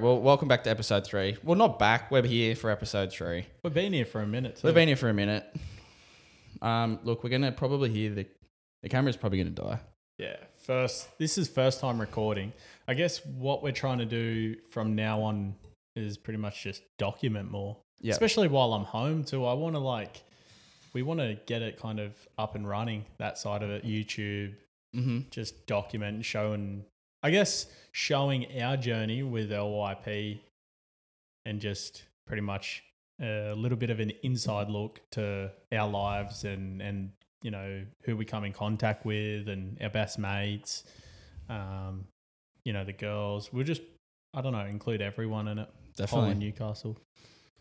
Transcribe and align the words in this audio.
Well, 0.00 0.20
welcome 0.20 0.46
back 0.46 0.64
to 0.64 0.70
episode 0.70 1.06
three. 1.06 1.38
Well, 1.42 1.56
not 1.56 1.78
back. 1.78 2.10
We're 2.10 2.22
here 2.22 2.54
for 2.54 2.70
episode 2.70 3.12
three. 3.12 3.46
We've 3.64 3.72
been 3.72 3.94
here 3.94 4.04
for 4.04 4.20
a 4.20 4.26
minute. 4.26 4.56
Too. 4.56 4.66
We've 4.66 4.74
been 4.74 4.88
here 4.88 4.96
for 4.96 5.08
a 5.08 5.14
minute. 5.14 5.44
Um, 6.60 6.98
look, 7.02 7.24
we're 7.24 7.30
gonna 7.30 7.52
probably 7.52 7.88
hear 7.90 8.10
the 8.10 8.26
the 8.82 8.88
camera's 8.90 9.16
probably 9.16 9.38
gonna 9.38 9.50
die. 9.50 9.80
yeah. 10.18 10.36
First, 10.58 11.16
this 11.18 11.38
is 11.38 11.48
first 11.48 11.80
time 11.80 12.00
recording. 12.00 12.52
I 12.88 12.94
guess 12.94 13.24
what 13.24 13.62
we're 13.62 13.72
trying 13.72 13.98
to 13.98 14.04
do 14.04 14.56
from 14.70 14.94
now 14.96 15.22
on 15.22 15.54
is 15.94 16.18
pretty 16.18 16.38
much 16.38 16.62
just 16.62 16.82
document 16.98 17.50
more. 17.50 17.76
Yeah. 18.00 18.12
Especially 18.12 18.48
while 18.48 18.74
I'm 18.74 18.84
home 18.84 19.24
too. 19.24 19.46
I 19.46 19.54
want 19.54 19.76
to 19.76 19.78
like, 19.78 20.22
we 20.92 21.02
want 21.02 21.20
to 21.20 21.38
get 21.46 21.62
it 21.62 21.80
kind 21.80 22.00
of 22.00 22.12
up 22.36 22.54
and 22.54 22.68
running. 22.68 23.04
That 23.18 23.38
side 23.38 23.62
of 23.62 23.70
it, 23.70 23.84
YouTube, 23.86 24.54
Mm-hmm. 24.94 25.20
just 25.30 25.66
document 25.66 26.24
show 26.24 26.52
and. 26.52 26.84
I 27.22 27.30
guess 27.30 27.66
showing 27.92 28.60
our 28.60 28.76
journey 28.76 29.22
with 29.22 29.50
LYP, 29.50 30.40
and 31.44 31.60
just 31.60 32.04
pretty 32.26 32.42
much 32.42 32.82
a 33.20 33.54
little 33.54 33.78
bit 33.78 33.90
of 33.90 34.00
an 34.00 34.12
inside 34.22 34.68
look 34.68 35.00
to 35.12 35.50
our 35.72 35.88
lives 35.88 36.44
and 36.44 36.82
and 36.82 37.12
you 37.42 37.50
know 37.50 37.82
who 38.02 38.16
we 38.16 38.26
come 38.26 38.44
in 38.44 38.52
contact 38.52 39.06
with 39.06 39.48
and 39.48 39.78
our 39.80 39.88
best 39.88 40.18
mates 40.18 40.84
um 41.48 42.04
you 42.64 42.74
know 42.74 42.84
the 42.84 42.92
girls 42.92 43.50
we'll 43.54 43.64
just 43.64 43.80
i 44.34 44.42
don't 44.42 44.52
know 44.52 44.66
include 44.66 45.00
everyone 45.00 45.48
in 45.48 45.58
it 45.60 45.68
Definitely. 45.96 46.34
Newcastle 46.34 46.98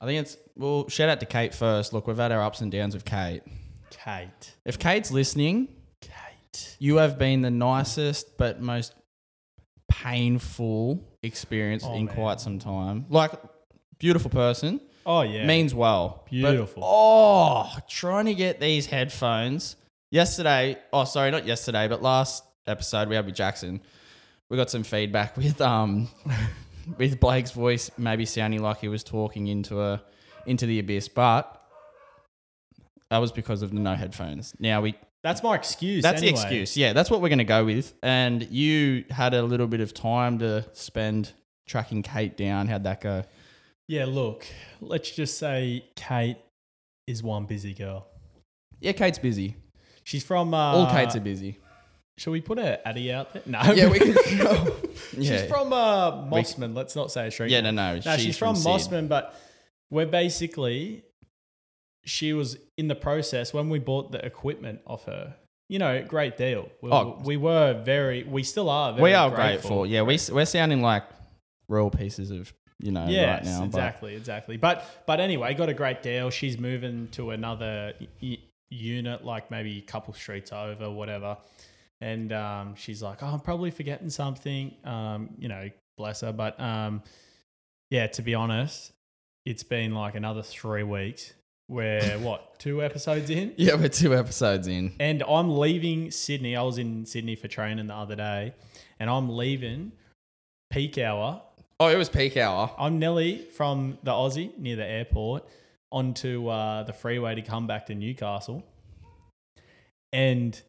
I 0.02 0.06
think 0.06 0.22
it's 0.22 0.38
well. 0.56 0.90
Shout 0.90 1.10
out 1.10 1.20
to 1.22 1.26
Kate 1.26 1.56
first. 1.56 1.94
Look, 1.94 2.06
we've 2.08 2.18
had 2.18 2.32
our 2.32 2.42
ups 2.42 2.62
and 2.62 2.72
downs 2.72 2.94
with 2.94 3.06
Kate. 3.06 3.42
kate 3.90 4.56
If 4.66 4.78
Kate's 4.78 5.10
listening, 5.10 5.70
kate 6.02 6.76
you 6.80 6.98
have 6.98 7.18
been 7.18 7.42
the 7.42 7.50
nicest 7.50 8.38
but 8.38 8.62
most 8.62 8.94
painful 10.04 11.04
experience 11.24 11.84
Oh, 11.86 11.94
in 11.96 12.06
man. 12.06 12.16
quite 12.16 12.40
some 12.42 12.60
time. 12.60 13.06
Like, 13.10 13.32
beautiful 14.00 14.30
person. 14.30 14.80
oh 15.06 15.22
yeah 15.22 15.46
means 15.46 15.74
well. 15.74 16.22
But, 16.26 16.32
Beautiful. 16.32 16.84
oh, 16.86 17.76
trying 17.88 18.26
to 18.26 18.34
get 18.36 18.60
these 18.60 18.86
headphones. 18.88 19.76
Yesterday, 20.12 20.78
oh 20.94 21.04
sorry, 21.06 21.32
not 21.32 21.46
yesterday, 21.46 21.88
but 21.88 22.02
last 22.02 22.44
episode 22.68 23.10
we 23.10 23.16
had 23.16 23.26
with 23.26 23.36
Jackson. 23.36 23.82
We 24.50 24.58
got 24.58 24.70
some 24.70 24.84
feedback 24.84 25.38
with 25.42 25.60
um 25.62 26.10
with 26.98 27.20
Blake's 27.20 27.52
voice 27.52 27.90
maybe 27.98 28.26
sounding 28.26 28.62
like 28.62 28.78
he 28.80 28.88
was 28.88 29.04
talking 29.04 29.48
into 29.48 29.82
a 29.82 30.02
into 30.46 30.66
the 30.66 30.80
abyss, 30.80 31.08
but 31.08 31.62
that 33.10 33.18
was 33.20 33.32
because 33.32 33.62
of 33.62 33.72
the 33.72 33.80
no 33.80 33.94
headphones. 33.96 34.54
Now 34.60 34.82
we 34.82 34.96
that's 35.26 35.42
my 35.44 35.56
excuse 35.56 36.04
that's 36.04 36.22
anyway. 36.22 36.38
the 36.38 36.42
excuse. 36.42 36.78
Yeah, 36.78 36.94
that's 36.94 37.10
what 37.10 37.20
we're 37.22 37.30
going 37.30 37.40
to 37.40 37.44
go 37.44 37.66
with. 37.66 37.94
And 38.04 38.44
you 38.52 39.06
had 39.10 39.34
a 39.34 39.42
little 39.44 39.68
bit 39.68 39.80
of 39.82 39.94
time 39.94 40.38
to 40.40 40.66
spend 40.74 41.32
tracking 41.68 42.04
Kate 42.04 42.38
down. 42.38 42.68
How'd 42.68 42.84
that 42.84 43.02
go? 43.02 43.24
yeah 43.88 44.06
look 44.06 44.48
let's 44.82 45.12
just 45.12 45.38
say 45.38 45.86
kate 45.96 46.38
is 47.06 47.22
one 47.22 47.46
busy 47.46 47.72
girl 47.72 48.08
Yeah, 48.80 48.94
Kate's 48.94 49.20
busy. 49.20 49.58
she's 50.04 50.24
from 50.24 50.56
uh 50.56 50.58
All 50.58 50.88
Kates 50.92 51.16
are 51.16 51.20
busy. 51.20 51.60
shall 52.18 52.34
we 52.34 52.42
put 52.42 52.58
her 52.58 52.80
addy 52.84 53.12
out 53.14 53.32
there 53.34 53.44
no 53.46 53.62
Yeah, 53.74 53.90
we 53.90 54.00
can 54.00 54.16
she's 55.14 55.30
Yeah. 55.30 55.46
from 55.46 55.72
uh 55.72 56.12
Mosman 56.32 56.76
let's 56.76 56.96
not 56.96 57.12
say 57.12 57.28
a 57.28 57.32
street 57.32 57.52
Yeah, 57.52 57.62
name. 57.62 57.76
no, 57.76 57.94
no. 57.96 58.02
No, 58.04 58.18
she's, 58.18 58.36
from, 58.40 58.56
Sid. 58.56 58.72
Mosman, 58.72 59.08
but 59.08 59.40
we're 59.92 60.08
basically 60.08 61.04
she 62.06 62.34
was 62.34 62.58
in 62.78 62.88
the 62.88 62.96
process 62.96 63.54
when 63.54 63.70
we 63.70 63.80
bought 63.80 64.12
the 64.12 64.24
equipment 64.26 64.80
off 64.86 65.06
her. 65.06 65.36
You 65.70 65.80
know, 65.80 66.04
great 66.04 66.38
deal. 66.38 66.70
We, 66.82 66.92
Oh. 66.92 67.20
we 67.26 67.38
were 67.38 67.82
very, 67.84 68.24
we 68.24 68.44
still 68.44 68.70
are. 68.70 68.92
Very 68.94 69.04
We 69.04 69.14
are 69.14 69.30
grateful. 69.30 69.84
grateful. 69.84 69.86
Yeah, 69.88 70.04
we 70.04 70.20
we're 70.32 70.46
sounding 70.46 70.82
like 70.84 71.04
real 71.68 71.90
pieces 71.90 72.30
of 72.32 72.54
you 72.80 72.92
know 72.92 73.08
Yes, 73.08 73.46
right 73.46 73.46
now. 73.46 73.60
but- 73.62 73.66
exactly, 73.66 74.16
exactly. 74.16 74.58
But 74.58 75.04
but 75.08 75.20
anyway, 75.20 75.54
got 75.56 75.70
a 75.70 75.74
great 75.74 76.04
deal. 76.04 76.30
She's 76.30 76.60
moving 76.60 77.08
to 77.14 77.32
another 77.32 77.94
y- 78.22 78.38
unit, 78.70 79.24
like 79.26 79.50
maybe 79.50 79.80
a 79.80 79.82
couple 79.82 80.14
streets 80.14 80.52
over, 80.54 80.92
whatever. 80.92 81.38
And 82.02 82.32
um, 82.34 82.76
she's 82.76 83.02
like, 83.02 83.24
"Oh, 83.24 83.28
I'm 83.28 83.40
probably 83.40 83.72
forgetting 83.72 84.10
something." 84.12 84.76
Um, 84.84 85.30
you 85.40 85.48
know, 85.48 85.70
bless 85.98 86.22
her. 86.22 86.32
But 86.34 86.60
um, 86.60 87.02
yeah, 87.90 88.06
to 88.08 88.22
be 88.22 88.36
honest, 88.36 88.92
it's 89.46 89.64
been 89.64 89.96
like 89.96 90.14
another 90.16 90.44
three 90.44 90.84
weeks. 90.84 91.34
Where 91.68 92.20
what 92.20 92.60
two 92.60 92.84
episodes 92.84 93.30
in? 93.30 93.54
yeah, 93.58 93.76
we're 93.76 93.90
two 93.90 94.16
episodes 94.16 94.68
in. 94.68 94.94
And 95.00 95.24
I'm 95.24 95.58
leaving 95.58 96.12
Sydney. 96.12 96.56
I 96.56 96.62
was 96.62 96.78
in 96.78 97.06
Sydney 97.06 97.36
for 97.36 97.48
training 97.48 97.88
the 97.88 97.96
other 97.96 98.16
day, 98.16 98.54
and 99.00 99.10
I'm 99.10 99.30
leaving 99.30 99.92
peak 100.70 100.98
hour 100.98 101.42
Oh, 101.78 101.88
it 101.88 101.98
was 101.98 102.08
peak 102.08 102.38
hour. 102.38 102.72
I'm 102.78 103.00
Nelly 103.00 103.48
from 103.52 103.98
the 104.02 104.12
Aussie 104.12 104.58
near 104.58 104.78
the 104.78 104.86
airport 104.86 105.44
onto 105.92 106.48
uh, 106.48 106.84
the 106.84 106.94
freeway 106.94 107.36
to 107.36 107.42
come 107.42 107.68
back 107.68 107.88
to 107.88 107.96
Newcastle. 107.96 108.64
And 110.14 110.60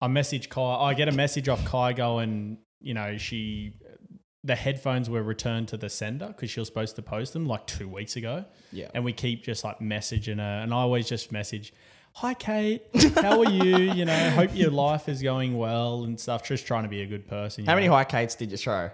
I 0.00 0.06
message 0.06 0.48
Ky. 0.48 0.60
I 0.60 0.94
get 0.94 1.08
a 1.08 1.12
message 1.12 1.48
off 1.48 1.58
Ky 1.68 1.92
going, 1.94 2.58
you 2.80 2.94
know, 2.94 3.18
she, 3.18 3.72
the 4.44 4.54
headphones 4.54 5.10
were 5.10 5.22
returned 5.22 5.68
to 5.68 5.76
the 5.76 5.90
sender 5.90 6.28
because 6.28 6.50
she 6.50 6.60
was 6.60 6.68
supposed 6.68 6.96
to 6.96 7.02
post 7.02 7.32
them 7.32 7.46
like 7.46 7.66
two 7.66 7.88
weeks 7.88 8.16
ago. 8.16 8.44
Yeah. 8.72 8.88
And 8.94 9.04
we 9.04 9.12
keep 9.12 9.42
just 9.42 9.64
like 9.64 9.80
messaging 9.80 10.36
her. 10.38 10.60
And 10.62 10.72
I 10.72 10.76
always 10.78 11.08
just 11.08 11.32
message, 11.32 11.72
Hi, 12.14 12.34
Kate. 12.34 12.82
How 13.16 13.40
are 13.44 13.50
you? 13.50 13.76
You 13.98 14.04
know, 14.04 14.30
hope 14.30 14.50
your 14.54 14.70
life 14.70 15.08
is 15.08 15.22
going 15.22 15.56
well 15.56 16.04
and 16.04 16.18
stuff. 16.18 16.44
Just 16.44 16.66
trying 16.66 16.84
to 16.84 16.88
be 16.88 17.02
a 17.02 17.06
good 17.06 17.26
person. 17.26 17.64
you 17.64 17.68
How 17.70 17.74
many 17.74 17.88
know. 17.88 17.94
high 17.94 18.04
Kates 18.04 18.34
did 18.34 18.50
you 18.50 18.56
throw? 18.56 18.90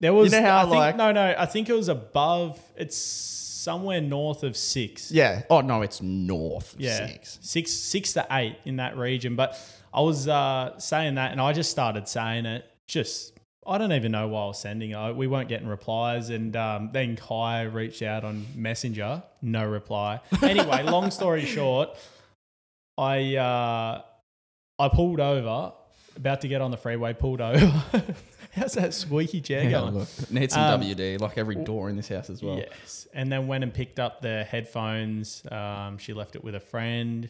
There 0.00 0.12
was, 0.14 0.32
know 0.32 0.42
how, 0.42 0.58
I 0.58 0.62
think, 0.62 0.74
like- 0.74 0.96
no, 0.96 1.12
no, 1.12 1.34
I 1.36 1.46
think 1.46 1.68
it 1.68 1.74
was 1.74 1.88
above. 1.88 2.60
It's 2.76 2.96
somewhere 2.96 4.00
north 4.00 4.42
of 4.42 4.56
six. 4.56 5.10
Yeah. 5.10 5.42
Oh 5.50 5.60
no, 5.60 5.82
it's 5.82 6.00
north 6.00 6.74
of 6.74 6.80
yeah, 6.80 7.06
six. 7.06 7.38
six, 7.42 7.72
six 7.72 8.12
to 8.14 8.26
eight 8.30 8.56
in 8.64 8.76
that 8.76 8.96
region. 8.96 9.34
But 9.36 9.58
I 9.92 10.00
was 10.00 10.28
uh, 10.28 10.78
saying 10.78 11.16
that, 11.16 11.32
and 11.32 11.40
I 11.40 11.52
just 11.52 11.70
started 11.70 12.08
saying 12.08 12.46
it. 12.46 12.64
Just, 12.86 13.37
I 13.68 13.76
don't 13.78 13.92
even 13.92 14.12
know 14.12 14.26
why 14.28 14.42
I 14.44 14.46
was 14.46 14.58
sending 14.60 14.92
it. 14.92 15.16
We 15.16 15.26
weren't 15.26 15.48
getting 15.48 15.68
replies, 15.68 16.30
and 16.30 16.56
um, 16.56 16.90
then 16.92 17.16
Ky 17.16 17.66
reached 17.66 18.02
out 18.02 18.24
on 18.24 18.46
Messenger, 18.54 19.22
no 19.42 19.66
reply. 19.66 20.20
Anyway, 20.42 20.82
long 20.84 21.10
story 21.10 21.44
short, 21.44 21.90
I 22.96 23.36
uh, 23.36 24.02
I 24.78 24.88
pulled 24.88 25.20
over, 25.20 25.72
about 26.16 26.40
to 26.40 26.48
get 26.48 26.60
on 26.60 26.70
the 26.70 26.76
freeway, 26.76 27.12
pulled 27.12 27.40
over. 27.40 27.84
How's 28.52 28.72
that 28.74 28.94
squeaky 28.94 29.40
chair 29.40 29.64
Yeah, 29.64 29.70
going? 29.70 29.94
look, 29.94 30.30
need 30.32 30.50
some 30.50 30.62
Um, 30.62 30.80
WD, 30.80 31.20
like 31.20 31.36
every 31.38 31.56
door 31.56 31.90
in 31.90 31.96
this 31.96 32.08
house 32.08 32.30
as 32.30 32.42
well. 32.42 32.56
Yes, 32.56 33.06
and 33.12 33.30
then 33.30 33.46
went 33.46 33.62
and 33.62 33.72
picked 33.72 34.00
up 34.00 34.20
the 34.22 34.42
headphones. 34.44 35.42
Um, 35.52 35.98
she 35.98 36.12
left 36.14 36.34
it 36.34 36.42
with 36.42 36.54
a 36.54 36.60
friend, 36.60 37.28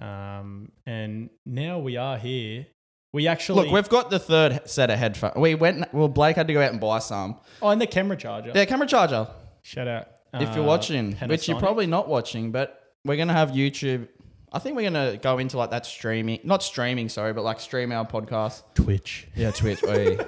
um, 0.00 0.72
and 0.84 1.30
now 1.46 1.78
we 1.78 1.96
are 1.96 2.18
here. 2.18 2.66
We 3.16 3.28
actually 3.28 3.62
Look, 3.62 3.72
we've 3.72 3.88
got 3.88 4.10
the 4.10 4.18
third 4.18 4.68
set 4.68 4.90
of 4.90 4.98
headphones. 4.98 5.36
We 5.36 5.54
went. 5.54 5.90
Well, 5.94 6.06
Blake 6.06 6.36
had 6.36 6.48
to 6.48 6.52
go 6.52 6.60
out 6.60 6.70
and 6.70 6.78
buy 6.78 6.98
some. 6.98 7.36
oh, 7.62 7.70
and 7.70 7.80
the 7.80 7.86
camera 7.86 8.14
charger. 8.14 8.52
Yeah, 8.54 8.66
camera 8.66 8.86
charger. 8.86 9.26
Shout 9.62 9.88
out 9.88 10.08
if 10.34 10.54
you're 10.54 10.64
uh, 10.64 10.66
watching, 10.66 11.12
which 11.12 11.48
you're 11.48 11.56
Panasonic. 11.56 11.60
probably 11.60 11.86
not 11.86 12.08
watching, 12.08 12.52
but 12.52 12.92
we're 13.06 13.16
gonna 13.16 13.32
have 13.32 13.52
YouTube. 13.52 14.08
I 14.52 14.58
think 14.58 14.76
we're 14.76 14.90
gonna 14.90 15.16
go 15.16 15.38
into 15.38 15.56
like 15.56 15.70
that 15.70 15.86
streaming, 15.86 16.40
not 16.44 16.62
streaming, 16.62 17.08
sorry, 17.08 17.32
but 17.32 17.42
like 17.42 17.58
stream 17.58 17.90
our 17.90 18.06
podcast. 18.06 18.62
Twitch. 18.74 19.28
Yeah, 19.34 19.50
Twitch. 19.50 19.82
Oi. 19.82 20.18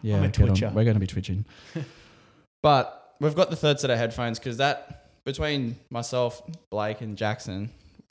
yeah, 0.00 0.16
I'm 0.16 0.24
a 0.24 0.28
get 0.28 0.40
on. 0.40 0.46
Twitcher. 0.46 0.72
We're 0.74 0.86
gonna 0.86 1.00
be 1.00 1.06
twitching. 1.06 1.44
but 2.62 3.14
we've 3.20 3.34
got 3.34 3.50
the 3.50 3.56
third 3.56 3.78
set 3.78 3.90
of 3.90 3.98
headphones 3.98 4.38
because 4.38 4.56
that 4.56 5.10
between 5.26 5.76
myself, 5.90 6.42
Blake, 6.70 7.02
and 7.02 7.18
Jackson, 7.18 7.68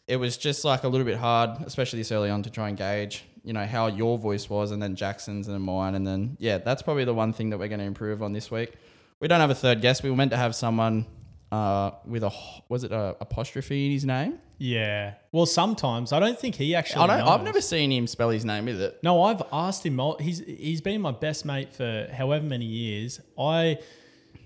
it 0.07 0.17
was 0.17 0.37
just 0.37 0.63
like 0.63 0.83
a 0.83 0.87
little 0.87 1.05
bit 1.05 1.17
hard, 1.17 1.59
especially 1.65 2.01
this 2.01 2.11
early 2.11 2.29
on, 2.29 2.43
to 2.43 2.51
try 2.51 2.69
and 2.69 2.77
gauge, 2.77 3.23
you 3.43 3.53
know, 3.53 3.65
how 3.65 3.87
your 3.87 4.17
voice 4.17 4.49
was, 4.49 4.71
and 4.71 4.81
then 4.81 4.95
Jackson's, 4.95 5.47
and 5.47 5.63
mine, 5.63 5.95
and 5.95 6.05
then 6.05 6.37
yeah, 6.39 6.57
that's 6.57 6.81
probably 6.81 7.05
the 7.05 7.13
one 7.13 7.33
thing 7.33 7.49
that 7.49 7.57
we're 7.57 7.67
going 7.67 7.79
to 7.79 7.85
improve 7.85 8.21
on 8.21 8.33
this 8.33 8.51
week. 8.51 8.73
We 9.19 9.27
don't 9.27 9.39
have 9.39 9.49
a 9.49 9.55
third 9.55 9.81
guest. 9.81 10.03
We 10.03 10.09
were 10.09 10.15
meant 10.15 10.31
to 10.31 10.37
have 10.37 10.55
someone 10.55 11.05
uh, 11.51 11.91
with 12.05 12.23
a 12.23 12.31
was 12.69 12.83
it 12.83 12.91
a 12.91 13.15
apostrophe 13.19 13.85
in 13.87 13.91
his 13.91 14.05
name? 14.05 14.39
Yeah. 14.57 15.15
Well, 15.31 15.45
sometimes 15.45 16.13
I 16.13 16.19
don't 16.19 16.39
think 16.39 16.55
he 16.55 16.75
actually. 16.75 17.03
I 17.03 17.07
don't. 17.07 17.27
I've 17.27 17.43
never 17.43 17.61
seen 17.61 17.91
him 17.91 18.07
spell 18.07 18.29
his 18.29 18.45
name 18.45 18.65
with 18.65 18.81
it. 18.81 18.99
No, 19.03 19.23
I've 19.23 19.41
asked 19.51 19.85
him. 19.85 19.99
He's 20.19 20.39
he's 20.39 20.81
been 20.81 21.01
my 21.01 21.11
best 21.11 21.45
mate 21.45 21.73
for 21.73 22.07
however 22.13 22.45
many 22.45 22.65
years. 22.65 23.19
I 23.37 23.79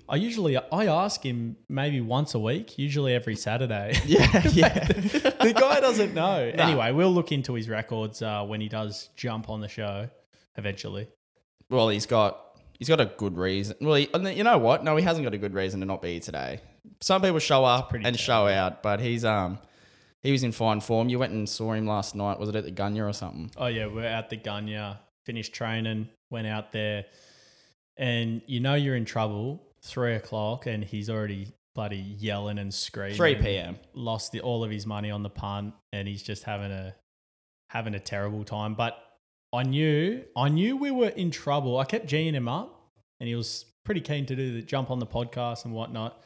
I 0.07 0.17
usually 0.17 0.57
I 0.57 0.85
ask 0.85 1.23
him 1.23 1.57
maybe 1.67 1.99
once 1.99 2.35
a 2.35 2.39
week, 2.39 2.77
usually 2.77 3.13
every 3.13 3.35
Saturday. 3.35 3.99
Yeah, 4.05 4.47
yeah. 4.51 4.85
the 4.85 5.53
guy 5.55 5.79
doesn't 5.79 6.13
know. 6.13 6.51
Anyway, 6.53 6.91
we'll 6.91 7.11
look 7.11 7.31
into 7.31 7.53
his 7.53 7.67
records 7.67 8.21
uh, 8.21 8.43
when 8.43 8.61
he 8.61 8.69
does 8.69 9.09
jump 9.15 9.49
on 9.49 9.61
the 9.61 9.67
show 9.67 10.09
eventually. 10.57 11.07
Well, 11.69 11.89
he's 11.89 12.05
got 12.05 12.39
he's 12.77 12.87
got 12.87 13.01
a 13.01 13.05
good 13.05 13.37
reason. 13.37 13.77
Well, 13.81 13.95
he, 13.95 14.09
you 14.33 14.43
know 14.43 14.57
what? 14.59 14.83
No, 14.83 14.95
he 14.95 15.03
hasn't 15.03 15.23
got 15.23 15.33
a 15.33 15.39
good 15.39 15.53
reason 15.53 15.79
to 15.79 15.85
not 15.85 16.01
be 16.01 16.13
here 16.13 16.19
today. 16.19 16.61
Some 17.01 17.21
people 17.21 17.39
show 17.39 17.65
up 17.65 17.93
and 17.93 18.17
show 18.19 18.47
out, 18.47 18.83
but 18.83 18.99
he's 18.99 19.25
um 19.25 19.57
he 20.21 20.31
was 20.31 20.43
in 20.43 20.51
fine 20.51 20.81
form. 20.81 21.09
You 21.09 21.19
went 21.19 21.33
and 21.33 21.49
saw 21.49 21.73
him 21.73 21.87
last 21.87 22.15
night. 22.15 22.39
Was 22.39 22.49
it 22.49 22.55
at 22.55 22.63
the 22.63 22.71
Gunyah 22.71 23.09
or 23.09 23.13
something? 23.13 23.51
Oh 23.57 23.67
yeah, 23.67 23.87
we're 23.87 24.03
at 24.05 24.29
the 24.29 24.37
Gunyah, 24.37 24.99
finished 25.25 25.53
training, 25.53 26.09
went 26.29 26.45
out 26.45 26.71
there, 26.71 27.05
and 27.97 28.41
you 28.45 28.59
know 28.59 28.75
you're 28.75 28.95
in 28.95 29.05
trouble 29.05 29.64
three 29.85 30.15
o'clock 30.15 30.65
and 30.65 30.83
he's 30.83 31.09
already 31.09 31.53
bloody 31.75 31.97
yelling 31.97 32.57
and 32.57 32.73
screaming. 32.73 33.15
3 33.15 33.35
p.m. 33.35 33.77
Lost 33.93 34.31
the, 34.31 34.41
all 34.41 34.63
of 34.63 34.71
his 34.71 34.85
money 34.85 35.11
on 35.11 35.23
the 35.23 35.29
punt 35.29 35.73
and 35.93 36.07
he's 36.07 36.23
just 36.23 36.43
having 36.43 36.71
a 36.71 36.95
having 37.69 37.93
a 37.93 37.99
terrible 37.99 38.43
time. 38.43 38.73
But 38.73 38.97
I 39.53 39.63
knew 39.63 40.23
I 40.35 40.49
knew 40.49 40.75
we 40.75 40.91
were 40.91 41.09
in 41.09 41.31
trouble. 41.31 41.77
I 41.77 41.85
kept 41.85 42.07
geeing 42.07 42.33
him 42.33 42.47
up 42.47 42.89
and 43.19 43.27
he 43.27 43.35
was 43.35 43.65
pretty 43.83 44.01
keen 44.01 44.25
to 44.25 44.35
do 44.35 44.53
the 44.53 44.61
jump 44.61 44.89
on 44.89 44.99
the 44.99 45.05
podcast 45.05 45.65
and 45.65 45.73
whatnot. 45.73 46.21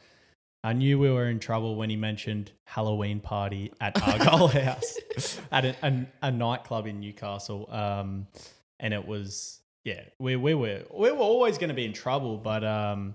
I 0.62 0.72
knew 0.72 0.98
we 0.98 1.10
were 1.10 1.28
in 1.28 1.38
trouble 1.38 1.76
when 1.76 1.88
he 1.88 1.96
mentioned 1.96 2.52
Halloween 2.66 3.20
party 3.20 3.72
at 3.80 4.00
Argyle 4.02 4.48
House 4.64 5.40
at 5.50 5.64
a, 5.64 5.74
a, 5.82 6.06
a 6.22 6.30
nightclub 6.30 6.86
in 6.86 7.00
Newcastle. 7.00 7.66
Um, 7.70 8.26
and 8.78 8.92
it 8.92 9.06
was 9.06 9.60
yeah, 9.84 10.02
we 10.18 10.36
we 10.36 10.54
were 10.54 10.82
we 10.92 11.10
were 11.10 11.18
always 11.18 11.58
going 11.58 11.68
to 11.68 11.74
be 11.74 11.84
in 11.84 11.92
trouble, 11.92 12.36
but 12.36 12.64
um, 12.64 13.14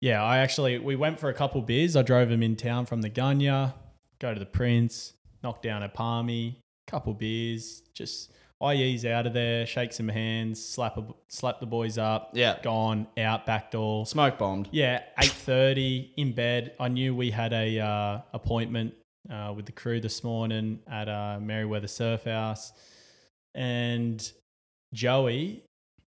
yeah, 0.00 0.22
I 0.22 0.38
actually 0.38 0.78
we 0.78 0.96
went 0.96 1.18
for 1.20 1.28
a 1.28 1.34
couple 1.34 1.60
beers. 1.62 1.96
I 1.96 2.02
drove 2.02 2.30
him 2.30 2.42
in 2.42 2.56
town 2.56 2.86
from 2.86 3.02
the 3.02 3.10
Gunyah, 3.10 3.74
go 4.18 4.32
to 4.34 4.38
the 4.40 4.46
Prince, 4.46 5.14
knock 5.42 5.62
down 5.62 5.82
a 5.82 5.88
palmy, 5.88 6.60
couple 6.86 7.14
beers, 7.14 7.82
just 7.94 8.32
IE's 8.60 9.04
out 9.04 9.26
of 9.26 9.34
there, 9.34 9.64
shake 9.66 9.92
some 9.92 10.08
hands, 10.08 10.64
slap 10.64 10.96
a, 10.98 11.04
slap 11.28 11.60
the 11.60 11.66
boys 11.66 11.96
up, 11.98 12.30
Yeah. 12.34 12.56
gone 12.62 13.06
out 13.16 13.46
back 13.46 13.70
door. 13.70 14.04
Smoke 14.06 14.36
bombed. 14.38 14.68
Yeah, 14.72 15.02
eight 15.22 15.30
thirty 15.30 16.12
in 16.16 16.32
bed. 16.32 16.72
I 16.80 16.88
knew 16.88 17.14
we 17.14 17.30
had 17.30 17.52
a 17.52 17.78
uh, 17.78 18.20
appointment 18.32 18.94
uh, 19.30 19.52
with 19.54 19.66
the 19.66 19.72
crew 19.72 20.00
this 20.00 20.24
morning 20.24 20.80
at 20.90 21.08
uh, 21.08 21.38
Merewether 21.40 21.88
Surf 21.88 22.24
House, 22.24 22.72
and 23.54 24.30
Joey, 24.94 25.64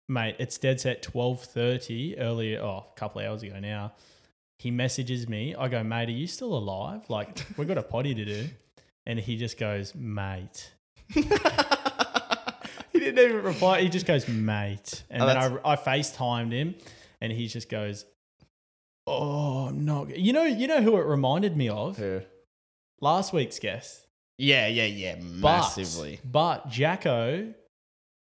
mate, 0.07 0.35
it's 0.39 0.57
dead 0.57 0.79
set 0.79 1.01
twelve 1.01 1.43
thirty 1.43 2.17
earlier. 2.17 2.59
Oh, 2.61 2.85
a 2.91 2.99
couple 2.99 3.21
of 3.21 3.27
hours 3.27 3.43
ago 3.43 3.59
now. 3.59 3.93
He 4.59 4.71
messages 4.71 5.27
me. 5.27 5.55
I 5.55 5.67
go, 5.67 5.83
mate, 5.83 6.07
are 6.09 6.11
you 6.13 6.27
still 6.27 6.53
alive? 6.53 7.09
Like, 7.09 7.45
we've 7.57 7.67
got 7.67 7.77
a 7.77 7.83
potty 7.83 8.13
to 8.15 8.23
do. 8.25 8.47
And 9.05 9.19
he 9.19 9.35
just 9.35 9.57
goes, 9.59 9.93
mate. 9.93 10.71
he 11.13 11.21
didn't 12.93 13.19
even 13.19 13.43
reply. 13.43 13.81
He 13.81 13.89
just 13.89 14.05
goes, 14.05 14.27
mate. 14.27 15.03
And 15.09 15.21
Oh, 15.23 15.25
then 15.27 15.37
I, 15.37 15.73
I 15.73 15.75
FaceTimed 15.75 16.51
him 16.53 16.75
and 17.19 17.31
he 17.33 17.47
just 17.47 17.69
goes, 17.69 18.05
oh, 19.07 19.67
I'm 19.67 19.83
not. 19.83 20.15
You 20.17 20.31
know, 20.33 20.43
you 20.45 20.67
know 20.67 20.81
who 20.81 20.95
it 20.97 21.05
reminded 21.05 21.57
me 21.57 21.67
of? 21.69 21.97
Who? 21.97 22.21
Last 23.01 23.33
week's 23.33 23.59
guest. 23.59 24.07
Yeah, 24.37 24.67
yeah, 24.67 24.85
yeah. 24.85 25.15
But, 25.15 25.25
Massively. 25.57 26.19
But 26.23 26.69
Jacko, 26.69 27.53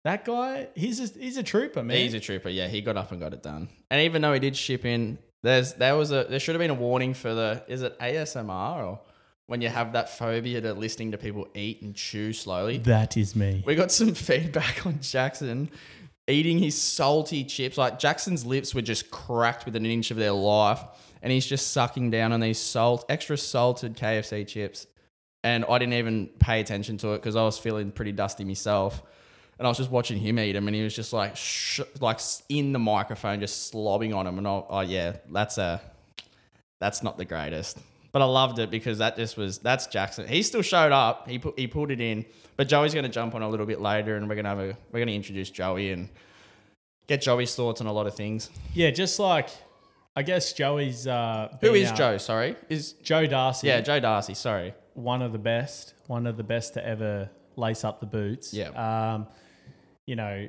that 0.05 0.25
guy, 0.25 0.69
he's 0.75 1.01
a, 1.01 1.19
he's 1.19 1.37
a 1.37 1.43
trooper, 1.43 1.83
man. 1.83 1.97
He's 1.97 2.15
a 2.15 2.21
trooper. 2.21 2.49
Yeah, 2.49 2.69
he 2.69 2.81
got 2.81 2.97
up 2.97 3.11
and 3.11 3.21
got 3.21 3.33
it 3.33 3.43
done. 3.43 3.69
And 3.91 4.03
even 4.03 4.23
though 4.23 4.33
he 4.33 4.41
did 4.41 4.57
ship 4.57 4.85
in, 4.85 5.19
there's 5.43 5.75
there 5.75 5.97
was 5.97 6.11
a 6.13 6.25
there 6.29 6.39
should 6.41 6.55
have 6.55 6.61
been 6.61 6.71
a 6.71 6.75
warning 6.75 7.15
for 7.15 7.35
the 7.35 7.63
is 7.69 7.83
it 7.83 7.99
ASMR 7.99 8.85
or 8.85 9.01
when 9.47 9.61
you 9.61 9.69
have 9.69 9.93
that 9.93 10.09
phobia 10.09 10.61
to 10.63 10.73
listening 10.73 11.13
to 11.13 11.19
people 11.19 11.47
eat 11.55 11.83
and 11.83 11.95
chew 11.95 12.33
slowly. 12.33 12.79
that 12.79 13.17
is 13.17 13.37
me. 13.37 13.63
We 13.67 13.75
got 13.75 13.93
some 13.93 14.15
feedback 14.15 14.87
on 14.87 15.01
Jackson 15.01 15.71
eating 16.27 16.59
his 16.59 16.81
salty 16.81 17.45
chips. 17.45 17.77
Like 17.77 17.99
Jackson's 17.99 18.47
lips 18.47 18.75
were 18.75 18.83
just 18.83 19.11
cracked 19.11 19.65
within 19.67 19.85
an 19.85 19.91
inch 19.91 20.11
of 20.11 20.17
their 20.17 20.33
life, 20.33 20.83
and 21.23 21.33
he's 21.33 21.47
just 21.47 21.73
sucking 21.73 22.11
down 22.11 22.33
on 22.33 22.41
these 22.41 22.59
salt, 22.59 23.05
extra 23.09 23.37
salted 23.37 23.97
KFC 23.97 24.47
chips. 24.47 24.87
And 25.43 25.67
I 25.69 25.79
didn't 25.79 25.95
even 25.95 26.29
pay 26.39 26.61
attention 26.61 26.97
to 26.99 27.13
it 27.13 27.19
because 27.19 27.37
I 27.37 27.43
was 27.43 27.59
feeling 27.59 27.93
pretty 27.93 28.13
dusty 28.13 28.45
myself. 28.45 29.03
And 29.59 29.67
I 29.67 29.71
was 29.71 29.79
just 29.79 29.91
watching 29.91 30.19
him 30.19 30.39
eat 30.39 30.53
them, 30.53 30.67
and 30.67 30.75
he 30.75 30.83
was 30.83 30.95
just 30.97 31.13
like, 31.13 31.37
sh- 31.37 31.81
like 32.01 32.19
in 32.49 32.73
the 32.73 32.79
microphone, 32.79 33.41
just 33.41 33.73
slobbing 33.73 34.15
on 34.17 34.25
them. 34.27 34.39
And 34.39 34.47
I, 34.49 34.63
oh 34.69 34.81
yeah, 34.81 35.17
that's 35.31 35.59
a, 35.59 35.81
that's 36.81 37.03
not 37.03 37.19
the 37.19 37.25
greatest. 37.25 37.79
But 38.13 38.23
I 38.23 38.27
loved 38.27 38.59
it 38.61 38.71
because 38.71 38.99
that 38.99 39.17
just 39.17 39.37
was 39.37 39.59
that's 39.59 39.87
Jackson. 39.89 40.27
He 40.29 40.43
still 40.43 40.63
showed 40.63 40.93
up. 40.93 41.29
He 41.29 41.39
put 41.39 41.59
he 41.59 41.67
pulled 41.67 41.91
it 41.91 42.01
in. 42.01 42.25
But 42.57 42.69
Joey's 42.69 42.95
going 42.95 43.05
to 43.05 43.11
jump 43.11 43.35
on 43.35 43.43
a 43.43 43.49
little 43.49 43.67
bit 43.67 43.81
later, 43.81 44.17
and 44.17 44.29
we're 44.29 44.37
going 44.37 44.45
to 44.45 44.51
have 44.51 44.61
a 44.61 44.77
we're 44.93 45.01
going 45.01 45.09
to 45.09 45.15
introduce 45.15 45.51
Joey 45.51 45.91
and 45.91 46.09
get 47.09 47.21
Joey's 47.23 47.55
thoughts 47.55 47.81
on 47.81 47.87
a 47.89 47.93
lot 47.93 48.07
of 48.07 48.15
things. 48.15 48.51
Yeah, 48.75 48.91
just 48.91 49.19
like, 49.19 49.49
I 50.15 50.23
guess 50.23 50.53
Joey's. 50.53 51.07
Uh, 51.09 51.57
Who 51.61 51.75
is 51.75 51.91
out- 51.91 51.97
Joe? 51.97 52.19
Sorry, 52.19 52.55
is 52.69 52.93
Joe 52.95 53.27
Darcy. 53.27 53.67
yeah 53.69 53.81
Joe 53.81 53.99
Darcy. 54.01 54.35
Sorry. 54.35 54.75
one 54.95 55.21
of 55.23 55.33
the 55.33 55.39
best, 55.39 55.95
one 56.07 56.27
of 56.29 56.37
the 56.37 56.45
best 56.45 56.75
to 56.75 56.87
ever 56.87 57.29
lace 57.57 57.83
up 57.85 57.99
the 57.99 58.07
boots. 58.07 58.55
Yeah. 58.55 58.69
Um, 59.15 59.27
you 60.07 60.17
know, 60.17 60.49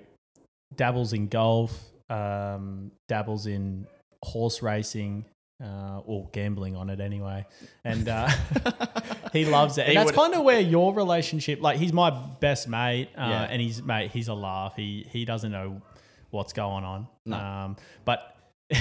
dabbles 0.75 1.13
in 1.13 1.27
golf, 1.27 1.77
um, 2.09 2.91
dabbles 3.07 3.47
in 3.47 3.87
horse 4.23 4.61
racing, 4.61 5.25
uh, 5.63 5.99
or 6.05 6.27
gambling 6.33 6.75
on 6.75 6.89
it 6.89 6.99
anyway. 6.99 7.45
And 7.83 8.09
uh, 8.09 8.29
he 9.33 9.45
loves 9.45 9.77
it. 9.77 9.87
And 9.87 9.97
that's 9.97 10.11
kind 10.11 10.33
of 10.33 10.43
where 10.43 10.59
your 10.59 10.93
relationship, 10.93 11.61
like, 11.61 11.77
he's 11.77 11.93
my 11.93 12.09
best 12.09 12.67
mate, 12.67 13.09
uh, 13.17 13.21
Yeah. 13.29 13.43
and 13.43 13.61
he's 13.61 13.81
mate. 13.81 14.11
He's 14.11 14.27
a 14.27 14.33
laugh. 14.33 14.75
He 14.75 15.05
he 15.09 15.23
doesn't 15.25 15.51
know 15.51 15.81
what's 16.31 16.53
going 16.53 16.83
on. 16.83 17.07
No. 17.25 17.37
Um, 17.37 17.75
but. 18.03 18.35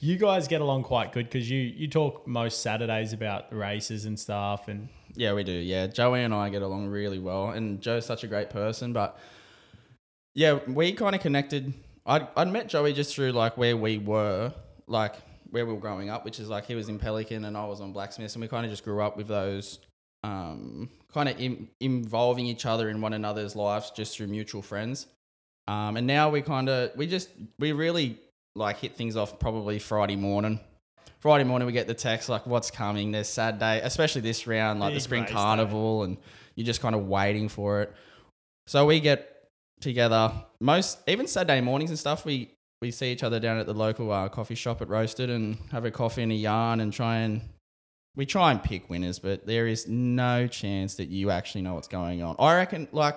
You 0.00 0.18
guys 0.18 0.48
get 0.48 0.60
along 0.60 0.82
quite 0.82 1.12
good 1.12 1.24
because 1.30 1.48
you, 1.48 1.60
you 1.60 1.88
talk 1.88 2.26
most 2.26 2.60
Saturdays 2.60 3.14
about 3.14 3.50
races 3.56 4.04
and 4.04 4.20
stuff, 4.20 4.68
and 4.68 4.88
Yeah, 5.14 5.32
we 5.32 5.44
do. 5.44 5.52
Yeah, 5.52 5.86
Joey 5.86 6.22
and 6.24 6.34
I 6.34 6.50
get 6.50 6.60
along 6.60 6.88
really 6.88 7.18
well, 7.18 7.48
and 7.50 7.80
Joe's 7.80 8.04
such 8.04 8.22
a 8.22 8.26
great 8.26 8.50
person. 8.50 8.92
But 8.92 9.18
yeah, 10.34 10.58
we 10.66 10.92
kind 10.92 11.14
of 11.14 11.20
connected. 11.20 11.72
I'd, 12.06 12.26
I'd 12.36 12.48
met 12.48 12.68
Joey 12.68 12.92
just 12.92 13.14
through 13.14 13.32
like 13.32 13.56
where 13.56 13.76
we 13.76 13.98
were, 13.98 14.52
like 14.86 15.14
where 15.50 15.64
we 15.64 15.72
were 15.72 15.80
growing 15.80 16.10
up, 16.10 16.24
which 16.24 16.40
is 16.40 16.48
like 16.48 16.66
he 16.66 16.74
was 16.74 16.88
in 16.88 16.98
Pelican 16.98 17.44
and 17.44 17.56
I 17.56 17.64
was 17.64 17.80
on 17.80 17.92
Blacksmiths, 17.92 18.34
and 18.34 18.42
we 18.42 18.48
kind 18.48 18.64
of 18.64 18.70
just 18.70 18.84
grew 18.84 19.00
up 19.02 19.16
with 19.16 19.28
those 19.28 19.78
um, 20.24 20.90
kind 21.12 21.28
of 21.28 21.38
in, 21.40 21.68
involving 21.80 22.46
each 22.46 22.66
other 22.66 22.88
in 22.88 23.00
one 23.00 23.12
another's 23.12 23.54
lives 23.54 23.90
just 23.90 24.16
through 24.16 24.26
mutual 24.26 24.62
friends. 24.62 25.06
Um, 25.68 25.96
and 25.96 26.06
now 26.06 26.30
we 26.30 26.42
kind 26.42 26.68
of 26.68 26.90
we 26.96 27.06
just 27.06 27.30
we 27.58 27.72
really 27.72 28.18
like 28.54 28.78
hit 28.78 28.96
things 28.96 29.16
off 29.16 29.38
probably 29.38 29.78
Friday 29.78 30.16
morning. 30.16 30.60
Friday 31.20 31.44
morning 31.44 31.66
we 31.66 31.72
get 31.72 31.86
the 31.86 31.94
text 31.94 32.28
like 32.28 32.46
what's 32.46 32.70
coming. 32.70 33.12
There's 33.12 33.28
sad 33.28 33.58
day, 33.58 33.80
especially 33.82 34.20
this 34.20 34.46
round, 34.46 34.80
like 34.80 34.94
the 34.94 35.00
spring 35.00 35.22
race 35.22 35.30
day. 35.30 35.36
carnival, 35.36 36.02
and 36.02 36.18
you're 36.54 36.66
just 36.66 36.80
kind 36.80 36.94
of 36.94 37.06
waiting 37.06 37.48
for 37.48 37.82
it. 37.82 37.92
So 38.66 38.86
we 38.86 39.00
get 39.00 39.33
together 39.84 40.32
most 40.60 40.98
even 41.06 41.26
Saturday 41.28 41.60
mornings 41.60 41.90
and 41.90 41.98
stuff. 41.98 42.24
We 42.24 42.50
we 42.80 42.90
see 42.90 43.12
each 43.12 43.22
other 43.22 43.38
down 43.38 43.58
at 43.58 43.66
the 43.66 43.74
local 43.74 44.10
uh, 44.10 44.28
coffee 44.28 44.56
shop 44.56 44.82
at 44.82 44.88
Roasted 44.88 45.30
and 45.30 45.56
have 45.70 45.84
a 45.84 45.90
coffee 45.90 46.22
and 46.22 46.32
a 46.32 46.34
yarn 46.34 46.80
and 46.80 46.92
try 46.92 47.18
and 47.18 47.40
we 48.16 48.26
try 48.26 48.50
and 48.50 48.62
pick 48.62 48.90
winners, 48.90 49.18
but 49.18 49.46
there 49.46 49.66
is 49.66 49.88
no 49.88 50.46
chance 50.46 50.96
that 50.96 51.08
you 51.08 51.30
actually 51.30 51.62
know 51.62 51.74
what's 51.74 51.88
going 51.88 52.22
on. 52.22 52.36
I 52.38 52.56
reckon 52.56 52.88
like 52.92 53.16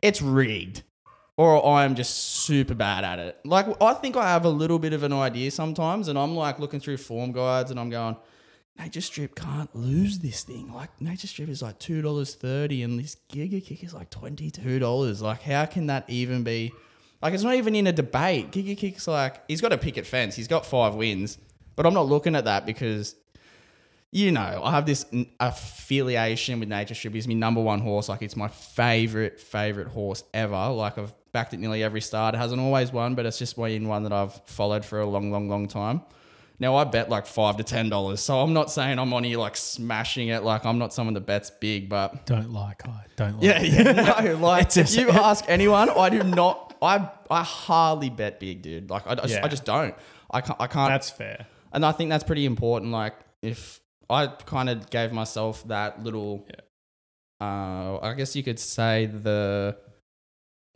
it's 0.00 0.22
rigged. 0.22 0.82
Or 1.36 1.64
I'm 1.64 1.94
just 1.94 2.16
super 2.16 2.74
bad 2.74 3.04
at 3.04 3.20
it. 3.20 3.38
Like 3.44 3.66
I 3.80 3.94
think 3.94 4.16
I 4.16 4.28
have 4.28 4.44
a 4.44 4.50
little 4.50 4.80
bit 4.80 4.92
of 4.92 5.04
an 5.04 5.12
idea 5.12 5.52
sometimes, 5.52 6.08
and 6.08 6.18
I'm 6.18 6.34
like 6.34 6.58
looking 6.58 6.80
through 6.80 6.96
form 6.96 7.30
guides, 7.30 7.70
and 7.70 7.78
I'm 7.78 7.90
going, 7.90 8.16
Nature 8.78 9.00
Strip 9.00 9.34
can't 9.34 9.74
lose 9.74 10.20
this 10.20 10.44
thing. 10.44 10.72
Like 10.72 11.00
Nature 11.00 11.26
Strip 11.26 11.48
is 11.48 11.62
like 11.62 11.78
two 11.78 12.00
dollars 12.02 12.34
thirty, 12.34 12.82
and 12.82 12.98
this 12.98 13.16
Giga 13.30 13.64
Kick 13.64 13.82
is 13.82 13.92
like 13.92 14.10
twenty 14.10 14.50
two 14.50 14.78
dollars. 14.78 15.20
Like 15.20 15.42
how 15.42 15.66
can 15.66 15.86
that 15.86 16.08
even 16.08 16.44
be? 16.44 16.72
Like 17.20 17.34
it's 17.34 17.42
not 17.42 17.54
even 17.54 17.74
in 17.74 17.86
a 17.86 17.92
debate. 17.92 18.52
Giga 18.52 18.76
Kick's 18.76 19.08
like 19.08 19.42
he's 19.48 19.60
got 19.60 19.72
a 19.72 19.78
picket 19.78 20.06
fence. 20.06 20.36
He's 20.36 20.48
got 20.48 20.64
five 20.64 20.94
wins, 20.94 21.38
but 21.74 21.86
I'm 21.86 21.94
not 21.94 22.06
looking 22.06 22.36
at 22.36 22.44
that 22.44 22.66
because 22.66 23.16
you 24.10 24.32
know, 24.32 24.62
I 24.64 24.70
have 24.70 24.86
this 24.86 25.04
affiliation 25.38 26.60
with 26.60 26.68
Nature 26.68 26.94
Strip. 26.94 27.12
He's 27.12 27.28
my 27.28 27.34
number 27.34 27.60
one 27.60 27.80
horse. 27.80 28.08
Like, 28.08 28.22
it's 28.22 28.36
my 28.36 28.48
favorite, 28.48 29.38
favorite 29.38 29.88
horse 29.88 30.24
ever. 30.32 30.68
Like, 30.70 30.96
I've 30.96 31.14
backed 31.32 31.52
it 31.52 31.58
nearly 31.58 31.82
every 31.82 32.00
start. 32.00 32.34
It 32.34 32.38
hasn't 32.38 32.60
always 32.60 32.90
won, 32.90 33.14
but 33.14 33.26
it's 33.26 33.38
just 33.38 33.58
one 33.58 34.02
that 34.04 34.12
I've 34.12 34.34
followed 34.46 34.84
for 34.84 35.00
a 35.00 35.06
long, 35.06 35.30
long, 35.30 35.50
long 35.50 35.68
time. 35.68 36.00
Now, 36.60 36.74
I 36.74 36.84
bet 36.84 37.08
like 37.08 37.26
five 37.26 37.56
to 37.58 37.62
ten 37.62 37.88
dollars. 37.88 38.20
So 38.20 38.40
I'm 38.40 38.52
not 38.52 38.70
saying 38.70 38.98
I'm 38.98 39.12
on 39.14 39.22
here 39.24 39.38
like 39.38 39.56
smashing 39.56 40.28
it. 40.28 40.42
Like, 40.42 40.66
I'm 40.66 40.78
not 40.78 40.92
someone 40.92 41.14
that 41.14 41.26
bets 41.26 41.50
big, 41.50 41.88
but 41.88 42.26
don't 42.26 42.52
like 42.52 42.86
I 42.88 43.04
don't 43.16 43.34
like. 43.40 43.44
yeah, 43.44 43.62
yeah, 43.62 43.92
no. 44.24 44.36
Like, 44.40 44.76
if 44.76 44.96
you 44.96 45.08
ask 45.10 45.44
anyone, 45.48 45.88
I 45.90 46.10
do 46.10 46.22
not. 46.24 46.74
I 46.82 47.10
I 47.30 47.42
hardly 47.44 48.10
bet 48.10 48.40
big, 48.40 48.62
dude. 48.62 48.90
Like, 48.90 49.06
I, 49.06 49.12
I, 49.12 49.14
just, 49.14 49.42
I 49.44 49.48
just 49.48 49.64
don't. 49.64 49.94
I 50.30 50.40
can't. 50.40 50.60
I 50.60 50.66
can't 50.66 50.90
that's 50.90 51.10
fair. 51.10 51.46
and 51.72 51.86
I 51.86 51.92
think 51.92 52.10
that's 52.10 52.24
pretty 52.24 52.44
important. 52.44 52.90
Like 52.92 53.14
if 53.42 53.80
I 54.10 54.26
kind 54.26 54.68
of 54.68 54.90
gave 54.90 55.12
myself 55.12 55.66
that 55.68 56.02
little, 56.02 56.46
uh, 57.40 57.98
I 57.98 58.14
guess 58.16 58.34
you 58.34 58.42
could 58.42 58.58
say 58.58 59.06
the 59.06 59.76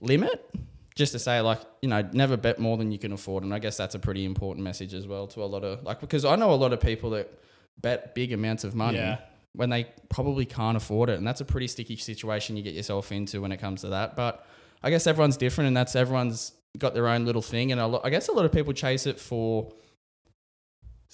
limit, 0.01 0.49
just 0.95 1.13
to 1.13 1.19
say 1.19 1.41
like 1.41 1.61
you 1.81 1.89
know 1.89 2.09
never 2.13 2.37
bet 2.37 2.59
more 2.59 2.77
than 2.77 2.93
you 2.93 2.99
can 2.99 3.13
afford, 3.13 3.45
and 3.45 3.55
I 3.55 3.59
guess 3.59 3.77
that's 3.77 3.95
a 3.95 3.99
pretty 3.99 4.25
important 4.25 4.65
message 4.65 4.95
as 4.95 5.07
well 5.07 5.27
to 5.29 5.43
a 5.43 5.47
lot 5.47 5.65
of 5.65 5.83
like 5.85 6.01
because 6.01 6.25
I 6.25 6.37
know 6.37 6.53
a 6.53 6.57
lot 6.57 6.73
of 6.73 6.81
people 6.81 7.11
that 7.11 7.33
bet 7.81 8.15
big 8.15 8.33
amounts 8.33 8.65
of 8.65 8.75
money. 8.75 8.99
Yeah. 8.99 9.19
When 9.55 9.69
they 9.69 9.87
probably 10.09 10.47
can't 10.47 10.79
afford 10.79 11.11
it, 11.11 11.19
and 11.19 11.27
that's 11.27 11.43
a 11.43 11.45
pretty 11.45 11.67
sticky 11.67 11.97
situation 11.97 12.57
you 12.57 12.63
get 12.63 12.73
yourself 12.73 13.13
into 13.13 13.43
when 13.43 13.53
it 13.53 13.59
comes 13.59 13.83
to 13.83 13.89
that. 13.89 14.17
But 14.17 14.47
I 14.83 14.89
guess 14.89 15.07
everyone's 15.07 15.37
different, 15.37 15.69
and 15.69 15.77
that's 15.77 15.95
everyone's 15.95 16.53
got 16.79 16.95
their 16.95 17.07
own 17.07 17.27
little 17.27 17.43
thing, 17.43 17.71
and 17.71 17.79
a 17.79 17.87
lot, 17.87 18.01
I 18.03 18.09
guess 18.09 18.29
a 18.29 18.33
lot 18.33 18.47
of 18.47 18.53
people 18.53 18.73
chase 18.73 19.07
it 19.07 19.21
for. 19.21 19.71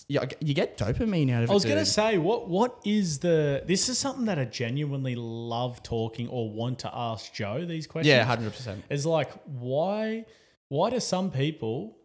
Yeah, 0.08 0.24
you 0.40 0.54
get 0.54 0.78
dopamine 0.78 1.30
out 1.32 1.42
of 1.42 1.48
it. 1.48 1.52
I 1.52 1.54
was 1.54 1.64
gonna 1.64 1.84
say, 1.86 2.18
what 2.18 2.48
what 2.48 2.80
is 2.84 3.18
the? 3.18 3.62
This 3.66 3.88
is 3.88 3.98
something 3.98 4.26
that 4.26 4.38
I 4.38 4.44
genuinely 4.44 5.16
love 5.16 5.82
talking 5.82 6.28
or 6.28 6.50
want 6.50 6.78
to 6.80 6.90
ask 6.94 7.32
Joe 7.32 7.64
these 7.64 7.86
questions. 7.86 8.08
yeah, 8.14 8.24
hundred 8.24 8.52
percent. 8.52 8.84
is 8.90 9.04
like 9.04 9.30
why 9.44 10.24
why 10.68 10.90
do 10.90 11.00
some 11.00 11.30
people 11.30 11.96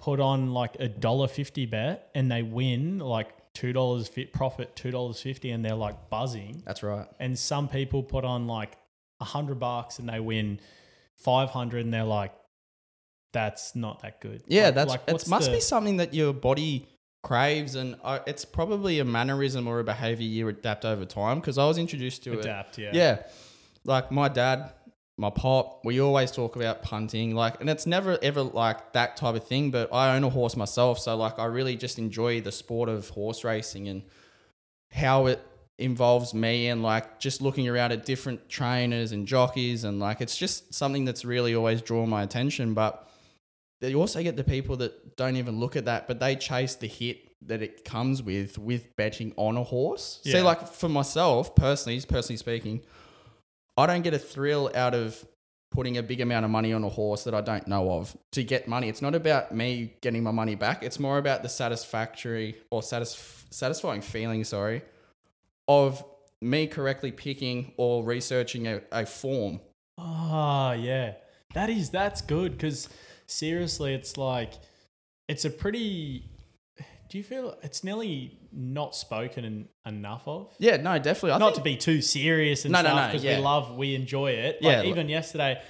put 0.00 0.20
on 0.20 0.52
like 0.52 0.76
a 0.80 0.88
dollar 0.88 1.28
fifty 1.28 1.66
bet 1.66 2.10
and 2.14 2.30
they 2.30 2.42
win 2.42 2.98
like 2.98 3.28
two 3.52 3.72
dollars 3.72 4.08
fit 4.08 4.32
profit 4.32 4.74
two 4.74 4.90
dollars 4.90 5.20
fifty 5.20 5.50
and 5.50 5.64
they're 5.64 5.74
like 5.74 6.08
buzzing, 6.10 6.62
That's 6.64 6.82
right. 6.82 7.06
and 7.20 7.38
some 7.38 7.68
people 7.68 8.02
put 8.02 8.24
on 8.24 8.46
like 8.46 8.76
a 9.20 9.24
hundred 9.24 9.60
bucks 9.60 9.98
and 9.98 10.08
they 10.08 10.18
win 10.18 10.60
five 11.18 11.50
hundred 11.50 11.84
and 11.84 11.92
they're 11.94 12.04
like, 12.04 12.32
that's 13.32 13.74
not 13.76 14.00
that 14.02 14.20
good. 14.20 14.42
Yeah, 14.46 14.66
Like- 14.66 14.74
that's 14.74 14.90
like, 14.90 15.00
it. 15.08 15.28
Must 15.28 15.46
the- 15.50 15.52
be 15.56 15.60
something 15.60 15.96
that 15.98 16.14
your 16.14 16.32
body 16.32 16.86
craves, 17.24 17.74
and 17.74 17.96
uh, 18.04 18.20
it's 18.26 18.44
probably 18.44 19.00
a 19.00 19.04
mannerism 19.04 19.66
or 19.66 19.80
a 19.80 19.84
behavior 19.84 20.26
you 20.26 20.46
adapt 20.46 20.84
over 20.84 21.04
time. 21.04 21.40
Because 21.40 21.58
I 21.58 21.66
was 21.66 21.78
introduced 21.78 22.22
to 22.24 22.34
it. 22.34 22.40
adapt. 22.40 22.78
Yeah, 22.78 22.90
Yeah. 22.92 23.22
Like 23.84 24.12
my 24.12 24.28
dad, 24.28 24.72
my 25.16 25.30
pop, 25.30 25.84
we 25.84 26.00
always 26.00 26.30
talk 26.30 26.54
about 26.54 26.82
punting. 26.82 27.34
Like, 27.34 27.60
and 27.60 27.68
it's 27.68 27.86
never 27.86 28.16
ever 28.22 28.42
like 28.42 28.92
that 28.92 29.16
type 29.16 29.34
of 29.34 29.44
thing, 29.44 29.70
but 29.72 29.92
I 29.92 30.14
own 30.14 30.22
a 30.22 30.30
horse 30.30 30.56
myself. 30.56 31.00
So, 31.00 31.16
like, 31.16 31.38
I 31.38 31.46
really 31.46 31.76
just 31.76 31.98
enjoy 31.98 32.40
the 32.40 32.52
sport 32.52 32.88
of 32.88 33.08
horse 33.10 33.42
racing 33.42 33.88
and 33.88 34.02
how 34.92 35.26
it 35.26 35.44
involves 35.76 36.32
me 36.32 36.68
and 36.68 36.84
like 36.84 37.18
just 37.18 37.42
looking 37.42 37.68
around 37.68 37.90
at 37.90 38.06
different 38.06 38.48
trainers 38.48 39.10
and 39.10 39.26
jockeys. 39.26 39.82
And 39.84 39.98
like, 39.98 40.20
it's 40.20 40.36
just 40.36 40.72
something 40.72 41.04
that's 41.04 41.24
really 41.24 41.54
always 41.54 41.82
drawn 41.82 42.08
my 42.08 42.22
attention. 42.22 42.74
But 42.74 43.08
you 43.88 44.00
also 44.00 44.22
get 44.22 44.36
the 44.36 44.44
people 44.44 44.76
that 44.78 45.16
don't 45.16 45.36
even 45.36 45.58
look 45.58 45.76
at 45.76 45.84
that, 45.86 46.08
but 46.08 46.20
they 46.20 46.36
chase 46.36 46.74
the 46.74 46.86
hit 46.86 47.18
that 47.46 47.62
it 47.62 47.84
comes 47.84 48.22
with 48.22 48.58
with 48.58 48.96
betting 48.96 49.32
on 49.36 49.56
a 49.56 49.62
horse. 49.62 50.20
Yeah. 50.24 50.34
See, 50.34 50.42
like 50.42 50.66
for 50.66 50.88
myself 50.88 51.54
personally, 51.54 52.00
personally 52.08 52.38
speaking, 52.38 52.82
I 53.76 53.86
don't 53.86 54.02
get 54.02 54.14
a 54.14 54.18
thrill 54.18 54.70
out 54.74 54.94
of 54.94 55.26
putting 55.70 55.98
a 55.98 56.02
big 56.02 56.20
amount 56.20 56.44
of 56.44 56.50
money 56.50 56.72
on 56.72 56.84
a 56.84 56.88
horse 56.88 57.24
that 57.24 57.34
I 57.34 57.40
don't 57.40 57.66
know 57.66 57.90
of 57.92 58.16
to 58.32 58.44
get 58.44 58.68
money. 58.68 58.88
It's 58.88 59.02
not 59.02 59.14
about 59.14 59.52
me 59.52 59.94
getting 60.00 60.22
my 60.22 60.30
money 60.30 60.54
back. 60.54 60.84
It's 60.84 61.00
more 61.00 61.18
about 61.18 61.42
the 61.42 61.48
satisfactory 61.48 62.56
or 62.70 62.82
satis- 62.82 63.44
satisfying 63.50 64.00
feeling, 64.00 64.44
sorry, 64.44 64.82
of 65.66 66.04
me 66.40 66.68
correctly 66.68 67.10
picking 67.10 67.72
or 67.76 68.04
researching 68.04 68.68
a, 68.68 68.82
a 68.92 69.04
form. 69.04 69.60
Ah, 69.98 70.72
yeah. 70.74 71.14
That 71.54 71.70
is 71.70 71.90
that's 71.90 72.20
good 72.20 72.52
because 72.52 72.88
seriously, 73.26 73.94
it's 73.94 74.16
like 74.16 74.52
it's 75.28 75.44
a 75.44 75.50
pretty. 75.50 76.30
Do 77.10 77.18
you 77.18 77.24
feel 77.24 77.56
it's 77.62 77.84
nearly 77.84 78.38
not 78.52 78.96
spoken 78.96 79.44
en- 79.44 79.68
enough 79.86 80.26
of? 80.26 80.52
Yeah, 80.58 80.78
no, 80.78 80.98
definitely. 80.98 81.32
I 81.32 81.38
not 81.38 81.54
think- 81.54 81.56
to 81.56 81.62
be 81.62 81.76
too 81.76 82.00
serious 82.00 82.64
and 82.64 82.72
No, 82.72 82.80
no, 82.82 82.88
stuff 82.88 83.00
no, 83.00 83.06
because 83.08 83.24
yeah. 83.24 83.38
we 83.38 83.44
love, 83.44 83.76
we 83.76 83.94
enjoy 83.94 84.32
it. 84.32 84.58
Yeah, 84.60 84.68
Like 84.68 84.78
look- 84.78 84.86
even 84.86 85.08
yesterday, 85.08 85.62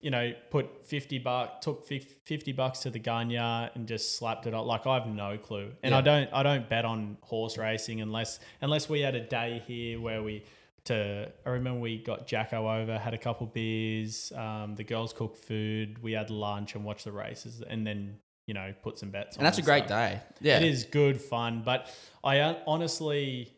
you 0.00 0.10
know, 0.10 0.32
put 0.50 0.86
fifty 0.86 1.18
buck, 1.18 1.62
took 1.62 1.84
fifty 1.86 2.52
bucks 2.52 2.80
to 2.80 2.90
the 2.90 3.00
Gunyah 3.00 3.74
and 3.74 3.88
just 3.88 4.16
slapped 4.18 4.46
it 4.46 4.54
on. 4.54 4.66
Like 4.66 4.86
I 4.86 4.94
have 4.98 5.06
no 5.08 5.36
clue, 5.38 5.72
and 5.82 5.92
Yeah. 5.92 5.98
I 5.98 6.00
don't, 6.02 6.30
I 6.32 6.42
don't 6.42 6.68
bet 6.68 6.84
on 6.84 7.16
horse 7.22 7.56
racing 7.58 8.00
unless 8.00 8.38
unless 8.60 8.88
we 8.88 9.00
had 9.00 9.14
a 9.14 9.26
day 9.26 9.62
here 9.66 10.00
where 10.00 10.22
we. 10.22 10.44
To 10.86 11.32
I 11.46 11.50
remember 11.50 11.80
we 11.80 11.98
got 11.98 12.26
Jacko 12.26 12.68
over, 12.68 12.98
had 12.98 13.14
a 13.14 13.18
couple 13.18 13.46
beers. 13.46 14.32
Um, 14.36 14.74
the 14.74 14.84
girls 14.84 15.12
cooked 15.12 15.38
food. 15.38 16.02
We 16.02 16.12
had 16.12 16.30
lunch 16.30 16.74
and 16.74 16.84
watched 16.84 17.04
the 17.04 17.12
races, 17.12 17.62
and 17.66 17.86
then 17.86 18.18
you 18.46 18.54
know 18.54 18.74
put 18.82 18.98
some 18.98 19.10
bets. 19.10 19.36
On 19.36 19.40
and 19.40 19.46
that's 19.46 19.58
a 19.58 19.62
great 19.62 19.86
stuff. 19.86 20.10
day. 20.10 20.20
Yeah. 20.40 20.58
It 20.58 20.64
is 20.64 20.84
good 20.84 21.20
fun, 21.20 21.62
but 21.64 21.90
I 22.22 22.40
uh, 22.40 22.58
honestly, 22.66 23.54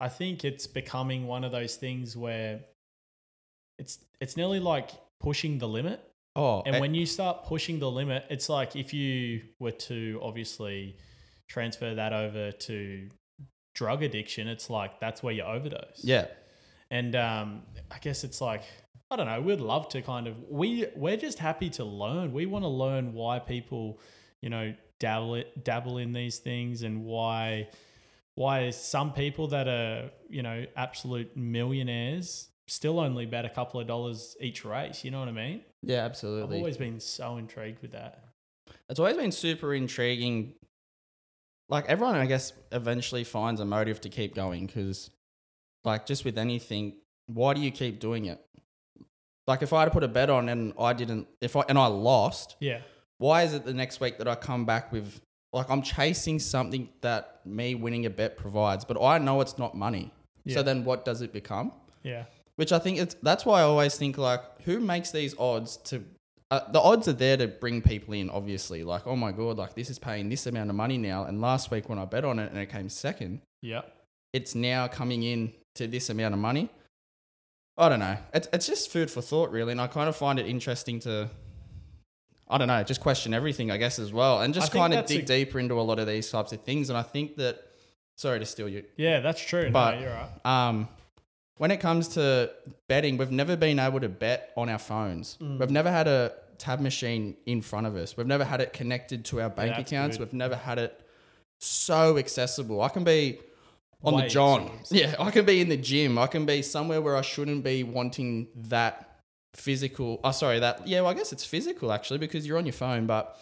I 0.00 0.08
think 0.08 0.44
it's 0.44 0.66
becoming 0.66 1.26
one 1.26 1.42
of 1.42 1.52
those 1.52 1.76
things 1.76 2.16
where 2.16 2.60
it's 3.78 3.98
it's 4.20 4.36
nearly 4.36 4.60
like 4.60 4.90
pushing 5.20 5.58
the 5.58 5.68
limit. 5.68 6.00
Oh, 6.34 6.62
And 6.66 6.76
eh, 6.76 6.80
when 6.80 6.94
you 6.94 7.06
start 7.06 7.44
pushing 7.44 7.78
the 7.78 7.90
limit, 7.90 8.26
it's 8.28 8.48
like 8.48 8.76
if 8.76 8.92
you 8.92 9.42
were 9.58 9.70
to 9.72 10.20
obviously 10.22 10.96
transfer 11.48 11.94
that 11.94 12.12
over 12.12 12.52
to 12.52 13.08
drug 13.76 14.02
addiction, 14.02 14.48
it's 14.48 14.68
like 14.70 14.98
that's 14.98 15.22
where 15.22 15.32
you 15.32 15.42
overdose. 15.42 16.00
yeah. 16.02 16.26
And 16.90 17.14
um, 17.16 17.62
I 17.90 17.98
guess 17.98 18.24
it's 18.24 18.40
like 18.40 18.62
I 19.10 19.16
don't 19.16 19.26
know. 19.26 19.40
We'd 19.40 19.60
love 19.60 19.88
to 19.90 20.02
kind 20.02 20.26
of 20.26 20.34
we 20.48 20.86
we're 20.96 21.16
just 21.16 21.38
happy 21.38 21.70
to 21.70 21.84
learn. 21.84 22.32
We 22.32 22.46
want 22.46 22.64
to 22.64 22.68
learn 22.68 23.12
why 23.12 23.38
people, 23.38 24.00
you 24.40 24.50
know, 24.50 24.74
dabble 24.98 25.36
it, 25.36 25.64
dabble 25.64 25.98
in 25.98 26.12
these 26.12 26.38
things 26.38 26.82
and 26.82 27.04
why 27.04 27.68
why 28.34 28.70
some 28.70 29.12
people 29.12 29.48
that 29.48 29.68
are 29.68 30.10
you 30.28 30.42
know 30.42 30.64
absolute 30.76 31.36
millionaires 31.36 32.48
still 32.68 32.98
only 32.98 33.26
bet 33.26 33.44
a 33.44 33.48
couple 33.50 33.80
of 33.80 33.86
dollars 33.86 34.36
each 34.40 34.64
race. 34.64 35.04
You 35.04 35.10
know 35.10 35.20
what 35.20 35.28
I 35.28 35.32
mean? 35.32 35.62
Yeah, 35.82 36.04
absolutely. 36.04 36.56
I've 36.56 36.62
always 36.62 36.76
been 36.76 37.00
so 37.00 37.36
intrigued 37.36 37.80
with 37.82 37.92
that. 37.92 38.24
it's 38.88 38.98
always 38.98 39.16
been 39.16 39.32
super 39.32 39.74
intriguing. 39.74 40.54
Like 41.68 41.86
everyone, 41.88 42.14
I 42.16 42.26
guess, 42.26 42.52
eventually 42.72 43.24
finds 43.24 43.60
a 43.60 43.64
motive 43.64 44.00
to 44.02 44.08
keep 44.08 44.34
going 44.34 44.66
because, 44.66 45.10
like, 45.84 46.06
just 46.06 46.24
with 46.24 46.38
anything, 46.38 46.94
why 47.26 47.54
do 47.54 47.60
you 47.60 47.70
keep 47.72 47.98
doing 47.98 48.26
it? 48.26 48.40
Like, 49.46 49.62
if 49.62 49.72
I 49.72 49.80
had 49.80 49.86
to 49.86 49.90
put 49.90 50.04
a 50.04 50.08
bet 50.08 50.30
on 50.30 50.48
and 50.48 50.72
I 50.78 50.92
didn't, 50.92 51.26
if 51.40 51.56
I 51.56 51.62
and 51.68 51.78
I 51.78 51.86
lost, 51.86 52.56
Yeah. 52.60 52.80
why 53.18 53.42
is 53.42 53.52
it 53.54 53.64
the 53.64 53.74
next 53.74 54.00
week 54.00 54.18
that 54.18 54.28
I 54.28 54.34
come 54.36 54.64
back 54.64 54.92
with 54.92 55.20
like 55.52 55.70
I'm 55.70 55.80
chasing 55.82 56.38
something 56.38 56.88
that 57.00 57.40
me 57.46 57.74
winning 57.74 58.04
a 58.04 58.10
bet 58.10 58.36
provides, 58.36 58.84
but 58.84 59.00
I 59.02 59.18
know 59.18 59.40
it's 59.40 59.56
not 59.58 59.74
money. 59.74 60.12
Yeah. 60.44 60.54
So 60.56 60.62
then, 60.62 60.84
what 60.84 61.04
does 61.04 61.22
it 61.22 61.32
become? 61.32 61.72
Yeah. 62.02 62.24
Which 62.56 62.72
I 62.72 62.78
think 62.78 62.98
it's 62.98 63.14
that's 63.22 63.44
why 63.46 63.60
I 63.60 63.62
always 63.62 63.96
think 63.96 64.18
like 64.18 64.40
who 64.62 64.80
makes 64.80 65.10
these 65.12 65.36
odds 65.38 65.76
to 65.88 66.04
uh, 66.50 66.60
the 66.70 66.80
odds 66.80 67.08
are 67.08 67.12
there 67.12 67.36
to 67.36 67.48
bring 67.48 67.82
people 67.82 68.14
in 68.14 68.30
obviously 68.30 68.84
like 68.84 69.06
oh 69.06 69.16
my 69.16 69.32
god 69.32 69.56
like 69.58 69.74
this 69.74 69.90
is 69.90 69.98
paying 69.98 70.28
this 70.28 70.46
amount 70.46 70.70
of 70.70 70.76
money 70.76 70.96
now 70.98 71.24
and 71.24 71.40
last 71.40 71.70
week 71.70 71.88
when 71.88 71.98
I 71.98 72.04
bet 72.04 72.24
on 72.24 72.38
it 72.38 72.50
and 72.50 72.58
it 72.60 72.66
came 72.66 72.88
second 72.88 73.40
Yeah. 73.62 73.82
it's 74.32 74.54
now 74.54 74.86
coming 74.88 75.22
in 75.22 75.52
to 75.74 75.86
this 75.86 76.08
amount 76.10 76.34
of 76.34 76.40
money 76.40 76.68
I 77.76 77.88
don't 77.88 77.98
know 78.00 78.16
it's 78.32 78.48
it's 78.52 78.66
just 78.66 78.90
food 78.92 79.10
for 79.10 79.20
thought 79.22 79.50
really 79.50 79.72
and 79.72 79.80
I 79.80 79.86
kind 79.88 80.08
of 80.08 80.16
find 80.16 80.38
it 80.38 80.46
interesting 80.46 81.00
to 81.00 81.28
I 82.48 82.58
don't 82.58 82.68
know 82.68 82.82
just 82.84 83.00
question 83.00 83.34
everything 83.34 83.70
I 83.72 83.76
guess 83.76 83.98
as 83.98 84.12
well 84.12 84.40
and 84.40 84.54
just 84.54 84.70
kind 84.72 84.94
of 84.94 85.06
dig 85.06 85.24
a- 85.24 85.26
deeper 85.26 85.58
into 85.58 85.74
a 85.80 85.82
lot 85.82 85.98
of 85.98 86.06
these 86.06 86.30
types 86.30 86.52
of 86.52 86.60
things 86.62 86.90
and 86.90 86.96
I 86.96 87.02
think 87.02 87.36
that 87.36 87.60
sorry 88.16 88.38
to 88.38 88.46
steal 88.46 88.68
you 88.68 88.84
Yeah. 88.96 89.20
That's 89.20 89.40
true. 89.44 89.68
But- 89.70 89.96
no, 89.96 90.00
you're 90.00 90.10
right. 90.14 90.68
um, 90.68 90.88
when 91.58 91.70
it 91.70 91.78
comes 91.78 92.08
to 92.08 92.50
betting, 92.88 93.16
we've 93.16 93.30
never 93.30 93.56
been 93.56 93.78
able 93.78 94.00
to 94.00 94.08
bet 94.08 94.52
on 94.56 94.68
our 94.68 94.78
phones. 94.78 95.38
Mm. 95.40 95.58
We've 95.58 95.70
never 95.70 95.90
had 95.90 96.06
a 96.08 96.32
tab 96.58 96.80
machine 96.80 97.36
in 97.46 97.62
front 97.62 97.86
of 97.86 97.96
us. 97.96 98.16
We've 98.16 98.26
never 98.26 98.44
had 98.44 98.60
it 98.60 98.72
connected 98.72 99.24
to 99.26 99.40
our 99.40 99.50
bank 99.50 99.76
that's 99.76 99.90
accounts. 99.90 100.18
We've 100.18 100.32
never 100.32 100.56
had 100.56 100.78
it 100.78 101.00
so 101.58 102.18
accessible. 102.18 102.82
I 102.82 102.88
can 102.88 103.04
be 103.04 103.38
on 104.04 104.14
Way 104.14 104.22
the 104.24 104.28
John. 104.28 104.70
Yeah, 104.90 105.14
I 105.18 105.30
can 105.30 105.44
be 105.44 105.60
in 105.60 105.68
the 105.68 105.76
gym. 105.76 106.18
I 106.18 106.26
can 106.26 106.44
be 106.46 106.62
somewhere 106.62 107.00
where 107.00 107.16
I 107.16 107.22
shouldn't 107.22 107.64
be 107.64 107.82
wanting 107.82 108.48
that 108.68 109.20
physical. 109.54 110.20
Oh, 110.22 110.32
sorry, 110.32 110.60
that. 110.60 110.86
Yeah, 110.86 111.00
well, 111.00 111.10
I 111.10 111.14
guess 111.14 111.32
it's 111.32 111.44
physical 111.44 111.92
actually 111.92 112.18
because 112.18 112.46
you're 112.46 112.58
on 112.58 112.66
your 112.66 112.72
phone, 112.74 113.06
but 113.06 113.38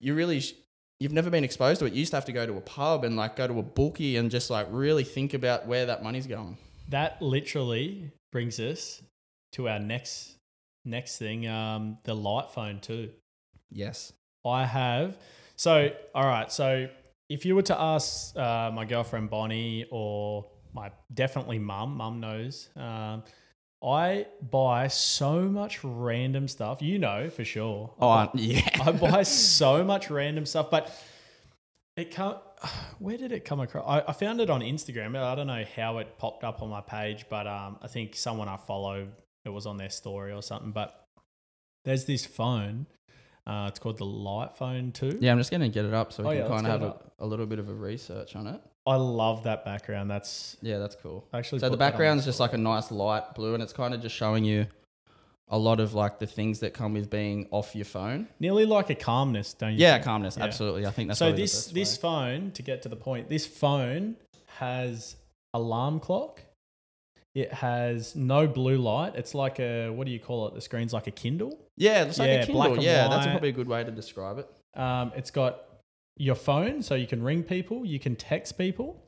you 0.00 0.14
really. 0.14 0.40
sh- 0.40 0.54
You've 1.02 1.12
never 1.14 1.30
been 1.30 1.44
exposed 1.44 1.78
to 1.80 1.86
it. 1.86 1.94
You 1.94 2.00
used 2.00 2.10
to 2.10 2.18
have 2.18 2.26
to 2.26 2.32
go 2.32 2.44
to 2.44 2.58
a 2.58 2.60
pub 2.60 3.04
and 3.04 3.16
like 3.16 3.34
go 3.34 3.46
to 3.48 3.58
a 3.58 3.62
bookie 3.62 4.18
and 4.18 4.30
just 4.30 4.50
like 4.50 4.66
really 4.70 5.02
think 5.02 5.32
about 5.32 5.66
where 5.66 5.86
that 5.86 6.02
money's 6.02 6.26
going. 6.26 6.58
That 6.90 7.20
literally 7.22 8.10
brings 8.32 8.60
us 8.60 9.02
to 9.52 9.68
our 9.68 9.78
next 9.78 10.36
next 10.84 11.18
thing, 11.18 11.46
um, 11.46 11.98
the 12.04 12.14
light 12.14 12.50
phone 12.50 12.80
two. 12.80 13.10
Yes. 13.70 14.12
I 14.46 14.64
have. 14.64 15.18
So, 15.56 15.90
all 16.14 16.24
right. 16.26 16.50
So, 16.50 16.88
if 17.28 17.44
you 17.44 17.54
were 17.54 17.62
to 17.62 17.78
ask 17.80 18.34
uh, 18.36 18.70
my 18.72 18.84
girlfriend 18.84 19.30
Bonnie 19.30 19.86
or 19.90 20.46
my 20.72 20.90
definitely 21.12 21.58
mum, 21.58 21.96
mum 21.96 22.20
knows, 22.20 22.70
um, 22.76 23.22
I 23.84 24.26
buy 24.50 24.88
so 24.88 25.42
much 25.42 25.84
random 25.84 26.48
stuff. 26.48 26.80
You 26.82 26.98
know 26.98 27.28
for 27.30 27.44
sure. 27.44 27.94
Oh, 28.00 28.08
I- 28.08 28.30
yeah. 28.34 28.68
I 28.82 28.92
buy 28.92 29.22
so 29.22 29.84
much 29.84 30.10
random 30.10 30.46
stuff, 30.46 30.70
but 30.70 30.92
it 31.96 32.10
come. 32.12 32.36
Where 32.98 33.16
did 33.16 33.32
it 33.32 33.44
come 33.44 33.60
across? 33.60 33.84
I, 33.86 34.10
I 34.10 34.12
found 34.12 34.40
it 34.40 34.50
on 34.50 34.60
Instagram. 34.60 35.16
I 35.16 35.34
don't 35.34 35.46
know 35.46 35.64
how 35.76 35.98
it 35.98 36.18
popped 36.18 36.44
up 36.44 36.62
on 36.62 36.68
my 36.68 36.80
page, 36.82 37.24
but 37.30 37.46
um, 37.46 37.78
I 37.82 37.88
think 37.88 38.14
someone 38.16 38.48
I 38.48 38.56
follow 38.56 39.08
it 39.44 39.48
was 39.48 39.66
on 39.66 39.76
their 39.78 39.88
story 39.90 40.32
or 40.32 40.42
something. 40.42 40.70
But 40.72 41.06
there's 41.84 42.04
this 42.04 42.26
phone. 42.26 42.86
Uh, 43.46 43.66
it's 43.68 43.78
called 43.78 43.96
the 43.98 44.04
Light 44.04 44.54
Phone 44.56 44.92
Two. 44.92 45.18
yeah, 45.20 45.32
I'm 45.32 45.38
just 45.38 45.50
going 45.50 45.62
to 45.62 45.68
get 45.70 45.86
it 45.86 45.94
up 45.94 46.12
so 46.12 46.22
we 46.22 46.28
Oh, 46.28 46.32
can 46.32 46.38
yeah, 46.42 46.48
kind 46.48 46.66
of 46.66 46.72
have 46.72 46.82
a, 46.82 46.96
a 47.20 47.26
little 47.26 47.46
bit 47.46 47.58
of 47.58 47.68
a 47.70 47.74
research 47.74 48.36
on 48.36 48.46
it. 48.46 48.60
I 48.86 48.96
love 48.96 49.44
that 49.44 49.64
background. 49.64 50.10
That's 50.10 50.56
Yeah, 50.60 50.78
that's 50.78 50.94
cool. 50.96 51.26
actually 51.32 51.60
So 51.60 51.68
the 51.70 51.76
background 51.76 52.18
is 52.20 52.26
just 52.26 52.38
like 52.40 52.52
a 52.52 52.58
nice 52.58 52.90
light 52.90 53.34
blue 53.34 53.54
and 53.54 53.62
it's 53.62 53.72
kind 53.72 53.94
of 53.94 54.02
just 54.02 54.14
showing 54.14 54.44
you 54.44 54.66
a 55.50 55.58
lot 55.58 55.80
of 55.80 55.94
like 55.94 56.18
the 56.18 56.26
things 56.26 56.60
that 56.60 56.72
come 56.74 56.94
with 56.94 57.10
being 57.10 57.48
off 57.50 57.74
your 57.74 57.84
phone. 57.84 58.28
Nearly 58.38 58.64
like 58.66 58.88
a 58.90 58.94
calmness, 58.94 59.52
don't 59.54 59.72
you? 59.72 59.78
Yeah, 59.78 59.94
think? 59.94 60.04
calmness. 60.04 60.36
Yeah. 60.36 60.44
Absolutely. 60.44 60.86
I 60.86 60.90
think 60.90 61.08
that's 61.08 61.18
so 61.18 61.32
this 61.32 61.66
this 61.66 61.96
way. 61.96 62.00
phone 62.02 62.50
to 62.52 62.62
get 62.62 62.82
to 62.82 62.88
the 62.88 62.96
point 62.96 63.28
this 63.28 63.46
phone 63.46 64.16
has 64.58 65.16
alarm 65.54 65.98
clock 66.00 66.40
it 67.34 67.52
has 67.52 68.14
no 68.16 68.46
blue 68.46 68.76
light 68.76 69.14
it's 69.16 69.34
like 69.34 69.58
a 69.60 69.88
what 69.90 70.04
do 70.06 70.12
you 70.12 70.18
call 70.20 70.48
it 70.48 70.54
the 70.54 70.60
screen's 70.60 70.92
like 70.92 71.06
a 71.06 71.10
kindle 71.10 71.58
yeah, 71.76 72.02
it's 72.04 72.18
like 72.18 72.28
yeah, 72.28 72.42
a 72.42 72.46
Kindle. 72.46 72.82
Yeah, 72.82 73.08
that's 73.08 73.26
probably 73.26 73.48
a 73.48 73.52
good 73.52 73.68
way 73.68 73.82
to 73.82 73.90
describe 73.90 74.38
it. 74.38 74.48
um, 74.78 75.12
it's 75.16 75.30
got 75.30 75.62
your 76.16 76.34
phone 76.34 76.82
so 76.82 76.94
you 76.94 77.06
can 77.06 77.22
ring 77.22 77.42
people 77.42 77.84
you 77.86 77.98
can 77.98 78.14
text 78.16 78.58
people 78.58 79.02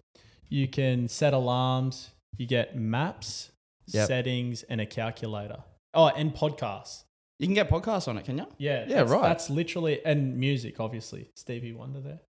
you 0.48 0.66
can 0.68 1.06
set 1.08 1.34
alarms 1.34 2.10
you 2.38 2.46
get 2.46 2.76
maps 2.76 3.50
Yep. 3.88 4.06
settings 4.06 4.62
and 4.64 4.80
a 4.80 4.86
calculator 4.86 5.58
oh 5.94 6.06
and 6.08 6.34
podcasts 6.34 7.04
You 7.38 7.46
can 7.46 7.54
get 7.54 7.68
podcasts 7.68 8.06
on 8.08 8.16
it, 8.18 8.24
can 8.24 8.38
you? 8.38 8.46
Yeah, 8.58 8.84
Yeah, 8.88 8.96
that's, 8.98 9.10
right. 9.10 9.22
That's 9.22 9.50
literally 9.50 10.04
and 10.04 10.36
music, 10.38 10.78
obviously. 10.80 11.30
Stevie 11.34 11.72
Wonder 11.72 12.00
there. 12.00 12.20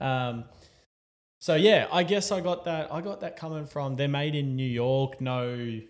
Um, 0.00 0.44
so 1.40 1.54
yeah, 1.56 1.88
I 1.92 2.04
guess 2.04 2.30
I 2.32 2.40
got 2.40 2.64
that. 2.64 2.92
I 2.92 3.00
got 3.00 3.20
that 3.20 3.36
coming 3.36 3.66
from. 3.66 3.96
They're 3.96 4.08
made 4.08 4.34
in 4.34 4.54
New 4.56 4.68
York. 4.68 5.20
No, 5.20 5.80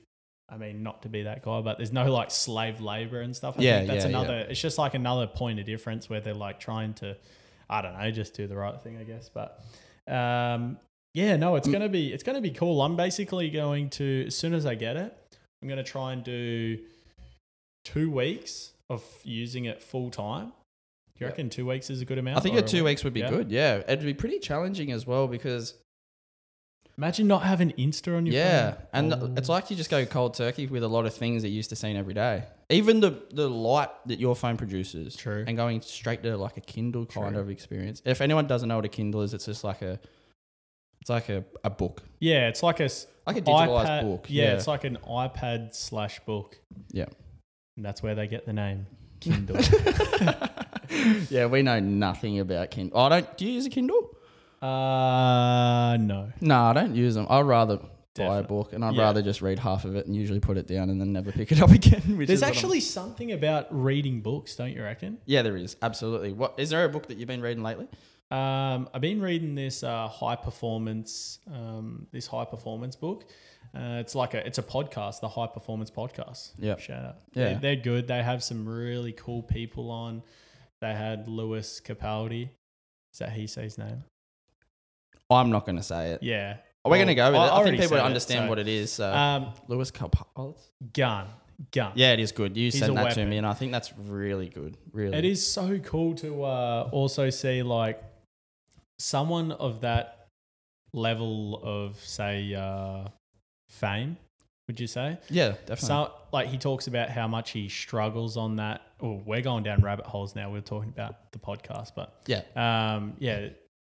I 0.49 0.57
mean 0.57 0.83
not 0.83 1.03
to 1.03 1.09
be 1.09 1.23
that 1.25 1.43
guy, 1.43 1.61
but 1.61 1.77
there's 1.77 1.93
no 1.93 2.11
like 2.11 2.31
slave 2.31 2.81
labor 2.81 3.21
and 3.21 3.37
stuff. 3.37 3.59
I 3.59 3.63
Yeah, 3.63 3.77
think 3.79 3.89
that's 3.89 4.05
yeah, 4.05 4.09
another. 4.09 4.39
It's 4.49 4.61
just 4.61 4.79
like 4.79 4.95
another 4.95 5.27
point 5.27 5.61
of 5.61 5.67
difference 5.67 6.09
where 6.11 6.21
they're 6.21 6.35
like 6.35 6.59
trying 6.59 6.95
to, 6.95 7.17
I 7.69 7.83
don't 7.83 7.99
know, 7.99 8.11
just 8.11 8.35
do 8.35 8.47
the 8.47 8.57
right 8.57 8.81
thing, 8.81 8.97
I 8.97 9.05
guess. 9.05 9.29
But 9.29 9.61
um, 10.09 10.79
yeah, 11.15 11.37
no, 11.37 11.57
it's 11.57 11.69
Mm. 11.69 11.73
gonna 11.73 11.89
be 11.91 12.13
it's 12.13 12.23
gonna 12.23 12.41
be 12.41 12.51
cool. 12.51 12.81
I'm 12.83 12.97
basically 12.97 13.51
going 13.51 13.91
to 13.91 14.25
as 14.27 14.35
soon 14.35 14.55
as 14.55 14.65
I 14.67 14.75
get 14.75 14.97
it, 14.97 15.15
I'm 15.63 15.69
gonna 15.69 15.85
try 15.85 16.13
and 16.15 16.25
do 16.25 16.79
two 17.85 18.11
weeks 18.11 18.73
of 18.91 19.03
using 19.25 19.65
it 19.65 19.83
full 19.83 20.11
time. 20.11 20.53
Do 21.17 21.25
you 21.25 21.27
reckon 21.27 21.51
two 21.51 21.67
weeks 21.67 21.91
is 21.91 22.01
a 22.01 22.05
good 22.05 22.19
amount? 22.19 22.39
I 22.39 22.41
think 22.41 22.55
your 22.55 22.65
two 22.65 22.85
weeks 22.85 23.05
would 23.05 23.13
be 23.13 23.21
Yeah. 23.21 23.31
good. 23.31 23.51
Yeah, 23.51 23.83
it'd 23.87 24.05
be 24.05 24.15
pretty 24.15 24.39
challenging 24.39 24.91
as 24.93 25.07
well 25.07 25.29
because 25.29 25.75
Imagine 26.99 27.27
not 27.27 27.43
having 27.45 27.71
Insta 27.73 28.15
on 28.19 28.27
your 28.27 28.35
yeah, 28.35 28.73
phone. 28.73 28.83
and 28.93 29.15
Oh. 29.15 29.35
it's 29.39 29.49
like 29.49 29.71
you 29.71 29.77
just 29.77 29.89
go 29.89 30.05
cold 30.05 30.35
turkey 30.35 30.67
with 30.67 30.83
a 30.83 30.89
lot 30.89 31.07
of 31.07 31.15
things 31.15 31.41
that 31.43 31.49
you 31.49 31.55
used 31.57 31.71
to 31.71 31.77
see 31.77 31.91
every 31.97 32.13
day. 32.13 32.45
Even 32.69 33.01
the 33.01 33.23
the 33.33 33.49
light 33.49 33.89
that 34.07 34.21
your 34.21 34.37
phone 34.37 34.59
produces, 34.59 35.17
True. 35.17 35.43
and 35.49 35.57
going 35.57 35.81
straight 35.81 36.23
to 36.23 36.37
like 36.37 36.59
a 36.59 36.61
Kindle 36.61 37.07
kind 37.07 37.33
True. 37.33 37.41
of 37.41 37.49
experience. 37.49 38.03
If 38.05 38.21
anyone 38.21 38.47
doesn't 38.47 38.69
know 38.69 38.77
what 38.77 38.85
a 38.85 38.91
Kindle 38.91 39.23
is, 39.23 39.33
it's 39.33 39.47
just 39.47 39.65
like 39.65 39.81
a 39.81 39.99
it's 41.01 41.09
like 41.09 41.31
a, 41.31 41.45
a 41.65 41.71
book, 41.71 42.03
yeah, 42.21 42.49
it's 42.49 42.63
like 42.63 42.79
a 42.79 42.91
like 43.27 43.39
a 43.39 43.41
digitalized 43.43 43.87
iPad, 43.87 44.03
book. 44.03 44.27
Yeah, 44.29 44.53
it's 44.55 44.67
like 44.67 44.85
an 44.85 44.99
iPad 45.09 45.75
slash 45.75 46.21
book. 46.27 46.61
Yeah. 46.91 47.07
And 47.77 47.85
that's 47.85 48.03
where 48.03 48.15
they 48.15 48.27
get 48.27 48.47
the 48.47 48.53
name 48.53 48.87
Kindle. 49.21 49.57
yeah, 51.31 51.47
we 51.47 51.63
know 51.63 51.79
nothing 51.81 52.39
about 52.41 52.71
Kindle. 52.71 52.99
I 52.99 53.09
don't. 53.09 53.37
Do 53.37 53.47
you 53.47 53.53
use 53.53 53.67
a 53.67 53.71
Kindle? 53.71 54.17
uh 54.61 55.97
no. 55.99 56.33
No, 56.41 56.63
I 56.65 56.73
don't 56.73 56.95
use 56.95 57.15
them. 57.15 57.27
I'd 57.29 57.41
rather 57.43 57.81
buy 58.15 58.39
a 58.39 58.43
book, 58.43 58.73
and 58.73 58.85
I'd 58.85 58.95
Yeah. 58.95 59.03
rather 59.03 59.23
just 59.23 59.43
read 59.43 59.59
half 59.59 59.85
of 59.85 59.97
it 59.97 60.07
and 60.07 60.15
usually 60.15 60.39
put 60.41 60.57
it 60.59 60.67
down 60.67 60.91
and 60.91 61.01
then 61.01 61.13
never 61.13 61.33
pick 61.33 61.51
it 61.51 61.61
up 61.61 61.71
again. 61.81 62.17
Which 62.17 62.29
There's 62.29 62.39
is 62.39 62.43
what 62.43 62.47
I'm- 62.49 62.55
actually 62.57 62.81
something 62.81 63.33
about 63.33 63.67
reading 63.71 64.21
books, 64.21 64.55
don't 64.57 64.71
you 64.73 64.83
reckon? 64.83 65.19
yeah, 65.27 65.43
there 65.43 65.57
is 65.57 65.77
absolutely. 65.83 66.33
What 66.33 66.55
is 66.59 66.71
there 66.71 66.85
a 66.85 66.89
book 66.89 67.09
that 67.09 67.17
you've 67.17 67.29
been 67.29 67.41
reading 67.43 67.63
lately? 67.63 67.89
Um, 68.31 68.89
I've 68.95 69.01
been 69.03 69.21
reading 69.21 69.55
this 69.55 69.83
uh, 69.83 70.09
high 70.09 70.37
performance, 70.37 71.39
um, 71.53 72.07
this 72.13 72.27
high 72.27 72.45
performance 72.47 72.97
book. 72.97 73.25
Uh, 73.75 73.99
it's 74.01 74.15
like 74.15 74.35
a, 74.35 74.47
it's 74.47 74.59
a 74.59 74.63
podcast, 74.63 75.21
the 75.21 75.29
High 75.29 75.47
Performance 75.47 75.91
Podcast. 75.91 76.51
Yeah, 76.59 76.77
shout 76.77 77.05
out. 77.05 77.17
Yeah. 77.33 77.45
They're, 77.45 77.59
they're 77.59 77.77
good. 77.77 78.07
They 78.07 78.23
have 78.23 78.45
some 78.45 78.69
really 78.69 79.13
cool 79.13 79.43
people 79.43 79.91
on. 79.91 80.23
They 80.83 80.95
had 80.95 81.27
Lewis 81.29 81.81
Capaldi. 81.85 82.51
Is 83.13 83.19
that 83.19 83.31
how 83.31 83.37
you 83.37 83.47
say 83.47 83.63
his 83.63 83.79
name? 83.79 84.05
I'm 85.31 85.51
not 85.51 85.65
going 85.65 85.77
to 85.77 85.83
say 85.83 86.11
it. 86.11 86.23
Yeah. 86.23 86.57
We're 86.85 86.97
going 86.97 87.07
to 87.09 87.15
go 87.15 87.31
with 87.31 87.41
I 87.41 87.47
it. 87.47 87.49
I, 87.49 87.51
already 87.53 87.71
think 87.79 87.83
people 87.83 87.97
said 87.97 88.05
it, 88.05 88.07
understand 88.07 88.45
so- 88.45 88.49
what 88.49 88.59
it 88.59 88.69
is. 88.69 88.93
So. 88.93 89.11
Um, 89.13 89.53
Lewis 89.69 89.91
Capaldi. 89.91 90.57
gun, 90.93 91.29
gun. 91.71 91.93
Yeah, 91.95 92.13
it 92.13 92.21
is 92.21 92.33
good. 92.33 92.57
You 92.57 92.65
He's 92.65 92.79
sent 92.79 92.93
a 92.93 92.95
that 92.97 93.15
to 93.15 93.25
me, 93.25 93.39
and 93.39 93.47
I 93.47 93.55
think 93.55 93.73
that's 93.73 93.97
really 93.97 94.49
good. 94.49 94.77
Really, 94.93 95.17
It 95.17 95.25
is 95.25 95.47
so 95.51 95.79
cool 95.79 96.15
to 96.17 96.43
uh, 96.43 96.89
also 96.93 97.31
see 97.31 97.63
like 97.63 98.03
someone 98.99 99.53
of 99.53 99.81
that 99.83 100.27
level 100.93 101.61
of 101.63 101.97
say 102.05 102.53
uh, 102.55 103.05
fame. 103.73 104.17
Would 104.69 104.79
you 104.79 104.87
say? 104.87 105.19
Yeah, 105.29 105.51
definitely. 105.67 105.87
So, 105.87 106.13
like, 106.33 106.49
he 106.49 106.57
talks 106.57 106.87
about 106.87 107.11
how 107.11 107.27
much 107.27 107.51
he 107.51 107.69
struggles 107.69 108.37
on 108.37 108.57
that. 108.57 108.83
Oh, 109.03 109.21
we're 109.27 109.41
going 109.41 109.65
down 109.65 109.81
rabbit 109.81 110.07
holes 110.07 110.37
now. 110.37 110.51
We're 110.53 110.61
talking 110.61 110.91
about 110.91 111.33
the 111.33 111.39
podcast, 111.39 111.91
but 111.97 112.23
yeah, 112.27 112.43
um, 112.55 113.15
yeah. 113.19 113.49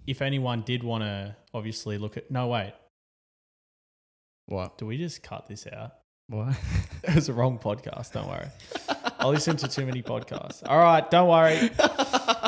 If 0.06 0.22
anyone 0.22 0.62
did 0.62 0.82
want 0.82 1.04
to, 1.04 1.36
obviously 1.52 1.98
look 1.98 2.16
at. 2.16 2.30
No, 2.30 2.48
wait. 2.48 2.72
what? 4.46 4.78
Do 4.78 4.86
we 4.86 4.96
just 4.96 5.22
cut 5.22 5.46
this 5.46 5.66
out? 5.66 5.94
What? 6.28 6.56
It 7.06 7.14
was 7.14 7.28
a 7.28 7.34
wrong 7.34 7.58
podcast. 7.58 8.12
Don't 8.12 8.26
worry. 8.28 8.48
I 9.24 9.28
listen 9.28 9.56
to 9.56 9.68
too 9.68 9.86
many 9.86 10.02
podcasts. 10.02 10.62
All 10.66 10.76
right, 10.78 11.10
don't 11.10 11.28
worry. 11.28 11.70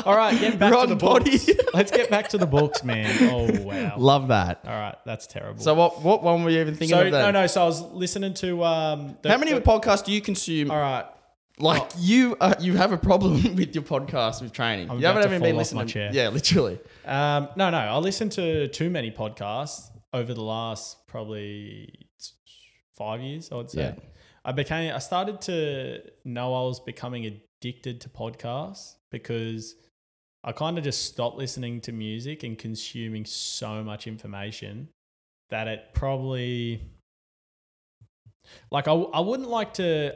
All 0.05 0.15
right, 0.15 0.39
getting 0.39 0.59
back 0.59 0.71
to 0.79 0.85
the 0.87 0.95
body. 0.95 1.31
books. 1.31 1.49
Let's 1.73 1.89
get 1.91 2.09
back 2.11 2.29
to 2.29 2.37
the 2.37 2.45
books, 2.45 2.83
man. 2.83 3.15
Oh 3.31 3.61
wow. 3.63 3.95
Love 3.97 4.27
that. 4.27 4.59
All 4.63 4.71
right, 4.71 4.95
that's 5.05 5.25
terrible. 5.25 5.59
So 5.59 5.73
what? 5.73 6.01
What 6.03 6.21
one 6.23 6.43
were 6.43 6.51
you 6.51 6.59
even 6.61 6.75
thinking 6.75 6.95
so 6.95 7.03
of? 7.05 7.11
Then? 7.11 7.33
no, 7.33 7.41
no. 7.41 7.47
So 7.47 7.63
I 7.63 7.65
was 7.65 7.81
listening 7.81 8.35
to 8.35 8.63
um. 8.63 9.17
the- 9.23 9.29
How 9.31 9.37
many 9.39 9.53
the- 9.53 9.61
podcasts 9.61 10.05
do 10.05 10.11
you 10.11 10.21
consume? 10.21 10.69
all 10.69 10.77
right. 10.77 11.05
Like 11.59 11.89
you, 11.97 12.37
uh, 12.39 12.53
you 12.59 12.77
have 12.77 12.91
a 12.91 12.97
problem 12.99 13.55
with 13.55 13.73
your 13.73 13.83
podcast 13.83 14.43
with 14.43 14.51
training. 14.53 14.91
I'm 14.91 14.99
you 14.99 15.07
haven't 15.07 15.23
to 15.23 15.29
even 15.29 15.41
been 15.41 15.57
listening. 15.57 15.81
my 15.81 15.85
chair. 15.87 16.11
Yeah, 16.13 16.29
literally. 16.29 16.77
Um, 17.03 17.49
no, 17.55 17.71
no. 17.71 17.77
I 17.79 17.97
listen 17.97 18.29
to 18.29 18.67
too 18.67 18.91
many 18.91 19.09
podcasts 19.09 19.89
over 20.13 20.35
the 20.35 20.43
last 20.43 21.07
probably 21.07 21.89
five 22.95 23.21
years. 23.21 23.51
I 23.51 23.55
would 23.55 23.71
say. 23.71 23.81
Yeah. 23.81 23.95
I 24.47 24.53
became. 24.53 24.95
I 24.95 24.99
started 24.99 25.41
to 25.41 26.01
know 26.23 26.55
I 26.55 26.61
was 26.61 26.79
becoming 26.79 27.25
addicted 27.25 27.99
to 28.01 28.09
podcasts 28.09 28.95
because 29.11 29.75
I 30.41 30.53
kind 30.53 30.77
of 30.77 30.85
just 30.85 31.03
stopped 31.03 31.37
listening 31.37 31.81
to 31.81 31.91
music 31.91 32.43
and 32.43 32.57
consuming 32.57 33.25
so 33.25 33.83
much 33.83 34.07
information 34.07 34.87
that 35.49 35.67
it 35.67 35.89
probably 35.93 36.81
like 38.71 38.87
I, 38.87 38.93
I 38.93 39.19
wouldn't 39.19 39.49
like 39.49 39.73
to 39.75 40.15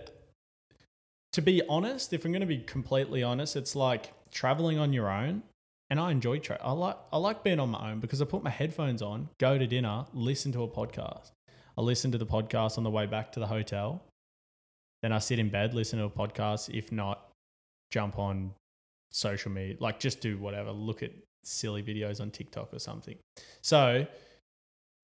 to 1.33 1.41
be 1.41 1.61
honest 1.69 2.13
if 2.13 2.25
i'm 2.25 2.31
going 2.31 2.41
to 2.41 2.45
be 2.45 2.59
completely 2.59 3.23
honest 3.23 3.55
it's 3.55 3.75
like 3.75 4.13
traveling 4.31 4.77
on 4.77 4.93
your 4.93 5.09
own 5.09 5.43
and 5.89 5.99
i 5.99 6.11
enjoy 6.11 6.39
tra- 6.39 6.59
i 6.61 6.71
like 6.71 6.97
i 7.11 7.17
like 7.17 7.43
being 7.43 7.59
on 7.59 7.69
my 7.69 7.91
own 7.91 7.99
because 7.99 8.21
i 8.21 8.25
put 8.25 8.43
my 8.43 8.49
headphones 8.49 9.01
on 9.01 9.29
go 9.37 9.57
to 9.57 9.67
dinner 9.67 10.05
listen 10.13 10.51
to 10.51 10.63
a 10.63 10.67
podcast 10.67 11.31
i 11.77 11.81
listen 11.81 12.11
to 12.11 12.17
the 12.17 12.25
podcast 12.25 12.77
on 12.77 12.83
the 12.83 12.89
way 12.89 13.05
back 13.05 13.31
to 13.31 13.39
the 13.39 13.47
hotel 13.47 14.03
then 15.01 15.11
i 15.11 15.19
sit 15.19 15.39
in 15.39 15.49
bed 15.49 15.73
listen 15.73 15.99
to 15.99 16.05
a 16.05 16.09
podcast 16.09 16.69
if 16.75 16.91
not 16.91 17.29
jump 17.91 18.17
on 18.17 18.53
social 19.11 19.51
media 19.51 19.75
like 19.79 19.99
just 19.99 20.21
do 20.21 20.37
whatever 20.37 20.71
look 20.71 21.03
at 21.03 21.11
silly 21.43 21.83
videos 21.83 22.21
on 22.21 22.29
tiktok 22.31 22.73
or 22.73 22.79
something 22.79 23.17
so 23.61 24.05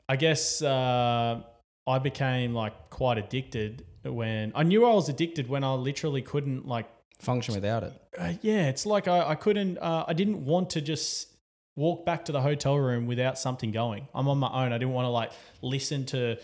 i 0.08 0.16
guess 0.16 0.62
uh, 0.62 1.42
i 1.88 2.00
became 2.00 2.54
like 2.54 2.90
quite 2.90 3.18
addicted 3.18 3.86
when 4.04 4.52
i 4.56 4.64
knew 4.64 4.86
i 4.86 4.94
was 4.94 5.10
addicted 5.10 5.50
when 5.50 5.64
i 5.64 5.74
literally 5.74 6.22
couldn't 6.22 6.68
like 6.68 6.88
Function 7.20 7.56
without 7.56 7.84
it. 7.84 7.94
uh, 8.18 8.34
yeah, 8.42 8.68
it's 8.68 8.86
like 8.86 9.08
I, 9.08 9.30
I 9.30 9.36
couldn't, 9.36 9.80
uh, 9.80 10.06
I 10.08 10.14
didn't 10.14 10.46
want 10.46 10.70
to 10.72 10.82
just 10.82 11.30
walk 11.76 12.06
back 12.06 12.26
to 12.26 12.32
the 12.32 12.42
hotel 12.42 12.78
room 12.78 13.08
without 13.08 13.40
something 13.40 13.72
going. 13.72 14.08
I'm 14.14 14.28
on 14.28 14.38
my 14.38 14.50
own. 14.50 14.72
I 14.72 14.78
didn't 14.78 14.94
want 14.94 15.06
to 15.06 15.10
like 15.10 15.32
listen 15.64 16.06
to, 16.08 16.38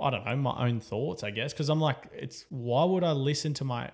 I 0.00 0.10
don't 0.10 0.24
know, 0.24 0.36
my 0.36 0.66
own 0.66 0.80
thoughts, 0.80 1.22
I 1.22 1.30
guess. 1.30 1.52
Cause 1.52 1.68
I'm 1.68 1.80
like, 1.80 2.08
it's 2.12 2.46
why 2.48 2.84
would 2.84 3.04
I 3.04 3.12
listen 3.12 3.54
to 3.54 3.64
my, 3.64 3.90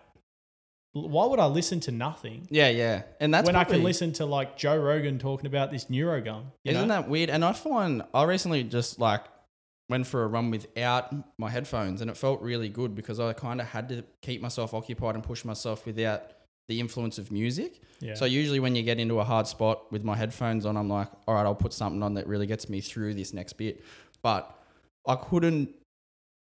why 0.93 1.27
would 1.27 1.39
I 1.39 1.47
listen 1.47 1.81
to 1.81 1.93
nothing 1.93 2.49
Yeah, 2.51 2.69
yeah, 2.69 3.03
and 3.21 3.33
that's 3.35 3.47
when 3.47 3.57
I 3.57 3.65
can 3.65 3.83
listen 3.83 4.13
to 4.15 4.27
like 4.27 4.57
Joe 4.57 4.77
Rogan 4.79 5.19
talking 5.19 5.47
about 5.47 5.71
this 5.71 5.87
neurogun? 5.87 6.45
Isn't 6.65 6.89
know? 6.89 6.95
that 6.95 7.09
weird? 7.09 7.31
And 7.31 7.45
I 7.45 7.53
find 7.53 8.03
I 8.15 8.25
recently 8.25 8.65
just 8.65 8.99
like 8.99 9.25
went 9.89 10.07
for 10.07 10.25
a 10.25 10.27
run 10.27 10.51
without 10.51 11.15
my 11.39 11.51
headphones, 11.51 12.01
and 12.01 12.11
it 12.11 12.17
felt 12.17 12.41
really 12.41 12.69
good 12.69 12.95
because 12.95 13.21
I 13.21 13.33
kind 13.35 13.61
of 13.61 13.69
had 13.69 13.89
to 13.91 14.05
keep 14.23 14.41
myself 14.41 14.75
occupied 14.75 15.15
and 15.15 15.25
push 15.25 15.45
myself 15.45 15.87
without 15.87 16.33
the 16.69 16.81
influence 16.81 17.19
of 17.19 17.31
music. 17.31 17.81
yeah. 18.01 18.15
So 18.15 18.25
usually 18.25 18.61
when 18.61 18.75
you 18.75 18.83
get 18.83 18.99
into 18.99 19.21
a 19.21 19.25
hard 19.25 19.47
spot 19.47 19.91
with 19.93 20.03
my 20.03 20.17
headphones 20.17 20.67
on, 20.67 20.77
I'm 20.77 20.89
like, 20.89 21.09
all 21.27 21.35
right, 21.35 21.45
I'll 21.45 21.55
put 21.55 21.73
something 21.73 22.03
on 22.03 22.15
that 22.15 22.27
really 22.27 22.47
gets 22.47 22.69
me 22.69 22.81
through 22.81 23.15
this 23.15 23.33
next 23.33 23.55
bit. 23.55 23.85
But 24.23 24.53
I 25.07 25.15
couldn't 25.15 25.71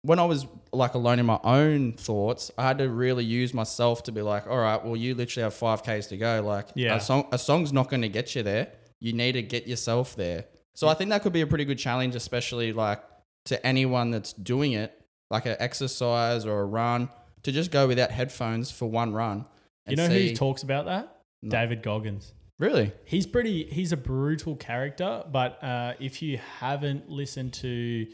when 0.03 0.19
I 0.19 0.25
was 0.25 0.47
like 0.73 0.95
alone 0.95 1.19
in 1.19 1.27
my 1.27 1.39
own 1.45 1.93
thoughts, 1.93 2.51
I 2.57 2.67
had 2.69 2.79
to 2.79 2.89
really 2.89 3.25
use 3.25 3.53
myself 3.53 4.03
to 4.05 4.13
be 4.13 4.23
like, 4.23 4.47
all 4.47 4.59
right, 4.59 4.83
well, 4.85 4.97
you 4.97 5.15
literally 5.15 5.45
have 5.45 5.55
five 5.55 5.83
Ks 5.83 6.07
to 6.09 6.17
go. 6.17 6.43
Like 6.45 6.69
Yeah. 6.75 6.97
a 6.97 7.01
song 7.01 7.27
a 7.33 7.39
song's 7.39 7.73
not 7.73 7.89
gonna 7.91 8.09
get 8.09 8.35
you 8.35 8.43
there. 8.43 8.73
You 9.01 9.13
need 9.13 9.33
to 9.33 9.43
get 9.43 9.67
yourself 9.67 10.17
there. 10.17 10.47
So 10.75 10.89
I 10.89 10.95
think 10.95 11.11
that 11.11 11.23
could 11.23 11.33
be 11.33 11.41
a 11.43 11.47
pretty 11.47 11.65
good 11.65 11.79
challenge, 11.79 12.15
especially 12.15 12.73
like 12.73 13.03
to 13.47 13.65
anyone 13.67 14.11
that's 14.11 14.33
doing 14.33 14.73
it, 14.73 14.93
like 15.31 15.47
an 15.47 15.57
exercise 15.59 16.47
or 16.47 16.61
a 16.61 16.65
run, 16.65 17.09
to 17.43 17.53
just 17.53 17.71
go 17.71 17.87
without 17.89 18.11
headphones 18.11 18.71
for 18.71 18.87
one 18.91 19.13
run. 19.13 19.47
You 19.87 19.97
know 19.97 20.07
who 20.07 20.35
talks 20.35 20.63
about 20.63 20.87
that? 20.87 21.17
No. 21.43 21.51
David 21.51 21.83
Goggins. 21.83 22.33
Really? 22.59 22.93
He's 23.05 23.27
pretty. 23.27 23.65
He's 23.65 23.93
a 23.93 23.97
brutal 23.97 24.55
character, 24.57 25.25
but 25.33 25.63
uh, 25.65 25.95
if 25.99 26.21
you 26.21 26.39
haven't 26.59 27.09
listened 27.09 27.55
to 27.55 28.07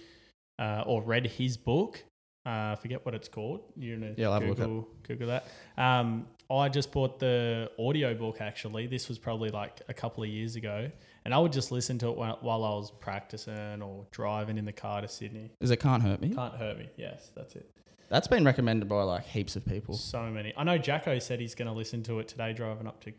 uh, 0.58 0.84
or 0.86 1.02
read 1.02 1.26
his 1.26 1.56
book, 1.56 2.02
uh, 2.44 2.76
forget 2.76 3.04
what 3.04 3.14
it's 3.14 3.28
called. 3.28 3.60
You're 3.76 3.96
gonna 3.98 4.14
Yeah, 4.16 4.28
I'll 4.28 4.34
have 4.34 4.42
a 4.42 4.46
look 4.46 4.60
at 4.60 4.66
Google, 4.66 4.88
Google 5.02 5.28
that. 5.28 5.48
Um, 5.76 6.26
I 6.48 6.68
just 6.68 6.92
bought 6.92 7.18
the 7.18 7.70
audio 7.78 8.14
book. 8.14 8.40
Actually, 8.40 8.86
this 8.86 9.08
was 9.08 9.18
probably 9.18 9.50
like 9.50 9.80
a 9.88 9.94
couple 9.94 10.22
of 10.22 10.28
years 10.28 10.54
ago, 10.54 10.90
and 11.24 11.34
I 11.34 11.38
would 11.38 11.52
just 11.52 11.72
listen 11.72 11.98
to 11.98 12.08
it 12.08 12.16
while, 12.16 12.38
while 12.40 12.64
I 12.64 12.70
was 12.70 12.92
practicing 12.92 13.82
or 13.82 14.06
driving 14.12 14.58
in 14.58 14.64
the 14.64 14.72
car 14.72 15.00
to 15.00 15.08
Sydney. 15.08 15.50
Is 15.60 15.72
it 15.72 15.78
can't 15.78 16.02
hurt 16.02 16.20
me? 16.20 16.34
Can't 16.34 16.54
hurt 16.54 16.78
me. 16.78 16.88
Yes, 16.96 17.32
that's 17.34 17.56
it. 17.56 17.68
That's 18.08 18.28
been 18.28 18.44
recommended 18.44 18.88
by 18.88 19.02
like 19.02 19.26
heaps 19.26 19.56
of 19.56 19.66
people. 19.66 19.94
So 19.94 20.22
many. 20.30 20.54
I 20.56 20.62
know 20.62 20.78
Jacko 20.78 21.18
said 21.18 21.40
he's 21.40 21.56
going 21.56 21.66
to 21.66 21.74
listen 21.74 22.04
to 22.04 22.20
it 22.20 22.28
today 22.28 22.52
driving 22.52 22.86
up 22.86 23.02
to 23.04 23.10
QLD. 23.10 23.16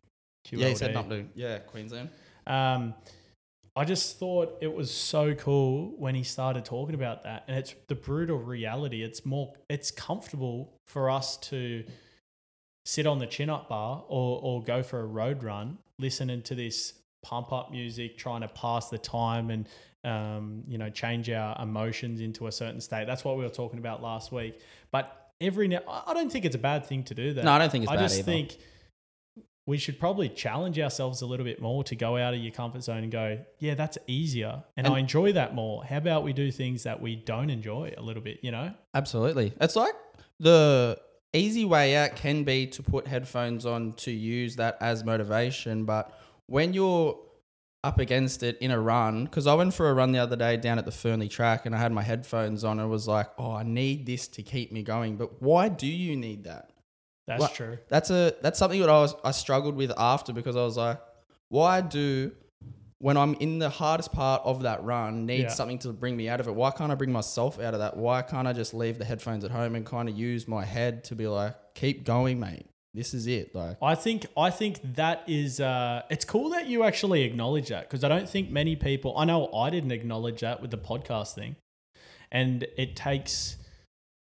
Yeah, 0.52 0.68
he 0.70 0.76
said 0.76 0.94
not 0.94 1.10
to. 1.10 1.26
Yeah, 1.36 1.60
Queensland. 1.60 2.10
Um, 2.46 2.94
I 3.78 3.86
just 3.86 4.18
thought 4.18 4.58
it 4.60 4.74
was 4.74 4.90
so 4.90 5.36
cool 5.36 5.94
when 6.00 6.16
he 6.16 6.24
started 6.24 6.66
talking 6.66 6.96
about 6.96 7.24
that, 7.26 7.44
and 7.48 7.56
it's 7.56 7.76
the 7.88 7.94
brutal 7.94 8.40
reality. 8.40 9.04
It's 9.04 9.24
more, 9.24 9.54
it's 9.70 9.92
comfortable 9.92 10.74
for 10.88 11.12
us 11.12 11.38
to 11.38 11.84
sit 12.86 13.06
on 13.06 13.20
the 13.20 13.28
chin 13.28 13.52
up 13.52 13.70
bar 13.70 14.04
or 14.08 14.40
or 14.42 14.64
go 14.64 14.82
for 14.82 15.02
a 15.02 15.06
road 15.06 15.44
run, 15.44 15.78
listening 16.00 16.42
to 16.44 16.56
this 16.56 16.94
pump 17.22 17.54
up 17.54 17.70
music, 17.72 18.18
trying 18.18 18.42
to 18.42 18.48
pass 18.48 18.90
the 18.90 18.98
time 18.98 19.52
and 19.52 19.70
um, 20.04 20.64
you 20.68 20.80
know 20.80 20.90
change 20.90 21.30
our 21.30 21.56
emotions 21.62 22.20
into 22.20 22.48
a 22.48 22.52
certain 22.52 22.82
state. 22.82 23.06
That's 23.06 23.24
what 23.24 23.38
we 23.38 23.44
were 23.44 23.50
talking 23.50 23.78
about 23.78 24.02
last 24.02 24.32
week. 24.32 24.60
But 24.90 25.34
every 25.40 25.68
now, 25.68 25.82
I 25.88 26.16
don't 26.16 26.32
think 26.32 26.46
it's 26.46 26.56
a 26.56 26.60
bad 26.60 26.88
thing 26.88 27.04
to 27.04 27.14
do 27.14 27.34
that. 27.34 27.46
No, 27.46 27.52
I 27.52 27.60
don't 27.60 27.72
think 27.72 27.84
it's 27.84 27.92
I 27.92 27.96
bad 27.96 28.02
just 28.02 28.16
either. 28.16 28.26
think 28.26 28.58
we 29.68 29.78
should 29.78 30.00
probably 30.00 30.30
challenge 30.30 30.80
ourselves 30.80 31.22
a 31.22 31.26
little 31.26 31.44
bit 31.44 31.62
more 31.62 31.84
to 31.84 31.94
go 31.94 32.16
out 32.16 32.34
of 32.34 32.40
your 32.40 32.54
comfort 32.54 32.82
zone 32.84 33.04
and 33.04 33.12
go, 33.12 33.38
yeah, 33.60 33.76
that's 33.76 33.98
easier. 34.08 34.64
And, 34.78 34.88
And- 34.88 34.96
I 34.96 35.00
enjoy 35.00 35.34
that 35.34 35.54
more. 35.54 35.84
How 35.84 35.98
about 35.98 36.24
we 36.24 36.32
do 36.34 36.52
things 36.52 36.84
that 36.84 37.02
we 37.02 37.18
don't 37.18 37.50
enjoy 37.50 37.94
a 37.98 38.02
little 38.02 38.24
bit, 38.24 38.40
you 38.42 38.50
know? 38.52 38.74
Absolutely. 38.96 39.52
It's 39.60 39.76
like 39.76 39.94
the 40.40 40.98
easy 41.34 41.66
way 41.66 41.98
out 41.98 42.16
can 42.16 42.46
be 42.46 42.66
to 42.68 42.82
put 42.82 43.08
headphones 43.08 43.66
on 43.66 43.92
to 43.94 44.12
use 44.12 44.56
that 44.56 44.78
as 44.80 45.04
motivation. 45.04 45.84
But 45.84 46.18
when 46.46 46.72
you're 46.74 47.20
up 47.84 48.00
against 48.00 48.44
it 48.44 48.58
in 48.60 48.72
a 48.72 48.80
run, 48.80 49.26
because 49.26 49.48
I 49.48 49.54
went 49.54 49.74
for 49.74 49.90
a 49.90 49.94
run 49.94 50.14
the 50.14 50.20
other 50.20 50.38
day 50.38 50.56
down 50.56 50.80
at 50.80 50.86
the 50.86 50.92
Fernleigh 50.94 51.28
track 51.28 51.66
and 51.66 51.76
I 51.76 51.80
had 51.80 51.92
my 51.92 52.04
headphones 52.04 52.64
on 52.64 52.80
and 52.80 52.90
was 52.90 53.06
like, 53.06 53.28
oh, 53.38 53.52
I 53.52 53.64
need 53.64 54.06
this 54.06 54.30
to 54.30 54.44
keep 54.44 54.72
me 54.72 54.82
going. 54.82 55.18
But 55.18 55.42
why 55.42 55.68
do 55.68 55.88
you 55.88 56.16
need 56.16 56.46
that? 56.46 56.72
That's 57.28 57.40
Well, 57.42 57.50
true. 57.50 57.78
That's 57.90 58.10
a 58.10 58.34
that's 58.42 58.58
something 58.58 58.80
that 58.80 58.90
I 58.90 59.00
was 59.00 59.14
I 59.24 59.32
struggled 59.32 59.76
with 59.76 59.92
after 59.98 60.32
because 60.34 60.56
I 60.56 60.64
was 60.64 60.78
like, 60.78 61.00
why 61.50 61.82
do 61.82 62.32
when 63.00 63.16
I'm 63.18 63.36
in 63.36 63.60
the 63.60 63.70
hardest 63.70 64.12
part 64.12 64.42
of 64.44 64.64
that 64.64 64.84
run 64.84 65.26
need 65.26 65.42
Yeah. 65.42 65.48
something 65.50 65.78
to 65.80 65.94
bring 65.94 66.16
me 66.18 66.30
out 66.30 66.40
of 66.40 66.48
it? 66.48 66.56
Why 66.56 66.72
can't 66.72 66.92
I 66.92 66.96
bring 66.96 67.12
myself 67.12 67.60
out 67.60 67.74
of 67.74 67.80
that? 67.82 67.96
Why 67.98 68.22
can't 68.22 68.48
I 68.48 68.54
just 68.54 68.74
leave 68.74 68.98
the 68.98 69.06
headphones 69.06 69.44
at 69.44 69.52
home 69.52 69.76
and 69.76 69.86
kind 69.86 70.10
of 70.10 70.18
use 70.18 70.48
my 70.48 70.66
head 70.66 71.04
to 71.06 71.16
be 71.16 71.28
like, 71.28 71.56
keep 71.76 72.06
going, 72.06 72.40
mate. 72.40 72.66
This 72.94 73.14
is 73.14 73.28
it. 73.28 73.54
Like 73.54 73.78
I 73.82 73.94
think 73.94 74.26
I 74.36 74.50
think 74.50 74.96
that 74.96 75.24
is 75.28 75.60
uh, 75.60 76.02
it's 76.10 76.26
cool 76.26 76.50
that 76.52 76.66
you 76.68 76.82
actually 76.84 77.24
acknowledge 77.24 77.68
that 77.70 77.82
because 77.88 78.04
I 78.04 78.08
don't 78.08 78.28
think 78.28 78.50
many 78.50 78.76
people 78.76 79.16
I 79.18 79.26
know 79.26 79.54
I 79.54 79.70
didn't 79.70 79.92
acknowledge 79.92 80.40
that 80.42 80.62
with 80.62 80.72
the 80.72 80.78
podcast 80.80 81.36
thing, 81.36 81.58
and 82.32 82.66
it 82.78 82.96
takes 82.96 83.58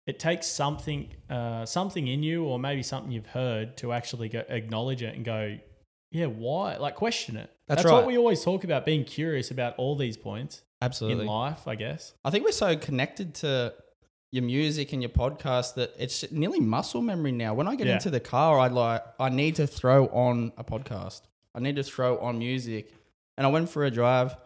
it 0.06 0.18
takes 0.18 0.46
something 0.46 1.08
uh, 1.28 1.66
something 1.66 2.06
in 2.06 2.22
you 2.22 2.44
or 2.44 2.58
maybe 2.58 2.82
something 2.82 3.10
you've 3.12 3.26
heard 3.26 3.76
to 3.78 3.92
actually 3.92 4.28
go 4.28 4.42
acknowledge 4.48 5.02
it 5.02 5.14
and 5.14 5.24
go 5.24 5.58
yeah 6.12 6.26
why 6.26 6.76
like 6.76 6.94
question 6.94 7.36
it. 7.36 7.50
That's 7.68 7.84
what 7.84 7.92
right. 7.92 8.06
we 8.06 8.16
always 8.16 8.42
talk 8.44 8.62
about 8.64 8.84
being 8.86 9.04
curious 9.04 9.50
about 9.50 9.74
all 9.76 9.96
these 9.96 10.16
points 10.16 10.62
absolutely. 10.80 11.22
in 11.22 11.26
life 11.26 11.66
I 11.66 11.74
guess. 11.74 12.14
I 12.24 12.30
think 12.30 12.44
we're 12.44 12.52
so 12.52 12.76
connected 12.76 13.34
to 13.36 13.74
your 14.32 14.44
music 14.44 14.92
and 14.92 15.02
your 15.02 15.10
podcast 15.10 15.74
that 15.74 15.94
it's 15.98 16.30
nearly 16.30 16.60
muscle 16.60 17.00
memory 17.00 17.32
now. 17.32 17.54
When 17.54 17.66
I 17.68 17.74
get 17.74 17.86
Yeah. 17.86 17.94
into 17.94 18.10
the 18.10 18.20
car, 18.20 18.58
I 18.58 18.68
like 18.68 19.02
I 19.18 19.28
need 19.28 19.56
to 19.56 19.66
throw 19.66 20.06
on 20.06 20.52
a 20.56 20.64
podcast. 20.64 21.22
I 21.54 21.60
need 21.60 21.76
to 21.76 21.82
throw 21.82 22.18
on 22.18 22.38
music. 22.38 22.92
And 23.36 23.46
I 23.46 23.50
went 23.50 23.68
for 23.68 23.84
a 23.84 23.90
drive 23.90 24.36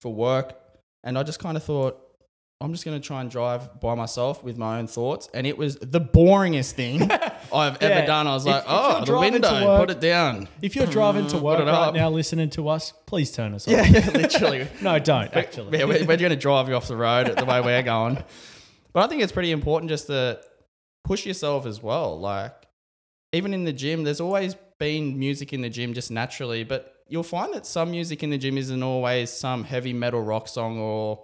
for 0.00 0.12
work 0.12 0.58
and 1.04 1.16
I 1.16 1.22
just 1.22 1.38
kind 1.38 1.56
of 1.56 1.62
thought 1.62 2.00
I'm 2.60 2.72
just 2.72 2.86
going 2.86 2.98
to 2.98 3.06
try 3.06 3.20
and 3.20 3.30
drive 3.30 3.80
by 3.80 3.94
myself 3.94 4.42
with 4.42 4.56
my 4.56 4.78
own 4.78 4.86
thoughts 4.86 5.28
and 5.34 5.46
it 5.46 5.58
was 5.58 5.76
the 5.76 6.00
boringest 6.00 6.72
thing 6.72 7.02
I've 7.52 7.76
Yeah. 7.82 7.88
ever 7.88 8.06
done. 8.06 8.26
I 8.26 8.32
was 8.32 8.46
If- 8.46 8.52
like, 8.52 8.62
if 8.64 8.68
you're 8.70 8.78
"Oh, 8.80 9.00
the 9.00 9.06
driving 9.06 9.42
to 9.42 9.48
window, 9.50 9.66
work- 9.66 9.80
put 9.80 9.90
it 9.90 10.00
down." 10.00 10.48
If 10.62 10.74
you're 10.74 10.86
driving 10.86 11.26
to 11.28 11.38
work 11.38 11.60
it 11.60 11.64
right 11.66 11.68
up. 11.88 11.94
now 11.94 12.08
listening 12.08 12.48
to 12.50 12.68
us, 12.70 12.94
please 13.04 13.30
turn 13.30 13.52
us 13.52 13.68
off. 13.68 13.72
yeah, 13.90 14.10
literally. 14.14 14.66
No, 14.80 14.98
don't 14.98 15.34
actually. 15.36 15.78
Yeah, 15.78 15.84
we're, 15.84 16.06
we're 16.06 16.16
going 16.16 16.30
to 16.30 16.36
drive 16.36 16.68
you 16.70 16.74
off 16.76 16.88
the 16.88 16.96
road 16.96 17.36
the 17.36 17.44
way 17.44 17.60
we're 17.60 17.82
going. 17.82 18.24
But 18.94 19.04
I 19.04 19.08
think 19.08 19.22
it's 19.22 19.32
pretty 19.32 19.52
important 19.52 19.90
just 19.90 20.06
to 20.06 20.40
push 21.04 21.26
yourself 21.26 21.66
as 21.66 21.82
well. 21.82 22.18
Like, 22.18 22.54
even 23.32 23.52
in 23.52 23.64
the 23.64 23.72
gym, 23.74 24.02
there's 24.04 24.20
always 24.20 24.56
been 24.78 25.18
music 25.18 25.52
in 25.52 25.60
the 25.60 25.68
gym 25.68 25.92
just 25.92 26.10
naturally, 26.10 26.64
but 26.64 26.94
you'll 27.06 27.22
find 27.22 27.52
that 27.52 27.66
some 27.66 27.90
music 27.90 28.22
in 28.22 28.30
the 28.30 28.38
gym 28.38 28.56
isn't 28.56 28.82
always 28.82 29.30
some 29.30 29.64
heavy 29.64 29.92
metal 29.92 30.22
rock 30.22 30.48
song 30.48 30.78
or 30.78 31.22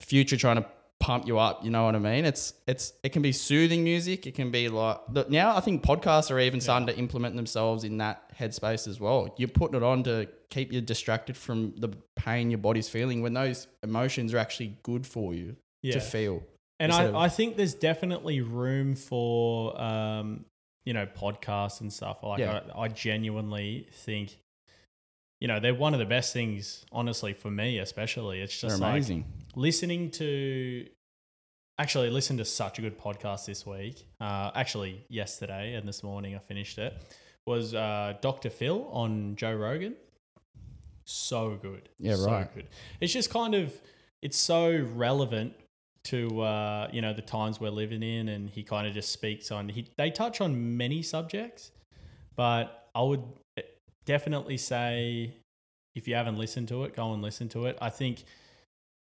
future 0.00 0.36
trying 0.36 0.56
to 0.56 0.66
pump 0.98 1.26
you 1.26 1.38
up. 1.38 1.64
You 1.64 1.70
know 1.70 1.84
what 1.84 1.96
I 1.96 1.98
mean? 1.98 2.24
It's 2.24 2.54
it's 2.66 2.92
it 3.02 3.10
can 3.10 3.22
be 3.22 3.32
soothing 3.32 3.82
music. 3.82 4.26
It 4.26 4.34
can 4.34 4.50
be 4.50 4.68
like 4.68 4.98
the, 5.08 5.26
now. 5.28 5.56
I 5.56 5.60
think 5.60 5.82
podcasts 5.82 6.30
are 6.30 6.38
even 6.38 6.60
starting 6.60 6.86
to 6.86 6.96
implement 6.96 7.36
themselves 7.36 7.84
in 7.84 7.98
that 7.98 8.36
headspace 8.38 8.86
as 8.86 9.00
well. 9.00 9.34
You're 9.36 9.48
putting 9.48 9.76
it 9.76 9.82
on 9.82 10.02
to 10.04 10.28
keep 10.50 10.72
you 10.72 10.80
distracted 10.80 11.36
from 11.36 11.74
the 11.76 11.90
pain 12.16 12.50
your 12.50 12.58
body's 12.58 12.88
feeling 12.88 13.22
when 13.22 13.34
those 13.34 13.66
emotions 13.82 14.34
are 14.34 14.38
actually 14.38 14.76
good 14.82 15.06
for 15.06 15.34
you 15.34 15.56
yeah. 15.82 15.94
to 15.94 16.00
feel. 16.00 16.42
And 16.78 16.92
I, 16.92 17.04
of- 17.04 17.14
I 17.14 17.28
think 17.28 17.56
there's 17.56 17.74
definitely 17.74 18.40
room 18.40 18.94
for 18.94 19.80
um, 19.80 20.44
you 20.84 20.92
know 20.92 21.06
podcasts 21.06 21.80
and 21.80 21.92
stuff. 21.92 22.18
Like 22.22 22.40
Yeah. 22.40 22.60
I, 22.74 22.82
I 22.82 22.88
genuinely 22.88 23.86
think, 23.92 24.36
you 25.40 25.48
know, 25.48 25.58
they're 25.58 25.74
one 25.74 25.94
of 25.94 26.00
the 26.00 26.06
best 26.06 26.32
things. 26.32 26.84
Honestly, 26.92 27.32
for 27.32 27.50
me 27.50 27.78
especially, 27.78 28.40
it's 28.40 28.58
just 28.58 28.80
like 28.80 28.92
amazing. 28.92 29.24
listening 29.56 30.10
to. 30.12 30.86
Actually, 31.78 32.10
listened 32.10 32.38
to 32.38 32.44
such 32.44 32.78
a 32.78 32.82
good 32.82 32.98
podcast 32.98 33.46
this 33.46 33.66
week. 33.66 34.06
Uh, 34.20 34.50
actually, 34.54 35.02
yesterday 35.08 35.74
and 35.74 35.88
this 35.88 36.02
morning 36.02 36.36
I 36.36 36.38
finished 36.38 36.78
it. 36.78 36.94
Was 37.46 37.74
uh, 37.74 38.14
Dr. 38.20 38.50
Phil 38.50 38.86
on 38.92 39.34
Joe 39.34 39.54
Rogan? 39.54 39.96
So 41.06 41.58
good. 41.60 41.88
Yeah, 41.98 42.16
so 42.16 42.30
right. 42.30 42.54
Good. 42.54 42.66
It's 43.00 43.14
just 43.14 43.30
kind 43.30 43.54
of 43.54 43.72
it's 44.20 44.36
so 44.36 44.86
relevant 44.94 45.54
to 46.04 46.42
uh, 46.42 46.88
you 46.92 47.00
know 47.00 47.14
the 47.14 47.22
times 47.22 47.58
we're 47.58 47.70
living 47.70 48.02
in, 48.02 48.28
and 48.28 48.50
he 48.50 48.62
kind 48.62 48.86
of 48.86 48.92
just 48.92 49.10
speaks 49.10 49.50
on. 49.50 49.70
He 49.70 49.86
they 49.96 50.10
touch 50.10 50.42
on 50.42 50.76
many 50.76 51.00
subjects, 51.00 51.70
but 52.36 52.90
I 52.94 53.02
would 53.02 53.22
definitely 54.04 54.56
say 54.56 55.34
if 55.94 56.06
you 56.06 56.14
haven't 56.14 56.38
listened 56.38 56.68
to 56.68 56.84
it, 56.84 56.94
go 56.94 57.12
and 57.12 57.22
listen 57.22 57.48
to 57.50 57.66
it. 57.66 57.76
I 57.80 57.90
think 57.90 58.24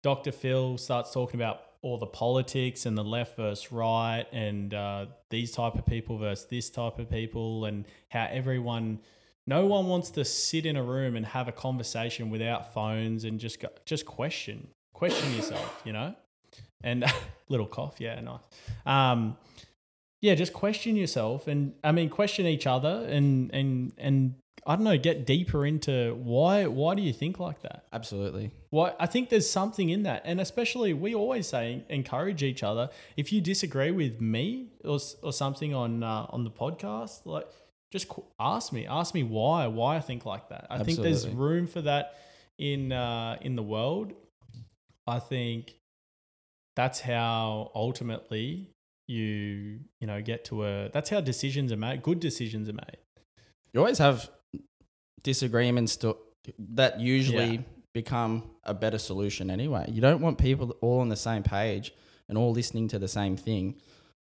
Dr. 0.03 0.31
Phil 0.31 0.77
starts 0.77 1.11
talking 1.11 1.39
about 1.39 1.61
all 1.81 1.97
the 1.97 2.05
politics 2.05 2.85
and 2.85 2.97
the 2.97 3.03
left 3.03 3.37
versus 3.37 3.71
right, 3.71 4.25
and 4.31 4.73
uh, 4.73 5.05
these 5.29 5.51
type 5.51 5.75
of 5.75 5.85
people 5.85 6.17
versus 6.17 6.45
this 6.45 6.69
type 6.69 6.99
of 6.99 7.09
people, 7.09 7.65
and 7.65 7.85
how 8.09 8.27
everyone. 8.29 8.99
No 9.47 9.67
one 9.67 9.85
wants 9.85 10.09
to 10.11 10.25
sit 10.25 10.65
in 10.65 10.75
a 10.75 10.81
room 10.81 11.15
and 11.15 11.23
have 11.23 11.47
a 11.47 11.51
conversation 11.51 12.31
without 12.31 12.73
phones 12.73 13.25
and 13.25 13.39
just 13.39 13.59
go, 13.59 13.67
just 13.85 14.03
question 14.03 14.69
question 14.95 15.35
yourself, 15.35 15.81
you 15.85 15.93
know. 15.93 16.15
And 16.83 17.05
little 17.49 17.67
cough, 17.67 17.95
yeah, 17.99 18.19
nice. 18.21 18.39
Um, 18.85 19.37
yeah, 20.21 20.33
just 20.33 20.53
question 20.53 20.95
yourself, 20.95 21.47
and 21.47 21.73
I 21.83 21.91
mean, 21.91 22.09
question 22.09 22.47
each 22.47 22.65
other, 22.65 23.05
and 23.07 23.53
and 23.53 23.91
and 23.99 24.35
I 24.67 24.75
don't 24.75 24.83
know, 24.83 24.97
get 24.97 25.27
deeper 25.27 25.63
into 25.65 26.15
why 26.15 26.65
why 26.65 26.95
do 26.95 27.03
you 27.03 27.13
think 27.13 27.39
like 27.39 27.61
that? 27.61 27.85
Absolutely. 27.93 28.51
Why 28.71 28.93
I 28.99 29.05
think 29.05 29.29
there's 29.29 29.49
something 29.49 29.89
in 29.89 30.03
that, 30.03 30.23
and 30.25 30.41
especially 30.41 30.93
we 30.93 31.13
always 31.13 31.47
say 31.47 31.83
encourage 31.89 32.41
each 32.41 32.63
other. 32.63 32.89
If 33.15 33.31
you 33.31 33.41
disagree 33.41 33.91
with 33.91 34.19
me 34.19 34.69
or 34.83 34.99
or 35.21 35.33
something 35.33 35.75
on 35.75 36.01
uh, 36.01 36.25
on 36.29 36.43
the 36.43 36.49
podcast, 36.49 37.25
like 37.25 37.47
just 37.91 38.11
ask 38.39 38.73
me, 38.73 38.87
ask 38.87 39.13
me 39.13 39.21
why 39.21 39.67
why 39.67 39.97
I 39.97 39.99
think 39.99 40.25
like 40.25 40.49
that. 40.49 40.65
I 40.69 40.83
think 40.83 40.99
there's 40.99 41.27
room 41.27 41.67
for 41.67 41.81
that 41.81 42.15
in 42.57 42.91
uh, 42.91 43.37
in 43.41 43.55
the 43.55 43.63
world. 43.63 44.13
I 45.05 45.19
think 45.19 45.75
that's 46.75 46.99
how 46.99 47.71
ultimately 47.75 48.71
you 49.07 49.79
you 50.01 50.07
know 50.07 50.21
get 50.23 50.45
to 50.45 50.65
a 50.65 50.89
that's 50.89 51.11
how 51.11 51.21
decisions 51.21 51.71
are 51.71 51.77
made. 51.77 52.01
Good 52.01 52.19
decisions 52.19 52.67
are 52.67 52.73
made. 52.73 52.97
You 53.73 53.81
always 53.81 53.99
have 53.99 54.29
disagreements 55.25 55.97
to, 55.97 56.15
that 56.81 56.99
usually 56.99 57.55
Yeah. 57.55 57.61
become 57.93 58.43
a 58.63 58.73
better 58.73 58.97
solution 58.99 59.49
anyway. 59.49 59.85
You 59.91 59.99
don't 60.01 60.21
want 60.21 60.37
people 60.37 60.75
all 60.81 60.99
on 61.01 61.09
the 61.09 61.15
same 61.29 61.43
page 61.43 61.91
and 62.29 62.37
all 62.37 62.51
listening 62.51 62.87
to 62.89 62.99
the 62.99 63.07
same 63.09 63.35
thing. 63.35 63.75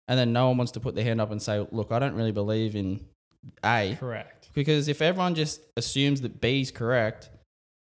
and 0.09 0.17
then 0.17 0.33
no 0.33 0.47
one 0.47 0.57
wants 0.57 0.71
to 0.71 0.79
put 0.79 0.95
their 0.95 1.03
hand 1.03 1.21
up 1.21 1.33
and 1.33 1.43
say, 1.43 1.67
"Look, 1.73 1.91
I 1.91 1.99
don't 1.99 2.15
really 2.15 2.31
believe 2.31 2.77
in 2.77 3.01
A," 3.65 3.97
Correct. 3.99 4.49
because 4.55 4.87
if 4.87 5.03
everyone 5.03 5.35
just 5.35 5.61
assumes 5.77 6.21
that 6.21 6.41
B 6.41 6.61
is 6.61 6.71
correct 6.71 7.29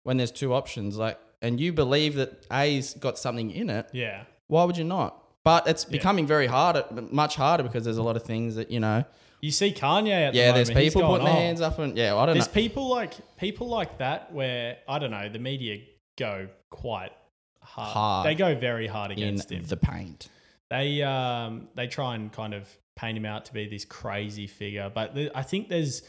when 0.02 0.16
there's 0.16 0.32
two 0.32 0.52
options, 0.52 0.96
like, 0.98 1.20
and 1.40 1.60
you 1.60 1.72
believe 1.72 2.16
that 2.16 2.44
A's 2.50 2.94
got 2.94 3.16
something 3.16 3.52
in 3.52 3.70
it, 3.70 3.86
Yeah. 3.92 4.24
why 4.48 4.64
would 4.64 4.76
you 4.76 4.82
not? 4.82 5.22
But 5.44 5.68
it's 5.68 5.84
Yeah. 5.84 5.92
becoming 5.92 6.26
very 6.26 6.48
hard, 6.48 6.82
much 7.12 7.36
harder 7.36 7.62
because 7.62 7.84
there's 7.84 7.96
a 7.96 8.02
lot 8.02 8.16
of 8.16 8.24
things 8.24 8.56
that 8.56 8.72
you 8.72 8.80
know. 8.80 9.04
You 9.40 9.50
see 9.50 9.72
Kanye 9.72 10.28
at 10.28 10.32
the 10.32 10.38
Yeah, 10.38 10.52
there's 10.52 10.68
moment, 10.70 10.84
people 10.84 11.02
going 11.02 11.12
putting 11.20 11.26
their 11.26 11.34
hands 11.34 11.60
up, 11.60 11.78
and 11.78 11.96
yeah, 11.96 12.16
I 12.16 12.26
don't 12.26 12.34
There's 12.34 12.46
know. 12.46 12.52
people 12.52 12.88
like 12.88 13.14
people 13.36 13.68
like 13.68 13.98
that 13.98 14.32
where 14.32 14.78
I 14.88 14.98
don't 14.98 15.10
know 15.10 15.28
the 15.28 15.38
media 15.38 15.78
go 16.16 16.48
quite 16.70 17.12
hard. 17.60 17.92
Hard. 17.92 18.26
They 18.26 18.34
go 18.34 18.54
very 18.54 18.86
hard 18.86 19.10
in 19.12 19.18
against 19.18 19.52
him. 19.52 19.62
the 19.64 19.76
paint. 19.76 20.28
they 20.70 21.02
um 21.02 21.68
they 21.74 21.86
try 21.86 22.14
and 22.14 22.32
kind 22.32 22.54
of 22.54 22.68
paint 22.96 23.18
him 23.18 23.26
out 23.26 23.44
to 23.44 23.52
be 23.52 23.68
this 23.68 23.84
crazy 23.84 24.46
figure, 24.46 24.90
but 24.92 25.14
th- 25.14 25.30
I 25.34 25.42
think 25.42 25.68
there's 25.68 26.02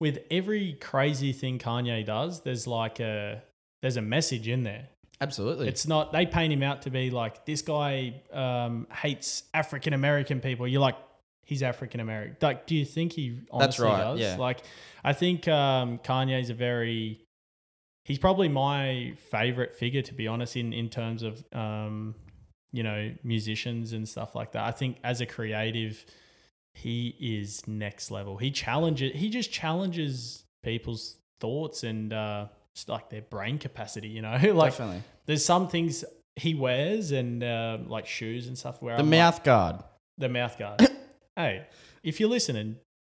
with 0.00 0.18
every 0.30 0.74
crazy 0.74 1.32
thing 1.32 1.58
Kanye 1.58 2.04
does, 2.04 2.42
there's 2.42 2.66
like 2.66 3.00
a 3.00 3.42
there's 3.80 3.96
a 3.96 4.02
message 4.02 4.48
in 4.48 4.62
there. 4.64 4.88
Absolutely. 5.20 5.68
It's 5.68 5.86
not 5.86 6.12
they 6.12 6.26
paint 6.26 6.52
him 6.52 6.62
out 6.62 6.82
to 6.82 6.90
be 6.90 7.10
like 7.10 7.46
this 7.46 7.62
guy 7.62 8.20
um, 8.32 8.86
hates 8.92 9.44
African 9.54 9.94
American 9.94 10.40
people. 10.40 10.68
You're 10.68 10.80
like 10.82 10.96
he's 11.44 11.62
African 11.62 12.00
American. 12.00 12.36
Like, 12.40 12.66
do 12.66 12.74
you 12.74 12.84
think 12.84 13.12
he 13.12 13.40
honestly 13.50 13.86
right, 13.86 13.98
does? 13.98 14.20
yeah. 14.20 14.36
Like, 14.36 14.60
I 15.02 15.12
think 15.12 15.46
um, 15.48 15.98
Kanye's 15.98 16.50
a 16.50 16.54
very 16.54 17.20
he's 18.04 18.18
probably 18.18 18.48
my 18.48 19.14
favorite 19.30 19.74
figure 19.74 20.02
to 20.02 20.14
be 20.14 20.26
honest 20.28 20.56
in 20.56 20.72
in 20.72 20.88
terms 20.90 21.22
of 21.22 21.42
um, 21.52 22.14
you 22.72 22.82
know 22.82 23.12
musicians 23.22 23.92
and 23.92 24.08
stuff 24.08 24.34
like 24.34 24.52
that. 24.52 24.64
I 24.64 24.70
think 24.72 24.98
as 25.04 25.20
a 25.20 25.26
creative, 25.26 26.04
he 26.74 27.14
is 27.20 27.66
next 27.68 28.10
level. 28.10 28.36
He 28.36 28.50
challenges. 28.50 29.12
He 29.14 29.30
just 29.30 29.52
challenges 29.52 30.44
people's 30.62 31.18
thoughts 31.40 31.82
and 31.84 32.12
uh, 32.12 32.46
just 32.74 32.88
like 32.88 33.10
their 33.10 33.22
brain 33.22 33.58
capacity. 33.58 34.08
You 34.08 34.22
know, 34.22 34.30
like 34.54 34.72
Definitely. 34.72 35.02
there's 35.26 35.44
some 35.44 35.68
things 35.68 36.04
he 36.36 36.54
wears 36.54 37.12
and 37.12 37.44
uh, 37.44 37.78
like 37.86 38.06
shoes 38.08 38.48
and 38.48 38.58
stuff 38.58 38.82
where 38.82 38.96
The 38.96 39.02
I'm 39.04 39.10
mouth 39.10 39.34
like, 39.36 39.44
guard. 39.44 39.76
the 40.18 40.28
mouth 40.28 40.58
guard. 40.58 40.80
hey, 41.36 41.66
if 42.02 42.20
you're 42.20 42.28
listening, 42.28 42.76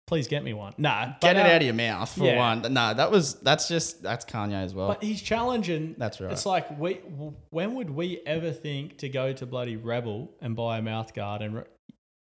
please 0.07 0.27
get 0.27 0.43
me 0.43 0.53
one. 0.53 0.73
Nah, 0.77 1.05
Get 1.05 1.21
but, 1.21 1.35
it 1.37 1.45
uh, 1.45 1.49
out 1.49 1.55
of 1.57 1.63
your 1.63 1.73
mouth 1.73 2.09
for 2.09 2.25
yeah. 2.25 2.37
one. 2.37 2.73
No, 2.73 2.93
that 2.93 3.11
was 3.11 3.35
that's 3.35 3.67
just 3.67 4.03
that's 4.03 4.25
Kanye 4.25 4.63
as 4.63 4.73
well. 4.73 4.87
But 4.87 5.03
he's 5.03 5.21
challenging. 5.21 5.95
That's 5.97 6.21
right. 6.21 6.31
It's 6.31 6.45
like 6.45 6.77
we, 6.79 6.95
when 7.49 7.75
would 7.75 7.89
we 7.89 8.21
ever 8.25 8.51
think 8.51 8.97
to 8.99 9.09
go 9.09 9.33
to 9.33 9.45
bloody 9.45 9.75
Rebel 9.75 10.31
and 10.41 10.55
buy 10.55 10.77
a 10.77 10.81
mouth 10.81 11.13
guard? 11.13 11.41
And 11.41 11.55
re- 11.55 11.63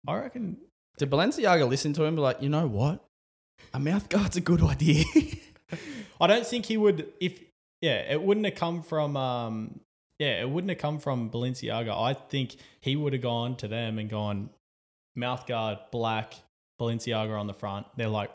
I 0.07 0.17
reckon 0.17 0.59
Did 0.99 1.11
Balenciaga 1.11 1.69
listen 1.69 1.93
to 1.95 2.05
him? 2.05 2.17
Be 2.17 2.21
like, 2.21 2.43
you 2.43 2.49
know 2.49 2.67
what? 2.67 3.05
A 3.75 3.79
mouth 3.79 4.09
guard's 4.09 4.37
a 4.37 4.41
good 4.41 4.63
idea. 4.63 5.05
I 6.21 6.27
don't 6.27 6.47
think 6.47 6.67
he 6.67 6.77
would 6.77 7.13
if 7.21 7.41
yeah, 7.81 8.13
it 8.13 8.21
wouldn't 8.23 8.47
have 8.47 8.57
come 8.57 8.83
from 8.83 9.17
um 9.17 9.81
yeah, 10.19 10.43
it 10.43 10.51
wouldn't 10.51 10.69
have 10.69 10.79
come 10.79 10.99
from 10.99 11.31
Balenciaga. 11.31 11.99
I 11.99 12.13
think 12.13 12.57
he 12.81 12.95
would 12.95 13.15
have 13.15 13.23
gone 13.23 13.57
to 13.57 13.69
them 13.69 13.99
and 13.99 14.11
gone 14.11 14.51
mouth 15.17 15.47
guard 15.47 15.79
black 15.93 16.35
Balenciaga 16.81 17.39
on 17.39 17.47
the 17.47 17.55
front. 17.55 17.87
They're 17.97 18.09
like 18.09 18.31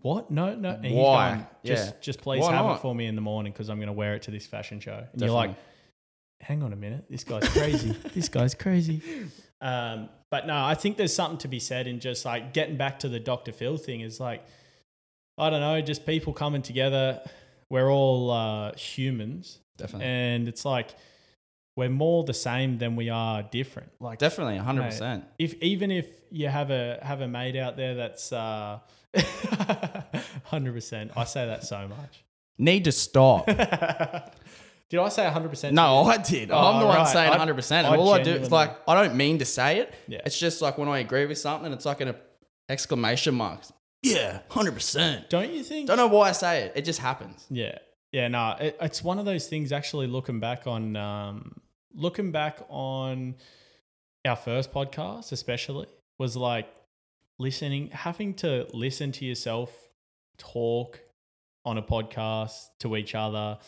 what? 0.00 0.30
No, 0.30 0.54
no. 0.54 0.70
And 0.70 0.94
Why? 0.94 1.30
going, 1.32 1.46
just 1.64 1.88
Yeah. 1.88 2.00
just 2.00 2.20
please 2.22 2.40
Why 2.40 2.52
have 2.54 2.64
not? 2.66 2.76
it 2.76 2.80
for 2.80 2.94
me 2.94 3.06
in 3.06 3.14
the 3.14 3.20
morning 3.20 3.52
because 3.52 3.68
I'm 3.68 3.76
going 3.76 3.88
to 3.88 3.92
wear 3.92 4.14
it 4.14 4.22
to 4.22 4.30
this 4.30 4.46
fashion 4.46 4.80
show. 4.80 5.04
And 5.12 5.20
you're 5.20 5.30
like, 5.30 5.54
hang 6.40 6.62
on 6.62 6.72
a 6.72 6.76
minute, 6.76 7.04
this 7.10 7.24
guy's 7.24 7.46
crazy. 7.48 7.90
this 8.14 8.28
guy's 8.28 8.54
crazy. 8.54 9.02
Um, 9.62 10.08
but 10.32 10.48
no, 10.48 10.56
I 10.64 10.74
think 10.74 10.96
there's 10.96 11.14
something 11.14 11.38
to 11.38 11.46
be 11.46 11.60
said 11.60 11.86
in 11.86 12.00
just 12.00 12.24
like 12.24 12.52
getting 12.52 12.76
back 12.76 12.98
to 12.98 13.08
the 13.08 13.20
Dr. 13.20 13.52
Phil 13.52 13.76
thing 13.76 14.00
is 14.00 14.18
like, 14.18 14.44
I 15.38 15.50
don't 15.50 15.60
know, 15.60 15.80
just 15.80 16.04
people 16.04 16.32
coming 16.32 16.62
together. 16.62 17.20
We're 17.70 17.88
all 17.88 18.32
uh, 18.32 18.74
humans, 18.74 19.60
Definitely. 19.78 20.08
and 20.08 20.48
it's 20.48 20.64
like 20.64 20.96
we're 21.76 21.88
more 21.88 22.24
the 22.24 22.34
same 22.34 22.78
than 22.78 22.96
we 22.96 23.08
are 23.10 23.42
different. 23.42 23.90
Like 24.00 24.18
Definitely, 24.18 24.58
hundred 24.58 24.84
percent. 24.84 25.24
if 25.38 25.54
even 25.62 25.90
if 25.90 26.06
you 26.30 26.48
have 26.48 26.70
a 26.70 26.98
have 27.02 27.20
a 27.20 27.28
mate 27.28 27.56
out 27.56 27.76
there 27.76 27.94
that's 27.94 28.32
uh, 28.32 28.78
hundred 30.44 30.74
percent, 30.74 31.12
I 31.16 31.24
say 31.24 31.46
that 31.46 31.64
so 31.64 31.88
much. 31.88 32.24
Need 32.58 32.84
to 32.84 32.92
stop. 32.92 33.46
Did 34.90 35.00
I 35.00 35.08
say 35.08 35.26
hundred 35.30 35.48
percent? 35.48 35.74
no, 35.74 36.02
I 36.04 36.18
did. 36.18 36.50
Oh, 36.50 36.58
I'm 36.58 36.80
the 36.80 36.86
one 36.86 37.06
saying 37.06 37.32
I- 37.32 37.38
hundred 37.38 37.54
percent. 37.54 37.86
I 37.86 37.96
all 37.96 38.12
I 38.12 38.22
do 38.22 38.32
is 38.32 38.50
like 38.50 38.76
I 38.86 38.94
don't 39.02 39.16
mean 39.16 39.38
to 39.38 39.44
say 39.46 39.78
it. 39.78 39.94
Yeah. 40.06 40.20
It's 40.26 40.38
just 40.38 40.60
like 40.60 40.76
when 40.76 40.88
I 40.88 40.98
agree 40.98 41.24
with 41.24 41.38
something, 41.38 41.72
it's 41.72 41.86
like 41.86 42.02
an 42.02 42.14
exclamation 42.68 43.34
mark. 43.34 43.60
Yeah, 44.02 44.40
hundred 44.50 44.74
percent. 44.74 45.30
Don't 45.30 45.50
you 45.50 45.62
think? 45.62 45.86
Don't 45.86 45.96
know 45.96 46.08
why 46.08 46.28
I 46.28 46.32
say 46.32 46.64
it. 46.64 46.72
It 46.76 46.82
just 46.84 46.98
happens. 46.98 47.46
Yeah, 47.48 47.78
yeah. 48.12 48.28
No, 48.28 48.56
it, 48.60 48.76
it's 48.80 49.02
one 49.02 49.18
of 49.18 49.24
those 49.24 49.46
things. 49.48 49.72
Actually, 49.72 50.06
looking 50.06 50.38
back 50.40 50.66
on, 50.66 50.94
um, 50.96 51.56
looking 51.94 52.30
back 52.32 52.60
on 52.68 53.34
our 54.24 54.36
first 54.36 54.72
podcast, 54.72 55.32
especially, 55.32 55.86
was 56.18 56.36
like 56.36 56.68
listening, 57.38 57.88
having 57.90 58.34
to 58.34 58.66
listen 58.72 59.10
to 59.12 59.24
yourself 59.24 59.72
talk 60.38 61.00
on 61.64 61.78
a 61.78 61.82
podcast 61.82 62.66
to 62.80 62.96
each 62.96 63.14
other, 63.14 63.58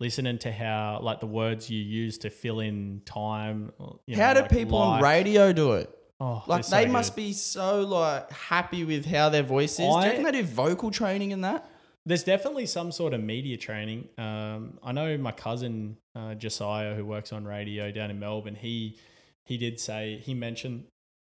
listening 0.00 0.38
to 0.38 0.52
how 0.52 0.98
like 1.02 1.20
the 1.20 1.26
words 1.26 1.70
you 1.70 1.80
use 1.80 2.18
to 2.18 2.30
fill 2.30 2.60
in 2.60 3.00
time. 3.04 3.72
You 4.06 4.16
How 4.16 4.34
do 4.34 4.40
like 4.40 4.50
people 4.50 4.78
on 4.78 5.02
radio 5.02 5.52
do 5.52 5.72
it? 5.72 5.90
Oh, 6.20 6.42
Like 6.46 6.66
they're 6.66 6.82
they 6.82 6.86
so 6.86 6.92
must 6.92 7.16
be 7.16 7.32
so 7.32 7.80
like 7.82 8.30
happy 8.30 8.84
with 8.84 9.06
how 9.06 9.28
their 9.28 9.42
voice 9.42 9.72
is. 9.72 9.78
do 9.78 9.84
you 9.84 9.90
I- 9.90 10.08
reckon 10.08 10.22
they 10.24 10.32
do 10.32 10.42
vocal 10.44 10.90
training 10.90 11.30
in 11.32 11.40
that? 11.40 11.68
There's 12.04 12.24
definitely 12.24 12.66
some 12.66 12.90
sort 12.90 13.14
of 13.14 13.22
media 13.22 13.56
training. 13.56 14.08
Um, 14.18 14.78
I 14.82 14.92
know 14.92 15.16
my 15.18 15.30
cousin 15.32 15.96
uh, 16.16 16.34
Josiah, 16.34 16.94
who 16.94 17.04
works 17.04 17.32
on 17.32 17.44
radio 17.44 17.92
down 17.92 18.10
in 18.10 18.18
Melbourne, 18.18 18.56
he 18.56 18.98
he 19.44 19.56
did 19.56 19.78
say 19.78 20.20
he 20.22 20.34
mentioned 20.34 20.84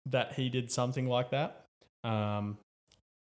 that 0.10 0.34
he 0.34 0.50
did 0.50 0.72
something 0.72 1.08
like 1.08 1.32
that. 1.32 1.66
Um, 2.04 2.58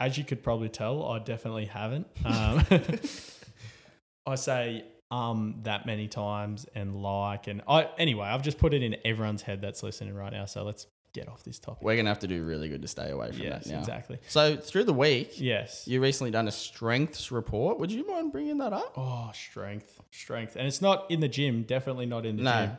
as 0.01 0.19
you 0.19 0.25
could 0.25 0.43
probably 0.43 0.69
tell, 0.69 1.05
I 1.05 1.19
definitely 1.19 1.67
haven't. 1.67 2.07
Um, 2.25 2.65
I 4.27 4.35
say 4.37 4.85
um 5.11 5.57
that 5.65 5.85
many 5.85 6.09
times 6.09 6.67
and 6.75 7.03
like 7.03 7.47
and 7.47 7.63
I 7.69 7.89
anyway, 7.99 8.27
I've 8.27 8.43
just 8.43 8.59
put 8.59 8.73
it 8.73 8.83
in 8.83 8.97
everyone's 9.05 9.43
head 9.43 9.61
that's 9.61 9.83
listening 9.83 10.15
right 10.15 10.33
now. 10.33 10.47
So 10.47 10.63
let's 10.63 10.87
get 11.13 11.29
off 11.29 11.43
this 11.45 11.59
topic. 11.59 11.83
We're 11.83 11.97
gonna 11.97 12.09
have 12.09 12.21
to 12.21 12.27
do 12.27 12.43
really 12.43 12.69
good 12.69 12.83
to 12.83 12.89
stay 12.89 13.11
away 13.11 13.33
from 13.33 13.43
Yes, 13.43 13.65
that 13.65 13.73
now. 13.73 13.79
exactly. 13.81 14.19
So 14.29 14.57
through 14.57 14.85
the 14.85 14.95
week, 14.95 15.39
Yes. 15.41 15.87
you 15.87 16.01
recently 16.01 16.31
done 16.31 16.49
a 16.49 16.53
strengths 16.53 17.31
report. 17.31 17.79
Would 17.79 17.93
you 17.93 18.07
mind 18.07 18.33
bringing 18.33 18.59
that 18.59 18.73
up? 18.73 18.95
Oh, 18.97 19.31
strength, 19.35 20.01
strength, 20.11 20.57
and 20.57 20.67
it's 20.67 20.81
not 20.83 21.11
in 21.11 21.21
the 21.21 21.29
gym. 21.29 21.65
Definitely 21.65 22.07
not 22.07 22.25
in 22.27 22.37
the 22.37 22.43
gym. 22.43 22.45
no, 22.45 22.77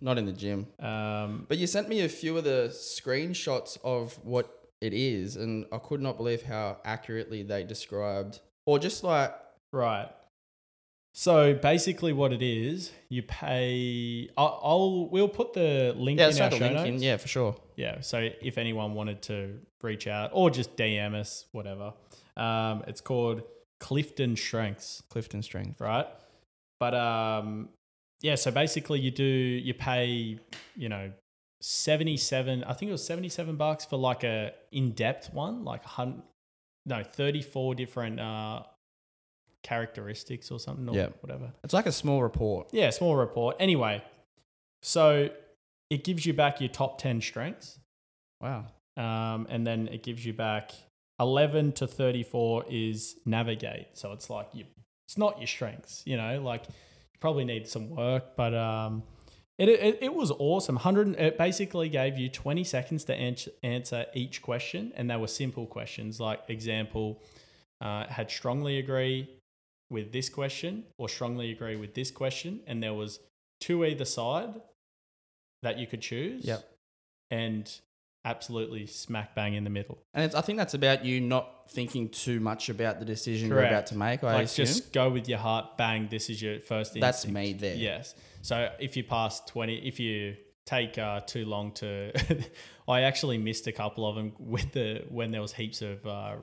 not 0.00 0.18
in 0.18 0.24
the 0.26 0.32
gym. 0.32 0.66
gym. 0.78 0.86
Um, 0.86 1.46
But 1.48 1.58
you 1.58 1.66
sent 1.66 1.88
me 1.88 2.00
a 2.00 2.08
few 2.08 2.36
of 2.38 2.44
the 2.44 2.68
screenshots 2.70 3.78
of 3.84 4.14
what 4.24 4.68
it 4.80 4.92
is, 4.92 5.36
and 5.36 5.66
I 5.72 5.78
could 5.78 6.00
not 6.00 6.16
believe 6.16 6.42
how 6.42 6.78
accurately 6.84 7.42
they 7.42 7.64
described, 7.64 8.40
or 8.64 8.78
just 8.78 9.02
like 9.04 9.34
right. 9.72 10.10
So 11.18 11.54
basically, 11.54 12.12
what 12.12 12.34
it 12.34 12.42
is, 12.42 12.92
you 13.08 13.22
pay. 13.22 14.28
I'll, 14.36 14.60
I'll 14.62 15.08
we'll 15.08 15.30
put 15.30 15.54
the 15.54 15.94
link 15.96 16.20
yeah, 16.20 16.28
in 16.28 16.42
our 16.42 16.50
show 16.50 16.58
link 16.58 16.74
notes. 16.74 16.88
in, 16.88 16.98
yeah, 17.00 17.16
for 17.16 17.26
sure. 17.26 17.56
Yeah. 17.74 18.02
So 18.02 18.28
if 18.42 18.58
anyone 18.58 18.92
wanted 18.92 19.22
to 19.22 19.58
reach 19.82 20.06
out 20.06 20.28
or 20.34 20.50
just 20.50 20.76
DM 20.76 21.14
us, 21.14 21.46
whatever, 21.52 21.94
um, 22.36 22.84
it's 22.86 23.00
called 23.00 23.40
Clifton 23.80 24.36
Strengths. 24.36 25.02
Clifton 25.08 25.42
strength. 25.42 25.80
right? 25.80 26.06
But 26.78 26.92
um, 26.92 27.70
yeah. 28.20 28.34
So 28.34 28.50
basically, 28.50 29.00
you 29.00 29.10
do 29.10 29.24
you 29.24 29.72
pay 29.72 30.38
you 30.76 30.90
know 30.90 31.10
seventy 31.62 32.18
seven. 32.18 32.62
I 32.62 32.74
think 32.74 32.90
it 32.90 32.92
was 32.92 33.06
seventy 33.06 33.30
seven 33.30 33.56
bucks 33.56 33.86
for 33.86 33.96
like 33.96 34.22
a 34.22 34.52
in 34.70 34.90
depth 34.90 35.32
one, 35.32 35.64
like 35.64 35.82
a 35.82 35.88
hun 35.88 36.22
no 36.84 37.02
thirty 37.02 37.40
four 37.40 37.74
different 37.74 38.20
uh 38.20 38.64
characteristics 39.70 40.50
or 40.50 40.58
something 40.60 40.88
or 40.88 40.94
Yeah. 40.96 41.08
whatever. 41.20 41.52
It's 41.64 41.74
like 41.74 41.86
a 41.86 41.92
small 42.02 42.22
report. 42.22 42.68
Yeah, 42.72 42.90
small 42.90 43.16
report. 43.16 43.56
Anyway, 43.58 44.02
so 44.82 45.28
it 45.90 46.04
gives 46.04 46.24
you 46.26 46.32
back 46.32 46.60
your 46.60 46.68
top 46.70 46.98
ten 46.98 47.20
strengths, 47.20 47.78
Wow. 48.40 48.66
um, 48.96 49.46
and 49.50 49.66
then 49.66 49.88
it 49.88 50.02
gives 50.02 50.24
you 50.24 50.32
back 50.32 50.72
eleven 51.18 51.72
to 51.72 51.86
thirty 51.86 52.22
four 52.22 52.64
is 52.70 53.16
navigate. 53.24 53.86
So 53.94 54.12
it's 54.12 54.28
like 54.30 54.48
you, 54.52 54.64
it's 55.06 55.18
not 55.18 55.38
your 55.38 55.46
strengths, 55.48 56.02
you 56.06 56.16
know, 56.16 56.40
like 56.42 56.62
you 56.68 57.18
probably 57.20 57.44
need 57.44 57.66
some 57.68 57.90
work, 57.90 58.36
but 58.36 58.52
um, 58.54 59.02
it, 59.58 59.68
it, 59.68 59.98
it 60.02 60.14
was 60.14 60.30
awesome. 60.38 60.76
Hundred. 60.76 61.08
It 61.18 61.38
basically 61.38 61.88
gave 61.88 62.18
you 62.18 62.28
twenty 62.28 62.64
seconds 62.64 63.04
to 63.04 63.14
ans- 63.14 63.48
answer 63.62 64.06
each 64.14 64.42
question, 64.42 64.92
and 64.96 65.08
they 65.10 65.16
were 65.16 65.28
simple 65.28 65.66
questions. 65.66 66.20
Like 66.20 66.40
example, 66.48 67.22
uh, 67.80 68.06
had 68.06 68.30
strongly 68.30 68.78
agree 68.78 69.28
with 69.90 70.12
this 70.12 70.28
question 70.28 70.84
or 70.98 71.08
strongly 71.08 71.50
agree 71.50 71.76
with 71.76 71.94
this 71.94 72.10
question, 72.10 72.60
and 72.66 72.82
there 72.82 72.94
was 72.94 73.20
two 73.60 73.84
either 73.84 74.04
side 74.04 74.60
that 75.62 75.78
you 75.78 75.86
could 75.86 76.00
choose. 76.00 76.44
Yep. 76.44 76.68
And 77.30 77.80
absolutely 78.26 78.86
smack 78.86 79.34
bang 79.34 79.54
in 79.54 79.64
the 79.64 79.70
middle. 79.70 79.98
And 80.12 80.24
it's, 80.24 80.34
I 80.34 80.40
think 80.42 80.58
that's 80.58 80.74
about 80.74 81.04
you 81.04 81.20
not 81.20 81.70
thinking 81.70 82.08
too 82.08 82.40
much 82.40 82.68
about 82.68 82.98
the 82.98 83.04
decision 83.04 83.48
you're 83.48 83.62
about 83.62 83.86
to 83.86 83.96
make. 83.96 84.22
I 84.22 84.34
like 84.34 84.44
assume. 84.44 84.66
just 84.66 84.92
go 84.92 85.08
with 85.08 85.28
your 85.28 85.38
heart. 85.38 85.78
Bang! 85.78 86.08
This 86.10 86.28
is 86.28 86.42
your 86.42 86.60
first. 86.60 86.94
That's 86.94 87.26
me 87.26 87.52
there. 87.52 87.76
Yes. 87.76 88.14
So 88.42 88.70
if 88.78 88.96
you 88.96 89.04
pass 89.04 89.40
twenty, 89.40 89.76
if 89.76 89.98
you 89.98 90.36
take 90.66 90.98
uh, 90.98 91.20
too 91.20 91.44
long 91.46 91.72
to, 91.72 92.12
I 92.88 93.02
actually 93.02 93.38
missed 93.38 93.66
a 93.68 93.72
couple 93.72 94.06
of 94.06 94.16
them 94.16 94.32
with 94.38 94.72
the 94.72 95.04
when 95.08 95.30
there 95.30 95.40
was 95.40 95.52
heaps 95.52 95.80
of. 95.80 96.04
Uh, 96.06 96.36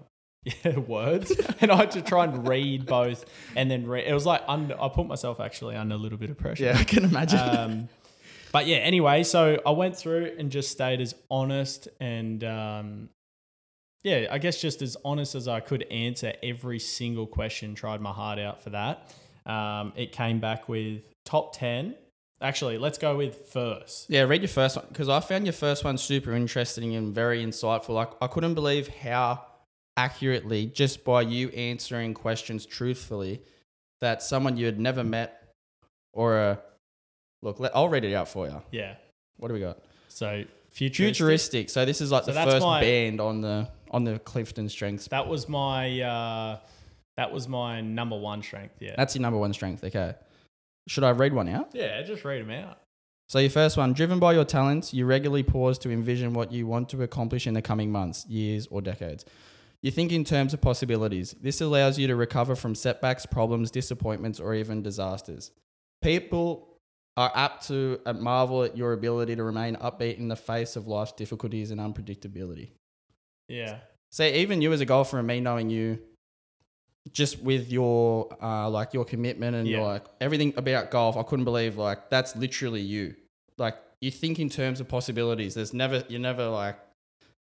words 0.87 1.31
and 1.61 1.71
I 1.71 1.75
had 1.75 1.91
to 1.91 2.01
try 2.01 2.25
and 2.25 2.47
read 2.47 2.85
both 2.85 3.25
and 3.55 3.69
then 3.69 3.87
read. 3.87 4.05
It 4.07 4.13
was 4.13 4.25
like 4.25 4.41
under, 4.47 4.79
I 4.81 4.89
put 4.89 5.07
myself 5.07 5.39
actually 5.39 5.75
under 5.75 5.95
a 5.95 5.97
little 5.97 6.17
bit 6.17 6.29
of 6.29 6.37
pressure. 6.37 6.65
yeah, 6.65 6.77
I 6.77 6.83
can 6.83 7.05
imagine. 7.05 7.39
Um, 7.39 7.89
but 8.51 8.67
yeah, 8.67 8.77
anyway, 8.77 9.23
so 9.23 9.59
I 9.65 9.71
went 9.71 9.95
through 9.95 10.35
and 10.37 10.51
just 10.51 10.71
stayed 10.71 11.01
as 11.01 11.15
honest 11.31 11.87
and 11.99 12.43
um, 12.43 13.09
yeah, 14.03 14.27
I 14.29 14.37
guess 14.37 14.61
just 14.61 14.81
as 14.81 14.97
honest 15.05 15.33
as 15.33 15.47
I 15.47 15.61
could 15.61 15.83
answer 15.83 16.33
every 16.43 16.79
single 16.79 17.25
question. 17.25 17.73
Tried 17.73 18.01
my 18.01 18.11
heart 18.11 18.37
out 18.37 18.61
for 18.61 18.71
that. 18.71 19.13
Um, 19.45 19.93
it 19.95 20.11
came 20.11 20.39
back 20.39 20.67
with 20.67 21.03
top 21.25 21.55
ten. 21.55 21.95
Actually, 22.41 22.77
let's 22.77 22.97
go 22.97 23.15
with 23.15 23.47
first. 23.47 24.09
Yeah, 24.09 24.23
read 24.23 24.41
your 24.41 24.49
first 24.49 24.75
one 24.75 24.85
because 24.89 25.07
I 25.07 25.21
found 25.21 25.45
your 25.45 25.53
first 25.53 25.85
one 25.85 25.97
super 25.97 26.33
interesting 26.33 26.93
and 26.95 27.15
very 27.15 27.43
insightful. 27.43 27.89
Like 27.89 28.11
I 28.21 28.27
couldn't 28.27 28.55
believe 28.55 28.89
how 28.89 29.45
accurately, 29.97 30.65
just 30.67 31.03
by 31.03 31.21
you 31.21 31.49
answering 31.49 32.13
questions 32.13 32.65
truthfully, 32.65 33.41
that 34.01 34.21
someone 34.21 34.57
you 34.57 34.65
had 34.65 34.79
never 34.79 35.03
met 35.03 35.53
or 36.13 36.37
a 36.37 36.59
look. 37.41 37.59
Let, 37.59 37.75
I'll 37.75 37.89
read 37.89 38.03
it 38.03 38.13
out 38.13 38.27
for 38.29 38.47
you. 38.47 38.61
Yeah. 38.71 38.95
What 39.37 39.47
do 39.49 39.53
we 39.53 39.59
got? 39.59 39.79
So 40.09 40.43
futuristic. 40.71 41.15
Futuristic. 41.15 41.69
So 41.69 41.85
this 41.85 42.01
is 42.01 42.11
like 42.11 42.25
So 42.25 42.33
the 42.33 42.43
first 42.43 42.65
my- 42.65 42.81
band 42.81 43.21
on 43.21 43.41
the 43.41 43.69
on 43.91 44.03
the 44.03 44.19
Clifton 44.19 44.69
Strengths. 44.69 45.07
That 45.09 45.27
was 45.27 45.47
my 45.47 46.01
uh, 46.01 46.57
that 47.17 47.31
was 47.31 47.47
my 47.47 47.81
number 47.81 48.17
one 48.17 48.41
strength. 48.41 48.75
Yeah. 48.79 48.95
That's 48.97 49.15
your 49.15 49.21
number 49.21 49.37
one 49.39 49.53
strength. 49.53 49.83
Okay. 49.83 50.15
Should 50.87 51.03
I 51.03 51.11
read 51.11 51.33
one 51.33 51.47
out? 51.47 51.69
yeah. 51.73 52.01
Just 52.01 52.25
read 52.25 52.41
them 52.41 52.51
out. 52.51 52.79
So 53.29 53.39
your 53.39 53.49
first 53.49 53.77
one, 53.77 53.93
driven 53.93 54.19
by 54.19 54.33
your 54.33 54.43
talents, 54.43 54.93
you 54.93 55.05
regularly 55.05 55.43
pause 55.43 55.79
to 55.79 55.89
envision 55.89 56.33
what 56.33 56.51
you 56.51 56.67
want 56.67 56.89
to 56.89 57.01
accomplish 57.03 57.47
in 57.47 57.53
the 57.53 57.61
coming 57.61 57.89
months, 57.91 58.25
years, 58.27 58.67
or 58.67 58.81
decades. 58.81 59.23
You 59.83 59.91
think 59.91 60.11
in 60.11 60.23
terms 60.23 60.53
of 60.53 60.61
possibilities. 60.61 61.35
This 61.41 61.59
allows 61.61 61.99
you 61.99 62.07
to 62.07 62.15
recover 62.15 62.55
from 62.55 62.73
setbacks, 62.73 63.25
problems, 63.25 63.69
disappointments, 63.69 64.39
or 64.39 64.55
even 64.55 64.81
disasters. 64.81 65.51
People 66.01 66.79
are 67.17 67.31
apt 67.35 67.67
to 67.67 67.99
marvel 68.15 68.63
at 68.63 68.75
your 68.75 68.93
ability 68.93 69.35
to 69.35 69.43
remain 69.43 69.75
upbeat 69.75 70.17
in 70.17 70.29
the 70.29 70.35
face 70.37 70.75
of 70.75 70.87
life's 70.87 71.11
difficulties 71.11 71.69
and 71.69 71.79
unpredictability. 71.81 72.69
Yeah. 73.47 73.79
Say 74.09 74.39
even 74.41 74.61
you 74.61 74.71
as 74.73 74.79
a 74.81 74.85
golfer 74.85 75.19
and 75.19 75.27
me 75.27 75.41
knowing 75.41 75.69
you, 75.69 75.99
just 77.11 77.41
with 77.41 77.69
your 77.69 78.33
uh, 78.41 78.69
like 78.69 78.93
your 78.93 79.03
commitment 79.03 79.55
and 79.55 79.67
your 79.67 79.81
Yeah. 79.81 79.85
like 79.85 80.05
everything 80.21 80.53
about 80.55 80.91
golf, 80.91 81.17
I 81.17 81.23
couldn't 81.23 81.45
believe 81.45 81.75
like 81.77 82.09
that's 82.09 82.35
literally 82.37 82.81
you. 82.81 83.15
Like 83.57 83.75
you 83.99 84.11
think 84.11 84.39
in 84.39 84.49
terms 84.49 84.79
of 84.79 84.87
possibilities. 84.87 85.55
There's 85.55 85.73
never 85.73 86.05
you're 86.07 86.21
never 86.21 86.47
like 86.47 86.77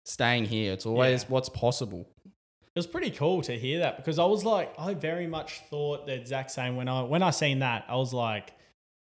staying 0.08 0.46
here. 0.46 0.74
It's 0.74 0.86
always 0.86 1.24
Yeah. 1.24 1.30
what's 1.30 1.50
possible. 1.50 2.08
It 2.26 2.80
was 2.80 2.88
pretty 2.88 3.12
cool 3.12 3.41
to 3.41 3.58
hear 3.58 3.80
that 3.80 3.98
because 3.98 4.20
I 4.20 4.26
was 4.26 4.46
like, 4.46 4.74
I 4.80 4.93
very 4.93 5.26
much 5.28 5.62
thought 5.70 6.06
the 6.06 6.13
exact 6.13 6.52
same 6.52 6.76
when 6.76 6.88
I 6.88 7.02
when 7.04 7.24
I 7.24 7.32
seen 7.32 7.60
that. 7.60 7.86
I 7.88 7.96
was 7.96 8.13
like, 8.13 8.54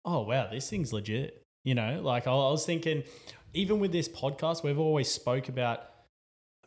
oh 0.05 0.23
wow, 0.23 0.49
this 0.51 0.69
thing's 0.71 0.93
legit. 0.93 1.43
You 1.65 1.75
know, 1.75 2.01
like 2.03 2.27
I, 2.27 2.31
I 2.33 2.51
was 2.51 2.65
thinking, 2.65 3.05
even 3.55 3.79
with 3.81 3.93
this 3.93 4.09
podcast, 4.09 4.63
we've 4.63 4.79
always 4.79 5.09
spoke 5.11 5.49
about. 5.49 5.81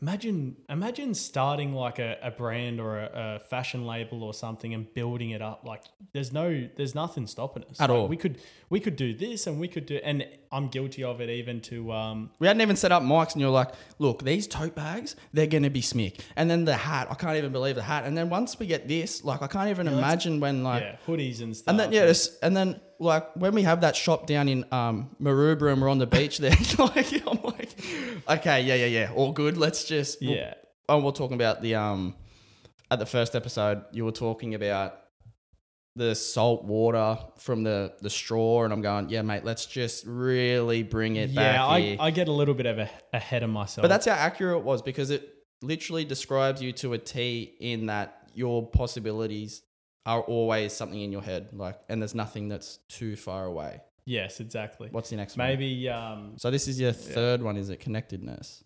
Imagine, 0.01 0.55
imagine 0.69 1.13
starting 1.13 1.73
like 1.73 1.99
a, 1.99 2.17
a 2.23 2.31
brand 2.31 2.79
or 2.79 2.99
a, 2.99 3.35
a 3.35 3.39
fashion 3.39 3.85
label 3.85 4.23
or 4.23 4.33
something 4.33 4.73
and 4.73 4.91
building 4.93 5.31
it 5.31 5.41
up. 5.41 5.65
Like, 5.65 5.83
there's 6.13 6.31
no, 6.31 6.67
there's 6.77 6.95
nothing 6.95 7.27
stopping 7.27 7.63
us 7.69 7.81
At 7.81 7.89
Like, 7.89 7.99
all. 7.99 8.07
We 8.07 8.15
could, 8.15 8.37
we 8.69 8.79
could 8.79 8.95
do 8.95 9.13
this, 9.13 9.45
and 9.45 9.59
we 9.59 9.67
could 9.67 9.85
do, 9.85 9.99
and 10.01 10.25
I'm 10.53 10.69
guilty 10.69 11.03
of 11.03 11.19
it 11.19 11.29
even 11.29 11.59
to, 11.61 11.91
um, 11.91 12.29
We 12.39 12.47
hadn't 12.47 12.61
even 12.61 12.77
set 12.77 12.93
up 12.93 13.03
mics, 13.03 13.33
and 13.33 13.41
you're 13.41 13.49
like, 13.51 13.71
"Look, 13.97 14.23
these 14.23 14.47
tote 14.47 14.73
bags, 14.73 15.17
they're 15.33 15.47
gonna 15.47 15.69
be 15.69 15.81
smick." 15.81 16.21
And 16.37 16.49
then 16.49 16.63
the 16.63 16.77
hat, 16.77 17.07
I 17.11 17.15
can't 17.15 17.35
even 17.37 17.51
believe 17.51 17.75
the 17.75 17.83
hat. 17.83 18.05
And 18.05 18.17
then 18.17 18.29
once 18.29 18.57
we 18.57 18.67
get 18.67 18.87
this, 18.87 19.25
like, 19.25 19.41
I 19.41 19.47
can't 19.47 19.69
even 19.69 19.85
let's- 19.87 19.97
imagine 19.97 20.39
when 20.39 20.63
like 20.63 20.81
yeah, 20.83 20.95
hoodies 21.05 21.41
and 21.41 21.55
stuff. 21.57 21.69
And 21.71 21.77
then 21.79 21.91
yeah, 21.91 22.13
and 22.41 22.55
then 22.55 22.79
like 22.99 23.35
when 23.35 23.53
we 23.53 23.63
have 23.63 23.81
that 23.81 23.95
shop 23.95 24.27
down 24.27 24.47
in 24.47 24.65
um 24.71 25.09
Maroubra 25.21 25.73
and 25.73 25.81
we're 25.81 25.89
on 25.89 25.97
the 25.97 26.07
beach 26.07 26.37
there, 26.37 26.51
like 26.79 27.27
I'm 27.27 27.41
like, 27.43 27.58
okay, 28.29 28.61
yeah, 28.61 28.75
yeah, 28.75 28.85
yeah, 28.85 29.11
all 29.15 29.31
good. 29.31 29.57
Let's 29.57 29.85
just 29.85 30.21
yeah. 30.21 30.53
Oh, 30.87 30.99
we're 30.99 31.11
talking 31.11 31.35
about 31.35 31.61
the 31.61 31.75
um 31.75 32.15
at 32.91 32.99
the 32.99 33.05
first 33.05 33.35
episode. 33.35 33.83
You 33.91 34.05
were 34.05 34.11
talking 34.11 34.55
about 34.55 34.95
the 35.95 36.15
salt 36.15 36.63
water 36.63 37.17
from 37.37 37.63
the 37.63 37.93
the 38.01 38.09
straw, 38.09 38.63
and 38.63 38.73
I'm 38.73 38.81
going, 38.81 39.09
yeah, 39.09 39.21
mate. 39.21 39.43
Let's 39.43 39.65
just 39.65 40.05
really 40.05 40.83
bring 40.83 41.15
it 41.15 41.33
back 41.35 41.55
Yeah, 41.55 41.65
I, 41.65 41.81
here. 41.81 41.97
I 41.99 42.11
get 42.11 42.27
a 42.27 42.31
little 42.31 42.53
bit 42.53 42.65
of 42.65 42.79
a, 42.79 42.89
ahead 43.13 43.43
of 43.43 43.49
myself. 43.49 43.83
But 43.83 43.89
that's 43.89 44.05
how 44.05 44.13
accurate 44.13 44.59
it 44.59 44.63
was 44.63 44.81
because 44.81 45.09
it 45.09 45.27
literally 45.61 46.05
describes 46.05 46.61
you 46.61 46.71
to 46.73 46.93
a 46.93 46.97
T 46.97 47.55
in 47.59 47.87
that 47.87 48.29
your 48.33 48.67
possibilities 48.67 49.61
are 50.05 50.21
always 50.21 50.73
something 50.73 50.99
in 50.99 51.11
your 51.11 51.21
head, 51.21 51.49
like, 51.53 51.79
and 51.89 52.01
there's 52.01 52.15
nothing 52.15 52.47
that's 52.49 52.77
too 52.87 53.15
far 53.15 53.45
away. 53.45 53.81
Yes, 54.05 54.39
exactly. 54.39 54.89
What's 54.91 55.09
the 55.09 55.15
next 55.15 55.37
one? 55.37 55.47
Maybe 55.47 55.89
um, 55.89 56.33
So 56.37 56.51
this 56.51 56.67
is 56.67 56.79
your 56.79 56.91
third 56.91 57.41
one. 57.41 57.57
Is 57.57 57.69
it 57.69 57.79
connectedness? 57.79 58.63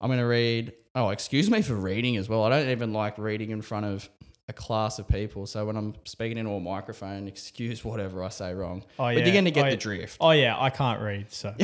I'm 0.00 0.08
gonna 0.10 0.26
read. 0.26 0.72
Oh, 0.94 1.10
excuse 1.10 1.50
me 1.50 1.62
for 1.62 1.74
reading 1.74 2.16
as 2.16 2.28
well. 2.28 2.42
I 2.44 2.48
don't 2.48 2.68
even 2.70 2.92
like 2.92 3.18
reading 3.18 3.50
in 3.50 3.62
front 3.62 3.86
of 3.86 4.08
a 4.48 4.52
class 4.52 4.98
of 4.98 5.06
people. 5.06 5.46
So 5.46 5.64
when 5.66 5.76
I'm 5.76 5.94
speaking 6.04 6.38
into 6.38 6.50
a 6.52 6.58
microphone, 6.60 7.28
excuse 7.28 7.84
whatever 7.84 8.24
I 8.24 8.30
say 8.30 8.52
wrong. 8.54 8.82
Oh, 8.98 9.04
but 9.04 9.18
yeah. 9.18 9.24
you're 9.26 9.34
gonna 9.34 9.50
get 9.52 9.60
Oh, 9.62 9.66
the 9.66 9.70
yeah. 9.72 9.76
drift. 9.76 10.16
oh 10.20 10.30
yeah, 10.32 10.56
I 10.60 10.70
can't 10.70 11.00
read, 11.00 11.30
so 11.32 11.54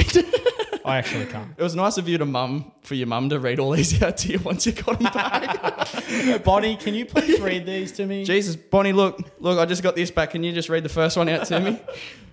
I 0.85 0.99
actually 0.99 1.27
can't. 1.27 1.53
It 1.57 1.63
was 1.63 1.75
nice 1.75 1.99
of 1.99 2.09
you 2.09 2.17
to 2.19 2.25
mum 2.27 2.71
for 2.83 2.95
your 2.95 3.09
mum 3.09 3.29
to 3.31 3.41
read 3.41 3.59
all 3.59 3.73
these 3.73 4.01
out 4.03 4.19
to 4.19 4.29
you 4.29 4.39
once 4.39 4.67
you 4.67 4.73
got 4.73 5.01
them 5.01 5.13
back. 5.13 6.45
Bonnie, 6.45 6.77
can 6.77 6.95
you 6.95 7.07
please 7.07 7.41
read 7.51 7.67
these 7.67 7.91
to 7.93 8.07
me? 8.07 8.23
Jesus, 8.25 8.55
Bonnie, 8.55 8.93
look, 8.93 9.19
look, 9.41 9.59
I 9.59 9.65
just 9.67 9.83
got 9.83 9.97
this 9.97 10.13
back. 10.13 10.31
Can 10.31 10.45
you 10.45 10.53
just 10.53 10.69
read 10.69 10.85
the 10.85 10.89
first 10.89 11.17
one 11.17 11.29
out 11.29 11.47
to 11.47 11.59
me? 11.59 11.81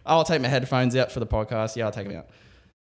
I'll 0.06 0.24
take 0.24 0.42
my 0.42 0.48
headphones 0.48 0.96
out 0.96 1.12
for 1.12 1.20
the 1.20 1.28
podcast. 1.28 1.76
Yeah, 1.76 1.86
I'll 1.86 1.92
take 1.92 2.08
them 2.08 2.18
out. 2.18 2.30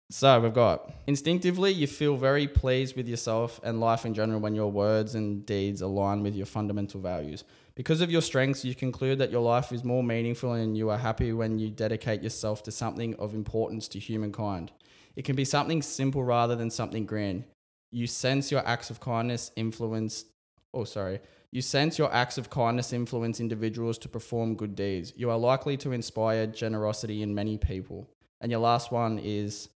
So 0.10 0.42
we've 0.42 0.54
got 0.54 0.92
instinctively, 1.08 1.72
you 1.72 1.88
feel 1.88 2.18
very 2.18 2.46
pleased 2.46 2.98
with 2.98 3.08
yourself 3.08 3.62
and 3.64 3.80
life 3.80 4.06
in 4.06 4.14
general 4.14 4.42
when 4.42 4.56
your 4.56 4.70
words 4.70 5.16
and 5.16 5.46
deeds 5.46 5.82
align 5.82 6.22
with 6.22 6.36
your 6.36 6.46
fundamental 6.46 7.00
values. 7.00 7.46
Because 7.76 8.02
of 8.02 8.12
your 8.12 8.22
strengths, 8.22 8.66
you 8.66 8.76
conclude 8.76 9.20
that 9.20 9.32
your 9.32 9.42
life 9.42 9.72
is 9.72 9.86
more 9.86 10.04
meaningful 10.04 10.52
and 10.52 10.78
you 10.78 10.90
are 10.90 10.98
happy 10.98 11.32
when 11.32 11.58
you 11.60 11.70
dedicate 11.70 12.22
yourself 12.22 12.62
to 12.64 12.72
something 12.72 13.16
of 13.16 13.34
importance 13.34 13.88
to 13.88 14.00
humankind. 14.00 14.74
It 15.16 15.24
can 15.24 15.38
be 15.38 15.46
something 15.46 15.82
simple 15.82 16.26
rather 16.26 16.58
than 16.58 16.70
something 16.70 17.06
grand. 17.06 17.46
You 17.90 18.06
sense 18.06 18.52
your 18.52 18.68
acts 18.68 18.90
of 18.90 19.00
kindness 19.00 19.52
influence, 19.56 20.26
oh, 20.74 20.84
sorry, 20.84 21.22
you 21.52 21.62
sense 21.62 21.98
your 22.00 22.14
acts 22.14 22.38
of 22.38 22.50
kindness 22.50 22.94
influence 22.94 23.40
individuals 23.40 23.98
to 24.00 24.10
perform 24.10 24.56
good 24.56 24.76
deeds. 24.76 25.14
You 25.16 25.30
are 25.30 25.38
likely 25.38 25.78
to 25.78 25.92
inspire 25.92 26.48
generosity 26.48 27.22
in 27.22 27.36
many 27.36 27.58
people. 27.58 28.10
And 28.40 28.52
your 28.52 28.62
last 28.62 28.92
one 28.92 29.20
is 29.20 29.70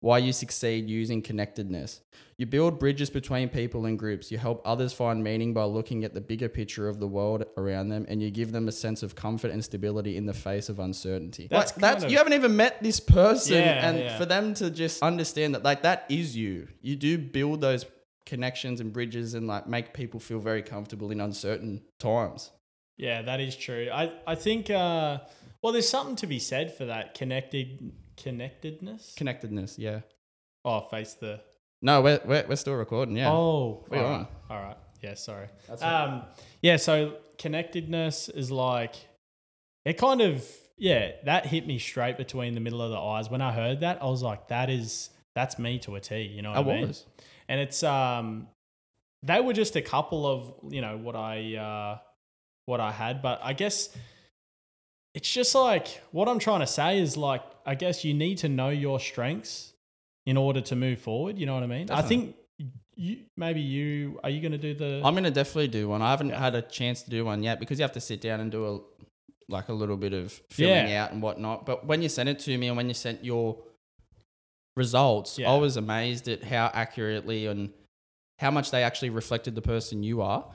why 0.00 0.18
you 0.18 0.32
succeed 0.34 0.86
using 0.90 1.22
connectedness. 1.22 2.02
You 2.36 2.44
build 2.44 2.78
bridges 2.78 3.08
between 3.08 3.48
people 3.48 3.86
and 3.86 3.98
groups. 3.98 4.30
You 4.30 4.36
help 4.36 4.60
others 4.66 4.92
find 4.92 5.24
meaning 5.24 5.54
by 5.54 5.64
looking 5.64 6.04
at 6.04 6.12
the 6.12 6.20
bigger 6.20 6.48
picture 6.50 6.88
of 6.88 6.98
the 7.00 7.06
world 7.06 7.46
around 7.56 7.88
them, 7.88 8.04
and 8.08 8.20
you 8.22 8.30
give 8.30 8.52
them 8.52 8.68
a 8.68 8.72
sense 8.72 9.02
of 9.02 9.14
comfort 9.14 9.50
and 9.50 9.64
stability 9.64 10.18
in 10.18 10.26
the 10.26 10.34
face 10.34 10.68
of 10.68 10.78
uncertainty. 10.78 11.46
That's 11.50 11.72
Like, 11.72 11.80
that's 11.80 12.04
of- 12.04 12.10
you 12.10 12.18
haven't 12.18 12.34
even 12.34 12.54
met 12.56 12.82
this 12.82 13.00
person, 13.00 13.54
Yeah, 13.58 13.88
and 13.88 13.98
yeah. 13.98 14.18
for 14.18 14.26
them 14.26 14.52
to 14.54 14.68
just 14.70 15.02
understand 15.02 15.54
that, 15.54 15.62
like 15.62 15.82
that 15.82 16.04
is 16.10 16.36
you. 16.36 16.68
You 16.82 16.96
do 16.96 17.16
build 17.16 17.62
those 17.62 17.86
connections 18.26 18.80
and 18.80 18.92
bridges, 18.92 19.34
and 19.34 19.46
like 19.46 19.66
make 19.66 19.94
people 19.94 20.20
feel 20.20 20.38
very 20.38 20.62
comfortable 20.62 21.10
in 21.10 21.20
uncertain 21.20 21.82
times. 21.98 22.50
Yeah, 22.96 23.22
that 23.22 23.40
is 23.40 23.56
true. 23.56 23.88
I 23.92 24.12
I 24.26 24.34
think 24.34 24.70
uh, 24.70 25.18
well, 25.62 25.72
there's 25.72 25.88
something 25.88 26.16
to 26.16 26.26
be 26.26 26.38
said 26.38 26.74
for 26.74 26.86
that 26.86 27.14
connected 27.14 27.92
connectedness. 28.16 29.14
Connectedness, 29.16 29.78
yeah. 29.78 30.00
Oh, 30.64 30.80
face 30.80 31.14
the. 31.14 31.40
No, 31.82 32.00
we're, 32.00 32.20
we're, 32.24 32.46
we're 32.48 32.56
still 32.56 32.74
recording, 32.74 33.16
yeah. 33.16 33.30
Oh, 33.30 33.84
We're 33.90 34.02
all 34.02 34.10
right. 34.10 34.26
All 34.48 34.62
right. 34.62 34.76
Yeah, 35.02 35.14
sorry. 35.14 35.48
That's 35.68 35.82
Um, 35.82 36.22
yeah, 36.62 36.76
so 36.76 37.18
connectedness 37.36 38.30
is 38.30 38.50
like 38.50 38.94
it 39.84 39.98
kind 39.98 40.22
of 40.22 40.46
yeah, 40.76 41.12
that 41.24 41.46
hit 41.46 41.66
me 41.66 41.78
straight 41.78 42.16
between 42.16 42.54
the 42.54 42.60
middle 42.60 42.82
of 42.82 42.90
the 42.90 42.98
eyes. 42.98 43.30
When 43.30 43.40
I 43.40 43.52
heard 43.52 43.80
that, 43.80 44.02
I 44.02 44.06
was 44.06 44.22
like, 44.22 44.48
that 44.48 44.70
is 44.70 45.10
that's 45.34 45.58
me 45.58 45.78
to 45.80 45.96
a 45.96 46.00
T, 46.00 46.22
you 46.22 46.42
know 46.42 46.50
what 46.50 46.58
I 46.66 46.70
I, 46.70 46.80
mean? 46.80 46.94
And 47.48 47.60
it's 47.60 47.82
um 47.82 48.48
they 49.22 49.40
were 49.40 49.52
just 49.52 49.74
a 49.76 49.82
couple 49.82 50.26
of, 50.26 50.54
you 50.72 50.80
know, 50.80 50.96
what 50.96 51.16
I 51.16 51.56
uh 51.56 51.98
what 52.66 52.80
I 52.80 52.90
had, 52.92 53.20
but 53.22 53.40
I 53.42 53.52
guess 53.52 53.94
it's 55.14 55.30
just 55.30 55.54
like 55.54 56.00
what 56.12 56.28
I'm 56.28 56.38
trying 56.38 56.60
to 56.60 56.66
say 56.66 56.98
is 57.00 57.16
like 57.16 57.42
I 57.66 57.74
guess 57.74 58.04
you 58.04 58.14
need 58.14 58.38
to 58.38 58.48
know 58.48 58.70
your 58.70 58.98
strengths 59.00 59.72
in 60.26 60.36
order 60.36 60.60
to 60.62 60.76
move 60.76 60.98
forward. 61.00 61.38
You 61.38 61.46
know 61.46 61.54
what 61.54 61.62
I 61.62 61.66
mean? 61.66 61.90
I 61.90 62.02
think 62.02 62.36
you 62.96 63.18
maybe 63.36 63.60
you 63.60 64.20
are 64.22 64.30
you 64.30 64.40
going 64.40 64.52
to 64.52 64.58
do 64.58 64.74
the 64.74 65.00
I'm 65.04 65.14
gonna 65.14 65.30
definitely 65.30 65.68
do 65.68 65.88
one. 65.88 66.00
I 66.02 66.10
haven't 66.10 66.30
had 66.30 66.54
a 66.54 66.62
chance 66.62 67.02
to 67.02 67.10
do 67.10 67.24
one 67.24 67.42
yet 67.42 67.58
because 67.60 67.78
you 67.78 67.82
have 67.82 67.92
to 67.92 68.00
sit 68.00 68.20
down 68.20 68.40
and 68.40 68.50
do 68.50 68.66
a 68.66 68.80
like 69.52 69.68
a 69.68 69.72
little 69.72 69.96
bit 69.96 70.12
of 70.14 70.32
filling 70.50 70.88
Yeah. 70.88 71.04
out 71.04 71.12
and 71.12 71.20
whatnot. 71.20 71.66
But 71.66 71.86
when 71.86 72.00
you 72.02 72.08
sent 72.08 72.28
it 72.28 72.38
to 72.40 72.56
me 72.56 72.68
and 72.68 72.76
when 72.76 72.88
you 72.88 72.94
sent 72.94 73.24
your 73.24 73.58
results, 74.76 75.38
Yeah. 75.38 75.52
I 75.52 75.58
was 75.58 75.76
amazed 75.76 76.28
at 76.28 76.44
how 76.44 76.70
accurately 76.72 77.46
and 77.46 77.72
how 78.38 78.50
much 78.50 78.70
they 78.70 78.82
actually 78.82 79.10
reflected 79.10 79.54
the 79.54 79.62
person 79.62 80.02
you 80.02 80.22
are. 80.22 80.50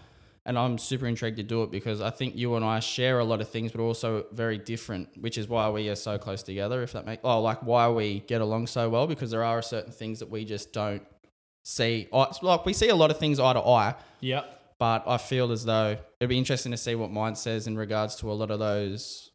And 0.46 0.58
I'm 0.58 0.78
super 0.78 1.06
intrigued 1.06 1.38
to 1.38 1.44
do 1.44 1.64
it 1.64 1.72
because 1.72 2.02
I 2.02 2.10
think 2.10 2.36
you 2.36 2.56
and 2.56 2.66
I 2.66 2.80
share 2.80 3.20
a 3.20 3.24
lot 3.24 3.40
of 3.40 3.50
things, 3.50 3.72
but 3.72 3.82
also 3.82 4.26
very 4.32 4.58
different, 4.58 5.10
which 5.20 5.38
is 5.38 5.48
why 5.48 5.70
we 5.70 5.90
are 5.90 5.96
so 5.96 6.18
close 6.18 6.42
together. 6.42 6.82
If 6.82 6.94
that 6.94 7.06
makes 7.06 7.22
oh, 7.24 7.42
like 7.42 7.62
why 7.62 7.90
we 7.90 8.22
get 8.22 8.42
along 8.42 8.68
so 8.68 8.90
well 8.90 9.06
because 9.06 9.32
there 9.32 9.44
are 9.44 9.62
certain 9.62 9.92
things 9.92 10.20
that 10.20 10.30
we 10.30 10.46
just 10.46 10.74
don't 10.74 11.04
see. 11.64 12.08
Like 12.12 12.66
we 12.66 12.74
see 12.74 12.90
a 12.90 12.96
lot 12.96 13.12
of 13.12 13.20
things 13.20 13.40
eye 13.40 13.54
to 13.54 13.62
eye, 13.62 13.96
yeah 14.22 14.44
but 14.80 15.04
I 15.06 15.18
feel 15.18 15.52
as 15.52 15.66
though 15.66 15.98
it'd 16.20 16.30
be 16.30 16.38
interesting 16.38 16.72
to 16.72 16.78
see 16.78 16.96
what 16.96 17.12
mine 17.12 17.36
says 17.36 17.68
in 17.68 17.78
regards 17.78 18.16
to 18.18 18.32
a 18.32 18.34
lot 18.34 18.50
of 18.50 18.60
those 18.60 19.29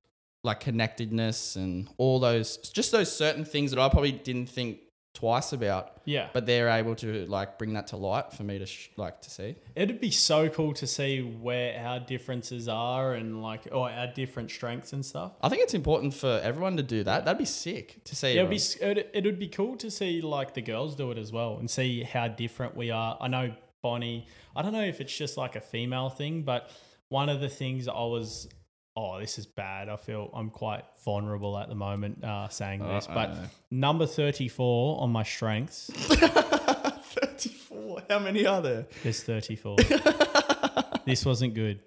like 0.44 0.60
connectedness 0.60 1.56
and 1.56 1.88
all 1.96 2.20
those 2.20 2.56
just 2.58 2.92
those 2.92 3.14
certain 3.14 3.44
things 3.44 3.72
that 3.72 3.80
I 3.80 3.88
probably 3.88 4.12
didn't 4.12 4.46
think 4.46 4.78
twice 5.14 5.52
about, 5.52 6.00
yeah. 6.04 6.28
but 6.32 6.44
they're 6.44 6.68
able 6.68 6.94
to 6.96 7.24
like 7.26 7.56
bring 7.56 7.72
that 7.74 7.86
to 7.86 7.96
light 7.96 8.32
for 8.32 8.42
me 8.42 8.58
to 8.58 8.66
sh- 8.66 8.90
like 8.96 9.22
to 9.22 9.30
see. 9.30 9.54
It'd 9.76 10.00
be 10.00 10.10
so 10.10 10.48
cool 10.48 10.74
to 10.74 10.86
see 10.86 11.22
where 11.22 11.80
our 11.80 12.00
differences 12.00 12.68
are 12.68 13.14
and 13.14 13.40
like 13.40 13.68
or 13.70 13.88
our 13.90 14.08
different 14.08 14.50
strengths 14.50 14.92
and 14.92 15.06
stuff. 15.06 15.32
I 15.40 15.48
think 15.48 15.62
it's 15.62 15.74
important 15.74 16.14
for 16.14 16.40
everyone 16.42 16.76
to 16.76 16.82
do 16.82 17.04
that. 17.04 17.24
That'd 17.24 17.38
be 17.38 17.44
sick 17.44 18.02
to 18.04 18.16
see. 18.16 18.34
Yeah, 18.34 18.42
it'd 18.42 18.50
be, 18.50 18.60
it'd, 18.80 19.06
it 19.14 19.24
would 19.24 19.38
be 19.38 19.48
cool 19.48 19.76
to 19.76 19.90
see 19.90 20.20
like 20.20 20.52
the 20.52 20.62
girls 20.62 20.96
do 20.96 21.10
it 21.12 21.18
as 21.18 21.32
well 21.32 21.58
and 21.58 21.70
see 21.70 22.02
how 22.02 22.28
different 22.28 22.76
we 22.76 22.90
are. 22.90 23.16
I 23.20 23.28
know 23.28 23.54
Bonnie, 23.82 24.26
I 24.56 24.62
don't 24.62 24.72
know 24.72 24.84
if 24.84 25.00
it's 25.00 25.16
just 25.16 25.36
like 25.36 25.54
a 25.54 25.60
female 25.60 26.10
thing, 26.10 26.42
but 26.42 26.70
one 27.08 27.28
of 27.28 27.40
the 27.40 27.48
things 27.48 27.86
I 27.86 27.92
was, 27.92 28.48
oh, 28.96 29.20
this 29.20 29.38
is 29.38 29.46
bad. 29.46 29.88
I 29.88 29.96
feel 29.96 30.30
I'm 30.34 30.50
quite 30.50 30.84
vulnerable 31.04 31.58
at 31.58 31.68
the 31.68 31.74
moment 31.74 32.22
uh, 32.24 32.48
saying 32.48 32.80
this, 32.80 33.06
but 33.06 33.36
number 33.70 34.06
34 34.06 35.00
on 35.00 35.10
my 35.10 35.22
strengths, 35.22 35.90
34. 35.94 38.02
How 38.08 38.18
many 38.18 38.46
are 38.46 38.62
there? 38.62 38.86
there's 39.02 39.22
34. 39.22 39.76
this 41.06 41.24
wasn't 41.24 41.54
good. 41.54 41.80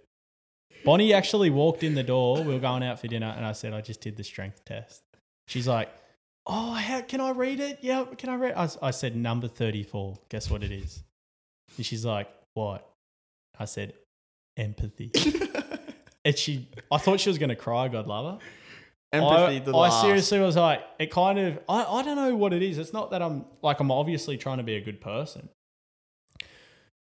Bonnie 0.86 1.14
actually 1.14 1.50
walked 1.50 1.84
in 1.84 1.96
the 1.96 2.04
door. 2.04 2.44
We 2.44 2.54
were 2.54 2.60
going 2.60 2.84
out 2.84 3.00
for 3.00 3.08
dinner, 3.08 3.34
and 3.36 3.46
I 3.46 3.52
said, 3.52 3.74
I 3.74 3.82
just 3.82 4.02
did 4.02 4.16
the 4.16 4.24
strength 4.24 4.64
test. 4.66 5.04
She's 5.48 5.68
like, 5.68 5.90
Oh, 6.50 6.72
how 6.72 7.02
can 7.02 7.20
I 7.20 7.32
read 7.32 7.60
it? 7.60 7.80
Yeah, 7.82 8.06
can 8.18 8.30
I 8.30 8.36
read? 8.36 8.54
I 8.54 8.92
said 8.92 9.18
number 9.18 9.50
thirty-four. 9.50 10.18
Guess 10.30 10.50
what 10.50 10.64
it 10.64 10.72
is? 10.72 11.04
And 11.76 11.86
she's 11.86 12.06
like, 12.06 12.30
"What?" 12.54 12.90
I 13.60 13.66
said, 13.66 13.92
"Empathy." 14.56 15.12
and 16.28 16.38
she, 16.38 16.68
I 16.92 16.98
thought 16.98 17.22
she 17.22 17.30
was 17.30 17.38
gonna 17.38 17.56
cry. 17.56 17.88
God 17.88 18.06
love 18.06 18.40
her. 18.40 18.46
Empathy. 19.14 19.56
I, 19.56 19.60
the 19.60 19.72
I 19.72 19.88
last. 19.88 20.02
seriously 20.02 20.40
was 20.40 20.58
like, 20.58 20.82
it 21.00 21.10
kind 21.10 21.40
of. 21.40 21.60
I, 21.70 21.86
I 21.86 22.04
don't 22.04 22.18
know 22.18 22.36
what 22.36 22.52
it 22.52 22.62
is. 22.62 22.78
It's 22.78 22.92
not 22.92 23.12
that 23.12 23.22
I'm 23.22 23.46
like 23.62 23.80
I'm 23.80 23.92
obviously 23.92 24.38
trying 24.38 24.58
to 24.58 24.64
be 24.64 24.76
a 24.76 24.82
good 24.82 25.00
person. 25.00 25.48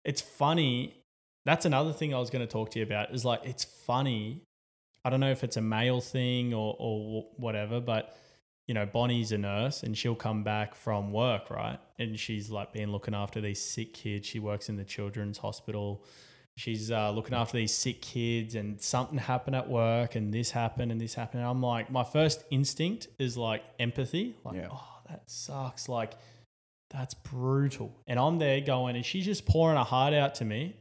It's 0.04 0.22
funny. 0.22 1.02
That's 1.46 1.66
another 1.66 1.92
thing 1.92 2.14
I 2.14 2.20
was 2.20 2.30
going 2.30 2.46
to 2.46 2.52
talk 2.52 2.70
to 2.72 2.80
you 2.80 2.86
about. 2.86 3.14
Is 3.14 3.26
like 3.26 3.42
it's 3.44 3.64
funny. 3.64 4.44
I 5.04 5.10
don't 5.10 5.20
know 5.20 5.32
if 5.32 5.44
it's 5.44 5.58
a 5.58 5.62
male 5.62 6.02
thing 6.02 6.54
or 6.54 6.76
or 6.78 7.26
whatever, 7.38 7.82
but 7.82 8.16
you 8.68 8.76
know, 8.76 8.86
Bonnie's 8.86 9.32
a 9.32 9.40
nurse 9.40 9.82
and 9.82 9.98
she'll 9.98 10.16
come 10.16 10.44
back 10.44 10.76
from 10.76 11.12
work, 11.12 11.50
right? 11.50 11.80
And 11.98 12.20
she's 12.20 12.52
like 12.52 12.74
been 12.74 12.92
looking 12.92 13.16
after 13.16 13.42
these 13.42 13.62
sick 13.62 13.94
kids. 13.94 14.28
She 14.28 14.38
works 14.38 14.70
in 14.70 14.76
the 14.76 14.84
children's 14.84 15.40
hospital. 15.40 16.04
She's 16.58 16.90
uh, 16.90 17.12
looking 17.12 17.34
after 17.34 17.58
these 17.58 17.74
sick 17.74 18.02
kids, 18.02 18.56
and 18.56 18.80
something 18.82 19.18
happened 19.18 19.56
at 19.58 19.68
work, 19.68 20.16
and 20.16 20.34
this 20.34 20.52
happened, 20.52 20.92
and 20.92 21.02
this 21.02 21.14
happened. 21.14 21.42
And 21.42 21.50
I'm 21.50 21.62
like, 21.62 21.92
my 21.92 22.04
first 22.04 22.44
instinct 22.50 23.10
is 23.20 23.38
like 23.38 23.62
empathy, 23.80 24.36
like, 24.46 24.56
Yeah. 24.56 24.70
oh, 24.72 25.00
that 25.10 25.30
sucks. 25.30 25.90
Like, 25.90 26.14
that's 26.90 27.14
brutal. 27.14 27.94
And 28.08 28.18
I'm 28.18 28.38
there 28.38 28.62
going, 28.62 28.96
and 28.96 29.06
she's 29.06 29.26
just 29.26 29.46
pouring 29.46 29.76
her 29.78 29.84
heart 29.84 30.14
out 30.14 30.36
to 30.36 30.46
me. 30.46 30.76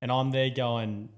And 0.00 0.12
I'm 0.12 0.30
there 0.30 0.50
going, 0.50 1.08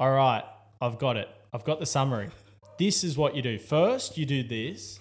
all 0.00 0.10
right, 0.10 0.42
I've 0.80 0.98
got 0.98 1.16
it. 1.16 1.28
I've 1.52 1.64
got 1.64 1.78
the 1.78 1.86
summary. 1.86 2.30
This 2.76 3.04
is 3.04 3.16
what 3.16 3.36
you 3.36 3.42
do. 3.42 3.58
First, 3.58 4.18
you 4.18 4.26
do 4.26 4.42
this. 4.42 4.98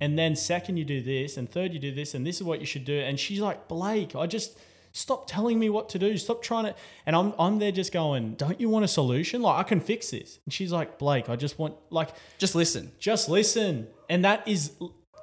And 0.00 0.18
then 0.18 0.34
second, 0.34 0.78
you 0.78 0.84
do 0.84 1.02
this. 1.02 1.36
And 1.36 1.50
third, 1.50 1.74
you 1.74 1.78
do 1.78 1.94
this. 1.94 2.14
And 2.14 2.26
this 2.26 2.36
is 2.36 2.42
what 2.42 2.60
you 2.60 2.66
should 2.66 2.84
do. 2.86 2.98
And 2.98 3.20
she's 3.20 3.40
like, 3.40 3.68
Blake, 3.68 4.16
I 4.16 4.26
just 4.26 4.58
stop 4.96 5.26
telling 5.26 5.58
me 5.58 5.68
what 5.68 5.88
to 5.90 5.98
do. 5.98 6.16
Stop 6.16 6.42
trying 6.42 6.64
to. 6.64 6.74
And 7.04 7.14
I'm, 7.14 7.34
I'm 7.38 7.58
there 7.58 7.72
just 7.72 7.92
going, 7.92 8.34
don't 8.34 8.60
you 8.60 8.68
want 8.68 8.84
a 8.84 8.88
solution? 8.88 9.42
Like, 9.42 9.58
I 9.58 9.62
can 9.62 9.80
fix 9.80 10.10
this. 10.10 10.38
And 10.44 10.52
she's 10.52 10.72
like, 10.72 10.98
Blake, 10.98 11.28
I 11.28 11.36
just 11.36 11.58
want, 11.58 11.74
like, 11.90 12.10
Just 12.38 12.54
listen. 12.54 12.92
just 12.98 13.28
listen. 13.28 13.88
And 14.08 14.24
that 14.24 14.46
is 14.48 14.72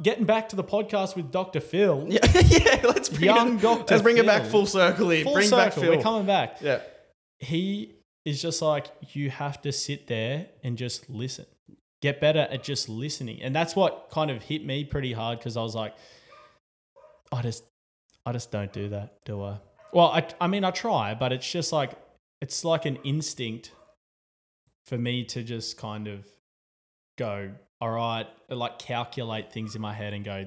getting 0.02 0.26
back 0.26 0.50
to 0.50 0.56
the 0.56 0.64
podcast 0.64 1.16
with 1.16 1.32
Dr. 1.32 1.60
Phil. 1.60 2.08
Yeah, 2.10 2.20
yeah. 2.46 2.82
Let's 2.84 3.10
bring 3.10 3.24
Young 3.24 3.56
it, 3.58 3.62
Dr. 3.62 3.94
Let's 3.94 4.04
bring 4.04 4.18
it 4.18 4.26
back 4.26 4.46
full 4.46 4.66
circle 4.66 5.10
here. 5.10 5.24
Full 5.24 5.34
bring 5.34 5.48
circle. 5.48 5.66
back 5.66 5.74
Phil. 5.74 5.96
We're 5.98 6.04
coming 6.04 6.26
back. 6.26 6.58
yeah. 6.62 6.80
he 7.40 7.96
is 8.26 8.42
just 8.42 8.62
like 8.62 8.88
you 9.14 9.30
have 9.30 9.62
to 9.64 9.72
sit 9.72 10.08
there 10.08 10.48
and 10.64 10.78
just 10.78 11.10
listen 11.10 11.46
get 12.02 12.20
better 12.22 12.48
at 12.52 12.64
just 12.64 12.88
listening 12.90 13.42
and 13.42 13.54
that's 13.56 13.76
what 13.76 14.08
kind 14.12 14.30
of 14.32 14.42
hit 14.44 14.66
me 14.66 14.84
pretty 14.86 15.12
hard 15.14 15.38
because 15.40 15.56
i 15.58 15.62
was 15.62 15.74
like 15.76 15.94
i 17.34 17.42
just 17.42 17.64
i 18.26 18.32
just 18.32 18.52
don't 18.52 18.74
do 18.74 18.90
that 18.90 19.24
do 19.26 19.42
i? 19.44 19.58
Well 19.92 20.08
I, 20.08 20.28
I 20.42 20.48
mean 20.48 20.64
i 20.64 20.72
try 20.72 21.14
but 21.14 21.32
it's 21.32 21.50
just 21.50 21.72
like 21.72 21.92
it's 22.42 22.66
like 22.66 22.86
an 22.86 22.98
instinct 23.04 23.72
for 24.86 24.98
me 24.98 25.24
to 25.26 25.44
just 25.44 25.78
kind 25.78 26.08
of 26.08 26.26
go 27.18 27.52
all 27.80 27.92
right 27.92 28.28
like 28.50 28.80
calculate 28.80 29.52
things 29.52 29.76
in 29.76 29.82
my 29.82 29.94
head 29.94 30.14
and 30.14 30.26
go 30.26 30.46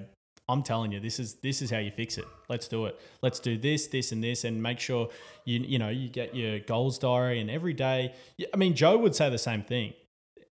i'm 0.48 0.62
telling 0.62 0.92
you 0.92 1.00
this 1.00 1.18
is 1.18 1.34
this 1.36 1.62
is 1.62 1.70
how 1.70 1.78
you 1.78 1.90
fix 1.90 2.18
it. 2.18 2.24
Let's 2.48 2.68
do 2.68 2.86
it. 2.86 3.00
Let's 3.22 3.40
do 3.40 3.58
this 3.58 3.88
this 3.88 4.12
and 4.12 4.22
this 4.22 4.44
and 4.44 4.62
make 4.62 4.78
sure 4.78 5.08
you 5.44 5.60
you 5.60 5.78
know 5.78 5.88
you 5.88 6.08
get 6.08 6.34
your 6.34 6.60
goals 6.60 6.98
diary 6.98 7.40
and 7.40 7.50
every 7.50 7.72
day. 7.72 8.14
I 8.52 8.56
mean 8.56 8.74
joe 8.74 8.96
would 8.98 9.14
say 9.14 9.30
the 9.30 9.38
same 9.38 9.62
thing. 9.62 9.94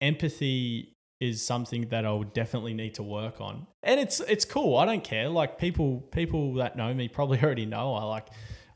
Empathy 0.00 0.91
is 1.22 1.44
something 1.44 1.88
that 1.88 2.04
i 2.04 2.12
would 2.12 2.32
definitely 2.32 2.74
need 2.74 2.94
to 2.94 3.02
work 3.02 3.40
on 3.40 3.66
and 3.82 4.00
it's 4.00 4.20
it's 4.20 4.44
cool 4.44 4.76
i 4.76 4.84
don't 4.84 5.04
care 5.04 5.28
like 5.28 5.58
people 5.58 6.00
people 6.12 6.54
that 6.54 6.76
know 6.76 6.92
me 6.92 7.08
probably 7.18 7.40
already 7.42 7.66
know 7.66 7.94
i 7.94 8.04
like 8.04 8.28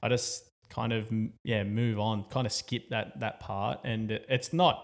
i 0.03 0.09
just 0.09 0.45
kind 0.71 0.93
of 0.93 1.11
yeah 1.45 1.63
move 1.65 1.99
on 1.99 2.25
kind 2.25 2.47
of 2.47 2.53
skip 2.53 2.89
that 2.91 3.19
that 3.21 3.41
part 3.41 3.81
and 3.85 4.11
it's 4.11 4.53
not 4.53 4.83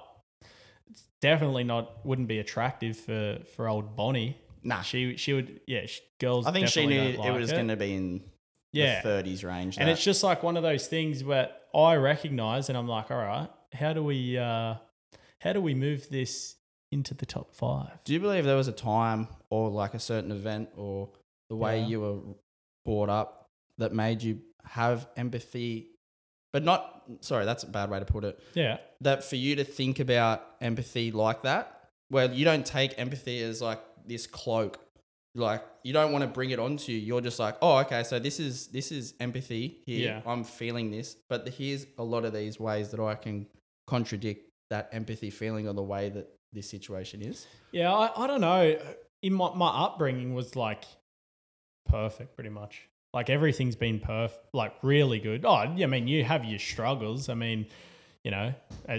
it's 0.91 1.05
definitely 1.21 1.65
not 1.65 2.05
wouldn't 2.05 2.29
be 2.29 2.39
attractive 2.39 2.97
for 2.97 3.39
for 3.55 3.69
old 3.69 3.97
bonnie 3.97 4.37
Nah. 4.65 4.83
she 4.83 5.17
she 5.17 5.33
would 5.33 5.61
yeah 5.67 5.87
she, 5.87 6.01
girls 6.21 6.47
I 6.47 6.53
think 6.53 6.69
she 6.69 6.87
knew 6.87 7.17
don't 7.17 7.27
it 7.27 7.33
was 7.33 7.53
going 7.53 7.69
to 7.69 7.77
be 7.77 7.95
in 7.95 8.23
yeah 8.73 9.03
the 9.03 9.09
30s 9.09 9.45
range. 9.45 9.77
and 9.77 9.89
that. 9.89 9.93
it's 9.93 10.05
just 10.05 10.23
like 10.23 10.43
one 10.43 10.57
of 10.57 10.63
those 10.63 10.87
things 10.87 11.25
where 11.25 11.51
I 11.75 11.97
recognize 11.97 12.69
and 12.69 12.79
I'm 12.79 12.89
like, 12.89 13.11
all 13.11 13.17
right, 13.19 13.49
how 13.73 13.93
do 13.93 14.03
we 14.05 14.39
uh 14.39 14.75
how 15.41 15.53
do 15.53 15.61
we 15.61 15.75
move 15.75 16.09
this 16.11 16.57
into 16.93 17.15
the 17.15 17.27
top 17.27 17.55
five? 17.55 17.99
Do 18.05 18.13
you 18.13 18.21
believe 18.21 18.45
there 18.45 18.57
was 18.57 18.69
a 18.69 18.73
time 18.73 19.29
or 19.51 19.71
like 19.71 19.95
a 19.95 19.99
certain 19.99 20.31
event 20.31 20.69
or 20.77 21.09
the 21.51 21.57
way 21.57 21.81
Yeah. 21.81 21.87
you 21.87 22.01
were 22.01 22.19
brought 22.85 23.09
up 23.09 23.47
that 23.79 23.93
made 23.93 24.23
you 24.23 24.41
have 24.65 25.09
empathy, 25.17 25.91
but 26.53 26.63
not, 26.63 27.03
sorry, 27.21 27.45
that's 27.45 27.63
a 27.65 27.67
bad 27.69 27.91
way 27.91 27.99
to 27.99 28.05
put 28.05 28.25
it. 28.25 28.39
Yeah. 28.55 28.79
That 29.01 29.25
for 29.25 29.37
you 29.37 29.57
to 29.57 29.65
think 29.65 29.99
about 29.99 30.45
empathy 30.61 31.11
like 31.11 31.43
that, 31.43 31.89
where 32.09 32.31
you 32.31 32.45
don't 32.45 32.67
take 32.67 32.95
empathy 32.99 33.43
as 33.43 33.63
like 33.63 33.81
this 34.07 34.27
cloak, 34.27 34.79
like 35.35 35.65
you 35.83 35.93
don't 35.95 36.13
want 36.13 36.23
to 36.23 36.29
bring 36.29 36.51
it 36.51 36.59
onto 36.59 36.93
you. 36.93 36.99
You're 36.99 37.23
just 37.23 37.39
like, 37.39 37.57
oh, 37.63 37.79
okay, 37.79 38.03
so 38.03 38.19
this 38.19 38.39
is 38.39 38.67
this 38.69 38.93
is 38.93 39.15
empathy 39.19 39.81
here. 39.87 40.09
Yeah. 40.11 40.21
I'm 40.31 40.45
feeling 40.45 40.91
this, 40.91 41.17
but 41.31 41.49
here's 41.49 41.87
a 41.99 42.05
lot 42.05 42.25
of 42.27 42.35
these 42.35 42.61
ways 42.61 42.91
that 42.91 43.01
I 43.01 43.15
can 43.15 43.47
contradict 43.87 44.49
that 44.71 44.89
empathy 44.93 45.31
feeling 45.31 45.67
or 45.69 45.73
the 45.75 45.83
way 45.83 46.11
that 46.11 46.29
this 46.53 46.69
situation 46.69 47.23
is. 47.23 47.47
Yeah, 47.71 47.93
I, 47.93 48.25
I 48.25 48.27
don't 48.27 48.41
know. 48.41 48.79
In 49.23 49.35
my, 49.35 49.55
my 49.55 49.69
upbringing 49.69 50.35
was 50.35 50.57
like 50.57 50.85
perfect 51.87 52.35
pretty 52.35 52.51
much. 52.51 52.89
Like 53.15 53.29
everything's 53.29 53.77
been 53.77 54.01
perf 54.01 54.33
like 54.53 54.75
really 54.83 55.19
good. 55.19 55.45
Oh, 55.45 55.55
I 55.55 55.87
mean, 55.87 56.09
you 56.09 56.25
have 56.25 56.45
your 56.45 56.59
struggles. 56.59 57.29
I 57.29 57.35
mean, 57.35 57.67
you 58.25 58.31
know, 58.31 58.55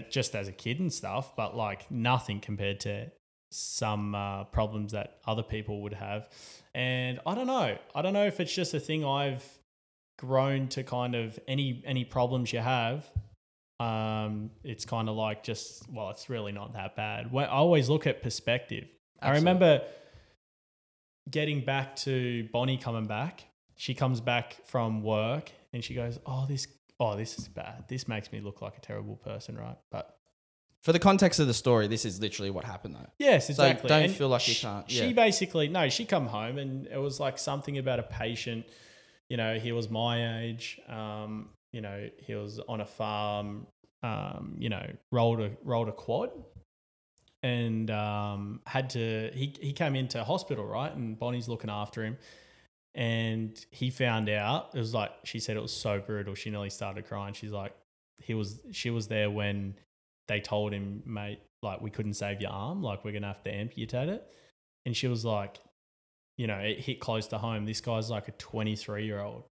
just 0.10 0.36
as 0.36 0.48
a 0.48 0.52
kid 0.52 0.80
and 0.80 0.94
stuff, 0.94 1.36
but 1.36 1.56
like 1.56 1.90
nothing 1.90 2.40
compared 2.40 2.80
to 2.82 3.12
some 3.52 4.16
uh, 4.16 4.44
problems 4.46 4.92
that 4.92 5.18
other 5.26 5.44
people 5.44 5.82
would 5.84 5.94
have. 5.94 6.30
And 6.76 7.20
I 7.26 7.36
don't 7.36 7.48
know. 7.48 7.78
I 7.96 8.02
don't 8.02 8.14
know 8.14 8.26
if 8.26 8.40
it's 8.40 8.54
just 8.54 8.74
a 8.74 8.80
thing 8.80 9.06
I've 9.06 9.44
grown 10.20 10.68
to 10.70 10.84
kind 10.84 11.16
of 11.16 11.40
any 11.48 11.82
any 11.86 12.06
problems 12.06 12.54
you 12.54 12.60
have. 12.60 13.10
Um, 13.84 14.52
it's 14.64 14.86
kind 14.86 15.10
of 15.10 15.16
like 15.16 15.44
just 15.44 15.90
well, 15.90 16.10
it's 16.10 16.30
really 16.30 16.52
not 16.52 16.74
that 16.74 16.96
bad. 16.96 17.32
When, 17.32 17.46
I 17.46 17.50
always 17.50 17.90
look 17.90 18.08
at 18.08 18.22
perspective. 18.24 18.86
I 19.22 19.32
remember 19.32 19.82
getting 21.30 21.64
back 21.64 21.96
to 21.96 22.48
Bonnie 22.52 22.78
coming 22.78 23.08
back 23.08 23.46
she 23.76 23.94
comes 23.94 24.22
back 24.22 24.58
from 24.66 25.02
work 25.02 25.52
and 25.74 25.84
she 25.84 25.94
goes, 25.94 26.20
"Oh, 26.26 26.46
this, 26.48 26.68
oh, 27.00 27.16
this 27.18 27.38
is 27.40 27.48
bad. 27.48 27.86
This 27.88 28.08
makes 28.08 28.32
me 28.32 28.40
look 28.40 28.62
like 28.62 28.78
a 28.78 28.82
terrible 28.82 29.16
person, 29.18 29.58
right?" 29.58 29.78
But 29.92 30.16
For 30.82 30.94
the 30.94 31.00
context 31.00 31.40
of 31.40 31.48
the 31.48 31.54
story, 31.54 31.88
this 31.88 32.06
is 32.06 32.20
literally 32.22 32.52
what 32.52 32.66
happened 32.66 32.96
though. 32.96 33.10
yes, 33.18 33.48
So 33.48 33.52
exactly. 33.52 33.88
don't 33.88 34.04
And 34.04 34.14
feel 34.14 34.28
like 34.30 34.48
you 34.48 34.56
can't- 34.56 34.90
She 34.90 35.14
basically 35.14 35.68
no, 35.70 35.90
she 35.90 36.06
come 36.06 36.28
home 36.28 36.58
and 36.58 36.88
it 36.88 36.98
was 36.98 37.20
like 37.20 37.38
something 37.38 37.78
about 37.78 38.00
a 38.00 38.04
patient. 38.04 38.66
You 39.30 39.38
know, 39.38 39.58
he 39.58 39.72
was 39.72 39.90
my 39.90 40.42
age. 40.44 40.80
Um, 40.88 41.50
you 41.72 41.82
know, 41.82 42.10
he 42.20 42.36
was 42.36 42.60
on 42.60 42.82
a 42.82 42.86
farm. 42.86 43.66
Um, 44.04 44.56
you 44.60 44.70
know, 44.70 44.86
rolled 45.12 45.40
a 45.40 45.52
rolled 45.64 45.90
a 45.90 45.94
quad, 45.94 46.32
and 47.42 47.90
um, 47.90 48.62
had 48.68 48.90
to. 48.92 49.32
He 49.34 49.56
he 49.60 49.74
came 49.74 49.96
into 49.96 50.24
hospital, 50.24 50.66
right? 50.66 50.94
And 50.94 51.18
Bonnie's 51.18 51.48
looking 51.48 51.70
after 51.70 52.04
him, 52.04 52.18
and 52.96 53.66
he 53.72 53.90
found 53.90 54.30
out 54.30 54.72
it 54.74 54.80
was 54.80 54.94
like 54.94 55.12
she 55.24 55.40
said 55.40 55.58
it 55.58 55.62
was 55.62 55.74
so 55.74 56.00
brutal. 56.00 56.36
She 56.36 56.50
nearly 56.50 56.70
started 56.70 57.06
crying. 57.06 57.34
She's 57.34 57.52
like, 57.52 57.74
he 58.22 58.34
was. 58.34 58.60
She 58.72 58.90
was 58.90 59.08
there 59.08 59.32
when 59.32 59.76
they 60.28 60.40
told 60.40 60.74
him, 60.74 61.04
mate, 61.06 61.40
like 61.62 61.82
we 61.82 61.90
couldn't 61.90 62.14
save 62.14 62.42
your 62.42 62.52
arm, 62.52 62.82
like 62.82 63.04
we're 63.04 63.12
gonna 63.12 63.28
have 63.28 63.44
to 63.44 63.54
amputate 63.54 64.10
it. 64.10 64.28
And 64.86 64.96
she 64.96 65.08
was 65.08 65.26
like, 65.26 65.60
you 66.38 66.48
know, 66.48 66.58
it 66.58 66.80
hit 66.80 67.00
close 67.00 67.28
to 67.28 67.38
home. 67.38 67.66
This 67.66 67.82
guy's 67.82 68.10
like 68.10 68.28
a 68.28 68.32
23 68.34 69.06
year 69.06 69.22
old, 69.22 69.44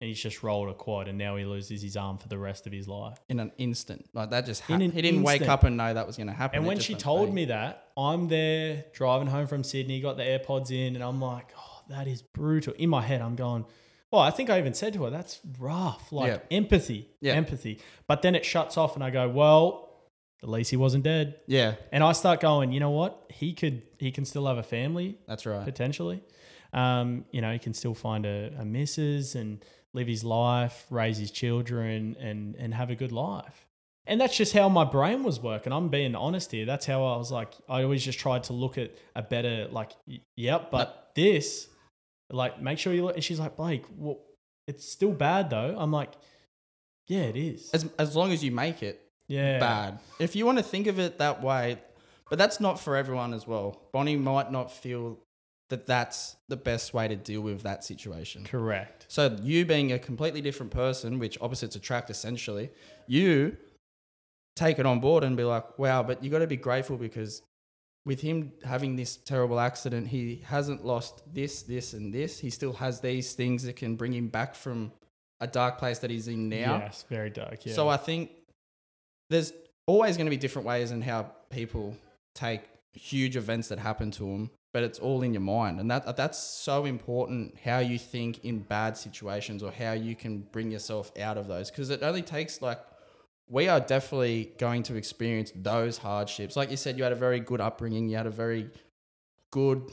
and 0.00 0.08
he's 0.08 0.20
just 0.20 0.42
rolled 0.42 0.68
a 0.70 0.74
quad, 0.74 1.08
and 1.08 1.18
now 1.18 1.36
he 1.36 1.44
loses 1.44 1.82
his 1.82 1.96
arm 1.96 2.16
for 2.18 2.28
the 2.28 2.38
rest 2.38 2.66
of 2.66 2.72
his 2.72 2.88
life. 2.88 3.18
In 3.28 3.38
an 3.40 3.52
instant, 3.58 4.08
like 4.14 4.30
that 4.30 4.46
just 4.46 4.62
happened. 4.62 4.92
He 4.94 5.02
didn't 5.02 5.22
wake 5.22 5.42
up 5.48 5.64
and 5.64 5.76
know 5.76 5.92
that 5.92 6.06
was 6.06 6.16
going 6.16 6.28
to 6.28 6.32
happen. 6.32 6.56
And 6.58 6.64
It 6.64 6.68
when 6.68 6.78
she 6.80 6.94
told 6.94 7.32
me 7.34 7.46
that, 7.46 7.88
I'm 7.96 8.28
there 8.28 8.84
driving 8.94 9.28
home 9.28 9.46
from 9.46 9.62
Sydney, 9.62 10.00
got 10.00 10.16
the 10.16 10.22
AirPods 10.22 10.70
in, 10.70 10.94
and 10.94 11.04
I'm 11.04 11.20
like, 11.20 11.52
oh, 11.58 11.82
that 11.88 12.06
is 12.08 12.22
brutal. 12.22 12.72
In 12.74 12.88
my 12.88 13.02
head, 13.02 13.20
I'm 13.20 13.36
going, 13.36 13.66
well, 14.10 14.22
I 14.22 14.30
think 14.30 14.48
I 14.50 14.58
even 14.58 14.74
said 14.74 14.94
to 14.94 15.04
her, 15.04 15.10
that's 15.10 15.38
rough. 15.58 16.10
Like 16.12 16.28
Yeah. 16.50 16.56
empathy, 16.56 17.08
Yeah. 17.20 17.34
empathy. 17.34 17.78
But 18.06 18.22
then 18.22 18.34
it 18.34 18.44
shuts 18.44 18.76
off, 18.78 18.94
and 18.94 19.04
I 19.04 19.10
go, 19.10 19.28
well, 19.28 19.88
at 20.42 20.48
least 20.48 20.70
he 20.70 20.76
wasn't 20.78 21.04
dead. 21.04 21.38
yeah, 21.46 21.74
And 21.92 22.02
I 22.02 22.12
start 22.12 22.40
going, 22.40 22.72
you 22.72 22.80
know 22.80 22.90
what? 22.90 23.26
He 23.30 23.52
could, 23.52 23.82
he 23.98 24.10
can 24.10 24.24
still 24.24 24.46
have 24.46 24.56
a 24.56 24.62
family 24.62 25.18
that's 25.28 25.44
right. 25.44 25.62
potentially. 25.66 26.22
Um, 26.72 27.26
you 27.30 27.40
know, 27.42 27.52
he 27.52 27.58
can 27.58 27.74
still 27.74 27.94
find 27.94 28.24
a, 28.24 28.50
a 28.58 28.64
missus 28.64 29.34
and 29.34 29.62
live 29.92 30.06
his 30.06 30.24
life, 30.24 30.86
raise 30.90 31.18
his 31.18 31.30
children, 31.30 32.16
and 32.20 32.54
and 32.56 32.74
have 32.74 32.90
a 32.90 32.94
good 32.94 33.12
life. 33.12 33.66
And 34.06 34.20
that's 34.20 34.36
just 34.36 34.52
how 34.52 34.68
my 34.68 34.84
brain 34.84 35.22
was 35.22 35.38
working. 35.38 35.72
I'm 35.72 35.88
being 35.88 36.14
honest 36.14 36.50
here. 36.50 36.66
That's 36.66 36.86
how 36.86 37.04
I 37.04 37.16
was 37.16 37.30
like. 37.30 37.52
I 37.68 37.82
always 37.82 38.04
just 38.04 38.18
tried 38.18 38.44
to 38.44 38.52
look 38.52 38.78
at 38.78 38.92
a 39.14 39.22
better, 39.22 39.68
like, 39.70 39.92
yep, 40.36 40.70
but 40.70 41.12
this, 41.14 41.68
like, 42.30 42.60
make 42.60 42.78
sure 42.78 42.92
you 42.92 43.04
look. 43.04 43.14
And 43.14 43.22
she's 43.22 43.38
like, 43.38 43.56
Blake, 43.56 43.84
well, 43.96 44.18
it's 44.66 44.90
still 44.90 45.12
bad 45.12 45.50
though. 45.50 45.74
I'm 45.78 45.92
like, 45.92 46.12
yeah, 47.06 47.22
it 47.22 47.36
is. 47.36 47.70
As 47.72 47.88
as 47.98 48.16
long 48.16 48.32
as 48.32 48.42
you 48.42 48.52
make 48.52 48.82
it 48.82 49.10
yeah, 49.30 49.60
bad. 49.60 50.00
If 50.18 50.34
you 50.34 50.44
want 50.44 50.58
to 50.58 50.64
think 50.64 50.88
of 50.88 50.98
it 50.98 51.18
that 51.18 51.40
way, 51.40 51.78
but 52.28 52.36
that's 52.36 52.58
not 52.58 52.80
for 52.80 52.96
everyone 52.96 53.32
as 53.32 53.46
well. 53.46 53.80
Bonnie 53.92 54.16
might 54.16 54.50
not 54.50 54.72
feel 54.72 55.18
that 55.70 55.86
that's 55.86 56.36
the 56.48 56.56
best 56.56 56.92
way 56.92 57.08
to 57.08 57.16
deal 57.16 57.40
with 57.40 57.62
that 57.62 57.84
situation. 57.84 58.44
correct. 58.44 59.06
So 59.08 59.36
you 59.42 59.64
being 59.64 59.92
a 59.92 59.98
completely 59.98 60.40
different 60.40 60.72
person, 60.72 61.18
which 61.18 61.38
opposites 61.40 61.74
attract 61.74 62.10
essentially, 62.10 62.70
you 63.06 63.56
take 64.56 64.78
it 64.78 64.86
on 64.86 65.00
board 65.00 65.24
and 65.24 65.36
be 65.36 65.44
like, 65.44 65.78
wow, 65.78 66.02
but 66.02 66.22
you 66.22 66.30
got 66.30 66.40
to 66.40 66.46
be 66.46 66.56
grateful 66.56 66.96
because 66.96 67.42
with 68.04 68.20
him 68.20 68.52
having 68.64 68.96
this 68.96 69.16
terrible 69.16 69.60
accident, 69.60 70.08
he 70.08 70.42
hasn't 70.46 70.84
lost 70.84 71.22
this, 71.32 71.62
this, 71.62 71.92
and 71.92 72.12
this. 72.12 72.38
He 72.38 72.50
still 72.50 72.74
has 72.74 73.00
these 73.00 73.34
things 73.34 73.64
that 73.64 73.76
can 73.76 73.96
bring 73.96 74.12
him 74.12 74.28
back 74.28 74.54
from 74.54 74.92
a 75.40 75.46
dark 75.46 75.78
place 75.78 75.98
that 76.00 76.10
he's 76.10 76.28
in 76.28 76.48
now. 76.48 76.78
Yes, 76.78 77.04
very 77.08 77.30
dark. 77.30 77.64
Yeah. 77.64 77.74
So 77.74 77.88
I 77.88 77.96
think 77.96 78.30
there's 79.28 79.52
always 79.86 80.16
going 80.16 80.26
to 80.26 80.30
be 80.30 80.36
different 80.36 80.66
ways 80.66 80.90
in 80.90 81.02
how 81.02 81.30
people 81.50 81.96
take 82.34 82.62
huge 82.92 83.36
events 83.36 83.68
that 83.68 83.78
happen 83.78 84.10
to 84.12 84.24
them, 84.24 84.50
but 84.72 84.82
it's 84.82 84.98
all 84.98 85.22
in 85.22 85.34
your 85.34 85.40
mind, 85.40 85.80
and 85.80 85.90
that 85.90 86.16
that's 86.16 86.38
so 86.38 86.84
important. 86.84 87.56
How 87.64 87.78
you 87.78 87.98
think 87.98 88.44
in 88.44 88.60
bad 88.60 88.96
situations, 88.96 89.62
or 89.62 89.72
how 89.72 89.92
you 89.92 90.14
can 90.14 90.40
bring 90.52 90.70
yourself 90.70 91.12
out 91.18 91.36
of 91.36 91.48
those, 91.48 91.70
because 91.70 91.90
it 91.90 92.02
only 92.02 92.22
takes 92.22 92.62
like 92.62 92.80
we 93.48 93.68
are 93.68 93.80
definitely 93.80 94.52
going 94.58 94.82
to 94.84 94.94
experience 94.96 95.52
those 95.54 95.98
hardships. 95.98 96.56
Like 96.56 96.70
you 96.70 96.76
said, 96.76 96.96
you 96.96 97.02
had 97.02 97.12
a 97.12 97.16
very 97.16 97.40
good 97.40 97.60
upbringing. 97.60 98.08
You 98.08 98.16
had 98.16 98.26
a 98.26 98.30
very 98.30 98.70
good. 99.50 99.90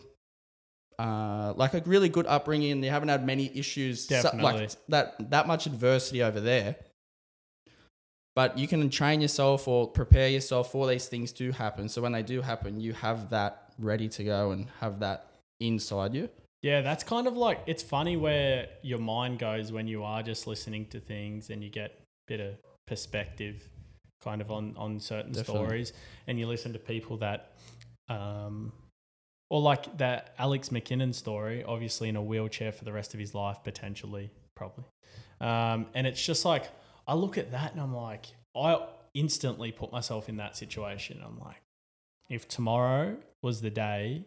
Uh, 1.00 1.54
like 1.56 1.76
a 1.76 1.82
really 1.86 2.10
good 2.10 2.26
upbringing, 2.26 2.72
and 2.72 2.84
you 2.84 2.90
haven't 2.90 3.10
had 3.10 3.24
many 3.24 3.56
issues, 3.56 4.08
Definitely. 4.08 4.42
like 4.42 4.72
that 4.90 5.30
that 5.30 5.46
much 5.46 5.68
adversity 5.68 6.24
over 6.24 6.40
there 6.40 6.76
but 8.38 8.56
you 8.56 8.68
can 8.68 8.88
train 8.92 9.20
yourself 9.20 9.68
or 9.68 9.88
prepare 9.88 10.30
yourself 10.30 10.72
for 10.72 10.86
these 10.88 11.08
things 11.08 11.32
to 11.32 11.52
happen. 11.54 11.90
So 11.90 12.04
when 12.04 12.12
they 12.12 12.22
do 12.22 12.40
happen, 12.40 12.80
you 12.80 12.94
have 12.94 13.32
that 13.32 13.67
ready 13.80 14.08
to 14.10 14.24
go 14.24 14.52
and 14.52 14.68
have 14.80 15.00
that 15.00 15.28
inside 15.60 16.14
you. 16.14 16.30
Yeah, 16.62 16.82
that's 16.82 17.04
kind 17.04 17.28
of 17.28 17.38
like 17.38 17.62
it's 17.68 17.84
funny 17.84 18.18
where 18.18 18.68
your 18.82 19.00
mind 19.00 19.40
goes 19.40 19.72
when 19.72 19.88
you 19.88 20.04
are 20.04 20.24
just 20.24 20.48
listening 20.48 20.88
to 20.88 21.00
things 21.00 21.50
and 21.50 21.64
you 21.64 21.70
get 21.70 21.92
a 21.92 22.04
bit 22.28 22.40
of 22.40 22.56
perspective 22.88 23.68
kind 24.24 24.42
of 24.42 24.52
on 24.52 24.76
on 24.78 25.00
certain 25.00 25.32
Definitely. 25.32 25.66
stories 25.66 25.94
and 26.26 26.40
you 26.40 26.48
listen 26.48 26.74
to 26.74 26.80
people 26.80 27.18
that 27.18 27.52
um 28.10 28.72
or 29.50 29.62
like 29.62 29.98
that 29.98 30.34
Alex 30.40 30.70
McKinnon 30.70 31.14
story, 31.14 31.64
obviously 31.64 32.10
in 32.10 32.16
a 32.16 32.22
wheelchair 32.22 32.72
for 32.72 32.84
the 32.84 32.92
rest 32.92 33.14
of 33.14 33.20
his 33.20 33.34
life 33.34 33.60
potentially, 33.64 34.32
probably. 34.56 34.86
Um 35.40 35.86
and 35.94 36.08
it's 36.08 36.24
just 36.26 36.44
like 36.44 36.70
I 37.08 37.14
look 37.14 37.38
at 37.38 37.52
that 37.52 37.72
and 37.74 37.80
I'm 37.80 37.96
like 37.96 38.26
I 38.56 38.84
instantly 39.14 39.72
put 39.72 39.92
myself 39.92 40.28
in 40.28 40.38
that 40.38 40.58
situation. 40.58 41.22
I'm 41.24 41.40
like 41.40 41.62
if 42.30 42.48
tomorrow 42.48 43.18
was 43.42 43.62
the 43.62 43.70
day 43.70 44.26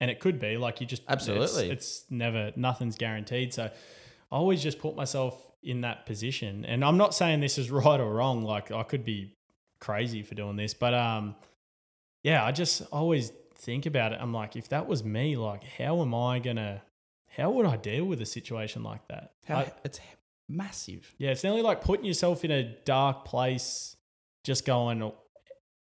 and 0.00 0.10
it 0.10 0.20
could 0.20 0.38
be 0.38 0.56
like 0.56 0.80
you 0.80 0.86
just 0.86 1.02
it's- 1.02 1.12
Absolutely. 1.28 1.70
it's, 1.70 2.04
never 2.10 2.52
nothing's 2.56 2.96
guaranteed 2.96 3.52
so 3.54 3.64
i 3.64 3.70
always 4.36 4.62
just 4.62 4.78
put 4.78 4.94
myself 4.96 5.34
in 5.62 5.80
that 5.82 6.06
position 6.06 6.64
and 6.64 6.84
i'm 6.84 6.96
not 6.96 7.14
saying 7.14 7.40
this 7.40 7.58
is 7.58 7.70
right 7.80 8.00
or 8.00 8.12
wrong 8.12 8.42
like 8.42 8.70
i 8.72 8.82
could 8.82 9.04
be 9.04 9.34
crazy 9.80 10.22
for 10.22 10.34
doing 10.34 10.56
this 10.56 10.74
but 10.74 10.94
um 10.94 11.34
yeah 12.22 12.44
i 12.44 12.52
just 12.52 12.82
always 12.92 13.32
think 13.56 13.86
about 13.86 14.12
it 14.12 14.18
i'm 14.20 14.32
like 14.32 14.56
if 14.56 14.68
that 14.68 14.86
was 14.86 15.04
me 15.04 15.36
like 15.36 15.62
how 15.64 16.00
am 16.02 16.14
i 16.14 16.38
gonna 16.38 16.82
how 17.36 17.50
would 17.50 17.66
i 17.66 17.76
deal 17.76 18.04
with 18.04 18.20
a 18.20 18.26
situation 18.26 18.82
like 18.82 19.06
that 19.08 19.32
How, 19.46 19.58
I- 19.58 19.72
it's 19.84 20.00
massive. 20.48 21.14
yeah, 21.18 21.30
it's 21.30 21.42
nearly 21.44 21.62
like 21.62 21.80
putting 21.80 22.04
yourself 22.04 22.44
in 22.44 22.50
a 22.50 22.62
dark 22.84 23.24
place, 23.24 23.96
just 24.44 24.66
going, 24.66 25.10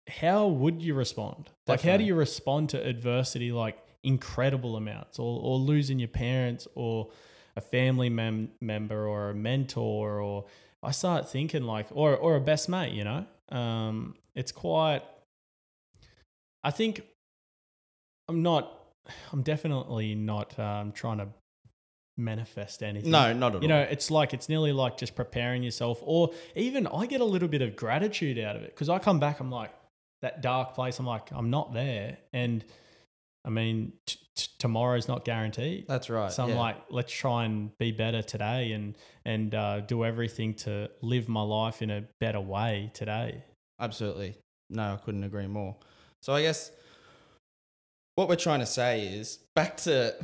how 0.09 0.47
would 0.47 0.81
you 0.81 0.93
respond? 0.93 1.49
Like, 1.67 1.81
how 1.81 1.97
do 1.97 2.03
you 2.03 2.15
respond 2.15 2.69
to 2.69 2.83
adversity 2.83 3.51
like 3.51 3.77
incredible 4.03 4.75
amounts 4.75 5.19
or, 5.19 5.39
or 5.41 5.57
losing 5.57 5.99
your 5.99 6.07
parents 6.07 6.67
or 6.75 7.09
a 7.55 7.61
family 7.61 8.09
mem- 8.09 8.51
member 8.59 9.07
or 9.07 9.29
a 9.29 9.35
mentor? 9.35 10.19
Or 10.19 10.45
I 10.81 10.91
start 10.91 11.29
thinking 11.29 11.63
like, 11.63 11.87
or, 11.91 12.15
or 12.15 12.35
a 12.35 12.41
best 12.41 12.69
mate, 12.69 12.93
you 12.93 13.03
know? 13.03 13.25
Um, 13.49 14.15
it's 14.35 14.51
quite, 14.51 15.03
I 16.63 16.71
think 16.71 17.03
I'm 18.27 18.41
not, 18.41 18.71
I'm 19.31 19.43
definitely 19.43 20.15
not 20.15 20.57
um, 20.59 20.91
trying 20.91 21.17
to 21.19 21.27
manifest 22.17 22.83
anything. 22.83 23.11
No, 23.11 23.33
not 23.33 23.55
at 23.55 23.63
You 23.63 23.69
all. 23.69 23.75
know, 23.77 23.81
it's 23.81 24.11
like 24.11 24.33
it's 24.33 24.49
nearly 24.49 24.73
like 24.73 24.97
just 24.97 25.15
preparing 25.15 25.63
yourself, 25.63 25.99
or 26.03 26.31
even 26.55 26.85
I 26.85 27.05
get 27.05 27.21
a 27.21 27.25
little 27.25 27.47
bit 27.47 27.61
of 27.61 27.75
gratitude 27.75 28.37
out 28.37 28.55
of 28.55 28.63
it 28.63 28.75
because 28.75 28.89
I 28.89 28.99
come 28.99 29.19
back, 29.19 29.39
I'm 29.39 29.49
like 29.49 29.71
that 30.21 30.41
dark 30.41 30.73
place. 30.73 30.99
I'm 30.99 31.05
like 31.05 31.31
I'm 31.31 31.49
not 31.49 31.73
there, 31.73 32.17
and 32.33 32.63
I 33.45 33.49
mean 33.49 33.93
t- 34.05 34.19
t- 34.35 34.47
tomorrow's 34.59 35.07
not 35.07 35.25
guaranteed. 35.25 35.85
That's 35.87 36.09
right. 36.09 36.31
So 36.31 36.43
I'm 36.43 36.49
yeah. 36.49 36.59
like, 36.59 36.77
let's 36.89 37.11
try 37.11 37.45
and 37.45 37.77
be 37.77 37.91
better 37.91 38.21
today, 38.21 38.71
and 38.73 38.95
and 39.25 39.53
uh, 39.53 39.81
do 39.81 40.05
everything 40.05 40.53
to 40.55 40.89
live 41.01 41.29
my 41.29 41.41
life 41.41 41.81
in 41.81 41.89
a 41.89 42.03
better 42.19 42.41
way 42.41 42.91
today. 42.93 43.43
Absolutely. 43.79 44.35
No, 44.69 44.93
I 44.93 44.97
couldn't 44.97 45.23
agree 45.23 45.47
more. 45.47 45.75
So 46.21 46.33
I 46.33 46.41
guess 46.41 46.71
what 48.15 48.27
we're 48.27 48.35
trying 48.35 48.59
to 48.59 48.65
say 48.65 49.07
is 49.07 49.39
back 49.55 49.77
to. 49.77 50.15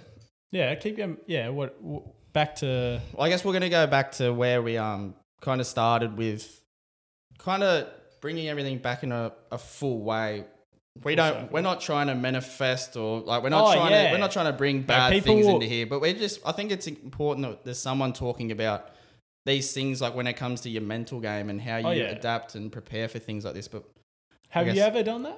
Yeah, 0.51 0.75
keep 0.75 0.97
going. 0.97 1.17
Yeah, 1.27 1.49
what 1.49 1.81
w- 1.81 2.03
back 2.33 2.55
to 2.57 3.01
I 3.17 3.29
guess 3.29 3.43
we're 3.45 3.53
going 3.53 3.61
to 3.61 3.69
go 3.69 3.87
back 3.87 4.11
to 4.13 4.31
where 4.33 4.61
we 4.61 4.77
um 4.77 5.15
kind 5.41 5.61
of 5.61 5.67
started 5.67 6.17
with, 6.17 6.61
kind 7.37 7.63
of 7.63 7.87
bringing 8.25 8.49
everything 8.49 8.79
back 8.79 9.03
in 9.03 9.11
a, 9.11 9.31
a 9.51 9.57
full 9.59 10.01
way. 10.01 10.43
We 11.03 11.13
don't. 11.13 11.31
Circle. 11.31 11.49
We're 11.51 11.61
not 11.61 11.79
trying 11.79 12.07
to 12.07 12.15
manifest 12.15 12.97
or 12.97 13.19
like 13.19 13.43
we're 13.43 13.49
not 13.49 13.67
Oh, 13.69 13.73
trying 13.75 13.91
yeah. 13.91 14.07
to. 14.07 14.11
We're 14.13 14.17
not 14.17 14.31
trying 14.31 14.47
to 14.47 14.53
bring 14.53 14.81
bad 14.81 15.21
things 15.23 15.45
will- 15.45 15.55
into 15.55 15.67
here. 15.67 15.85
But 15.85 16.01
we're 16.01 16.15
just. 16.15 16.39
I 16.43 16.51
think 16.51 16.71
it's 16.71 16.87
important 16.87 17.45
that 17.45 17.63
there's 17.65 17.77
someone 17.77 18.13
talking 18.13 18.51
about 18.51 18.89
these 19.45 19.71
things 19.73 20.01
like 20.01 20.15
when 20.15 20.25
it 20.25 20.33
comes 20.37 20.61
to 20.61 20.71
your 20.71 20.81
mental 20.81 21.19
game 21.19 21.51
and 21.51 21.61
how 21.61 21.77
you 21.77 21.85
Oh, 21.87 21.91
yeah. 21.91 22.05
adapt 22.05 22.55
and 22.55 22.71
prepare 22.71 23.07
for 23.07 23.19
things 23.19 23.45
like 23.45 23.53
this. 23.53 23.67
But 23.67 23.83
have 24.49 24.73
you 24.75 24.81
ever 24.81 25.03
done 25.03 25.21
that? 25.23 25.37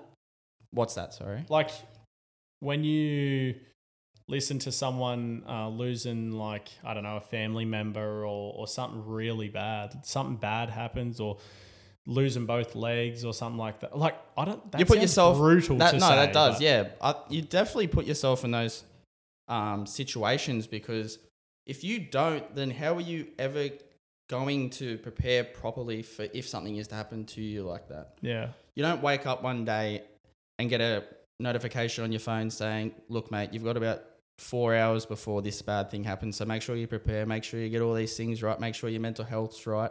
what's 0.71 0.95
that? 0.95 1.13
Sorry. 1.13 1.43
Like 1.49 1.71
when 2.61 2.85
you 2.85 3.55
listen 4.29 4.59
to 4.59 4.71
someone 4.71 5.43
uh, 5.49 5.67
losing 5.67 6.31
like 6.31 6.69
I 6.85 6.93
don't 6.93 7.03
know 7.03 7.17
a 7.17 7.21
family 7.21 7.65
member 7.65 8.23
or 8.25 8.53
or 8.55 8.65
something 8.65 9.05
really 9.05 9.49
bad, 9.49 10.05
something 10.05 10.37
bad 10.37 10.69
happens 10.69 11.19
or 11.19 11.37
losing 12.07 12.45
both 12.45 12.73
legs 12.73 13.25
or 13.25 13.33
something 13.33 13.59
like 13.59 13.81
that. 13.81 13.95
Like 13.95 14.15
I 14.35 14.45
don't. 14.45 14.71
That 14.71 14.79
you 14.79 14.85
put 14.85 14.99
yourself 14.99 15.37
brutal. 15.37 15.77
That, 15.77 15.93
no, 15.93 15.99
say, 15.99 16.15
that 16.15 16.33
does. 16.33 16.59
Yeah, 16.59 16.87
I, 16.99 17.15
you 17.29 17.43
definitely 17.43 17.87
put 17.87 18.05
yourself 18.05 18.43
in 18.43 18.51
those 18.51 18.83
um, 19.47 19.85
situations 19.85 20.65
because 20.65 21.19
if 21.67 21.83
you 21.83 21.99
don't, 21.99 22.55
then 22.55 22.71
how 22.71 22.95
are 22.95 23.01
you 23.01 23.27
ever 23.37 23.69
going 24.29 24.69
to 24.69 24.97
prepare 24.99 25.43
properly 25.43 26.01
for 26.01 26.27
if 26.33 26.47
something 26.47 26.77
is 26.77 26.87
to 26.87 26.95
happen 26.95 27.25
to 27.25 27.41
you 27.41 27.63
like 27.63 27.89
that? 27.89 28.17
yeah, 28.21 28.49
You 28.75 28.83
don't 28.83 29.01
wake 29.01 29.27
up 29.27 29.43
one 29.43 29.65
day 29.65 30.03
and 30.57 30.69
get 30.69 30.81
a 30.81 31.03
notification 31.39 32.03
on 32.03 32.11
your 32.11 32.19
phone 32.21 32.49
saying, 32.49 32.93
"Look, 33.09 33.31
mate, 33.31 33.53
you've 33.53 33.65
got 33.65 33.77
about." 33.77 34.03
Four 34.39 34.75
hours 34.75 35.07
before 35.07 35.41
this 35.41 35.63
bad 35.63 35.89
thing 35.89 36.03
happens. 36.03 36.37
So 36.37 36.45
make 36.45 36.61
sure 36.61 36.75
you 36.75 36.85
prepare, 36.85 37.25
make 37.25 37.43
sure 37.43 37.59
you 37.59 37.69
get 37.69 37.81
all 37.81 37.95
these 37.95 38.15
things 38.15 38.43
right, 38.43 38.59
make 38.59 38.75
sure 38.75 38.87
your 38.87 39.01
mental 39.01 39.25
health's 39.25 39.65
right, 39.65 39.89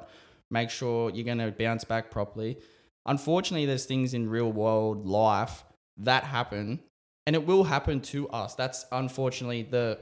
make 0.51 0.71
sure 0.71 1.11
you're 1.11 1.25
going 1.25 1.39
to 1.39 1.51
bounce 1.51 1.85
back 1.85 2.11
properly. 2.11 2.59
Unfortunately, 3.05 3.67
there's 3.67 3.87
things 3.87 4.15
in 4.15 4.29
real 4.29 4.51
world 4.51 5.07
life 5.07 5.65
that 5.99 6.25
happen 6.25 6.81
and 7.27 7.35
it 7.35 7.45
will 7.45 7.65
happen 7.65 8.01
to 8.01 8.29
us. 8.29 8.55
That's 8.55 8.87
unfortunately 8.93 9.65
the 9.65 9.99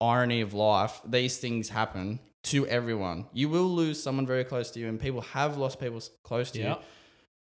irony 0.00 0.42
of 0.42 0.52
life. 0.52 1.00
These 1.06 1.38
things 1.38 1.70
happen 1.70 2.20
to 2.44 2.66
everyone. 2.66 3.26
You 3.32 3.48
will 3.48 3.68
lose 3.68 4.00
someone 4.00 4.26
very 4.26 4.44
close 4.44 4.70
to 4.72 4.80
you, 4.80 4.88
and 4.88 5.00
people 5.00 5.22
have 5.22 5.56
lost 5.56 5.80
people 5.80 6.00
close 6.22 6.50
to 6.52 6.60
yeah, 6.60 6.74
you. 6.74 6.76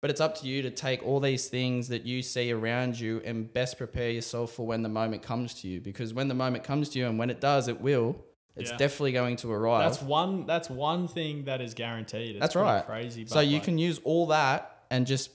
But 0.02 0.12
it's 0.12 0.22
up 0.22 0.40
to 0.42 0.48
you 0.48 0.62
to 0.62 0.70
take 0.70 1.04
all 1.04 1.20
these 1.20 1.48
things 1.48 1.88
that 1.88 2.06
you 2.06 2.22
see 2.22 2.52
around 2.52 3.00
you 3.00 3.22
and 3.26 3.52
best 3.52 3.78
prepare 3.78 4.12
yourself 4.12 4.52
for 4.52 4.68
when 4.68 4.84
the 4.84 4.90
moment 4.90 5.24
comes 5.24 5.54
to 5.62 5.68
you. 5.68 5.82
Because 5.82 6.14
when 6.14 6.28
the 6.28 6.34
moment 6.34 6.64
comes 6.64 6.90
to 6.90 7.00
you, 7.00 7.08
and 7.08 7.18
when 7.18 7.30
it 7.30 7.42
does, 7.42 7.68
it 7.68 7.82
will. 7.82 8.24
It's 8.56 8.70
Yeah. 8.70 8.78
definitely 8.78 9.14
going 9.14 9.36
to 9.38 9.52
arrive. 9.52 9.90
That's 9.92 10.02
one. 10.04 10.46
That's 10.46 10.70
one 10.70 11.08
thing 11.08 11.46
that 11.46 11.60
is 11.62 11.74
guaranteed. 11.74 12.36
It's 12.36 12.40
That's 12.40 12.56
right. 12.56 12.86
Crazy. 12.86 13.26
So 13.26 13.40
you 13.40 13.56
like, 13.56 13.64
can 13.64 13.78
use 13.78 14.00
all 14.04 14.28
that 14.28 14.84
and 14.92 15.08
just 15.08 15.32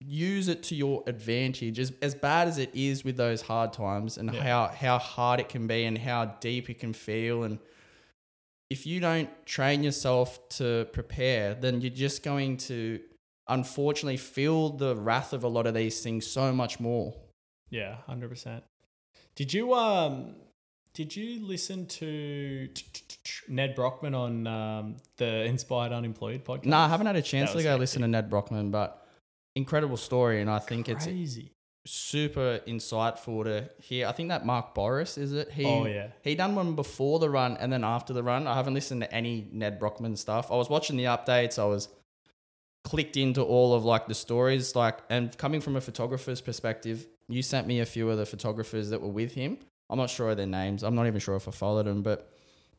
use 0.00 0.48
it 0.48 0.62
to 0.64 0.74
your 0.74 1.04
advantage. 1.06 1.78
As, 1.78 1.92
as 2.02 2.14
bad 2.14 2.48
as 2.48 2.58
it 2.58 2.70
is 2.74 3.04
with 3.04 3.16
those 3.16 3.42
hard 3.42 3.72
times 3.72 4.16
and 4.18 4.32
Yeah. 4.32 4.42
how, 4.42 4.66
how 4.68 4.98
hard 4.98 5.40
it 5.40 5.48
can 5.48 5.66
be 5.66 5.84
and 5.84 5.96
how 5.98 6.24
deep 6.40 6.70
it 6.70 6.78
can 6.80 6.92
feel. 6.92 7.44
And 7.44 7.58
if 8.70 8.86
you 8.86 8.98
don't 8.98 9.28
train 9.46 9.82
yourself 9.82 10.48
to 10.50 10.86
prepare, 10.92 11.54
then 11.54 11.80
you're 11.82 11.90
just 11.90 12.22
going 12.22 12.56
to 12.56 12.98
unfortunately 13.48 14.16
feel 14.16 14.70
the 14.70 14.96
wrath 14.96 15.32
of 15.34 15.44
a 15.44 15.48
lot 15.48 15.66
of 15.66 15.74
these 15.74 16.00
things 16.02 16.26
so 16.26 16.52
much 16.52 16.80
more. 16.80 17.14
Yeah, 17.68 17.96
hundred 18.06 18.30
percent. 18.30 18.64
Did 19.34 19.52
you 19.52 19.74
um? 19.74 20.34
Did 20.94 21.16
you 21.16 21.44
listen 21.44 21.86
to 21.86 22.68
Nedd 23.48 23.74
Brockmann 23.74 24.14
on 24.14 24.46
um, 24.46 24.96
the 25.16 25.44
Inspired 25.44 25.90
Unemployed 25.92 26.44
podcast? 26.44 26.66
No, 26.66 26.76
I 26.76 26.88
haven't 26.88 27.06
had 27.06 27.16
a 27.16 27.22
chance 27.22 27.52
to 27.52 27.62
go 27.62 27.76
listen 27.76 28.02
to 28.02 28.08
Nedd 28.08 28.28
Brockmann, 28.28 28.70
but 28.70 29.06
incredible 29.56 29.96
story. 29.96 30.42
And 30.42 30.50
I 30.50 30.58
think 30.58 30.90
it's 30.90 31.04
crazy. 31.06 31.52
super 31.86 32.60
insightful 32.66 33.44
to 33.44 33.70
hear. 33.80 34.06
I 34.06 34.12
think 34.12 34.28
that 34.28 34.44
Mark 34.44 34.74
Boris 34.74 35.16
is 35.16 35.32
it. 35.32 35.50
He 35.52 35.64
Oh, 35.64 35.86
yeah. 35.86 36.08
he 36.22 36.34
done 36.34 36.54
one 36.54 36.74
before 36.74 37.18
the 37.18 37.30
run 37.30 37.56
and 37.56 37.72
then 37.72 37.84
after 37.84 38.12
the 38.12 38.22
run. 38.22 38.46
I 38.46 38.54
haven't 38.54 38.74
listened 38.74 39.00
to 39.00 39.10
any 39.14 39.48
Nedd 39.50 39.80
Brockmann 39.80 40.18
stuff. 40.18 40.52
I 40.52 40.56
was 40.56 40.68
watching 40.68 40.98
the 40.98 41.04
updates. 41.04 41.58
I 41.58 41.64
was 41.64 41.88
clicked 42.84 43.16
into 43.16 43.42
all 43.42 43.72
of 43.72 43.84
like 43.84 44.08
the 44.08 44.14
stories 44.14 44.76
like 44.76 44.98
and 45.08 45.38
coming 45.38 45.62
from 45.62 45.76
a 45.76 45.80
photographer's 45.80 46.42
perspective, 46.42 47.06
you 47.28 47.40
sent 47.40 47.66
me 47.66 47.80
a 47.80 47.86
few 47.86 48.10
of 48.10 48.18
the 48.18 48.26
photographers 48.26 48.90
that 48.90 49.00
were 49.00 49.08
with 49.08 49.32
him. 49.34 49.56
I'm 49.92 49.98
not 49.98 50.08
sure 50.10 50.30
of 50.30 50.38
their 50.38 50.46
names. 50.46 50.82
I'm 50.82 50.94
not 50.94 51.06
even 51.06 51.20
sure 51.20 51.36
if 51.36 51.46
I 51.46 51.50
followed 51.50 51.84
them, 51.86 52.02
but 52.02 52.30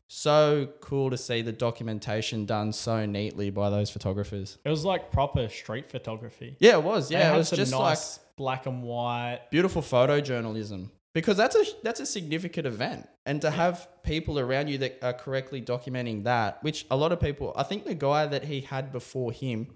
so 0.06 0.68
cool 0.80 1.10
to 1.10 1.16
see 1.16 1.40
the 1.42 1.52
documentation 1.52 2.44
done 2.44 2.72
so 2.72 3.06
neatly 3.06 3.50
by 3.50 3.70
those 3.70 3.88
photographers. 3.88 4.58
It 4.64 4.68
was 4.68 4.84
like 4.84 5.10
proper 5.12 5.48
street 5.48 5.86
photography. 5.88 6.56
Yeah, 6.58 6.72
it 6.72 6.82
was. 6.82 7.10
Yeah, 7.10 7.32
it 7.32 7.36
was 7.38 7.50
just 7.50 7.72
like 7.72 7.90
nice 7.90 8.18
black 8.36 8.66
and 8.66 8.82
white. 8.82 9.42
beautiful 9.50 9.80
photojournalism 9.80 10.90
because 11.14 11.36
that's 11.36 11.54
a 11.54 11.64
that's 11.84 12.00
a 12.00 12.06
significant 12.06 12.66
event 12.66 13.08
and 13.24 13.40
to 13.42 13.50
have 13.50 13.86
people 14.02 14.40
around 14.40 14.68
you 14.68 14.78
that 14.78 14.98
are 15.02 15.12
correctly 15.12 15.62
documenting 15.62 16.24
that 16.24 16.60
which 16.64 16.84
a 16.90 16.96
lot 16.96 17.12
of 17.12 17.20
people 17.20 17.52
i 17.54 17.62
think 17.62 17.84
the 17.84 17.94
guy 17.94 18.26
that 18.26 18.42
he 18.42 18.60
had 18.62 18.90
before 18.90 19.30
him 19.30 19.68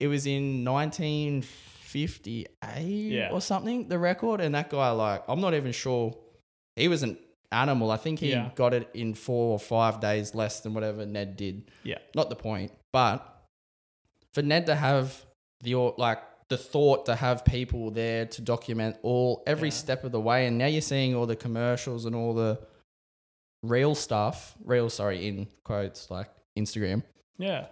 it 0.00 0.06
was 0.08 0.26
in 0.26 0.64
1958 0.64 3.12
Yeah. 3.12 3.30
or 3.32 3.40
something 3.40 3.88
the 3.88 3.98
record 3.98 4.40
and 4.40 4.54
that 4.54 4.70
guy 4.70 4.90
like 4.90 5.22
i'm 5.28 5.40
not 5.40 5.54
even 5.54 5.72
sure 5.72 6.14
he 6.76 6.88
was 6.88 7.02
an 7.02 7.18
animal 7.52 7.90
i 7.90 7.96
think 7.96 8.18
he 8.20 8.30
Yeah. 8.30 8.50
got 8.54 8.74
it 8.74 8.88
in 8.94 9.14
four 9.14 9.52
or 9.52 9.58
five 9.58 10.00
days 10.00 10.34
less 10.34 10.60
than 10.60 10.74
whatever 10.74 11.06
nedd 11.06 11.36
did 11.36 11.70
Yeah. 11.84 11.98
not 12.14 12.28
the 12.28 12.36
point 12.36 12.72
but 12.92 13.24
for 14.34 14.42
nedd 14.42 14.66
to 14.66 14.74
have 14.74 15.24
the 15.62 15.74
like 15.96 16.18
the 16.48 16.56
thought 16.58 17.06
to 17.06 17.16
have 17.16 17.44
people 17.44 17.90
there 17.90 18.26
to 18.26 18.40
document 18.42 18.96
all 19.02 19.42
every 19.46 19.68
Yeah. 19.68 19.74
step 19.74 20.04
of 20.04 20.12
the 20.12 20.20
way 20.20 20.46
and 20.46 20.58
now 20.58 20.66
you're 20.66 20.80
seeing 20.82 21.14
all 21.14 21.26
the 21.26 21.36
commercials 21.36 22.04
and 22.04 22.14
all 22.14 22.34
the 22.34 22.58
real 23.62 23.94
stuff 23.94 24.54
real 24.64 24.90
sorry 24.90 25.26
in 25.26 25.48
quotes 25.64 26.10
like 26.10 26.28
instagram 26.58 27.02
Yeah. 27.38 27.66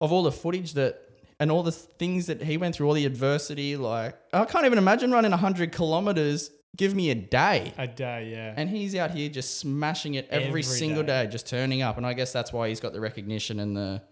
of 0.00 0.12
all 0.12 0.22
the 0.22 0.32
footage 0.32 0.74
that 0.74 1.00
and 1.40 1.50
all 1.50 1.62
the 1.62 1.72
things 1.72 2.26
that 2.26 2.42
he 2.42 2.56
went 2.56 2.74
through 2.76 2.86
all 2.88 2.94
the 2.94 3.04
adversity 3.06 3.76
like 3.76 4.16
i 4.32 4.44
can't 4.44 4.64
even 4.66 4.78
imagine 4.78 5.10
running 5.10 5.32
100 5.32 5.72
kilometers 5.72 6.50
give 6.76 6.94
me 6.94 7.10
a 7.10 7.14
day 7.14 7.72
A 7.78 7.86
day. 7.86 8.30
Yeah. 8.32 8.54
and 8.56 8.68
he's 8.68 8.94
out 8.94 9.10
here 9.12 9.28
just 9.28 9.58
smashing 9.58 10.14
it 10.14 10.26
every, 10.30 10.48
Every 10.48 10.62
single 10.62 11.02
day. 11.02 11.24
day. 11.24 11.30
just 11.30 11.46
turning 11.46 11.82
up. 11.82 11.96
And 11.96 12.06
I 12.06 12.12
guess 12.14 12.32
that's 12.32 12.52
why 12.52 12.68
he's 12.68 12.80
got 12.80 12.92
the 12.92 13.00
recognition 13.00 13.60
and 13.60 13.76
the 13.76 14.02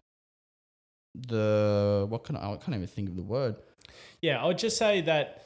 the 1.14 2.06
what 2.08 2.24
can 2.24 2.36
I, 2.36 2.52
I 2.52 2.56
can't 2.56 2.74
even 2.74 2.86
think 2.86 3.08
of 3.08 3.16
the 3.16 3.22
word. 3.22 3.56
Yeah, 4.22 4.42
I 4.42 4.46
would 4.46 4.58
just 4.58 4.76
say 4.76 5.00
that 5.02 5.42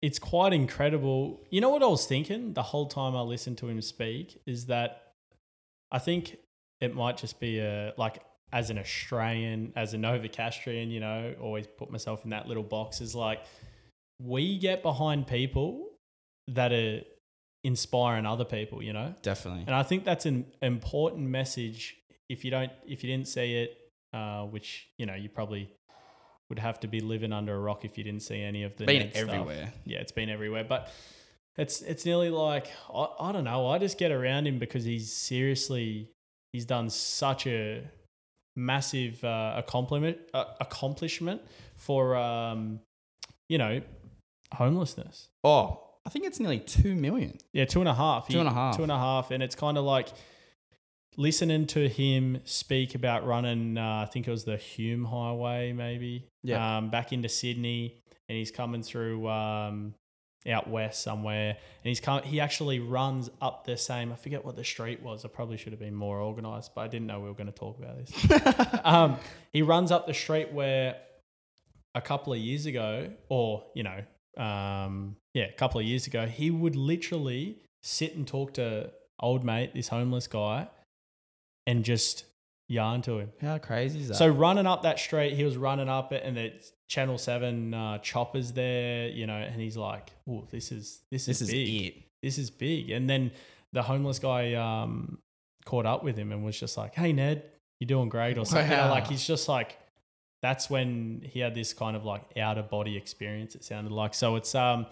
it's 0.00 0.18
quite 0.18 0.52
incredible. 0.52 1.40
You 1.50 1.60
know 1.60 1.68
what 1.68 1.82
I 1.82 1.86
was 1.86 2.06
thinking 2.06 2.52
the 2.54 2.62
whole 2.62 2.86
time 2.86 3.14
I 3.14 3.20
listened 3.20 3.58
to 3.58 3.68
him 3.68 3.80
speak 3.80 4.40
is 4.46 4.66
that 4.66 5.12
I 5.92 5.98
think 5.98 6.38
it 6.80 6.94
might 6.94 7.16
just 7.16 7.38
be 7.38 7.60
a 7.60 7.92
like 7.96 8.22
as 8.52 8.70
an 8.70 8.78
Australian, 8.78 9.72
as 9.76 9.94
a 9.94 9.96
Novocastrian, 9.98 10.90
you 10.90 11.00
know, 11.00 11.34
always 11.40 11.66
put 11.66 11.90
myself 11.90 12.24
in 12.24 12.30
that 12.30 12.48
little 12.48 12.62
box 12.64 13.00
is 13.00 13.14
like 13.14 13.44
we 14.20 14.58
get 14.58 14.82
behind 14.82 15.26
people 15.26 15.88
that 16.48 16.72
are 16.72 17.00
inspiring 17.64 18.26
other 18.26 18.44
people, 18.44 18.82
you 18.82 18.92
know? 18.92 19.14
Definitely. 19.22 19.64
And 19.66 19.74
I 19.74 19.82
think 19.82 20.04
that's 20.04 20.26
an 20.26 20.46
important 20.60 21.28
message. 21.28 21.96
If 22.28 22.44
you 22.44 22.50
don't, 22.50 22.72
if 22.86 23.04
you 23.04 23.10
didn't 23.10 23.28
see 23.28 23.56
it, 23.58 23.78
uh, 24.12 24.44
which 24.44 24.88
you 24.98 25.06
know, 25.06 25.14
you 25.14 25.28
probably 25.28 25.70
would 26.48 26.58
have 26.58 26.80
to 26.80 26.86
be 26.86 27.00
living 27.00 27.32
under 27.32 27.54
a 27.54 27.58
rock 27.58 27.84
if 27.84 27.96
you 27.96 28.04
didn't 28.04 28.22
see 28.22 28.40
any 28.42 28.62
of 28.62 28.76
the 28.76 28.84
Been 28.84 29.02
Nedd 29.02 29.14
stuff. 29.14 29.28
everywhere. 29.28 29.72
Yeah, 29.84 29.98
it's 29.98 30.12
been 30.12 30.28
everywhere, 30.28 30.64
but 30.64 30.92
it's 31.56 31.82
it's 31.82 32.04
nearly 32.04 32.30
like 32.30 32.70
I, 32.92 33.06
I 33.20 33.32
don't 33.32 33.44
know. 33.44 33.68
I 33.68 33.78
just 33.78 33.98
get 33.98 34.10
around 34.12 34.46
him 34.46 34.58
because 34.58 34.84
he's 34.84 35.12
seriously 35.12 36.10
he's 36.52 36.64
done 36.64 36.90
such 36.90 37.46
a 37.46 37.84
massive 38.56 39.22
uh, 39.24 39.54
accomplishment 39.56 40.18
uh, 40.34 40.44
accomplishment 40.60 41.40
for 41.76 42.16
um, 42.16 42.80
you 43.48 43.58
know 43.58 43.80
homelessness. 44.54 45.28
Oh, 45.44 45.80
I 46.04 46.10
think 46.10 46.24
it's 46.26 46.40
nearly 46.40 46.58
two 46.58 46.94
million. 46.94 47.38
Yeah, 47.52 47.64
two 47.64 47.80
and 47.80 47.88
a 47.88 47.94
half. 47.94 48.28
Two 48.28 48.40
and 48.40 48.48
a 48.48 48.52
half. 48.52 48.76
Two 48.76 48.82
and 48.82 48.92
a 48.92 48.98
half. 48.98 49.30
And 49.30 49.42
it's 49.42 49.54
kind 49.54 49.78
of 49.78 49.84
like 49.84 50.08
listening 51.16 51.66
to 51.68 51.88
him 51.88 52.40
speak 52.44 52.94
about 52.94 53.26
running, 53.26 53.78
uh, 53.78 54.04
I 54.06 54.10
think 54.10 54.26
it 54.26 54.30
was 54.30 54.44
the 54.44 54.56
Hume 54.56 55.04
Highway, 55.04 55.72
maybe. 55.72 56.28
Yeah. 56.42 56.78
Um, 56.78 56.90
back 56.90 57.12
into 57.12 57.28
Sydney. 57.28 57.98
And 58.28 58.38
he's 58.38 58.50
coming 58.50 58.82
through 58.82 59.28
um, 59.28 59.94
out 60.48 60.68
west 60.68 61.02
somewhere. 61.02 61.50
And 61.50 61.84
he's 61.84 62.00
come, 62.00 62.22
he 62.22 62.40
actually 62.40 62.80
runs 62.80 63.30
up 63.40 63.64
the 63.64 63.76
same, 63.76 64.12
I 64.12 64.16
forget 64.16 64.44
what 64.44 64.56
the 64.56 64.64
street 64.64 65.02
was. 65.02 65.24
I 65.24 65.28
probably 65.28 65.56
should 65.56 65.72
have 65.72 65.80
been 65.80 65.94
more 65.94 66.18
organized, 66.18 66.72
but 66.74 66.82
I 66.82 66.88
didn't 66.88 67.06
know 67.06 67.20
we 67.20 67.28
were 67.28 67.34
going 67.34 67.52
to 67.52 67.52
talk 67.52 67.78
about 67.78 67.98
this. 67.98 68.80
um, 68.84 69.18
he 69.52 69.62
runs 69.62 69.92
up 69.92 70.06
the 70.06 70.14
street 70.14 70.52
where 70.52 70.96
a 71.94 72.00
couple 72.00 72.32
of 72.32 72.38
years 72.38 72.66
ago, 72.66 73.10
or 73.28 73.64
you 73.74 73.84
know, 73.84 74.42
um, 74.42 75.16
yeah, 75.34 75.44
a 75.44 75.52
couple 75.52 75.80
of 75.80 75.86
years 75.86 76.06
ago, 76.06 76.26
he 76.26 76.50
would 76.50 76.76
literally 76.76 77.58
sit 77.82 78.14
and 78.14 78.26
talk 78.26 78.54
to 78.54 78.90
old 79.20 79.44
mate, 79.44 79.72
this 79.74 79.88
homeless 79.88 80.26
guy, 80.26 80.68
and 81.66 81.84
just 81.84 82.24
yarn 82.68 83.02
to 83.02 83.18
him. 83.18 83.32
How 83.40 83.58
crazy 83.58 84.00
is 84.00 84.08
that? 84.08 84.14
So 84.16 84.28
running 84.28 84.66
up 84.66 84.82
that 84.82 84.98
street, 84.98 85.34
he 85.34 85.44
was 85.44 85.56
running 85.56 85.88
up 85.88 86.12
it, 86.12 86.22
and 86.24 86.36
the 86.36 86.52
Channel 86.88 87.18
Seven 87.18 87.72
uh, 87.72 87.98
choppers 87.98 88.52
there, 88.52 89.08
you 89.08 89.26
know, 89.26 89.36
and 89.36 89.60
he's 89.60 89.76
like, 89.76 90.12
"Oh, 90.28 90.46
this 90.50 90.72
is 90.72 91.00
this, 91.10 91.26
this 91.26 91.40
is 91.40 91.48
is 91.48 91.54
big. 91.54 91.86
it. 91.86 92.02
This 92.22 92.38
is 92.38 92.50
big." 92.50 92.90
And 92.90 93.08
then 93.08 93.30
the 93.72 93.82
homeless 93.82 94.18
guy 94.18 94.54
um, 94.54 95.18
caught 95.64 95.86
up 95.86 96.04
with 96.04 96.16
him 96.16 96.32
and 96.32 96.44
was 96.44 96.58
just 96.58 96.76
like, 96.76 96.94
"Hey, 96.94 97.12
Nedd, 97.12 97.42
you're 97.80 97.86
doing 97.86 98.08
great," 98.08 98.36
or 98.38 98.44
something. 98.44 98.70
Wow. 98.70 98.90
like 98.90 99.06
he's 99.06 99.26
just 99.26 99.48
like, 99.48 99.78
that's 100.42 100.68
when 100.68 101.22
he 101.24 101.40
had 101.40 101.54
this 101.54 101.72
kind 101.72 101.96
of 101.96 102.04
like 102.04 102.22
out 102.36 102.58
of 102.58 102.68
body 102.68 102.96
experience. 102.96 103.54
It 103.54 103.64
sounded 103.64 103.92
like 103.92 104.12
so. 104.12 104.36
It's 104.36 104.54
um, 104.54 104.86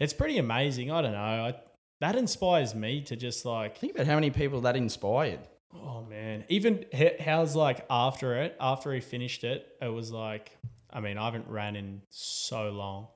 it's 0.00 0.12
pretty 0.12 0.38
amazing. 0.38 0.90
I 0.90 1.02
don't 1.02 1.12
know. 1.12 1.18
I 1.18 1.54
that 2.00 2.16
inspires 2.16 2.74
me 2.74 3.02
to 3.02 3.14
just 3.16 3.44
like 3.44 3.76
Think 3.76 3.94
about 3.94 4.06
how 4.06 4.14
many 4.14 4.30
people 4.30 4.62
that 4.62 4.74
inspired. 4.74 5.40
Oh 5.72 6.02
man, 6.02 6.44
even 6.48 6.84
how's 7.20 7.54
like 7.54 7.86
after 7.88 8.42
it, 8.42 8.56
after 8.58 8.92
he 8.92 9.00
finished 9.00 9.44
it, 9.44 9.68
it 9.80 9.86
was 9.86 10.10
like, 10.10 10.56
I 10.92 10.98
mean, 10.98 11.16
I 11.16 11.26
haven't 11.26 11.46
ran 11.46 11.76
in 11.76 12.02
so 12.08 12.70
long, 12.70 13.06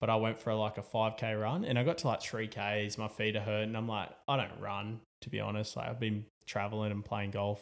but 0.00 0.10
I 0.10 0.16
went 0.16 0.38
for 0.38 0.54
like 0.54 0.78
a 0.78 0.82
five 0.82 1.16
k 1.16 1.34
run, 1.34 1.64
and 1.64 1.76
I 1.76 1.82
got 1.82 1.98
to 1.98 2.06
like 2.06 2.22
three 2.22 2.46
k's, 2.46 2.98
my 2.98 3.08
feet 3.08 3.34
are 3.34 3.40
hurting. 3.40 3.70
and 3.70 3.76
I'm 3.76 3.88
like, 3.88 4.10
I 4.28 4.36
don't 4.36 4.60
run 4.60 5.00
to 5.22 5.30
be 5.30 5.40
honest. 5.40 5.76
Like 5.76 5.88
I've 5.88 5.98
been 5.98 6.26
traveling 6.46 6.92
and 6.92 7.04
playing 7.04 7.32
golf. 7.32 7.60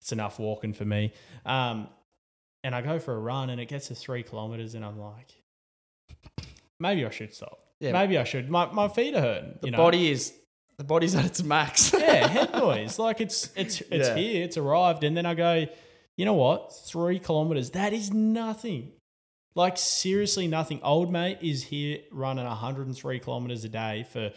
It's 0.00 0.12
enough 0.12 0.38
walking 0.38 0.72
for 0.72 0.84
me. 0.84 1.12
Um, 1.46 1.88
and 2.64 2.74
I 2.74 2.82
go 2.82 2.98
for 2.98 3.14
a 3.14 3.18
run, 3.18 3.50
and 3.50 3.60
it 3.60 3.66
gets 3.68 3.88
to 3.88 3.94
three 3.94 4.22
kilometers, 4.22 4.74
and 4.74 4.84
I'm 4.84 4.98
like, 4.98 5.32
maybe 6.78 7.06
I 7.06 7.10
should 7.10 7.32
stop. 7.32 7.58
Yeah. 7.82 7.92
Maybe 7.92 8.16
I 8.16 8.24
should. 8.24 8.48
My 8.48 8.66
my 8.72 8.86
feet 8.88 9.14
are 9.14 9.20
hurting. 9.20 9.58
The 9.60 9.66
you 9.66 9.72
know? 9.72 9.78
body 9.78 10.10
is 10.10 10.32
the 10.78 10.84
body's 10.84 11.16
at 11.16 11.24
its 11.24 11.42
max. 11.42 11.92
yeah, 11.98 12.26
head 12.28 12.52
noise. 12.52 12.98
Like 12.98 13.20
it's 13.20 13.50
it's 13.56 13.80
it's 13.82 14.08
Yeah. 14.08 14.14
here, 14.14 14.44
it's 14.44 14.56
arrived, 14.56 15.02
and 15.02 15.16
then 15.16 15.26
I 15.26 15.34
go, 15.34 15.66
you 16.16 16.24
know 16.24 16.34
what? 16.34 16.72
Three 16.86 17.18
kilometers. 17.18 17.70
That 17.72 17.92
is 17.92 18.12
nothing. 18.12 18.92
Like 19.56 19.76
seriously, 19.76 20.46
nothing. 20.46 20.80
Old 20.82 21.12
mate 21.12 21.38
is 21.42 21.64
here 21.64 21.98
running 22.12 22.46
103 22.46 23.18
kilometers 23.18 23.64
a 23.64 23.68
day 23.68 24.06
for, 24.10 24.30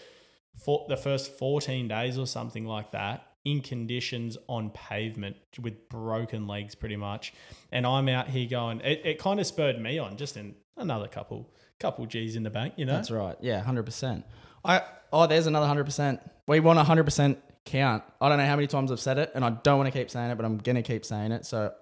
for 0.66 0.86
the 0.90 0.98
first 0.98 1.38
14 1.38 1.88
days 1.88 2.18
or 2.18 2.28
something 2.28 2.66
like 2.66 2.92
that 2.92 3.28
in 3.46 3.62
conditions 3.62 4.38
on 4.50 4.72
pavement 4.72 5.38
with 5.62 5.88
broken 5.88 6.48
legs, 6.48 6.74
pretty 6.76 6.98
much. 6.98 7.32
And 7.72 7.86
I'm 7.86 8.10
out 8.10 8.28
here 8.28 8.50
going. 8.50 8.82
It, 8.82 9.02
it 9.06 9.20
kind 9.20 9.40
of 9.40 9.46
spurred 9.46 9.80
me 9.80 10.00
on, 10.00 10.18
just 10.18 10.36
in 10.36 10.56
another 10.78 11.08
couple 11.08 11.54
couple 11.80 12.06
G's 12.06 12.36
in 12.36 12.44
the 12.44 12.50
bank, 12.50 12.74
you 12.78 12.86
know. 12.86 12.94
That's 12.94 13.12
right. 13.12 13.36
Yeah, 13.42 13.62
hundred 13.62 13.86
percent. 13.86 14.26
I 14.64 14.82
oh, 15.12 15.28
there's 15.28 15.48
another 15.48 15.68
hundred 15.68 15.86
percent. 15.86 16.20
We 16.48 16.60
want 16.60 16.80
a 16.80 16.84
hundred 16.84 17.04
percent 17.06 17.40
count. 17.66 18.04
I 18.22 18.30
don't 18.30 18.38
know 18.38 18.46
how 18.46 18.56
many 18.56 18.68
times 18.68 18.92
I've 18.92 19.00
said 19.00 19.18
it, 19.18 19.32
and 19.36 19.44
I 19.44 19.50
don't 19.50 19.78
want 19.78 19.92
to 19.92 19.98
keep 19.98 20.10
saying 20.10 20.32
it, 20.32 20.36
but 20.36 20.46
I'm 20.46 20.58
gonna 20.58 20.84
keep 20.84 21.06
saying 21.06 21.32
it. 21.32 21.46
So 21.46 21.74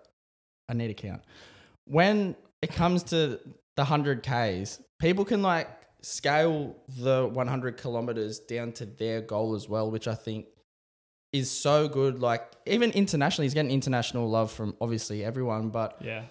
I 0.70 0.74
need 0.74 0.90
a 0.90 0.94
count. 0.94 1.22
When 1.86 2.36
it 2.62 2.72
comes 2.72 3.04
to 3.04 3.40
the 3.76 3.84
hundred 3.84 4.24
Ks, 4.24 4.80
people 5.00 5.26
can 5.26 5.42
like 5.42 5.70
scale 6.02 6.76
the 6.98 7.26
100 7.26 7.78
kilometers 7.78 8.40
down 8.40 8.74
to 8.74 8.86
their 8.86 9.22
goal 9.22 9.56
as 9.56 9.70
well, 9.70 9.90
which 9.90 10.08
I 10.08 10.16
think 10.16 10.48
is 11.32 11.50
so 11.50 11.88
good. 11.88 12.20
Like 12.20 12.44
even 12.66 12.92
internationally, 12.92 13.46
he's 13.46 13.54
getting 13.54 13.72
international 13.72 14.30
love 14.30 14.52
from 14.52 14.76
obviously 14.82 15.24
everyone, 15.24 15.70
but 15.70 15.98
Yeah. 16.02 16.24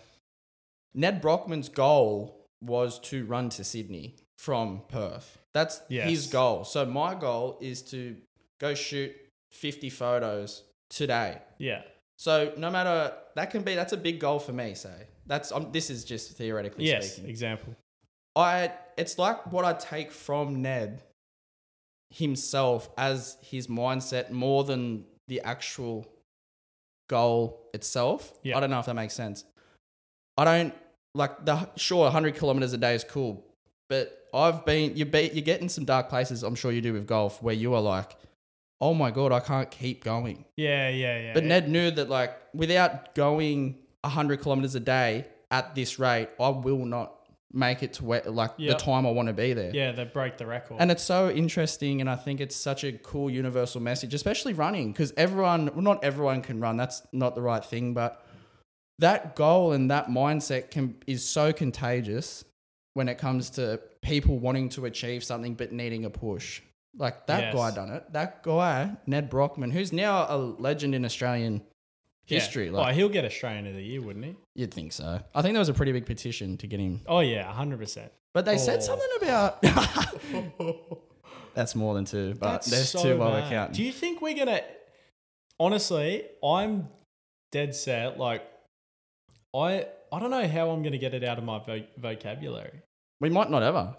Nedd 0.95 1.23
Brockmann's 1.23 1.71
goal 1.71 2.42
was 2.63 2.99
to 3.01 3.25
run 3.27 3.49
to 3.51 3.65
Sydney 3.65 4.17
from 4.39 4.83
Perth. 4.89 5.39
That's 5.53 5.81
Yes. 5.89 6.09
his 6.09 6.27
goal. 6.29 6.65
So 6.65 6.87
my 6.87 7.15
goal 7.15 7.59
is 7.61 7.83
to 7.91 8.17
go 8.61 8.75
shoot 8.75 9.13
50 9.51 9.91
photos 9.91 10.63
today. 10.89 11.43
Yeah. 11.59 11.83
So 12.19 12.53
no 12.57 12.71
matter 12.71 13.13
that 13.35 13.51
can 13.51 13.63
be 13.63 13.75
that's 13.75 13.93
a 13.93 13.97
big 13.97 14.21
goal 14.21 14.39
for 14.39 14.53
me. 14.53 14.75
Say 14.75 15.09
that's 15.27 15.51
um, 15.53 15.71
this 15.73 15.91
is 15.91 16.05
just 16.05 16.33
theoretically 16.37 16.85
Yes. 16.87 17.13
speaking. 17.15 17.31
Example. 17.31 17.75
I 18.37 18.73
it's 18.97 19.19
like 19.19 19.51
what 19.53 19.65
I 19.65 19.73
take 19.75 20.11
from 20.13 20.63
Nedd 20.63 21.03
himself 22.11 22.91
as 22.97 23.37
his 23.43 23.67
mindset 23.67 24.31
more 24.31 24.65
than 24.65 25.05
the 25.29 25.41
actual 25.43 26.07
goal 27.09 27.69
itself. 27.75 28.33
Yeah. 28.43 28.57
I 28.57 28.61
don't 28.61 28.71
know 28.71 28.79
if 28.81 28.87
that 28.87 28.95
makes 28.95 29.15
sense. 29.15 29.45
I 30.37 30.45
don't 30.45 30.75
like 31.15 31.45
the 31.45 31.69
sure 31.77 32.05
100 32.05 32.35
kilometers 32.37 32.73
a 32.73 32.79
day 32.79 32.95
is 32.95 33.05
cool, 33.05 33.45
but 33.89 34.19
I've 34.35 34.65
been 34.65 34.97
you 34.97 35.05
be 35.05 35.31
you're 35.33 35.43
getting 35.45 35.69
some 35.69 35.85
dark 35.85 36.09
places. 36.09 36.43
I'm 36.43 36.55
sure 36.55 36.73
you 36.73 36.81
do 36.81 36.93
with 36.93 37.07
golf 37.07 37.43
where 37.43 37.55
you 37.55 37.75
are 37.75 37.81
like, 37.81 38.17
oh 38.81 38.95
my 38.95 39.11
god, 39.11 39.33
I 39.33 39.41
can't 39.41 39.71
keep 39.71 40.03
going. 40.05 40.45
Yeah. 40.57 40.89
Yeah. 40.89 41.19
Yeah. 41.19 41.35
But 41.35 41.43
yeah. 41.43 41.49
Nedd 41.51 41.69
knew 41.69 41.91
that 41.91 42.09
like 42.09 42.37
without 42.55 43.15
going 43.15 43.79
100 44.03 44.41
kilometers 44.41 44.75
a 44.75 44.81
day 44.81 45.27
at 45.51 45.75
this 45.75 45.99
rate, 45.99 46.29
I 46.41 46.49
will 46.49 46.85
not 46.87 47.15
make 47.53 47.83
it 47.83 47.93
to 47.93 48.05
where 48.05 48.23
like 48.23 48.53
Yep. 48.57 48.79
the 48.79 48.83
time 48.83 49.07
I 49.07 49.11
want 49.11 49.29
to 49.29 49.35
be 49.35 49.53
there. 49.53 49.71
Yeah, 49.75 49.93
they 49.93 50.05
break 50.05 50.39
the 50.39 50.47
record. 50.47 50.79
And 50.81 50.91
it's 50.91 51.03
so 51.03 51.29
interesting, 51.29 52.01
and 52.01 52.09
I 52.09 52.17
think 52.17 52.41
it's 52.41 52.57
such 52.57 52.83
a 52.83 52.93
cool 52.93 53.29
universal 53.29 53.79
message, 53.83 54.15
especially 54.15 54.55
running, 54.55 54.93
because 54.93 55.13
everyone, 55.19 55.67
well, 55.75 55.83
not 55.83 56.03
everyone 56.03 56.41
can 56.41 56.61
run. 56.61 56.79
That's 56.79 57.03
not 57.13 57.35
the 57.35 57.43
right 57.43 57.63
thing, 57.63 57.93
but 57.93 58.22
that 59.03 59.37
goal 59.37 59.73
and 59.73 59.91
that 59.91 60.07
mindset 60.09 60.71
can 60.71 60.97
is 61.07 61.25
so 61.29 61.53
contagious 61.53 62.45
when 62.95 63.09
it 63.09 63.19
comes 63.19 63.51
to 63.51 63.81
people 64.01 64.39
wanting 64.39 64.69
to 64.71 64.85
achieve 64.87 65.23
something 65.23 65.55
but 65.55 65.73
needing 65.73 66.05
a 66.05 66.11
push. 66.11 66.61
Like 66.97 67.27
that 67.27 67.41
Yes. 67.45 67.55
guy 67.55 67.71
done 67.75 67.91
it. 67.91 68.13
That 68.13 68.43
guy, 68.43 68.91
Nedd 69.07 69.31
Brockmann, 69.31 69.73
who's 69.73 69.93
now 69.93 70.27
a 70.29 70.37
legend 70.37 70.95
in 70.95 71.05
Australian 71.05 71.63
Yeah. 72.27 72.39
history. 72.39 72.69
oh, 72.71 72.85
he'll 72.85 73.09
get 73.09 73.25
Australian 73.25 73.67
of 73.67 73.75
the 73.75 73.83
Year, 73.83 74.03
wouldn't 74.03 74.25
he? 74.25 74.37
you'd 74.55 74.73
think 74.75 74.93
so. 74.93 75.21
I 75.35 75.43
think 75.43 75.55
there 75.55 75.61
was 75.61 75.69
a 75.71 75.75
pretty 75.75 75.93
big 75.93 76.05
petition 76.07 76.57
to 76.59 76.67
get 76.67 76.81
him, 76.81 77.01
Oh 77.07 77.21
yeah, 77.21 77.45
hundred 77.53 77.79
percent. 77.79 78.13
but 78.35 78.45
they 78.45 78.55
Oh. 78.55 78.59
said 78.59 78.83
something 78.83 79.09
about. 79.21 79.63
That's 81.55 81.75
more 81.75 81.95
than 81.95 82.05
two, 82.05 82.35
but 82.35 82.65
there's 82.65 82.93
two 82.93 83.17
while 83.19 83.33
we're 83.33 83.49
counting. 83.49 83.75
Do 83.75 83.83
you 83.83 83.93
think 83.93 84.21
we're 84.23 84.37
gonna? 84.37 84.61
Honestly, 85.61 86.25
I'm 86.43 86.89
dead 87.51 87.75
set. 87.75 88.19
Like, 88.19 88.43
I 89.55 89.87
I 90.13 90.19
don't 90.21 90.31
know 90.31 90.47
how 90.47 90.71
I'm 90.71 90.83
gonna 90.83 90.99
get 90.99 91.15
it 91.15 91.25
out 91.25 91.39
of 91.39 91.45
my 91.45 91.59
vo- 91.59 91.85
vocabulary. 91.99 92.81
we 93.21 93.31
might 93.31 93.51
not 93.51 93.63
ever. 93.63 93.95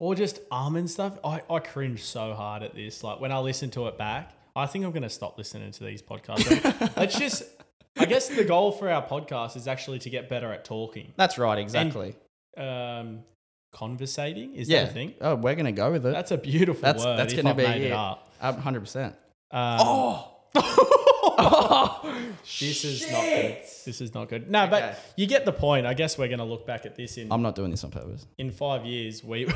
Or 0.00 0.14
just 0.14 0.40
almond 0.52 0.88
stuff. 0.90 1.18
I, 1.24 1.42
I 1.50 1.58
cringe 1.58 2.04
so 2.04 2.32
hard 2.34 2.62
at 2.62 2.74
this. 2.74 3.02
Like 3.02 3.20
when 3.20 3.32
I 3.32 3.38
listen 3.40 3.68
to 3.70 3.88
it 3.88 3.98
back, 3.98 4.32
I 4.54 4.66
think 4.66 4.84
I'm 4.84 4.92
gonna 4.92 5.10
stop 5.10 5.36
listening 5.38 5.70
to 5.72 5.84
these 5.84 6.02
podcasts. 6.02 6.96
Let's 6.96 7.18
just 7.24 7.42
I 7.98 8.04
guess 8.04 8.28
the 8.28 8.44
goal 8.44 8.70
for 8.72 8.88
our 8.88 9.04
podcast 9.04 9.56
is 9.56 9.66
actually 9.66 9.98
to 10.00 10.10
get 10.10 10.28
better 10.28 10.52
at 10.52 10.64
talking. 10.64 11.12
That's 11.16 11.36
right, 11.38 11.58
exactly. 11.58 12.14
Um 12.56 13.20
conversating 13.72 14.54
is 14.54 14.68
yeah. 14.68 14.84
that 14.84 14.90
a 14.90 14.94
thing? 14.94 15.14
Oh, 15.20 15.34
we're 15.34 15.54
gonna 15.54 15.72
go 15.72 15.92
with 15.92 16.06
it. 16.06 16.12
That's 16.12 16.30
a 16.30 16.38
beautiful 16.38 16.82
That's- 16.82 17.04
word. 17.04 17.18
that's 17.18 17.34
gonna 17.34 17.54
be 17.54 17.62
made 17.64 17.82
it 17.82 17.92
up. 17.92 18.28
hundred 18.40 18.80
percent. 18.80 19.14
Um, 19.50 19.78
Oh, 19.80 20.34
this 22.60 22.84
is 22.84 23.10
not 23.10 23.24
good. 23.24 23.56
This 23.84 24.00
is 24.00 24.14
not 24.14 24.28
good. 24.28 24.50
No, 24.50 24.66
but 24.66 24.98
you 25.16 25.26
get 25.26 25.44
the 25.44 25.52
point. 25.52 25.86
I 25.86 25.94
guess 25.94 26.18
we're 26.18 26.28
going 26.28 26.38
to 26.38 26.44
look 26.44 26.66
back 26.66 26.86
at 26.86 26.96
this 26.96 27.18
in 27.18 27.32
I'm 27.32 27.42
not 27.42 27.54
doing 27.54 27.70
this 27.70 27.84
on 27.84 27.90
purpose. 27.90 28.26
in 28.38 28.50
five 28.50 28.84
years. 28.84 29.24
We. 29.24 29.48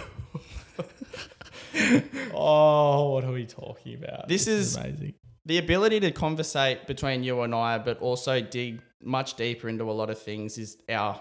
oh, 2.34 3.12
what 3.12 3.24
are 3.24 3.32
we 3.32 3.46
talking 3.46 3.94
about? 3.94 4.28
This 4.28 4.46
is- 4.46 4.76
amazing. 4.76 5.14
The 5.44 5.58
ability 5.58 5.98
to 6.00 6.12
conversate 6.12 6.86
between 6.86 7.24
you 7.24 7.40
and 7.40 7.52
I, 7.52 7.78
but 7.78 8.00
also 8.00 8.40
dig 8.40 8.80
much 9.02 9.34
deeper 9.34 9.68
into 9.68 9.90
a 9.90 9.92
lot 9.92 10.08
of 10.08 10.22
things, 10.22 10.56
is 10.56 10.78
our 10.88 11.20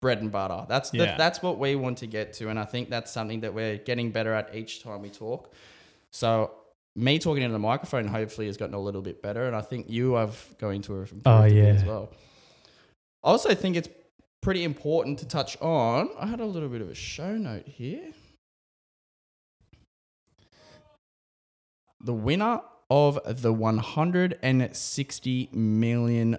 bread 0.00 0.20
and 0.20 0.32
butter. 0.32 0.66
That's 0.68 0.90
the, 0.90 1.14
that's 1.16 1.40
what 1.40 1.56
we 1.56 1.76
want 1.76 1.98
to 1.98 2.08
get 2.08 2.32
to, 2.34 2.48
and 2.48 2.58
I 2.58 2.64
think 2.64 2.90
that's 2.90 3.12
something 3.12 3.42
that 3.42 3.54
we're 3.54 3.76
getting 3.76 4.10
better 4.10 4.34
at 4.34 4.52
each 4.54 4.82
time 4.82 5.02
we 5.02 5.10
talk. 5.10 5.54
So. 6.10 6.50
Me 6.96 7.18
talking 7.18 7.42
into 7.42 7.52
the 7.52 7.58
microphone 7.58 8.06
hopefully 8.08 8.46
has 8.48 8.56
gotten 8.56 8.74
a 8.74 8.80
little 8.80 9.00
bit 9.02 9.22
better, 9.22 9.46
and 9.46 9.54
I 9.54 9.60
think 9.62 9.88
you 9.88 10.14
have 10.14 10.36
going 10.58 10.82
to 10.82 10.96
improve 11.00 11.22
Oh, 11.26 11.44
yeah. 11.44 11.64
as 11.64 11.84
well. 11.84 12.10
I 13.22 13.28
also 13.30 13.54
think 13.54 13.76
it's 13.76 13.88
pretty 14.42 14.64
important 14.64 15.18
to 15.20 15.26
touch 15.28 15.56
on. 15.60 16.08
I 16.18 16.26
had 16.26 16.40
a 16.40 16.46
little 16.46 16.68
bit 16.68 16.80
of 16.80 16.88
a 16.90 16.94
show 16.94 17.36
note 17.36 17.66
here. 17.68 18.12
The 22.02 22.14
winner 22.14 22.60
of 22.90 23.20
the 23.42 23.52
one 23.52 23.78
hundred 23.78 24.38
and 24.42 24.74
sixty 24.74 25.48
million 25.52 26.38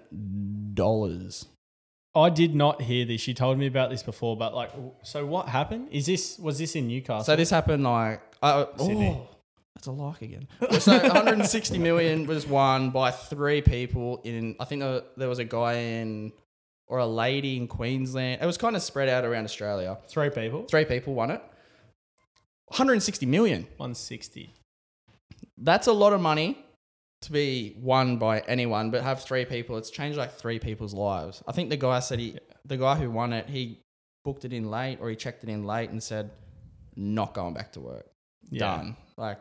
dollars. 0.74 1.46
I 2.14 2.28
did 2.28 2.54
not 2.54 2.82
hear 2.82 3.06
this. 3.06 3.26
You 3.26 3.32
told 3.32 3.56
me 3.58 3.66
about 3.66 3.88
this 3.88 4.02
before, 4.02 4.36
but 4.36 4.54
like, 4.54 4.70
so 5.02 5.24
what 5.24 5.48
happened? 5.48 5.88
Is 5.92 6.04
this 6.04 6.38
was 6.38 6.58
this 6.58 6.74
in 6.76 6.88
Newcastle? 6.88 7.24
So 7.24 7.36
this 7.36 7.48
happened 7.48 7.84
like 7.84 8.20
uh, 8.42 8.66
Sydney. 8.76 9.16
oh, 9.18 9.31
that's 9.74 9.86
a 9.86 9.92
like 9.92 10.22
again. 10.22 10.48
so 10.78 10.92
160 10.98 11.78
million 11.78 12.26
was 12.26 12.46
won 12.46 12.90
by 12.90 13.10
three 13.10 13.62
people 13.62 14.20
in. 14.24 14.54
I 14.60 14.64
think 14.64 14.82
there, 14.82 15.02
there 15.16 15.28
was 15.28 15.38
a 15.38 15.44
guy 15.44 15.74
in 15.74 16.32
or 16.88 16.98
a 16.98 17.06
lady 17.06 17.56
in 17.56 17.68
Queensland. 17.68 18.42
It 18.42 18.46
was 18.46 18.58
kind 18.58 18.76
of 18.76 18.82
spread 18.82 19.08
out 19.08 19.24
around 19.24 19.44
Australia. 19.44 19.98
three 20.08 20.30
people, 20.30 20.64
Three 20.64 20.84
people 20.84 21.14
won 21.14 21.30
it. 21.30 21.40
160 22.66 23.26
million. 23.26 23.66
one 23.76 23.94
sixty. 23.94 24.54
That's 25.58 25.86
a 25.86 25.92
lot 25.92 26.12
of 26.12 26.20
money 26.20 26.58
to 27.22 27.32
be 27.32 27.76
won 27.78 28.16
by 28.16 28.40
anyone, 28.40 28.90
but 28.90 29.02
have 29.02 29.22
three 29.22 29.44
people. 29.44 29.76
It's 29.76 29.90
changed 29.90 30.18
like 30.18 30.32
three 30.32 30.58
people's 30.58 30.94
lives. 30.94 31.42
I 31.46 31.52
think 31.52 31.70
the 31.70 31.76
guy 31.76 32.00
said 32.00 32.18
he, 32.18 32.38
the 32.64 32.76
guy 32.76 32.96
who 32.96 33.10
won 33.10 33.32
it, 33.32 33.48
he 33.48 33.78
booked 34.24 34.44
it 34.44 34.52
in 34.52 34.70
late 34.70 34.98
or 35.00 35.08
he 35.10 35.16
checked 35.16 35.44
it 35.44 35.50
in 35.50 35.64
late 35.64 35.90
and 35.90 36.02
said, 36.02 36.30
not 36.96 37.34
going 37.34 37.54
back 37.54 37.72
to 37.72 37.80
work. 37.80 38.06
Yeah. 38.50 38.60
Done. 38.76 38.96
Like, 39.16 39.38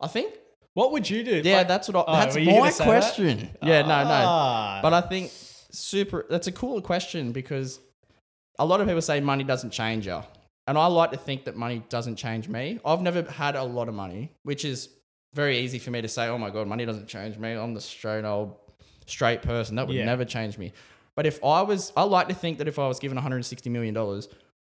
I 0.00 0.06
think, 0.06 0.34
What 0.74 0.92
would 0.92 1.08
you 1.10 1.22
do? 1.24 1.42
yeah, 1.44 1.58
Like- 1.58 1.68
that's 1.68 1.88
what 1.88 1.96
I, 2.08 2.12
Oh, 2.12 2.16
that's 2.16 2.34
were 2.34 2.40
you 2.40 2.46
gonna 2.50 2.60
my 2.60 2.70
say 2.70 2.84
that? 2.84 2.90
question. 2.90 3.50
Yeah, 3.62 3.82
no, 3.82 3.88
no. 3.88 4.10
Ah. 4.10 4.78
But 4.82 4.92
I 4.94 5.00
think 5.00 5.32
super, 5.70 6.24
that's 6.30 6.46
a 6.46 6.52
cool 6.52 6.80
question 6.80 7.32
because 7.32 7.80
a 8.58 8.64
lot 8.64 8.80
of 8.80 8.86
people 8.86 9.02
say 9.02 9.20
money 9.20 9.44
doesn't 9.44 9.70
change 9.70 10.06
you. 10.06 10.22
And 10.66 10.76
I 10.76 10.86
like 10.86 11.10
to 11.12 11.16
think 11.16 11.44
that 11.46 11.56
money 11.56 11.82
doesn't 11.88 12.16
change 12.16 12.48
me. 12.48 12.78
I've 12.84 13.00
never 13.00 13.22
had 13.22 13.56
a 13.56 13.64
lot 13.64 13.88
of 13.88 13.94
money, 13.94 14.32
which 14.42 14.64
is 14.64 14.90
very 15.34 15.58
easy 15.58 15.78
for 15.78 15.90
me 15.90 16.02
to 16.02 16.08
say, 16.08 16.28
oh 16.28 16.38
my 16.38 16.50
God, 16.50 16.66
money 16.68 16.84
doesn't 16.84 17.08
change 17.08 17.38
me. 17.38 17.52
I'm 17.52 17.74
the 17.74 17.80
straight 17.80 18.24
old 18.24 18.54
straight 19.06 19.40
person. 19.42 19.76
That 19.76 19.86
would 19.86 19.96
Yeah. 19.96 20.04
never 20.04 20.24
change 20.26 20.58
me. 20.58 20.72
But 21.16 21.24
if 21.26 21.42
I 21.42 21.62
was, 21.62 21.92
I 21.96 22.02
like 22.02 22.28
to 22.28 22.34
think 22.34 22.58
that 22.58 22.68
if 22.68 22.78
I 22.78 22.86
was 22.86 22.98
given 22.98 23.16
$160 23.18 23.70
million, 23.70 23.96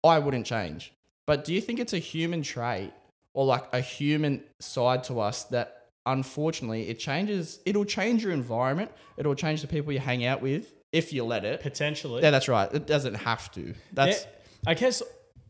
I 0.03 0.19
wouldn't 0.19 0.47
change. 0.47 0.93
But 1.27 1.45
do 1.45 1.53
you 1.55 1.61
think 1.61 1.79
it's 1.79 1.93
a 1.93 1.99
human 1.99 2.43
trait 2.43 2.93
or 3.35 3.45
like 3.47 3.65
a 3.73 3.81
human 3.81 4.43
side 4.61 5.05
to 5.05 5.21
us 5.21 5.45
that 5.45 5.87
unfortunately 6.07 6.89
it 6.89 6.99
changes, 6.99 7.61
it'll 7.65 7.85
change 7.85 8.23
your 8.23 8.33
environment, 8.33 8.91
it'll 9.17 9.35
change 9.35 9.63
the 9.63 9.69
people 9.69 9.93
you 9.93 9.99
hang 10.01 10.25
out 10.25 10.43
with 10.43 10.75
if 10.93 11.13
you 11.13 11.25
let 11.25 11.45
it. 11.45 11.61
Potentially. 11.61 12.23
Yeah, 12.23 12.31
that's 12.31 12.49
right. 12.49 12.73
It 12.73 12.87
doesn't 12.87 13.15
have 13.15 13.51
to. 13.53 13.75
That's 13.93 14.23
Yeah, 14.25 14.71
I 14.71 14.75
guess 14.75 15.03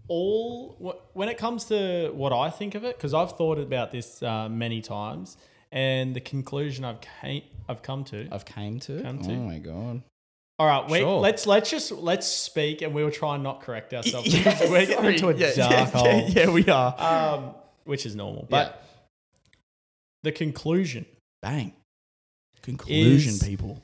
all 0.08 1.02
when 1.12 1.28
it 1.28 1.38
comes 1.38 1.64
to 1.66 2.10
what 2.14 2.32
I 2.32 2.50
think 2.50 2.74
of 2.74 2.84
it, 2.84 2.96
because 2.96 3.14
I've 3.14 3.32
thought 3.36 3.58
about 3.58 3.90
this 3.92 4.22
uh, 4.22 4.48
many 4.48 4.80
times, 4.80 5.36
and 5.70 6.14
the 6.14 6.20
conclusion 6.20 6.84
I've 6.84 7.00
came, 7.00 7.42
I've 7.68 7.82
come 7.82 8.04
to. 8.04 8.28
I've 8.30 8.44
came 8.44 8.78
to. 8.80 9.02
Come 9.02 9.18
to. 9.22 9.32
Oh 9.32 9.36
my 9.36 9.58
god. 9.58 10.02
All 10.58 10.66
right, 10.66 10.88
wait. 10.88 11.00
Sure. 11.00 11.18
Let's 11.20 11.46
let's 11.46 11.70
just 11.70 11.92
let's 11.92 12.26
speak, 12.26 12.82
and 12.82 12.94
we'll 12.94 13.10
try 13.10 13.34
and 13.34 13.42
not 13.42 13.62
correct 13.62 13.94
ourselves. 13.94 14.32
Yeah, 14.32 14.52
because 14.52 14.70
we're 14.70 14.86
getting 14.86 15.12
into 15.14 15.28
a 15.28 15.34
Yeah, 15.34 15.54
dark 15.54 15.72
yeah, 15.72 15.86
hole, 15.86 16.06
Yeah, 16.06 16.28
yeah, 16.28 16.50
we 16.50 16.66
are. 16.68 16.94
um, 17.38 17.54
which 17.84 18.06
is 18.06 18.14
normal. 18.16 18.46
But 18.48 18.82
the 20.22 20.32
conclusion: 20.32 21.06
Bang. 21.40 21.72
Conclusion, 22.62 23.38
people. 23.46 23.82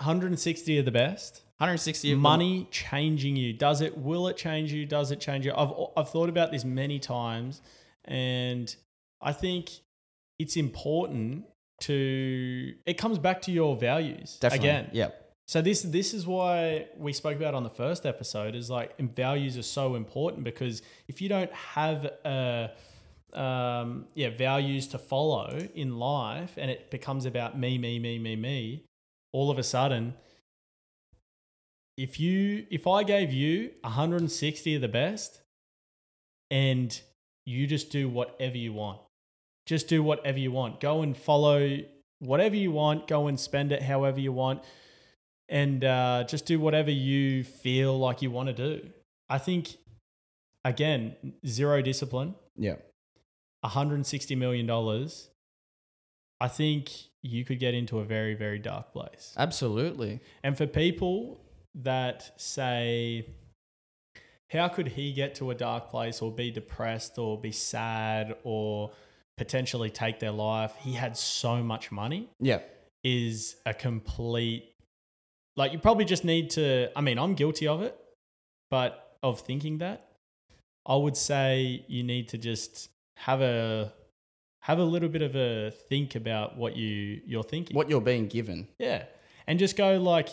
160 0.00 0.78
are 0.78 0.82
the 0.82 0.90
best. 0.90 1.42
160 1.58 2.10
of 2.10 2.16
them- 2.16 2.20
money 2.22 2.66
changing 2.72 3.36
you 3.36 3.52
does 3.52 3.80
it 3.80 3.96
will 3.96 4.26
it 4.26 4.36
change 4.36 4.72
you 4.72 4.84
does 4.84 5.12
it 5.12 5.20
change 5.20 5.46
you 5.46 5.52
i've 5.56 5.72
i've 5.96 6.08
thought 6.10 6.28
about 6.28 6.50
this 6.50 6.64
many 6.64 6.98
times 6.98 7.62
and 8.06 8.74
i 9.22 9.32
think 9.32 9.70
it's 10.40 10.56
important 10.56 11.44
to 11.80 12.74
it 12.86 12.94
comes 12.94 13.20
back 13.20 13.40
to 13.42 13.52
your 13.52 13.76
values 13.76 14.36
Definitely. 14.40 14.68
again 14.68 14.90
Yep. 14.92 15.23
So 15.46 15.60
this 15.60 15.82
this 15.82 16.14
is 16.14 16.26
why 16.26 16.86
we 16.96 17.12
spoke 17.12 17.36
about 17.36 17.54
on 17.54 17.62
the 17.62 17.70
first 17.70 18.06
episode 18.06 18.54
is 18.54 18.70
like 18.70 18.98
values 18.98 19.56
are 19.58 19.62
so 19.62 19.94
important 19.94 20.44
because 20.44 20.82
if 21.08 21.20
you 21.20 21.28
don't 21.28 21.52
have 21.52 22.04
a 22.24 22.70
um, 23.32 24.06
yeah 24.14 24.30
values 24.30 24.86
to 24.88 24.98
follow 24.98 25.58
in 25.74 25.98
life 25.98 26.54
and 26.56 26.70
it 26.70 26.90
becomes 26.90 27.26
about 27.26 27.58
me 27.58 27.78
me 27.78 27.98
me 27.98 28.18
me 28.18 28.36
me 28.36 28.84
all 29.32 29.50
of 29.50 29.58
a 29.58 29.62
sudden 29.62 30.14
if 31.96 32.18
you 32.18 32.66
if 32.70 32.86
I 32.86 33.02
gave 33.02 33.32
you 33.32 33.70
160 33.82 34.74
of 34.76 34.80
the 34.80 34.88
best 34.88 35.40
and 36.50 37.00
you 37.44 37.66
just 37.66 37.90
do 37.90 38.08
whatever 38.08 38.56
you 38.56 38.72
want 38.72 39.00
just 39.66 39.88
do 39.88 40.02
whatever 40.02 40.38
you 40.38 40.52
want. 40.52 40.80
Go 40.80 41.02
and 41.02 41.16
follow 41.16 41.78
whatever 42.20 42.56
you 42.56 42.70
want 42.70 43.06
go 43.06 43.26
and 43.26 43.38
spend 43.38 43.72
it 43.72 43.82
however 43.82 44.20
you 44.20 44.32
want 44.32 44.62
and 45.48 45.84
uh, 45.84 46.24
just 46.28 46.46
do 46.46 46.58
whatever 46.58 46.90
you 46.90 47.44
feel 47.44 47.98
like 47.98 48.22
you 48.22 48.30
want 48.30 48.48
to 48.48 48.52
do 48.54 48.88
I 49.28 49.38
think 49.38 49.76
again 50.64 51.16
zero 51.46 51.82
discipline 51.82 52.34
Yep. 52.56 52.84
160 53.60 54.34
million 54.36 54.66
dollars 54.66 55.28
I 56.40 56.48
think 56.48 56.90
you 57.22 57.44
could 57.44 57.58
get 57.58 57.74
into 57.74 57.98
a 58.00 58.04
very 58.04 58.34
very 58.34 58.58
dark 58.58 58.92
place 58.92 59.34
Absolutely. 59.36 60.20
and 60.42 60.56
for 60.56 60.66
people 60.66 61.40
that 61.76 62.30
say, 62.40 63.26
how 64.50 64.68
could 64.68 64.86
he 64.86 65.12
get 65.12 65.34
to 65.36 65.50
a 65.50 65.54
dark 65.54 65.88
place 65.90 66.22
or 66.22 66.30
be 66.30 66.50
depressed 66.52 67.18
or 67.18 67.40
be 67.40 67.50
sad 67.50 68.36
or 68.44 68.92
potentially 69.36 69.90
take 69.90 70.20
their 70.20 70.30
life? 70.30 70.72
He 70.78 70.92
had 70.92 71.16
so 71.16 71.56
much 71.64 71.90
money, 71.90 72.28
Yep. 72.40 72.90
is 73.02 73.56
a 73.66 73.74
complete, 73.74 74.73
like, 75.56 75.72
you 75.72 75.78
probably 75.78 76.04
just 76.04 76.24
need 76.24 76.50
to. 76.50 76.88
I 76.96 77.00
mean, 77.00 77.18
I'm 77.18 77.34
guilty 77.34 77.66
of 77.66 77.82
it, 77.82 77.98
but 78.70 79.16
of 79.22 79.40
thinking 79.40 79.78
that, 79.78 80.08
I 80.86 80.96
would 80.96 81.16
say 81.16 81.84
you 81.88 82.02
need 82.02 82.28
to 82.28 82.38
just 82.38 82.88
have 83.16 83.40
a. 83.40 83.92
Have 84.60 84.78
a 84.78 84.82
little 84.84 85.10
bit 85.10 85.20
of 85.20 85.36
a 85.36 85.70
think 85.90 86.14
about 86.14 86.56
what 86.56 86.74
you 86.74 87.20
you're 87.26 87.42
thinking. 87.42 87.76
What 87.76 87.90
you're 87.90 88.00
being 88.00 88.28
given. 88.28 88.66
Yeah. 88.78 89.04
And 89.46 89.58
just 89.58 89.76
go 89.76 89.98
like 89.98 90.30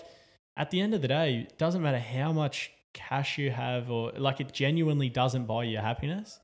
at 0.56 0.72
the 0.72 0.80
end 0.80 0.94
of 0.94 1.02
the 1.02 1.10
day, 1.10 1.48
it 1.50 1.58
doesn't 1.58 1.82
matter 1.82 2.00
how 2.00 2.32
much 2.32 2.72
cash 2.94 3.38
you 3.38 3.52
have 3.52 3.92
or 3.92 4.14
like 4.14 4.40
it 4.40 4.54
genuinely 4.54 5.10
doesn't 5.10 5.48
buy 5.48 5.66
you 5.66 5.80
happiness. 5.80 6.40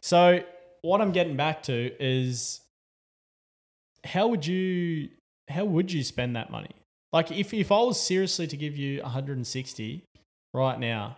So 0.00 0.44
what 0.82 1.00
I'm 1.00 1.10
getting 1.10 1.36
back 1.36 1.64
to 1.64 1.90
is 1.98 2.60
how 4.04 4.28
would 4.28 4.46
you 4.46 5.08
how 5.48 5.64
would 5.64 5.90
you 5.90 6.04
spend 6.04 6.36
that 6.36 6.50
money? 6.52 6.70
Like 7.14 7.30
if 7.30 7.54
if 7.54 7.70
I 7.70 7.78
was 7.78 8.00
seriously 8.00 8.48
to 8.48 8.56
give 8.56 8.76
you 8.76 9.00
160 9.00 10.02
right 10.52 10.80
now, 10.80 11.16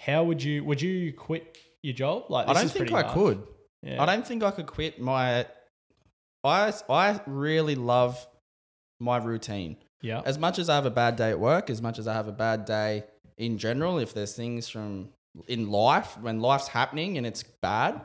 how 0.00 0.24
would 0.24 0.42
you 0.42 0.64
would 0.64 0.82
you 0.82 1.12
quit 1.12 1.56
your 1.84 1.94
job? 1.94 2.24
Like 2.28 2.48
I 2.48 2.52
don't 2.52 2.68
think 2.68 2.92
I 2.92 3.04
could. 3.04 3.40
Yeah. 3.84 4.02
I 4.02 4.06
don't 4.06 4.26
think 4.26 4.42
I 4.42 4.50
could 4.50 4.66
quit 4.66 5.00
my. 5.00 5.46
I 6.42 6.72
I 6.88 7.20
really 7.26 7.76
love 7.76 8.26
my 8.98 9.18
routine. 9.18 9.76
yeah. 10.02 10.20
As 10.24 10.36
much 10.36 10.58
as 10.58 10.68
I 10.68 10.74
have 10.74 10.84
a 10.84 10.90
bad 10.90 11.14
day 11.14 11.30
at 11.30 11.38
work, 11.38 11.70
as 11.70 11.80
much 11.80 12.00
as 12.00 12.08
I 12.08 12.14
have 12.14 12.26
a 12.26 12.32
bad 12.32 12.64
day 12.64 13.04
in 13.38 13.56
general, 13.56 13.98
if 14.00 14.12
there's 14.12 14.34
things 14.34 14.68
from 14.68 15.10
in 15.46 15.70
life 15.70 16.18
when 16.18 16.40
life's 16.40 16.66
happening 16.66 17.16
and 17.18 17.24
it's 17.24 17.44
bad, 17.62 18.00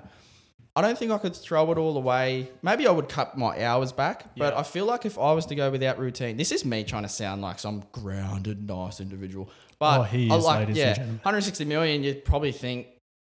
I 0.77 0.81
don't 0.81 0.97
think 0.97 1.11
I 1.11 1.17
could 1.17 1.35
throw 1.35 1.71
it 1.71 1.77
all 1.77 1.95
away. 1.95 2.49
Maybe 2.61 2.85
I 2.85 2.91
would 2.91 3.07
cut 3.07 3.37
my 3.37 3.63
hours 3.63 3.91
back, 3.93 4.35
but 4.37 4.53
Yeah. 4.53 4.59
I 4.59 4.63
feel 4.63 4.85
like 4.85 5.05
if 5.05 5.17
I 5.17 5.31
was 5.31 5.45
to 5.47 5.55
go 5.55 5.71
without 5.71 5.97
routine, 5.97 6.35
this 6.37 6.51
is 6.51 6.65
me 6.65 6.83
trying 6.83 7.03
to 7.03 7.09
sound 7.09 7.41
like 7.41 7.59
some 7.59 7.83
grounded, 7.93 8.67
nice 8.67 8.99
individual. 8.99 9.49
But 9.79 9.99
Oh, 9.99 10.03
he 10.03 10.29
I 10.29 10.35
is, 10.35 10.43
like, 10.43 10.59
ladies 10.59 10.77
and 10.77 10.87
yeah, 10.87 10.93
gentlemen. 10.93 11.15
160 11.23 11.65
million, 11.65 12.03
you'd 12.03 12.25
probably 12.25 12.51
think, 12.51 12.87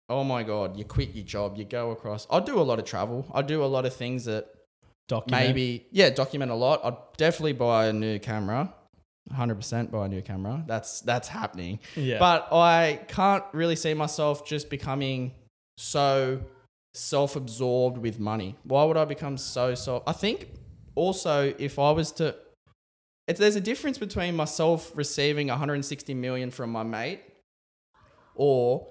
oh 0.09 0.23
my 0.23 0.43
god, 0.43 0.77
you 0.77 0.85
quit 0.85 1.13
your 1.15 1.25
job, 1.25 1.57
you 1.57 1.65
go 1.65 1.91
across. 1.91 2.27
I 2.29 2.39
do 2.39 2.59
a 2.59 2.63
lot 2.63 2.79
of 2.79 2.85
travel. 2.85 3.25
I 3.33 3.41
do 3.41 3.63
a 3.63 3.65
lot 3.67 3.85
of 3.85 3.93
things 3.93 4.25
that 4.25 4.47
Document. 5.09 5.47
maybe 5.47 5.85
yeah 5.91 6.09
document 6.11 6.49
a 6.49 6.55
lot 6.55 6.79
i'd 6.85 6.95
definitely 7.17 7.51
buy 7.51 7.87
a 7.87 7.93
new 7.93 8.19
camera 8.19 8.73
100% 9.33 9.91
buy 9.91 10.05
a 10.05 10.07
new 10.07 10.21
camera 10.21 10.63
that's 10.65 11.01
that's 11.01 11.27
happening 11.27 11.79
Yeah. 11.97 12.19
but 12.19 12.47
i 12.53 13.01
can't 13.09 13.43
really 13.51 13.75
see 13.75 13.93
myself 13.93 14.45
just 14.45 14.69
becoming 14.69 15.33
so 15.77 16.39
self-absorbed 16.93 17.97
with 17.97 18.19
money 18.19 18.55
why 18.63 18.83
would 18.83 18.97
i 18.97 19.05
become 19.05 19.37
so 19.37 19.73
self 19.75 20.03
i 20.07 20.11
think 20.11 20.49
also 20.95 21.53
if 21.57 21.79
i 21.79 21.91
was 21.91 22.11
to 22.11 22.35
it's, 23.27 23.39
there's 23.39 23.55
a 23.55 23.61
difference 23.61 23.97
between 23.97 24.35
myself 24.35 24.91
receiving 24.95 25.47
160 25.47 26.13
million 26.13 26.51
from 26.51 26.71
my 26.71 26.83
mate 26.83 27.21
or 28.35 28.87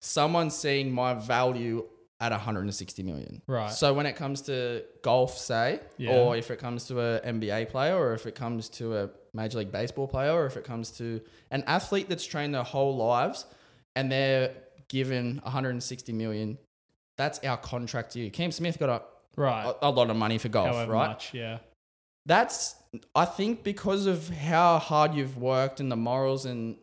someone 0.00 0.50
seeing 0.50 0.92
my 0.92 1.14
value 1.14 1.84
at 2.20 2.30
160 2.32 3.02
million 3.02 3.42
Right. 3.46 3.70
so 3.72 3.94
when 3.94 4.06
it 4.06 4.14
comes 4.14 4.42
to 4.42 4.84
golf, 5.02 5.36
say, 5.36 5.80
Yeah. 5.96 6.12
or 6.14 6.36
if 6.36 6.50
it 6.52 6.58
comes 6.58 6.84
to 6.86 7.00
a 7.00 7.20
NBA 7.20 7.70
player, 7.70 7.96
or 7.96 8.14
if 8.14 8.26
it 8.26 8.36
comes 8.36 8.68
to 8.70 8.96
a 8.96 9.10
Major 9.34 9.58
League 9.58 9.72
Baseball 9.72 10.06
player, 10.06 10.32
or 10.32 10.46
if 10.46 10.56
it 10.56 10.62
comes 10.64 10.90
to 10.98 11.20
an 11.50 11.64
athlete 11.66 12.08
that's 12.08 12.24
trained 12.24 12.54
their 12.54 12.62
whole 12.62 12.94
lives 12.96 13.44
and 13.96 14.10
they're 14.12 14.52
given 14.88 15.40
160 15.42 16.12
million, 16.12 16.58
that's 17.16 17.38
our 17.40 17.56
contract 17.56 18.12
to 18.12 18.20
you. 18.20 18.30
Cam 18.30 18.52
Smith 18.52 18.78
got 18.78 18.88
a, 18.88 19.02
right. 19.40 19.74
a, 19.82 19.88
a 19.88 19.90
lot 19.90 20.10
of 20.10 20.16
money 20.16 20.38
for 20.38 20.48
golf, 20.48 20.68
However 20.68 20.92
right? 20.92 21.08
much, 21.08 21.34
yeah. 21.34 21.58
That's 22.26 22.76
I 23.14 23.24
think 23.24 23.64
because 23.64 24.06
of 24.06 24.28
how 24.28 24.78
hard 24.78 25.14
you've 25.14 25.38
worked 25.38 25.80
and 25.80 25.90
the 25.90 25.96
morals 25.96 26.44
and 26.44 26.76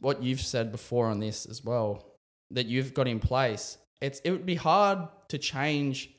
what 0.00 0.22
you've 0.22 0.40
said 0.40 0.72
before 0.72 1.06
on 1.06 1.20
this 1.20 1.46
as 1.46 1.64
well 1.64 2.04
that 2.50 2.66
you've 2.66 2.92
got 2.92 3.08
in 3.08 3.20
place. 3.20 3.78
It's 4.00 4.20
it 4.20 4.30
would 4.32 4.44
be 4.44 4.56
hard 4.56 5.08
to 5.28 5.38
change 5.38 6.10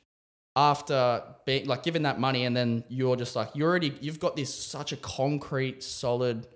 after 0.56 1.22
being 1.46 1.66
like 1.66 1.82
given 1.82 2.02
that 2.02 2.18
money 2.18 2.44
and 2.44 2.56
then 2.56 2.84
you're 2.88 3.16
just 3.16 3.34
like 3.34 3.50
you 3.54 3.64
already 3.64 3.92
you've 4.00 4.20
got 4.20 4.36
this 4.36 4.54
such 4.54 4.92
a 4.92 4.96
concrete 4.96 5.82
solid 5.82 6.46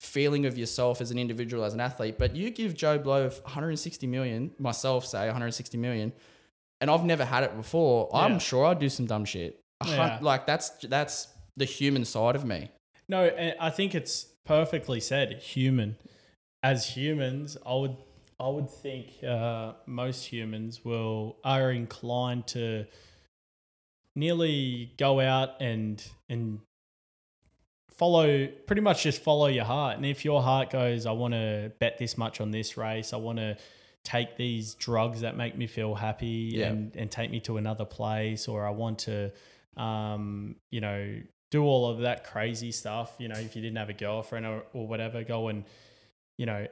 feeling 0.00 0.44
of 0.44 0.58
yourself 0.58 1.00
as 1.00 1.10
an 1.10 1.18
individual 1.18 1.64
as 1.64 1.72
an 1.72 1.80
athlete 1.80 2.18
but 2.18 2.36
you 2.36 2.50
give 2.50 2.74
Joe 2.74 2.98
Blow 2.98 3.28
160 3.28 4.06
million 4.06 4.50
myself 4.58 5.06
say 5.06 5.24
160 5.26 5.78
million 5.78 6.12
and 6.82 6.90
I've 6.90 7.04
never 7.04 7.24
had 7.24 7.42
it 7.44 7.56
before 7.56 8.10
Yeah. 8.12 8.18
I'm 8.20 8.38
sure 8.38 8.66
I'd 8.66 8.78
do 8.78 8.90
some 8.90 9.06
dumb 9.06 9.24
shit 9.24 9.58
Yeah. 9.86 10.18
like 10.20 10.46
that's 10.46 10.68
that's 10.96 11.28
the 11.56 11.64
human 11.64 12.04
side 12.04 12.36
of 12.36 12.44
me 12.44 12.68
No, 13.08 13.30
I 13.60 13.70
think 13.70 13.94
it's 13.94 14.14
perfectly 14.44 15.00
said. 15.00 15.28
Human, 15.54 15.96
as 16.62 16.78
humans, 16.96 17.56
I 17.64 17.74
would 17.74 17.96
I 18.40 18.48
would 18.48 18.70
think 18.70 19.22
uh, 19.22 19.72
most 19.86 20.24
humans 20.26 20.84
will 20.84 21.36
are 21.44 21.70
inclined 21.70 22.46
to 22.48 22.86
nearly 24.16 24.92
go 24.98 25.20
out 25.20 25.60
and 25.60 26.02
and 26.28 26.60
follow 27.90 28.46
pretty 28.66 28.82
much 28.82 29.02
just 29.04 29.22
follow 29.22 29.46
your 29.46 29.64
heart. 29.64 29.96
And 29.96 30.06
if 30.06 30.24
your 30.24 30.42
heart 30.42 30.70
goes, 30.70 31.06
I 31.06 31.12
want 31.12 31.34
to 31.34 31.72
bet 31.78 31.98
this 31.98 32.16
much 32.18 32.40
on 32.40 32.50
this 32.50 32.76
race, 32.76 33.12
I 33.12 33.16
want 33.18 33.38
to 33.38 33.56
take 34.04 34.36
these 34.36 34.74
drugs 34.74 35.20
that 35.20 35.36
make 35.36 35.56
me 35.56 35.66
feel 35.66 35.94
happy 35.94 36.52
Yeah. 36.54 36.68
and, 36.68 36.96
and 36.96 37.10
take 37.10 37.30
me 37.30 37.40
to 37.40 37.56
another 37.56 37.84
place, 37.84 38.48
or 38.48 38.66
I 38.66 38.70
want 38.70 39.00
to, 39.00 39.30
um, 39.76 40.56
you 40.70 40.80
know, 40.80 41.20
do 41.50 41.62
all 41.64 41.88
of 41.88 42.00
that 42.00 42.24
crazy 42.24 42.72
stuff. 42.72 43.14
You 43.18 43.28
know, 43.28 43.38
if 43.38 43.54
you 43.54 43.62
didn't 43.62 43.76
have 43.78 43.90
a 43.90 43.94
girlfriend 43.94 44.46
or, 44.46 44.64
or 44.72 44.86
whatever, 44.88 45.22
go 45.22 45.48
and, 45.48 45.64
you 46.36 46.46
know, 46.46 46.66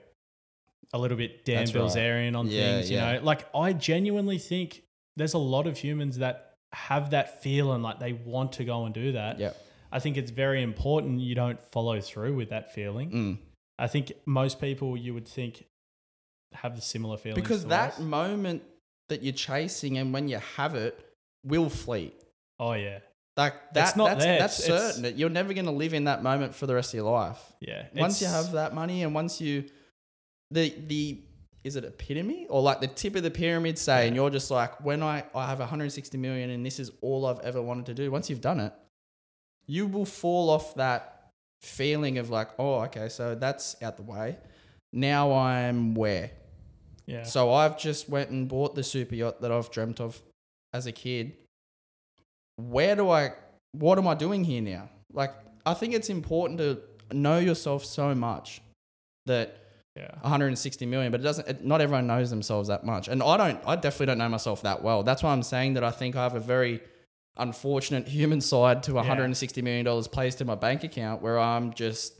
a 0.92 0.98
little 0.98 1.16
bit 1.16 1.44
Dan 1.44 1.56
That's 1.58 1.74
right. 1.74 1.84
Bilzerian 1.84 2.36
on 2.36 2.48
Yeah, 2.48 2.76
things. 2.78 2.90
You 2.90 2.96
yeah. 2.96 3.12
know, 3.18 3.22
like 3.22 3.46
I 3.54 3.72
genuinely 3.74 4.38
think 4.38 4.82
there's 5.16 5.34
a 5.34 5.38
lot 5.38 5.66
of 5.66 5.78
humans 5.78 6.18
that 6.18 6.56
have 6.72 7.10
that 7.10 7.42
feeling 7.42 7.82
like 7.82 8.00
they 8.00 8.12
want 8.12 8.52
to 8.54 8.64
go 8.64 8.84
and 8.86 8.94
do 8.94 9.12
that. 9.12 9.38
Yeah. 9.38 9.52
I 9.92 9.98
think 10.00 10.16
it's 10.16 10.30
very 10.30 10.62
important 10.62 11.20
you 11.20 11.34
don't 11.34 11.60
follow 11.72 12.00
through 12.00 12.34
with 12.34 12.50
that 12.50 12.72
feeling. 12.74 13.10
Mm. 13.10 13.38
I 13.78 13.86
think 13.86 14.12
most 14.26 14.60
people 14.60 14.96
you 14.96 15.14
would 15.14 15.26
think 15.26 15.64
have 16.52 16.76
the 16.76 16.82
similar 16.82 17.16
feelings 17.16 17.40
Because 17.42 17.66
that 17.66 17.94
us. 17.94 17.98
moment 18.00 18.62
that 19.08 19.22
you're 19.22 19.32
chasing 19.32 19.98
and 19.98 20.12
when 20.12 20.28
you 20.28 20.38
have 20.56 20.74
it 20.74 20.98
will 21.44 21.68
fleet. 21.70 22.14
Oh 22.58 22.72
yeah, 22.74 22.98
Like 23.36 23.54
that, 23.74 23.88
It's 23.88 23.96
not 23.96 24.08
that's, 24.10 24.24
there. 24.24 24.38
that's 24.38 24.60
It's- 24.68 24.98
it's- 24.98 25.14
You're 25.18 25.30
never 25.30 25.52
going 25.54 25.64
to 25.66 25.70
live 25.72 25.94
in 25.94 26.04
that 26.04 26.22
moment 26.22 26.54
for 26.54 26.66
the 26.66 26.74
rest 26.74 26.92
of 26.92 26.98
your 26.98 27.10
life. 27.10 27.40
yeah. 27.60 27.86
once 27.94 28.20
you 28.20 28.26
have 28.28 28.52
that 28.52 28.74
money 28.74 29.02
and 29.02 29.14
once 29.14 29.40
you 29.40 29.64
the 30.50 30.74
the 30.86 31.20
is 31.62 31.76
it 31.76 31.84
epitome 31.84 32.46
or 32.48 32.60
like 32.62 32.80
the 32.80 32.86
tip 32.88 33.14
of 33.16 33.22
the 33.22 33.30
pyramid 33.30 33.78
say 33.78 34.06
and 34.06 34.16
you're 34.16 34.30
just 34.30 34.50
like 34.50 34.82
when 34.84 35.02
I, 35.02 35.24
I 35.34 35.46
have 35.46 35.58
160 35.60 36.16
million 36.18 36.50
and 36.50 36.64
this 36.66 36.80
is 36.80 36.90
all 37.02 37.26
I've 37.26 37.38
ever 37.40 37.60
wanted 37.62 37.86
to 37.86 37.94
do 37.94 38.10
once 38.10 38.28
you've 38.30 38.40
done 38.40 38.58
it 38.60 38.72
you 39.66 39.86
will 39.86 40.06
fall 40.06 40.48
off 40.50 40.74
that 40.76 41.30
feeling 41.60 42.18
of 42.18 42.30
like 42.30 42.48
oh 42.58 42.80
okay 42.80 43.08
so 43.10 43.34
that's 43.34 43.76
out 43.82 43.96
the 43.98 44.02
way 44.02 44.38
now 44.92 45.32
I'm 45.32 45.94
where 45.94 46.30
yeah, 47.10 47.24
so 47.24 47.52
I've 47.52 47.76
just 47.76 48.08
went 48.08 48.30
and 48.30 48.48
bought 48.48 48.74
the 48.74 48.84
super 48.84 49.14
yacht 49.14 49.40
that 49.40 49.50
I've 49.50 49.70
dreamt 49.70 50.00
of 50.00 50.22
as 50.72 50.86
a 50.86 50.92
kid. 50.92 51.32
Where 52.56 52.94
do 52.94 53.10
I 53.10 53.32
what 53.72 53.98
am 53.98 54.06
I 54.06 54.14
doing 54.14 54.44
here 54.44 54.62
now? 54.62 54.88
Like 55.12 55.34
I 55.66 55.74
think 55.74 55.94
it's 55.94 56.08
important 56.08 56.58
to 56.60 56.80
know 57.12 57.38
yourself 57.38 57.84
so 57.84 58.14
much 58.14 58.60
that 59.26 59.56
yeah, 59.96 60.14
160 60.20 60.86
million, 60.86 61.10
but 61.10 61.20
it 61.20 61.24
doesn't 61.24 61.48
it, 61.48 61.64
not 61.64 61.80
everyone 61.80 62.06
knows 62.06 62.30
themselves 62.30 62.68
that 62.68 62.84
much. 62.84 63.08
And 63.08 63.22
I 63.22 63.36
don't 63.36 63.60
I 63.66 63.74
definitely 63.74 64.06
don't 64.06 64.18
know 64.18 64.28
myself 64.28 64.62
that 64.62 64.82
well. 64.82 65.02
That's 65.02 65.22
why 65.22 65.32
I'm 65.32 65.42
saying 65.42 65.74
that 65.74 65.82
I 65.82 65.90
think 65.90 66.14
I 66.14 66.22
have 66.22 66.36
a 66.36 66.40
very 66.40 66.80
unfortunate 67.36 68.06
human 68.18 68.40
side 68.40 68.84
to 68.84 68.94
160 68.94 69.62
million 69.62 69.84
dollars 69.84 70.06
placed 70.06 70.40
in 70.40 70.46
my 70.46 70.54
bank 70.54 70.84
account 70.84 71.22
where 71.22 71.40
I'm 71.40 71.72
just 71.72 72.14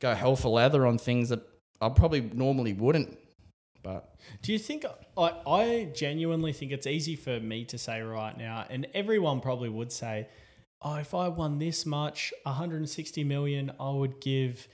go 0.00 0.14
hell 0.14 0.36
for 0.36 0.48
leather 0.48 0.86
on 0.86 0.98
things 0.98 1.30
that 1.30 1.40
I 1.80 1.88
probably 1.88 2.20
normally 2.20 2.74
wouldn't. 2.74 3.18
But 3.84 4.16
Do 4.42 4.52
you 4.52 4.58
think 4.58 4.84
I, 5.16 5.32
I 5.46 5.88
genuinely 5.94 6.52
think 6.52 6.72
it's 6.72 6.86
easy 6.86 7.14
for 7.14 7.38
me 7.38 7.64
to 7.66 7.78
say 7.78 8.00
right 8.00 8.36
now, 8.36 8.64
and 8.68 8.88
everyone 8.94 9.40
probably 9.40 9.68
would 9.68 9.92
say, 9.92 10.26
"Oh, 10.82 10.96
if 10.96 11.14
I 11.14 11.28
won 11.28 11.58
this 11.58 11.86
much, 11.86 12.32
160 12.44 13.22
million, 13.22 13.70
I 13.78 13.90
would 13.90 14.20
give 14.20 14.66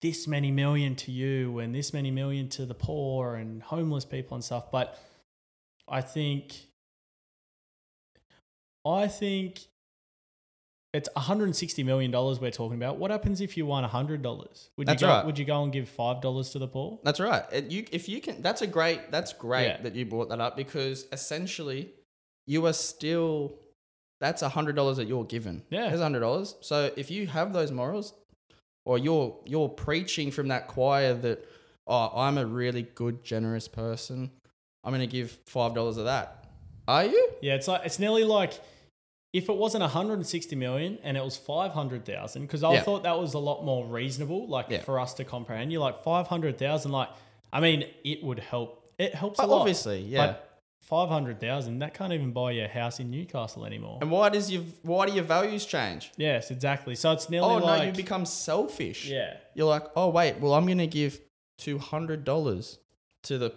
this 0.00 0.26
many 0.28 0.50
million 0.52 0.94
to 0.96 1.10
you 1.10 1.58
and 1.58 1.74
this 1.74 1.92
many 1.92 2.10
million 2.10 2.48
to 2.50 2.64
the 2.64 2.74
poor 2.74 3.34
and 3.34 3.60
homeless 3.62 4.04
people 4.04 4.36
and 4.36 4.44
stuff." 4.44 4.70
But 4.70 4.98
I 5.88 6.00
think, 6.00 6.54
I 8.86 9.08
think 9.08 9.66
it's 10.94 11.08
160 11.14 11.82
million 11.82 12.10
dollars 12.10 12.40
we're 12.40 12.50
talking 12.52 12.76
about. 12.76 12.98
What 12.98 13.10
happens 13.10 13.40
if 13.40 13.56
you 13.56 13.66
won 13.66 13.82
100 13.82 14.22
dollars? 14.22 14.70
Would 14.76 14.86
That's 14.86 15.02
you 15.02 15.08
go, 15.08 15.12
right. 15.12 15.26
Would 15.26 15.38
you 15.38 15.44
go 15.44 15.62
and 15.64 15.72
give 15.72 15.88
five 15.88 16.22
dollars 16.22 16.50
to 16.50 16.58
the 16.58 16.68
poor? 16.68 17.00
That's 17.02 17.20
right. 17.20 17.42
It, 17.52 17.70
you, 17.70 17.84
if 17.92 18.08
you 18.08 18.20
can, 18.20 18.40
that's 18.40 18.62
a 18.62 18.66
great. 18.66 19.10
That's 19.10 19.32
great 19.32 19.66
Yeah. 19.66 19.82
that 19.82 19.94
you 19.94 20.06
brought 20.06 20.28
that 20.30 20.40
up 20.40 20.56
because 20.56 21.06
essentially, 21.12 21.90
you 22.46 22.64
are 22.66 22.72
still. 22.72 23.58
That's 24.20 24.40
hundred 24.40 24.76
dollars 24.76 24.96
that 24.98 25.08
you're 25.08 25.24
given. 25.24 25.64
Yeah. 25.68 25.88
there's 25.88 26.00
hundred 26.00 26.20
dollars. 26.20 26.54
So 26.60 26.90
if 26.96 27.10
you 27.10 27.26
have 27.26 27.52
those 27.52 27.72
morals, 27.72 28.14
or 28.86 28.96
you're 28.96 29.36
you're 29.44 29.68
preaching 29.68 30.30
from 30.30 30.48
that 30.48 30.68
choir 30.68 31.12
that, 31.14 31.44
oh, 31.88 32.12
I'm 32.14 32.38
a 32.38 32.46
really 32.46 32.82
good, 32.82 33.24
generous 33.24 33.66
person. 33.68 34.30
I'm 34.84 34.92
gonna 34.92 35.06
give 35.08 35.38
five 35.46 35.74
dollars 35.74 35.96
of 35.96 36.04
that. 36.04 36.46
Are 36.86 37.04
you? 37.04 37.30
Yeah, 37.42 37.54
it's 37.54 37.66
like 37.66 37.82
it's 37.84 37.98
nearly 37.98 38.22
like 38.24 38.60
if 39.34 39.48
it 39.50 39.56
wasn't 39.56 39.82
160 39.82 40.56
million 40.56 40.96
and 41.02 41.16
it 41.16 41.22
was 41.24 41.36
500,000 41.36 42.42
because 42.42 42.62
I 42.62 42.74
Yeah. 42.74 42.82
thought 42.82 43.02
that 43.02 43.18
was 43.18 43.34
a 43.34 43.38
lot 43.38 43.64
more 43.64 43.84
reasonable 43.84 44.46
like 44.46 44.66
Yeah. 44.70 44.80
for 44.80 44.98
us 45.00 45.12
to 45.14 45.24
comprehend. 45.24 45.70
You're 45.72 45.82
like 45.82 45.98
500,000 46.02 46.90
like 46.92 47.08
I 47.52 47.60
mean 47.60 47.84
it 48.04 48.22
would 48.24 48.38
help. 48.38 48.90
It 48.98 49.14
helps 49.14 49.40
a 49.40 49.46
lot. 49.46 49.58
obviously, 49.60 50.00
yeah. 50.02 50.26
But 50.26 50.50
500,000 50.82 51.80
that 51.80 51.94
can't 51.94 52.12
even 52.12 52.30
buy 52.32 52.52
you 52.52 52.64
a 52.64 52.68
house 52.68 53.00
in 53.00 53.10
Newcastle 53.10 53.64
anymore. 53.66 53.98
and 54.00 54.10
why 54.10 54.28
does 54.28 54.50
your 54.52 54.62
why 54.82 55.06
do 55.06 55.12
your 55.12 55.24
values 55.24 55.64
change? 55.66 56.12
yes, 56.16 56.50
exactly. 56.50 56.94
So 56.94 57.10
it's 57.12 57.28
nearly 57.28 57.54
Oh 57.54 57.58
like 57.58 57.80
no, 57.82 57.86
you 57.88 57.92
become 57.92 58.24
selfish. 58.26 59.06
yeah. 59.08 59.34
you're 59.54 59.66
like, 59.66 59.84
oh 59.96 60.08
wait, 60.10 60.38
well 60.40 60.54
I'm 60.54 60.66
gonna 60.66 60.86
give 60.86 61.20
two 61.58 61.78
hundred 61.78 62.24
dollars 62.24 62.78
to 63.24 63.38
the 63.38 63.52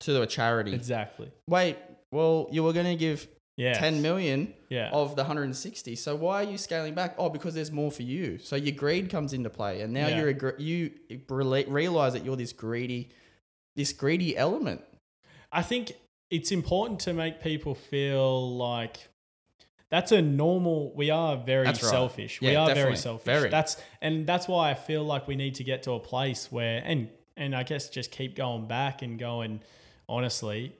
to 0.00 0.20
a 0.22 0.26
charity. 0.26 0.72
Exactly. 0.74 1.30
Wait, 1.48 1.76
well 2.10 2.48
you 2.50 2.64
were 2.64 2.72
gonna 2.72 2.96
give 2.96 3.28
Yeah. 3.56 3.74
ten 3.74 4.00
million 4.02 4.54
Yeah. 4.70 4.90
of 4.92 5.14
the 5.14 5.24
hundred 5.24 5.44
and 5.44 5.56
sixty. 5.56 5.94
So 5.94 6.16
why 6.16 6.44
are 6.44 6.50
you 6.50 6.56
scaling 6.58 6.94
back? 6.94 7.14
Oh, 7.18 7.28
because 7.28 7.54
there's 7.54 7.70
more 7.70 7.90
for 7.90 8.02
you. 8.02 8.38
So 8.38 8.56
your 8.56 8.74
greed 8.74 9.10
comes 9.10 9.32
into 9.32 9.50
play, 9.50 9.82
and 9.82 9.92
now 9.92 10.08
Yeah. 10.08 10.18
you're 10.20 10.28
a, 10.28 10.34
gr- 10.34 10.58
you 10.58 10.90
realize 11.28 12.14
that 12.14 12.24
you're 12.24 12.36
this 12.36 12.52
greedy, 12.52 13.10
this 13.76 13.92
greedy 13.92 14.36
element. 14.36 14.82
I 15.52 15.62
think 15.62 15.92
it's 16.30 16.50
important 16.50 17.00
to 17.00 17.12
make 17.12 17.42
people 17.42 17.74
feel 17.74 18.56
like 18.56 19.08
that's 19.90 20.12
a 20.12 20.22
normal 20.22 20.94
we 20.94 21.10
are 21.10 21.36
very 21.36 21.66
That's 21.66 21.82
right. 21.82 21.90
selfish. 21.90 22.40
we 22.40 22.52
Yeah, 22.52 22.62
are 22.62 22.74
very 22.74 22.96
selfish. 22.96 23.26
Very. 23.26 23.50
That's 23.50 23.76
and 24.00 24.26
that's 24.26 24.48
why 24.48 24.70
I 24.70 24.74
feel 24.74 25.04
like 25.04 25.28
we 25.28 25.36
need 25.36 25.56
to 25.56 25.64
get 25.64 25.82
to 25.82 25.92
a 25.92 26.00
place 26.00 26.50
where 26.50 26.80
and 26.82 27.10
and 27.36 27.54
I 27.54 27.64
guess 27.64 27.90
just 27.90 28.10
keep 28.10 28.34
going 28.34 28.66
back 28.66 29.02
and 29.02 29.18
going 29.18 29.60
honestly, 30.08 30.74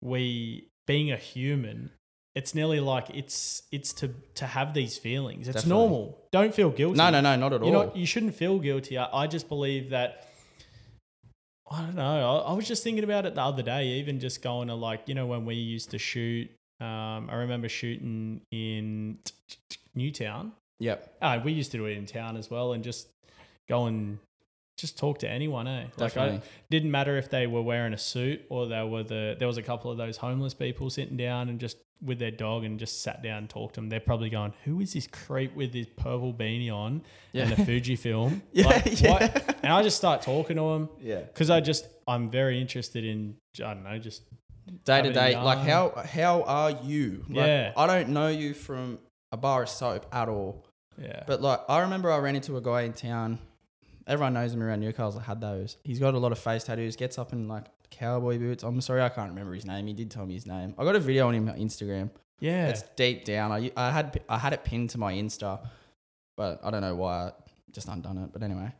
we 0.00 0.68
being 0.86 1.12
a 1.12 1.16
human 1.18 1.90
it's 2.34 2.54
nearly 2.54 2.80
like 2.80 3.10
it's 3.10 3.62
it's 3.70 3.92
to 3.94 4.10
to 4.34 4.46
have 4.46 4.74
these 4.74 4.98
feelings. 4.98 5.46
It's 5.48 5.56
Definitely. 5.62 5.80
normal. 5.82 6.18
Don't 6.32 6.54
feel 6.54 6.70
guilty. 6.70 6.96
No, 6.98 7.10
no, 7.10 7.20
no, 7.20 7.36
not 7.36 7.52
at 7.52 7.60
all. 7.62 7.66
You 7.66 7.72
know, 7.72 7.92
you 7.94 8.06
shouldn't 8.06 8.34
feel 8.34 8.58
guilty. 8.58 8.98
I, 8.98 9.08
I 9.12 9.26
just 9.26 9.48
believe 9.48 9.90
that. 9.90 10.28
I 11.70 11.80
don't 11.80 11.94
know. 11.94 12.36
I, 12.44 12.50
I 12.50 12.52
was 12.52 12.68
just 12.68 12.82
thinking 12.84 13.04
about 13.04 13.24
it 13.24 13.34
the 13.34 13.40
other 13.40 13.62
day. 13.62 13.86
Even 14.00 14.20
just 14.20 14.42
going 14.42 14.68
to 14.68 14.74
like 14.74 15.02
you 15.06 15.14
know 15.14 15.26
when 15.26 15.44
we 15.44 15.54
used 15.54 15.90
to 15.92 15.98
shoot. 15.98 16.50
Um, 16.80 17.28
I 17.30 17.36
remember 17.36 17.68
shooting 17.68 18.40
in 18.50 19.18
Newtown. 19.94 20.52
yep, 20.80 21.14
Uh, 21.22 21.38
we 21.42 21.52
used 21.52 21.70
to 21.70 21.78
do 21.78 21.86
it 21.86 21.96
in 21.96 22.04
town 22.04 22.36
as 22.36 22.50
well, 22.50 22.72
and 22.72 22.82
just 22.82 23.08
go 23.68 23.86
and 23.86 24.18
just 24.76 24.98
talk 24.98 25.18
to 25.20 25.28
anyone. 25.28 25.66
Eh, 25.68 25.86
like 25.96 26.16
I 26.16 26.40
didn't 26.70 26.90
matter 26.90 27.16
if 27.16 27.30
they 27.30 27.46
were 27.46 27.62
wearing 27.62 27.92
a 27.92 27.98
suit 27.98 28.42
or 28.48 28.66
they 28.66 28.82
were 28.82 29.02
the. 29.02 29.36
There 29.38 29.48
was 29.48 29.56
a 29.56 29.62
couple 29.62 29.90
of 29.90 29.98
those 29.98 30.16
homeless 30.16 30.54
people 30.54 30.90
sitting 30.90 31.16
down 31.16 31.48
and 31.48 31.60
just 31.60 31.76
with 32.02 32.18
their 32.18 32.30
dog 32.30 32.64
and 32.64 32.78
just 32.78 33.02
sat 33.02 33.22
down 33.22 33.38
and 33.38 33.50
talked 33.50 33.74
to 33.74 33.80
them. 33.80 33.88
They're 33.88 34.00
probably 34.00 34.30
going, 34.30 34.52
"Who 34.64 34.80
is 34.80 34.92
this 34.92 35.06
creep 35.06 35.54
with 35.54 35.72
this 35.72 35.86
purple 35.96 36.34
beanie 36.34 36.72
on 36.72 37.02
yeah, 37.32 37.44
and 37.44 37.52
a 37.52 37.64
Fuji 37.64 37.96
film?" 37.96 38.42
yeah, 38.52 38.66
Like, 38.66 39.00
yeah. 39.00 39.10
what? 39.10 39.56
And 39.62 39.72
I 39.72 39.82
just 39.82 39.96
start 39.96 40.22
talking 40.22 40.56
to 40.56 40.62
them 40.62 40.88
yeah. 41.00 41.20
because 41.20 41.50
I 41.50 41.60
just 41.60 41.86
I'm 42.06 42.30
very 42.30 42.60
interested 42.60 43.04
in 43.04 43.36
I 43.64 43.74
don't 43.74 43.84
know 43.84 43.98
just 43.98 44.22
day 44.84 45.02
to 45.02 45.12
day. 45.12 45.36
Like 45.40 45.58
how 45.58 46.02
how 46.04 46.42
are 46.42 46.72
you? 46.82 47.24
Like, 47.28 47.46
Yeah. 47.46 47.72
I 47.76 47.86
don't 47.86 48.08
know 48.10 48.28
you 48.28 48.54
from 48.54 48.98
a 49.30 49.36
bar 49.36 49.62
of 49.62 49.68
soap 49.68 50.06
at 50.12 50.28
all. 50.28 50.66
yeah 51.00 51.22
But 51.26 51.42
like 51.42 51.60
I 51.68 51.80
remember 51.80 52.10
I 52.10 52.18
ran 52.18 52.34
into 52.36 52.56
a 52.56 52.60
guy 52.60 52.82
in 52.82 52.92
town. 52.92 53.38
Everyone 54.06 54.34
knows 54.34 54.52
him 54.52 54.62
around 54.62 54.80
Newcastle. 54.80 55.20
Had 55.20 55.40
those. 55.40 55.76
He's 55.84 55.98
got 55.98 56.14
a 56.14 56.18
lot 56.18 56.32
of 56.32 56.38
face 56.38 56.64
tattoos. 56.64 56.96
Gets 56.96 57.18
up 57.18 57.32
in 57.32 57.48
like 57.48 57.66
cowboy 57.90 58.38
boots. 58.38 58.62
I'm 58.62 58.80
sorry 58.80 59.02
I 59.02 59.08
can't 59.08 59.30
remember 59.30 59.54
his 59.54 59.64
name. 59.64 59.86
He 59.86 59.92
did 59.94 60.10
tell 60.10 60.26
me 60.26 60.34
his 60.34 60.46
name. 60.46 60.74
I 60.78 60.84
got 60.84 60.96
a 60.96 61.00
video 61.00 61.28
on 61.28 61.34
him 61.34 61.48
on 61.48 61.56
Instagram. 61.56 62.10
yeah 62.40 62.68
It's 62.68 62.82
deep 62.96 63.24
down. 63.24 63.52
I, 63.52 63.70
I 63.76 63.90
had 63.90 64.20
I 64.28 64.38
had 64.38 64.52
it 64.52 64.64
pinned 64.64 64.90
to 64.90 64.98
my 64.98 65.14
Insta, 65.14 65.66
but 66.36 66.60
I 66.62 66.70
don't 66.70 66.82
know 66.82 66.94
why. 66.96 67.28
I 67.28 67.32
just 67.72 67.88
undone 67.88 68.18
it. 68.18 68.32
But 68.32 68.42
anyway, 68.42 68.72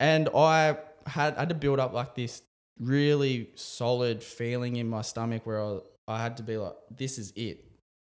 and 0.00 0.28
I 0.34 0.78
had 1.06 1.34
I 1.36 1.40
had 1.40 1.48
to 1.50 1.54
build 1.54 1.78
up 1.78 1.92
like 1.92 2.14
this 2.14 2.42
really 2.78 3.50
solid 3.54 4.22
feeling 4.22 4.76
in 4.76 4.88
my 4.88 5.02
stomach 5.02 5.46
where 5.46 5.62
I, 5.62 5.78
I 6.08 6.22
had 6.22 6.36
to 6.38 6.42
be 6.42 6.56
like, 6.56 6.74
this 6.94 7.18
is 7.18 7.32
it. 7.34 7.64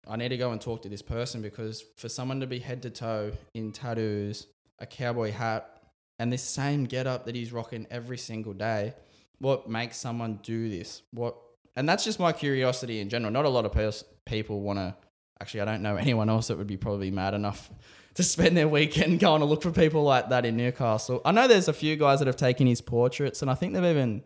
I 0.07 0.17
need 0.17 0.29
to 0.31 0.37
go 0.37 0.53
and 0.53 0.61
talk 0.61 0.83
to 0.83 0.89
this 0.89 1.03
person 1.03 1.43
because 1.43 1.85
for 1.97 2.09
someone 2.09 2.41
to 2.41 2.47
be 2.47 2.59
head 2.59 2.83
to 2.83 2.91
toe 2.91 3.33
in 3.55 3.73
tattoos, 3.73 4.47
a 4.79 4.87
cowboy 4.87 5.33
hat, 5.33 5.78
and 6.19 6.33
this 6.33 6.43
same 6.43 6.85
getup 6.85 7.27
that 7.27 7.35
he's 7.35 7.53
rocking 7.53 7.87
every 7.91 8.19
single 8.19 8.53
day, 8.53 8.95
what 9.39 9.69
makes 9.69 9.97
someone 9.97 10.41
do 10.43 10.69
this? 10.69 11.03
What 11.13 11.37
and 11.77 11.89
that's 11.89 12.05
just 12.05 12.19
my 12.19 12.33
curiosity 12.33 12.99
in 12.99 13.09
general. 13.09 13.31
Not 13.31 13.45
a 13.45 13.49
lot 13.49 13.65
of 13.65 13.71
pers- 13.71 14.05
people 14.25 14.61
want 14.61 14.81
to. 14.81 14.97
Actually, 15.41 15.61
I 15.61 15.65
don't 15.67 15.83
know 15.83 15.95
anyone 16.07 16.29
else 16.29 16.49
that 16.49 16.59
would 16.59 16.67
be 16.67 16.77
probably 16.77 17.13
mad 17.13 17.35
enough 17.35 17.71
to 18.15 18.25
spend 18.25 18.57
their 18.57 18.67
weekend 18.67 19.21
going 19.21 19.41
to 19.41 19.47
look 19.47 19.63
for 19.63 19.71
people 19.71 20.03
like 20.03 20.31
that 20.31 20.45
in 20.45 20.57
Newcastle. 20.57 21.23
I 21.25 21.31
know 21.31 21.47
there's 21.47 21.69
a 21.69 21.73
few 21.73 21.95
guys 21.95 22.19
that 22.19 22.27
have 22.27 22.37
taken 22.37 22.67
his 22.67 22.81
portraits, 22.81 23.43
and 23.43 23.51
I 23.51 23.55
think 23.55 23.75
they've 23.75 23.85
even 23.85 24.25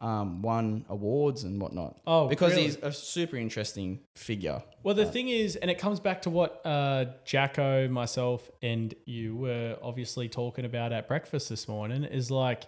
um, 0.00 0.42
won 0.42 0.84
awards 0.88 1.44
and 1.44 1.60
whatnot. 1.60 2.00
Oh, 2.06 2.28
because 2.28 2.52
really? 2.52 2.64
he's 2.64 2.76
a 2.82 2.92
super 2.92 3.36
interesting 3.36 4.00
figure. 4.16 4.62
Well, 4.82 4.94
the 4.94 5.06
thing 5.06 5.28
is, 5.28 5.56
and 5.56 5.70
it 5.70 5.78
comes 5.78 6.00
back 6.00 6.22
to 6.22 6.30
what 6.30 6.60
uh, 6.64 7.06
Jacko, 7.24 7.88
myself, 7.88 8.50
and 8.62 8.94
you 9.06 9.36
were 9.36 9.76
obviously 9.82 10.28
talking 10.28 10.64
about 10.64 10.92
at 10.92 11.08
breakfast 11.08 11.48
this 11.48 11.68
morning 11.68 12.04
is 12.04 12.30
like, 12.30 12.64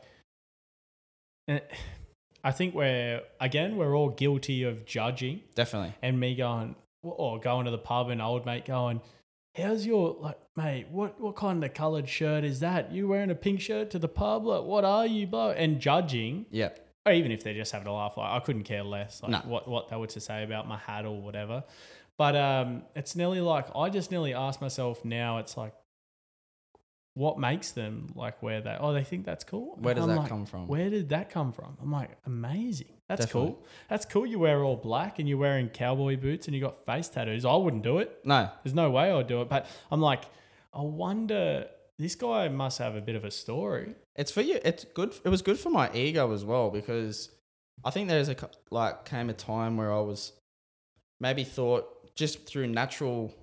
eh, 1.48 1.60
I 2.42 2.52
think 2.52 2.74
we're, 2.74 3.20
again, 3.40 3.76
we're 3.76 3.96
all 3.96 4.10
guilty 4.10 4.62
of 4.62 4.86
judging 4.86 5.40
Definitely. 5.54 5.94
and 6.02 6.18
me 6.18 6.36
going, 6.36 6.76
or 7.02 7.38
going 7.40 7.66
to 7.66 7.70
the 7.70 7.78
pub 7.78 8.08
and 8.08 8.22
old 8.22 8.46
mate 8.46 8.64
going, 8.64 9.00
How's 9.56 9.86
your 9.86 10.16
like, 10.20 10.38
mate? 10.54 10.86
What 10.90 11.18
what 11.18 11.34
kind 11.34 11.64
of 11.64 11.72
coloured 11.72 12.06
shirt 12.06 12.44
is 12.44 12.60
that? 12.60 12.92
You 12.92 13.08
wearing 13.08 13.30
a 13.30 13.34
pink 13.34 13.62
shirt 13.62 13.90
to 13.92 13.98
the 13.98 14.08
pub? 14.08 14.44
Like, 14.44 14.64
what 14.64 14.84
are 14.84 15.06
you, 15.06 15.26
bro? 15.26 15.52
And 15.52 15.80
judging, 15.80 16.44
Yeah. 16.50 16.70
Or 17.06 17.12
even 17.12 17.30
if 17.32 17.42
they're 17.44 17.54
just 17.54 17.72
having 17.72 17.88
a 17.88 17.94
laugh, 17.94 18.16
like 18.16 18.30
I 18.30 18.40
couldn't 18.44 18.64
care 18.64 18.82
less 18.82 19.22
like 19.22 19.30
No. 19.32 19.38
what 19.46 19.68
what 19.68 19.88
they 19.88 19.96
were 19.96 20.06
to 20.08 20.20
say 20.20 20.42
about 20.42 20.66
my 20.68 20.76
hat 20.76 21.04
or 21.06 21.20
whatever. 21.20 21.64
But 22.18 22.34
um, 22.36 22.82
it's 22.94 23.14
nearly 23.14 23.40
like 23.40 23.66
I 23.76 23.88
just 23.90 24.10
nearly 24.10 24.34
ask 24.34 24.60
myself 24.60 25.04
now. 25.04 25.38
It's 25.38 25.56
like, 25.56 25.74
what 27.14 27.38
makes 27.38 27.70
them 27.72 28.12
like 28.14 28.42
wear 28.42 28.60
that? 28.60 28.78
Oh, 28.80 28.92
they 28.92 29.04
think 29.04 29.24
that's 29.24 29.44
cool. 29.44 29.76
Where 29.80 29.94
does 29.94 30.04
I'm 30.04 30.10
that 30.10 30.16
like, 30.20 30.28
come 30.28 30.44
from? 30.46 30.66
Where 30.66 30.90
did 30.90 31.08
that 31.10 31.30
come 31.30 31.52
from? 31.52 31.76
I'm 31.82 31.90
like, 31.92 32.10
amazing. 32.26 32.88
That's 33.08 33.24
Definitely. 33.26 33.50
cool. 33.52 33.64
That's 33.88 34.04
cool. 34.04 34.26
You 34.26 34.38
wear 34.38 34.64
all 34.64 34.76
black 34.76 35.18
and 35.18 35.28
you're 35.28 35.38
wearing 35.38 35.68
cowboy 35.68 36.16
boots 36.16 36.46
and 36.46 36.54
you 36.54 36.60
got 36.60 36.84
face 36.84 37.08
tattoos. 37.08 37.44
I 37.44 37.54
wouldn't 37.54 37.82
do 37.84 37.98
it. 37.98 38.18
No. 38.24 38.50
There's 38.64 38.74
no 38.74 38.90
way 38.90 39.12
I'd 39.12 39.28
do 39.28 39.42
it. 39.42 39.48
But 39.48 39.66
I'm 39.90 40.00
like, 40.00 40.24
I 40.74 40.80
wonder. 40.82 41.68
This 41.98 42.14
guy 42.14 42.48
must 42.48 42.78
have 42.78 42.94
a 42.94 43.00
bit 43.00 43.16
of 43.16 43.24
a 43.24 43.30
story. 43.30 43.94
It's 44.16 44.30
for 44.30 44.42
you. 44.42 44.58
It's 44.64 44.84
good. 44.84 45.14
It 45.24 45.28
was 45.30 45.42
good 45.42 45.58
for 45.58 45.70
my 45.70 45.90
ego 45.94 46.32
as 46.32 46.44
well 46.44 46.70
because 46.70 47.30
I 47.84 47.90
think 47.90 48.08
there's 48.08 48.28
a 48.28 48.36
like 48.70 49.04
came 49.04 49.30
a 49.30 49.32
time 49.32 49.76
where 49.76 49.92
I 49.92 50.00
was 50.00 50.32
maybe 51.20 51.44
thought 51.44 52.14
just 52.14 52.46
through 52.46 52.66
natural 52.68 53.34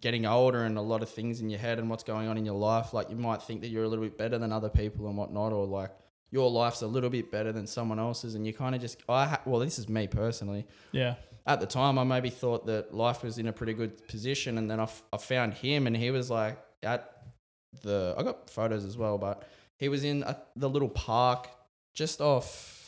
getting 0.00 0.26
older 0.26 0.64
and 0.64 0.78
a 0.78 0.82
lot 0.82 1.02
of 1.02 1.08
things 1.08 1.40
in 1.40 1.50
your 1.50 1.60
head 1.60 1.78
and 1.78 1.88
what's 1.88 2.02
going 2.02 2.28
on 2.28 2.38
in 2.38 2.44
your 2.46 2.56
life, 2.56 2.94
like 2.94 3.10
you 3.10 3.16
might 3.16 3.42
think 3.42 3.60
that 3.60 3.68
you're 3.68 3.84
a 3.84 3.88
little 3.88 4.04
bit 4.04 4.16
better 4.16 4.38
than 4.38 4.52
other 4.52 4.70
people 4.70 5.06
and 5.06 5.16
whatnot, 5.16 5.52
or 5.52 5.66
like 5.66 5.90
your 6.30 6.50
life's 6.50 6.80
a 6.82 6.86
little 6.86 7.10
bit 7.10 7.30
better 7.30 7.52
than 7.52 7.66
someone 7.66 7.98
else's, 7.98 8.34
and 8.34 8.46
you 8.46 8.52
kind 8.52 8.74
of 8.74 8.80
just 8.80 9.02
I 9.08 9.26
ha- 9.26 9.40
well, 9.44 9.60
this 9.60 9.78
is 9.78 9.88
me 9.88 10.06
personally. 10.06 10.66
Yeah. 10.92 11.16
At 11.46 11.60
the 11.60 11.66
time, 11.66 11.98
I 11.98 12.04
maybe 12.04 12.30
thought 12.30 12.66
that 12.66 12.94
life 12.94 13.22
was 13.24 13.36
in 13.36 13.48
a 13.48 13.52
pretty 13.52 13.74
good 13.74 14.06
position, 14.06 14.58
and 14.58 14.70
then 14.70 14.78
I, 14.80 14.84
f- 14.84 15.02
I 15.12 15.16
found 15.16 15.54
him, 15.54 15.86
and 15.86 15.96
he 15.96 16.10
was 16.10 16.30
like 16.30 16.56
at 16.82 17.11
the 17.82 18.14
I 18.18 18.22
got 18.22 18.50
photos 18.50 18.84
as 18.84 18.96
well, 18.96 19.18
but 19.18 19.48
he 19.78 19.88
was 19.88 20.04
in 20.04 20.22
a, 20.22 20.36
the 20.56 20.68
little 20.68 20.88
park 20.88 21.48
just 21.94 22.20
off 22.20 22.78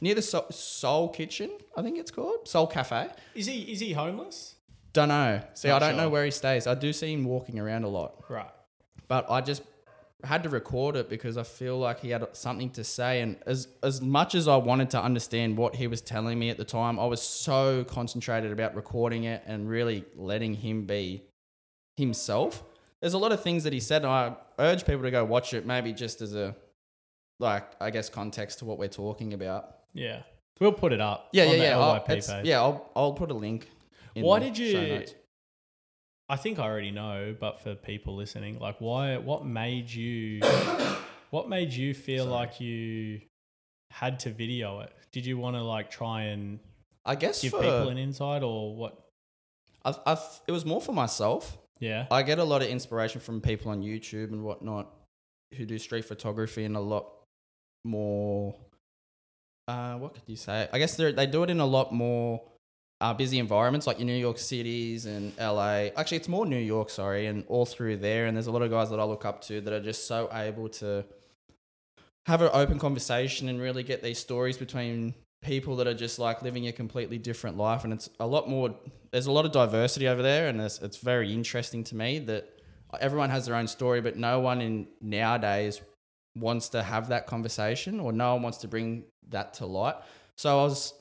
near 0.00 0.14
the 0.14 0.22
Soul, 0.22 0.46
Soul 0.50 1.08
Kitchen, 1.08 1.50
I 1.76 1.82
think 1.82 1.98
it's 1.98 2.10
called 2.10 2.46
Soul 2.46 2.66
Cafe. 2.66 3.08
Is 3.34 3.46
he 3.46 3.62
is 3.72 3.80
he 3.80 3.92
homeless? 3.92 4.54
Don't 4.92 5.08
know. 5.08 5.40
See, 5.54 5.68
Not 5.68 5.82
I 5.82 5.88
don't 5.88 5.96
know 5.96 6.08
where 6.08 6.24
he 6.24 6.30
stays. 6.30 6.66
I 6.66 6.74
do 6.74 6.92
see 6.92 7.12
him 7.12 7.24
walking 7.24 7.58
around 7.58 7.82
a 7.84 7.88
lot, 7.88 8.22
Right. 8.28 8.50
but 9.08 9.28
I 9.28 9.40
just 9.40 9.62
had 10.22 10.42
to 10.44 10.48
record 10.48 10.94
it 10.96 11.10
because 11.10 11.36
I 11.36 11.42
feel 11.42 11.78
like 11.78 12.00
he 12.00 12.10
had 12.10 12.24
something 12.34 12.70
to 12.70 12.84
say. 12.84 13.20
And 13.20 13.36
as 13.44 13.66
as 13.82 14.00
much 14.00 14.34
as 14.34 14.46
I 14.46 14.56
wanted 14.56 14.90
to 14.90 15.02
understand 15.02 15.56
what 15.56 15.74
he 15.74 15.86
was 15.88 16.00
telling 16.00 16.38
me 16.38 16.48
at 16.50 16.58
the 16.58 16.64
time, 16.64 16.98
I 17.00 17.06
was 17.06 17.20
so 17.20 17.84
concentrated 17.84 18.52
about 18.52 18.74
recording 18.76 19.24
it 19.24 19.42
and 19.46 19.68
really 19.68 20.04
letting 20.16 20.54
him 20.54 20.86
be 20.86 21.22
himself. 21.96 22.62
There's 23.04 23.12
a 23.12 23.18
lot 23.18 23.32
of 23.32 23.42
things 23.42 23.64
that 23.64 23.74
he 23.74 23.80
said, 23.80 24.00
and 24.00 24.10
I 24.10 24.34
urge 24.58 24.86
people 24.86 25.02
to 25.02 25.10
go 25.10 25.26
watch 25.26 25.52
it, 25.52 25.66
maybe 25.66 25.92
just 25.92 26.22
as 26.22 26.34
a 26.34 26.56
like 27.38 27.70
I 27.78 27.90
guess 27.90 28.08
context 28.08 28.60
to 28.60 28.64
what 28.64 28.78
we're 28.78 28.88
talking 28.88 29.34
about. 29.34 29.76
Yeah. 29.92 30.22
We'll 30.58 30.72
put 30.72 30.90
it 30.90 31.02
up. 31.02 31.28
Yeah, 31.34 31.44
on 31.44 31.50
yeah, 31.50 31.62
yeah. 31.64 31.78
I'll, 31.78 31.96
it's- 31.96 32.30
page. 32.30 32.46
yeah, 32.46 32.62
I'll 32.62 32.90
I'll 32.96 33.12
put 33.12 33.30
a 33.30 33.34
link. 33.34 33.68
In 34.14 34.24
Why 34.24 34.38
the 34.38 34.46
did 34.50 34.56
show 34.56 34.80
you? 34.80 34.88
notes. 34.94 35.14
I 36.30 36.36
think 36.36 36.58
I 36.58 36.62
already 36.62 36.92
know, 36.92 37.36
but 37.38 37.60
for 37.60 37.74
people 37.74 38.16
listening, 38.16 38.58
like, 38.58 38.76
why? 38.78 39.18
What 39.18 39.44
made 39.44 39.90
you? 39.90 40.40
what 41.30 41.46
made 41.46 41.74
you 41.74 41.92
feel 41.92 42.24
Sorry. 42.24 42.34
like 42.34 42.58
you 42.58 43.20
had 43.90 44.18
to 44.20 44.30
video 44.30 44.80
it? 44.80 44.90
Did 45.12 45.26
you 45.26 45.36
want 45.36 45.56
to 45.56 45.62
like 45.62 45.90
try 45.90 46.22
and 46.22 46.58
I 47.04 47.16
guess 47.16 47.42
give 47.42 47.50
for, 47.50 47.58
people 47.58 47.90
an 47.90 47.98
insight, 47.98 48.42
or 48.42 48.74
what? 48.74 48.98
I've, 49.84 49.98
I've, 50.06 50.22
it 50.48 50.52
was 50.52 50.64
more 50.64 50.80
for 50.80 50.92
myself. 50.92 51.58
Yeah. 51.84 52.06
I 52.10 52.22
get 52.22 52.38
a 52.38 52.44
lot 52.44 52.62
of 52.62 52.68
inspiration 52.68 53.20
from 53.20 53.42
people 53.42 53.70
on 53.70 53.82
YouTube 53.82 54.32
and 54.32 54.42
whatnot 54.42 54.90
who 55.54 55.66
do 55.66 55.78
street 55.78 56.06
photography 56.06 56.64
and 56.64 56.76
a 56.76 56.80
lot 56.80 57.06
more. 57.84 58.56
Uh, 59.68 59.96
what 59.96 60.14
could 60.14 60.22
you 60.26 60.36
say? 60.36 60.66
I 60.72 60.78
guess 60.78 60.96
they 60.96 61.12
they 61.12 61.26
do 61.26 61.42
it 61.42 61.50
in 61.50 61.60
a 61.60 61.66
lot 61.66 61.92
more 61.92 62.42
uh, 63.02 63.12
busy 63.12 63.38
environments 63.38 63.86
like 63.86 63.98
your 63.98 64.06
New 64.06 64.16
York 64.16 64.38
cities 64.38 65.04
and 65.04 65.36
LA. 65.38 65.90
Actually, 65.94 66.16
it's 66.16 66.28
more 66.28 66.46
New 66.46 66.56
York, 66.56 66.88
sorry, 66.88 67.26
and 67.26 67.44
all 67.48 67.66
through 67.66 67.98
there. 67.98 68.26
And 68.26 68.36
there's 68.36 68.46
a 68.46 68.52
lot 68.52 68.62
of 68.62 68.70
guys 68.70 68.88
that 68.88 68.98
I 68.98 69.04
look 69.04 69.26
up 69.26 69.42
to 69.42 69.60
that 69.60 69.72
are 69.72 69.82
just 69.82 70.06
so 70.06 70.30
able 70.32 70.70
to 70.80 71.04
have 72.24 72.40
an 72.40 72.48
open 72.54 72.78
conversation 72.78 73.50
and 73.50 73.60
really 73.60 73.82
get 73.82 74.02
these 74.02 74.18
stories 74.18 74.56
between 74.56 75.14
people 75.44 75.76
that 75.76 75.86
are 75.86 75.94
just 75.94 76.18
like 76.18 76.42
living 76.42 76.66
a 76.66 76.72
completely 76.72 77.18
different 77.18 77.56
life 77.56 77.84
and 77.84 77.92
it's 77.92 78.08
a 78.18 78.26
lot 78.26 78.48
more 78.48 78.74
there's 79.12 79.26
a 79.26 79.32
lot 79.32 79.44
of 79.44 79.52
diversity 79.52 80.08
over 80.08 80.22
there 80.22 80.48
and 80.48 80.60
it's, 80.60 80.80
it's 80.80 80.96
very 80.96 81.32
interesting 81.32 81.84
to 81.84 81.94
me 81.94 82.18
that 82.18 82.48
everyone 83.00 83.28
has 83.28 83.46
their 83.46 83.54
own 83.54 83.66
story 83.66 84.00
but 84.00 84.16
no 84.16 84.40
one 84.40 84.60
in 84.60 84.88
nowadays 85.00 85.82
wants 86.34 86.70
to 86.70 86.82
have 86.82 87.08
that 87.08 87.26
conversation 87.26 88.00
or 88.00 88.10
no 88.10 88.34
one 88.34 88.42
wants 88.42 88.58
to 88.58 88.68
bring 88.68 89.04
that 89.28 89.54
to 89.54 89.66
light. 89.66 89.94
So 90.36 90.58
i 90.58 90.62
was 90.62 90.94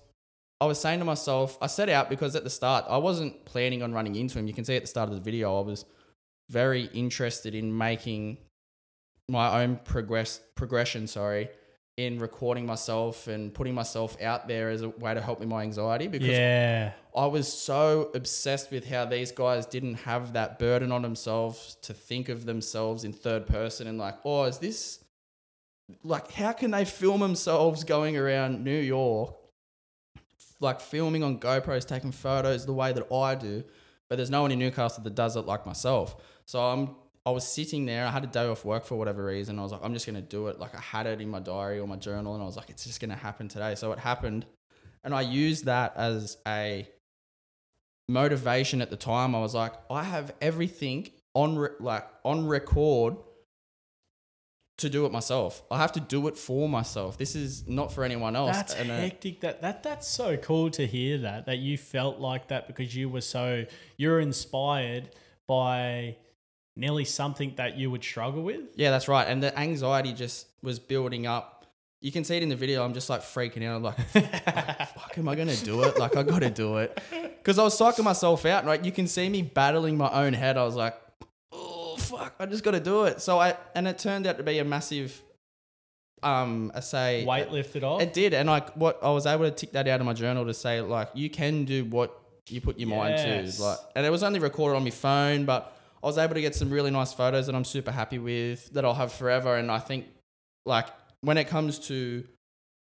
i 0.61 0.65
was 0.65 0.79
saying 0.79 0.99
to 0.99 1.05
myself 1.05 1.57
i 1.61 1.67
set 1.67 1.89
out 1.89 2.09
because 2.09 2.35
at 2.35 2.43
the 2.43 2.49
start 2.49 2.85
i 2.89 2.97
wasn't 2.97 3.45
planning 3.45 3.81
on 3.81 3.93
running 3.93 4.15
into 4.15 4.37
him. 4.37 4.47
You 4.47 4.53
can 4.53 4.65
see 4.65 4.75
at 4.75 4.83
the 4.83 4.87
start 4.87 5.09
of 5.09 5.15
the 5.15 5.21
video 5.21 5.57
i 5.57 5.61
was 5.65 5.85
very 6.49 6.89
interested 6.93 7.55
in 7.55 7.75
making 7.75 8.37
my 9.29 9.63
own 9.63 9.79
progress 9.85 10.41
progression 10.55 11.07
sorry 11.07 11.49
in 11.97 12.17
recording 12.17 12.65
myself 12.65 13.27
and 13.27 13.53
putting 13.53 13.75
myself 13.75 14.19
out 14.21 14.47
there 14.47 14.69
as 14.69 14.81
a 14.81 14.89
way 14.89 15.13
to 15.13 15.21
help 15.21 15.39
with 15.39 15.47
my 15.47 15.61
anxiety 15.61 16.07
because 16.07 16.27
Yeah. 16.27 16.93
I 17.15 17.27
was 17.27 17.51
so 17.51 18.09
obsessed 18.15 18.71
with 18.71 18.89
how 18.89 19.05
these 19.05 19.31
guys 19.31 19.67
didn't 19.67 19.95
have 19.95 20.33
that 20.33 20.57
burden 20.57 20.91
on 20.91 21.03
themselves 21.03 21.77
to 21.83 21.93
think 21.93 22.29
of 22.29 22.45
themselves 22.45 23.03
in 23.03 23.13
third 23.13 23.45
person 23.45 23.85
and 23.85 23.99
like, 23.99 24.15
oh, 24.25 24.45
is 24.45 24.57
this 24.57 24.99
like 26.03 26.31
how 26.31 26.51
can 26.53 26.71
they 26.71 26.85
film 26.85 27.19
themselves 27.19 27.83
going 27.83 28.17
around 28.17 28.63
New 28.63 28.79
York, 28.79 29.35
like 30.59 30.81
filming 30.81 31.23
on 31.23 31.37
GoPros, 31.39 31.85
taking 31.87 32.11
photos 32.11 32.65
the 32.65 32.73
way 32.73 32.91
that 32.93 33.11
I 33.13 33.35
do, 33.35 33.63
but 34.09 34.15
there's 34.15 34.31
no 34.31 34.41
one 34.41 34.51
in 34.51 34.57
Newcastle 34.57 35.03
that 35.03 35.13
does 35.13 35.35
it 35.35 35.41
like 35.41 35.65
myself. 35.65 36.15
So 36.45 36.59
I'm 36.59 36.95
I 37.25 37.31
was 37.31 37.47
sitting 37.47 37.85
there, 37.85 38.05
I 38.05 38.11
had 38.11 38.23
a 38.25 38.27
day 38.27 38.45
off 38.45 38.65
work 38.65 38.85
for 38.85 38.95
whatever 38.95 39.23
reason. 39.25 39.57
I 39.57 39.63
was 39.63 39.71
like, 39.71 39.81
I'm 39.83 39.93
just 39.93 40.05
gonna 40.05 40.21
do 40.21 40.47
it. 40.47 40.59
Like 40.59 40.75
I 40.75 40.81
had 40.81 41.05
it 41.05 41.21
in 41.21 41.29
my 41.29 41.39
diary 41.39 41.79
or 41.79 41.87
my 41.87 41.95
journal, 41.95 42.33
and 42.33 42.43
I 42.43 42.45
was 42.45 42.57
like, 42.57 42.69
it's 42.69 42.83
just 42.83 42.99
gonna 42.99 43.15
happen 43.15 43.47
today. 43.47 43.75
So 43.75 43.91
it 43.93 43.99
happened, 43.99 44.45
and 45.03 45.13
I 45.13 45.21
used 45.21 45.65
that 45.65 45.93
as 45.95 46.37
a 46.45 46.87
motivation 48.09 48.81
at 48.81 48.89
the 48.89 48.97
time. 48.97 49.35
I 49.35 49.39
was 49.39 49.55
like, 49.55 49.73
I 49.89 50.03
have 50.03 50.33
everything 50.41 51.11
on 51.33 51.57
re- 51.57 51.69
like 51.79 52.05
on 52.23 52.45
record 52.45 53.15
to 54.79 54.89
do 54.89 55.05
it 55.05 55.11
myself. 55.11 55.63
I 55.71 55.77
have 55.77 55.93
to 55.93 56.01
do 56.01 56.27
it 56.27 56.37
for 56.37 56.67
myself. 56.67 57.17
This 57.17 57.35
is 57.35 57.67
not 57.67 57.93
for 57.93 58.03
anyone 58.03 58.35
else. 58.35 58.57
That's 58.57 58.75
And, 58.75 58.91
uh, 58.91 58.97
hectic. 58.97 59.39
That 59.41 59.61
that 59.61 59.83
that's 59.83 60.07
so 60.07 60.35
cool 60.35 60.69
to 60.71 60.85
hear 60.85 61.19
that 61.19 61.45
that 61.45 61.59
you 61.59 61.77
felt 61.77 62.19
like 62.19 62.49
that 62.49 62.67
because 62.67 62.93
you 62.93 63.07
were 63.07 63.21
so 63.21 63.65
you're 63.97 64.19
inspired 64.19 65.09
by 65.47 66.17
nearly 66.75 67.05
something 67.05 67.53
that 67.57 67.77
you 67.77 67.91
would 67.91 68.03
struggle 68.03 68.43
with. 68.43 68.61
Yeah, 68.75 68.91
that's 68.91 69.07
right. 69.07 69.27
And 69.27 69.41
the 69.41 69.57
anxiety 69.57 70.13
just 70.13 70.47
was 70.61 70.79
building 70.79 71.27
up. 71.27 71.65
You 72.01 72.11
can 72.11 72.23
see 72.23 72.35
it 72.35 72.43
in 72.43 72.49
the 72.49 72.55
video. 72.55 72.83
I'm 72.83 72.93
just 72.93 73.09
like 73.09 73.21
freaking 73.21 73.65
out. 73.65 73.77
I'm 73.77 73.83
like, 73.83 73.97
fuck, 74.09 75.17
am 75.17 75.27
I 75.29 75.35
going 75.35 75.47
to 75.47 75.63
do 75.63 75.83
it? 75.83 75.97
Like, 75.97 76.17
I 76.17 76.23
got 76.23 76.39
to 76.39 76.49
do 76.49 76.77
it. 76.77 76.99
Because 77.43 77.59
I 77.59 77.63
was 77.63 77.77
psyching 77.77 78.05
myself 78.05 78.45
out, 78.45 78.63
right? 78.63 78.85
You 78.85 78.93
can 78.93 79.05
see 79.05 79.27
me 79.27 79.41
battling 79.41 79.97
my 79.97 80.09
own 80.09 80.31
head. 80.31 80.55
I 80.55 80.63
was 80.63 80.77
like, 80.77 80.95
oh, 81.51 81.97
fuck, 81.97 82.33
I 82.39 82.45
just 82.45 82.63
got 82.63 82.71
to 82.71 82.79
do 82.79 83.03
it. 83.03 83.21
So 83.21 83.37
I, 83.37 83.57
and 83.75 83.85
it 83.85 83.99
turned 83.99 84.25
out 84.25 84.37
to 84.37 84.43
be 84.43 84.59
a 84.59 84.63
massive, 84.63 85.21
um, 86.23 86.71
I 86.73 86.79
say, 86.79 87.25
Weight 87.25 87.51
lifted 87.51 87.83
off. 87.83 88.01
It 88.01 88.13
did, 88.13 88.33
and 88.33 88.47
like 88.47 88.69
what 88.77 88.97
I 89.03 89.09
was 89.09 89.25
able 89.25 89.43
to 89.43 89.51
tick 89.51 89.73
that 89.73 89.89
out 89.89 89.99
of 89.99 90.05
my 90.05 90.13
journal 90.13 90.45
to 90.45 90.53
say 90.53 90.79
like 90.79 91.09
you 91.15 91.29
can 91.29 91.65
do 91.65 91.83
what 91.83 92.17
you 92.47 92.61
put 92.61 92.79
your 92.79 92.87
mind 92.87 93.17
to. 93.17 93.61
Like, 93.61 93.79
and 93.93 94.05
it 94.05 94.09
was 94.09 94.23
only 94.23 94.39
recorded 94.39 94.77
on 94.77 94.85
my 94.85 94.89
phone, 94.89 95.43
but 95.43 95.75
I 96.03 96.07
was 96.07 96.17
able 96.17 96.33
to 96.35 96.41
get 96.41 96.53
some 96.53 96.69
really 96.69 96.91
nice 96.91 97.13
photos 97.13 97.45
that 97.45 97.55
I'm 97.55 97.63
super 97.63 97.91
happy 97.91 98.19
with 98.19 98.71
that 98.73 98.83
I'll 98.83 98.93
have 98.93 99.13
forever. 99.13 99.55
And 99.55 99.71
I 99.71 99.79
think 99.79 100.05
like 100.65 100.87
when 101.21 101.37
it 101.37 101.47
comes 101.47 101.79
to 101.87 102.25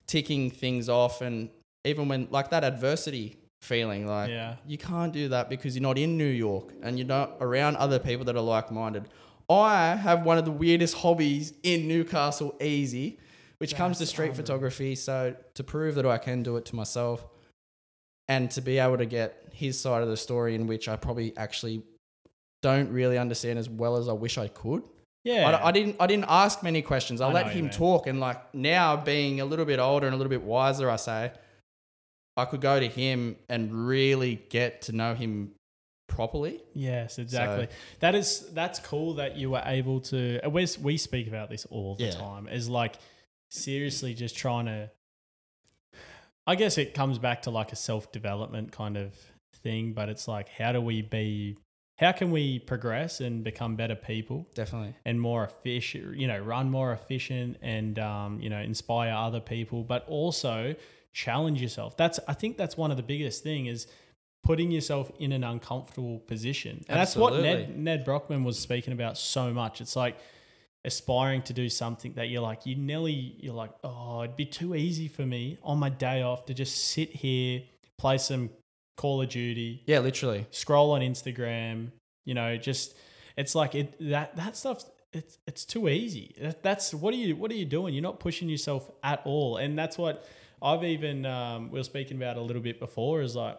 ticking 0.06 0.52
things 0.52 0.90
off, 0.90 1.22
and 1.22 1.50
even 1.84 2.08
when 2.08 2.28
like 2.30 2.52
that 2.52 2.64
adversity 2.64 3.38
feeling, 3.62 4.06
like 4.08 4.30
Yeah. 4.30 4.56
you 4.68 4.78
can't 4.78 5.12
do 5.12 5.30
that 5.30 5.50
because 5.50 5.76
you're 5.76 5.82
not 5.82 5.98
in 5.98 6.18
New 6.18 6.24
York 6.26 6.72
and 6.84 7.00
you're 7.00 7.08
not 7.08 7.38
around 7.42 7.78
other 7.78 7.98
people 8.00 8.26
that 8.26 8.36
are 8.36 8.42
like 8.42 8.72
minded. 8.72 9.06
I 9.50 9.96
have 9.96 10.24
one 10.24 10.38
of 10.38 10.46
the 10.46 10.52
weirdest 10.52 10.98
hobbies 10.98 11.54
in 11.64 11.88
Newcastle, 11.88 12.56
easy, 12.62 13.18
which 13.58 13.76
comes 13.76 13.98
to 13.98 14.06
street 14.06 14.26
unreal. 14.28 14.36
photography. 14.38 14.94
So 14.96 15.36
to 15.56 15.64
prove 15.64 15.96
that 15.96 16.06
I 16.06 16.20
can 16.20 16.44
do 16.44 16.58
it 16.58 16.66
to 16.66 16.76
myself, 16.76 17.26
and 18.28 18.52
to 18.52 18.62
be 18.62 18.78
able 18.78 18.98
to 19.00 19.08
get 19.08 19.48
his 19.52 19.82
side 19.82 20.04
of 20.04 20.08
the 20.08 20.16
story, 20.16 20.54
in 20.54 20.68
which 20.68 20.88
I 20.88 20.96
probably 20.96 21.36
actually 21.36 21.82
don't 22.62 22.92
really 22.92 23.18
understand 23.18 23.60
as 23.60 23.70
well 23.70 23.98
as 23.98 24.10
I 24.10 24.14
wish 24.14 24.38
I 24.38 24.48
could. 24.48 24.84
Yeah. 25.24 25.50
I, 25.50 25.68
I 25.68 25.72
didn't. 25.72 25.98
I 26.00 26.08
didn't 26.08 26.26
ask 26.28 26.64
many 26.64 26.82
questions. 26.82 27.22
I, 27.22 27.30
I 27.30 27.34
let 27.34 27.46
what 27.48 27.56
you 27.56 27.64
him 27.64 27.70
talk, 27.70 28.08
and 28.08 28.20
like 28.20 28.54
now, 28.54 28.96
being 28.96 29.42
a 29.42 29.46
little 29.46 29.66
bit 29.66 29.80
older 29.80 30.08
and 30.08 30.14
a 30.14 30.18
little 30.18 30.30
bit 30.30 30.44
wiser, 30.44 30.90
I 30.90 30.96
say, 30.96 31.32
I 32.38 32.46
could 32.46 32.62
go 32.62 32.80
to 32.80 32.88
him 32.88 33.36
and 33.50 33.88
really 33.88 34.42
get 34.50 34.84
to 34.84 34.94
know 34.94 35.14
him 35.14 35.52
properly. 36.08 36.62
Yes, 36.74 37.20
exactly. 37.20 37.68
that 38.00 38.16
is 38.16 38.50
that's 38.54 38.80
cool 38.80 39.16
that 39.16 39.36
you 39.36 39.52
were 39.52 39.62
able 39.66 40.00
to. 40.02 40.40
We 40.50 40.68
we 40.82 40.98
speak 40.98 41.28
about 41.28 41.50
this 41.50 41.66
all 41.66 41.96
the 41.96 42.06
Yeah. 42.06 42.12
time. 42.12 42.48
Is 42.48 42.70
like 42.70 42.96
seriously 43.52 44.14
just 44.14 44.38
trying 44.38 44.66
to. 44.66 44.90
I 46.48 46.56
guess 46.56 46.78
it 46.78 46.94
comes 46.94 47.20
back 47.20 47.44
to 47.44 47.52
like 47.52 47.72
a 47.72 47.76
self 47.76 48.12
development 48.12 48.72
kind 48.72 48.98
of 48.98 49.14
thing, 49.64 49.94
but 49.94 50.10
it's 50.10 50.28
like 50.28 50.50
how 50.50 50.72
do 50.72 50.82
we 50.82 51.02
be? 51.02 51.58
How 52.00 52.14
can 52.14 52.32
we 52.32 52.60
progress 52.60 53.20
and 53.20 53.44
become 53.44 53.76
better 53.76 53.96
people 53.96 54.48
Definitely. 54.54 54.96
and 55.04 55.20
more 55.20 55.44
efficient? 55.44 56.16
You 56.16 56.28
know, 56.28 56.40
run 56.40 56.72
more 56.72 56.94
efficient 56.94 57.58
and 57.62 58.00
um, 58.00 58.40
you 58.40 58.50
know 58.50 58.60
inspire 58.60 59.14
other 59.14 59.42
people, 59.42 59.84
but 59.84 60.06
also 60.08 60.76
challenge 61.12 61.62
yourself. 61.62 61.98
That's 61.98 62.18
I 62.26 62.34
think 62.36 62.56
that's 62.56 62.78
one 62.78 62.90
of 62.92 62.96
the 62.96 63.04
biggest 63.04 63.44
thing 63.44 63.66
is 63.66 63.88
putting 64.44 64.72
yourself 64.72 65.12
in 65.20 65.34
an 65.34 65.44
uncomfortable 65.44 66.20
position. 66.20 66.86
And 66.88 66.98
that's 66.98 67.18
what 67.18 67.34
Nedd 67.42 67.78
Nedd 67.78 68.06
Brockmann 68.06 68.46
was 68.46 68.58
speaking 68.58 68.94
about 68.94 69.18
so 69.18 69.54
much. 69.54 69.82
It's 69.82 69.98
like 69.98 70.18
aspiring 70.86 71.42
to 71.42 71.52
do 71.52 71.68
something 71.68 72.14
that 72.14 72.30
you're 72.30 72.42
like 72.42 72.66
you 72.66 72.78
nearly 72.78 73.36
you're 73.40 73.54
like, 73.54 73.72
"Oh, 73.84 74.24
it'd 74.24 74.38
be 74.38 74.46
too 74.46 74.74
easy 74.74 75.10
for 75.10 75.26
me 75.26 75.58
on 75.64 75.78
my 75.80 75.90
day 75.90 76.22
off 76.22 76.46
to 76.46 76.54
just 76.54 76.78
sit 76.78 77.10
here, 77.10 77.64
play 77.98 78.18
some 78.18 78.52
Call 79.00 79.22
of 79.22 79.30
Duty, 79.30 79.82
Yeah, 79.86 80.00
literally. 80.00 80.46
scroll 80.52 80.92
on 80.92 81.02
Instagram, 81.02 81.92
you 82.26 82.34
know, 82.34 82.58
just 82.58 82.96
it's 83.38 83.56
like 83.56 83.74
it 83.74 83.96
that 84.12 84.36
that 84.36 84.58
stuff 84.58 84.84
it's 85.14 85.38
it's 85.48 85.64
too 85.64 85.88
easy. 85.88 86.36
That, 86.42 86.62
that's 86.62 86.94
what 86.94 87.14
are 87.14 87.18
you 87.18 87.36
what 87.38 87.50
are 87.52 87.56
you 87.56 87.66
doing? 87.66 87.94
You're 87.94 88.04
not 88.04 88.20
pushing 88.20 88.50
yourself 88.50 88.92
at 89.02 89.22
all. 89.24 89.56
And 89.58 89.80
that's 89.80 89.98
what 89.98 90.28
I've 90.62 90.84
even 90.84 91.26
um, 91.26 91.72
we 91.72 91.80
were 91.80 91.84
speaking 91.84 92.18
about 92.18 92.36
a 92.36 92.42
little 92.42 92.62
bit 92.62 92.78
before 92.80 93.22
is 93.22 93.36
like 93.38 93.58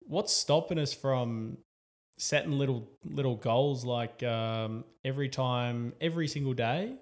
what's 0.00 0.32
stopping 0.32 0.78
us 0.78 0.92
from 0.92 1.56
setting 2.18 2.58
little 2.58 2.88
little 3.04 3.36
goals 3.36 3.84
like 3.84 4.22
um, 4.24 4.84
every 5.04 5.28
time 5.28 5.92
every 6.00 6.26
single 6.26 6.52
day 6.52 6.94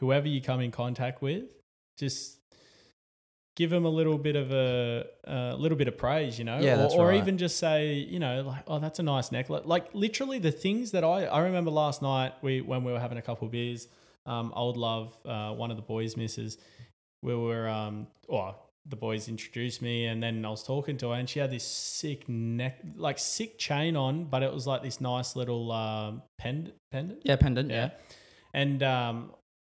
whoever 0.00 0.26
you 0.28 0.40
come 0.40 0.60
in 0.60 0.70
contact 0.70 1.22
with 1.22 1.44
just 1.96 2.37
give 3.60 3.70
them 3.70 3.84
a 3.92 3.94
little 4.00 4.18
bit 4.28 4.36
of 4.42 4.48
a 4.52 5.04
a 5.24 5.56
little 5.64 5.78
bit 5.82 5.88
of 5.88 5.96
praise 6.04 6.38
you 6.38 6.44
know 6.48 6.58
Yeah, 6.60 6.86
or, 6.86 7.00
or 7.00 7.06
right. 7.08 7.18
even 7.22 7.34
just 7.38 7.56
say 7.66 7.94
you 8.14 8.20
know 8.24 8.34
like 8.52 8.62
oh 8.70 8.78
that's 8.84 9.00
a 9.00 9.02
nice 9.14 9.28
necklace 9.36 9.64
like 9.74 9.86
literally 10.04 10.38
the 10.48 10.52
things 10.64 10.92
that 10.94 11.04
i 11.04 11.18
i 11.38 11.40
remember 11.48 11.70
last 11.84 12.00
night 12.00 12.32
we 12.46 12.52
when 12.70 12.80
we 12.86 12.92
were 12.92 13.00
having 13.06 13.18
a 13.18 13.22
couple 13.28 13.46
of 13.46 13.52
beers 13.52 13.88
um 14.26 14.52
old 14.62 14.76
love 14.76 15.06
uh, 15.34 15.50
one 15.62 15.70
of 15.72 15.76
the 15.76 15.86
boys 15.94 16.16
misses 16.22 16.50
we 17.26 17.34
were 17.34 17.66
um 17.68 18.06
or 18.28 18.54
the 18.94 18.96
boys 19.08 19.28
introduced 19.28 19.82
me 19.82 20.06
and 20.10 20.22
then 20.22 20.36
I 20.46 20.50
was 20.56 20.62
talking 20.72 20.96
to 20.98 21.10
her 21.10 21.16
and 21.20 21.28
she 21.28 21.38
had 21.40 21.50
this 21.50 21.64
sick 21.64 22.20
neck 22.28 22.74
like 22.96 23.18
sick 23.18 23.58
chain 23.58 23.96
on 23.96 24.24
but 24.32 24.40
it 24.46 24.50
was 24.58 24.66
like 24.66 24.82
this 24.82 24.98
nice 25.00 25.36
little 25.40 25.64
um 25.72 26.22
pendant 26.42 26.74
pendant 26.92 27.20
Yeah, 27.24 27.36
pendant. 27.36 27.68
yeah. 27.70 27.76
Yeah. 27.76 27.90
And 28.62 28.82
um, 28.82 29.16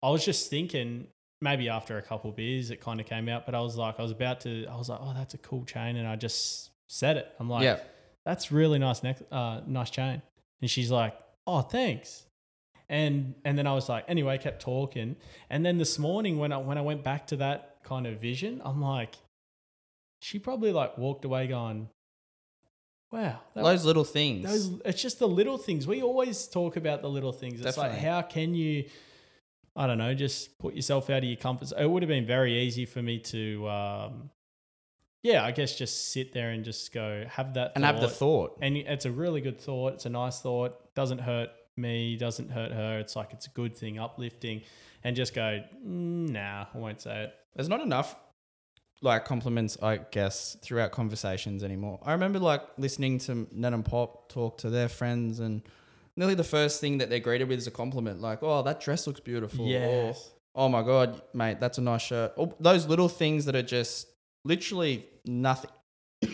I 0.03 0.09
was 0.11 0.23
just 0.23 0.51
thinking, 0.51 1.07
maybe 1.45 1.69
after 1.69 1.97
a 1.97 2.01
couple 2.01 2.29
of 2.31 2.35
beers, 2.35 2.69
it 2.71 2.81
kind 2.81 2.99
of 2.99 3.05
came 3.05 3.29
out. 3.29 3.45
But 3.45 3.55
I 3.55 3.61
was 3.61 3.77
like, 3.77 3.95
I 3.99 4.01
was 4.01 4.11
about 4.11 4.41
to, 4.41 4.65
I 4.67 4.75
was 4.75 4.89
like, 4.89 4.99
oh, 5.01 5.13
that's 5.15 5.33
a 5.33 5.37
cool 5.37 5.63
chain, 5.63 5.95
and 5.95 6.05
I 6.07 6.15
just 6.17 6.71
said 6.87 7.15
it. 7.17 7.27
I'm 7.39 7.49
like, 7.49 7.63
Yeah. 7.63 7.79
that's 8.25 8.51
really 8.51 8.79
nice 8.79 9.01
neck, 9.03 9.17
uh, 9.31 9.61
nice 9.65 9.89
chain. 9.89 10.21
And 10.61 10.69
she's 10.69 10.91
like, 10.91 11.13
oh, 11.47 11.61
thanks. 11.61 12.23
And 12.89 13.33
and 13.45 13.57
then 13.57 13.65
I 13.65 13.73
was 13.73 13.87
like, 13.89 14.05
anyway, 14.07 14.37
kept 14.37 14.61
talking. 14.61 15.15
And 15.49 15.65
then 15.65 15.77
this 15.79 15.97
morning 15.97 16.37
when 16.37 16.51
I 16.51 16.57
when 16.57 16.77
I 16.77 16.81
went 16.81 17.03
back 17.03 17.25
to 17.27 17.37
that 17.37 17.77
kind 17.83 18.05
of 18.05 18.19
vision, 18.21 18.61
I'm 18.63 18.81
like, 18.81 19.15
she 20.21 20.37
probably 20.39 20.71
like 20.71 20.95
walked 20.97 21.25
away 21.25 21.47
going, 21.47 21.89
wow, 23.11 23.39
that 23.55 23.63
Those 23.63 23.85
little 23.85 24.03
things. 24.03 24.45
those 24.45 24.81
it's 24.85 25.01
just 25.01 25.17
the 25.19 25.27
little 25.27 25.57
things 25.57 25.87
we 25.87 26.01
always 26.03 26.47
talk 26.47 26.75
about 26.75 27.01
the 27.01 27.09
little 27.09 27.31
things 27.31 27.61
it's 27.65 27.77
like 27.77 27.93
how 27.97 28.21
can 28.21 28.53
you 28.53 28.85
i 29.75 29.87
don't 29.87 29.97
know 29.97 30.13
just 30.13 30.57
put 30.59 30.73
yourself 30.73 31.09
out 31.09 31.19
of 31.19 31.23
your 31.25 31.37
comfort 31.37 31.67
zone 31.67 31.81
it 31.81 31.89
would 31.89 32.03
have 32.03 32.09
been 32.09 32.25
very 32.25 32.61
easy 32.61 32.85
for 32.85 33.01
me 33.01 33.19
to 33.19 33.67
um 33.69 34.29
yeah 35.23 35.43
i 35.43 35.51
guess 35.51 35.75
just 35.75 36.11
sit 36.11 36.33
there 36.33 36.51
and 36.51 36.63
just 36.63 36.93
go 36.93 37.25
have 37.29 37.53
that 37.53 37.71
and 37.75 37.83
have 37.83 37.99
the 37.99 38.07
thought. 38.07 38.57
and 38.61 38.77
it's 38.77 39.05
a 39.05 39.11
really 39.11 39.41
good 39.41 39.59
thought 39.59 39.93
it's 39.93 40.05
a 40.05 40.09
nice 40.09 40.39
thought 40.41 40.93
doesn't 40.95 41.19
hurt 41.19 41.49
me 41.77 42.15
doesn't 42.15 42.49
hurt 42.49 42.71
her 42.71 42.99
it's 42.99 43.15
like 43.15 43.33
it's 43.33 43.47
a 43.47 43.51
good 43.51 43.75
thing 43.75 43.99
uplifting 43.99 44.61
and 45.03 45.15
just 45.15 45.33
go 45.33 45.61
mm, 45.85 46.29
nah 46.29 46.65
i 46.73 46.77
won't 46.77 47.01
say 47.01 47.23
it 47.23 47.33
There's 47.55 47.69
not 47.69 47.81
enough 47.81 48.15
like 49.01 49.25
compliments, 49.25 49.77
I 49.81 49.97
guess, 49.97 50.57
throughout 50.61 50.91
conversations 50.91 51.63
anymore. 51.63 51.99
I 52.03 52.13
remember 52.13 52.39
like 52.39 52.61
listening 52.77 53.19
to 53.19 53.47
Ned 53.51 53.73
and 53.73 53.85
Pop 53.85 54.29
talk 54.29 54.57
to 54.59 54.69
their 54.69 54.89
friends, 54.89 55.39
and 55.39 55.61
nearly 56.17 56.35
the 56.35 56.43
first 56.43 56.81
thing 56.81 56.97
that 56.99 57.09
they're 57.09 57.19
greeted 57.19 57.47
with 57.47 57.59
is 57.59 57.67
a 57.67 57.71
compliment, 57.71 58.21
like, 58.21 58.39
"Oh, 58.41 58.61
that 58.63 58.79
dress 58.79 59.07
looks 59.07 59.19
beautiful." 59.19 59.65
Or, 59.73 60.15
"Oh 60.55 60.69
my 60.69 60.81
god, 60.81 61.21
mate, 61.33 61.59
that's 61.59 61.77
a 61.77 61.81
nice 61.81 62.01
shirt." 62.01 62.33
Or 62.37 62.53
those 62.59 62.87
little 62.87 63.09
things 63.09 63.45
that 63.45 63.55
are 63.55 63.61
just 63.61 64.07
literally 64.43 65.05
nothing. 65.25 65.71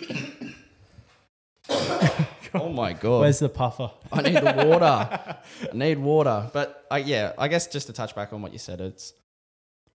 oh 2.54 2.70
my 2.70 2.94
god! 2.94 3.22
where's 3.22 3.40
the 3.40 3.50
puffer 3.50 3.92
I 4.12 4.22
need 4.22 4.36
the 4.36 4.66
water. 4.68 4.86
I 4.86 5.38
need 5.74 6.00
water. 6.00 6.50
But 6.54 6.86
uh, 6.92 6.96
yeah, 6.96 7.34
I 7.38 7.48
guess 7.48 7.68
just 7.68 7.88
to 7.88 7.94
touch 7.94 8.16
back 8.16 8.34
on 8.34 8.42
what 8.42 8.54
you 8.54 8.60
said, 8.60 8.82
it's 8.82 9.14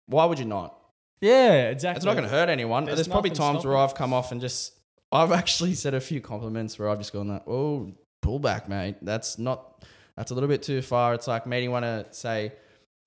why 0.06 0.24
would 0.24 0.38
you 0.38 0.44
not? 0.44 0.78
yeah 1.18 1.70
exactly 1.70 1.96
It's 1.96 2.04
not 2.04 2.12
going 2.12 2.24
to 2.24 2.30
hurt 2.30 2.50
anyone. 2.50 2.84
There's 2.84 2.98
There's, 2.98 3.08
probably 3.08 3.30
times 3.30 3.64
where 3.64 3.74
I've 3.76 3.94
come 3.94 4.12
off 4.12 4.32
and 4.32 4.40
just 4.40 4.74
I've 5.10 5.32
actually 5.32 5.72
said 5.74 5.94
a 5.94 6.00
few 6.00 6.20
compliments 6.20 6.78
where 6.78 6.90
I've 6.90 6.98
just 6.98 7.12
gone 7.12 7.28
like, 7.28 7.42
"Oh, 7.46 7.92
pull 8.27 8.39
back, 8.39 8.69
mate. 8.69 8.97
That's 9.03 9.39
not. 9.39 9.85
That's 10.16 10.31
a 10.31 10.35
little 10.35 10.48
bit 10.48 10.62
too 10.62 10.82
far." 10.82 11.15
It's 11.15 11.28
like 11.28 11.47
meeting 11.47 11.70
one 11.70 11.82
to 11.82 12.07
say 12.11 12.53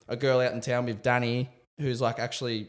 a 0.08 0.16
girl 0.16 0.40
out 0.40 0.52
in 0.52 0.60
town 0.60 0.86
with 0.86 1.02
Danny, 1.02 1.48
who's 1.78 2.00
like 2.00 2.18
actually 2.18 2.68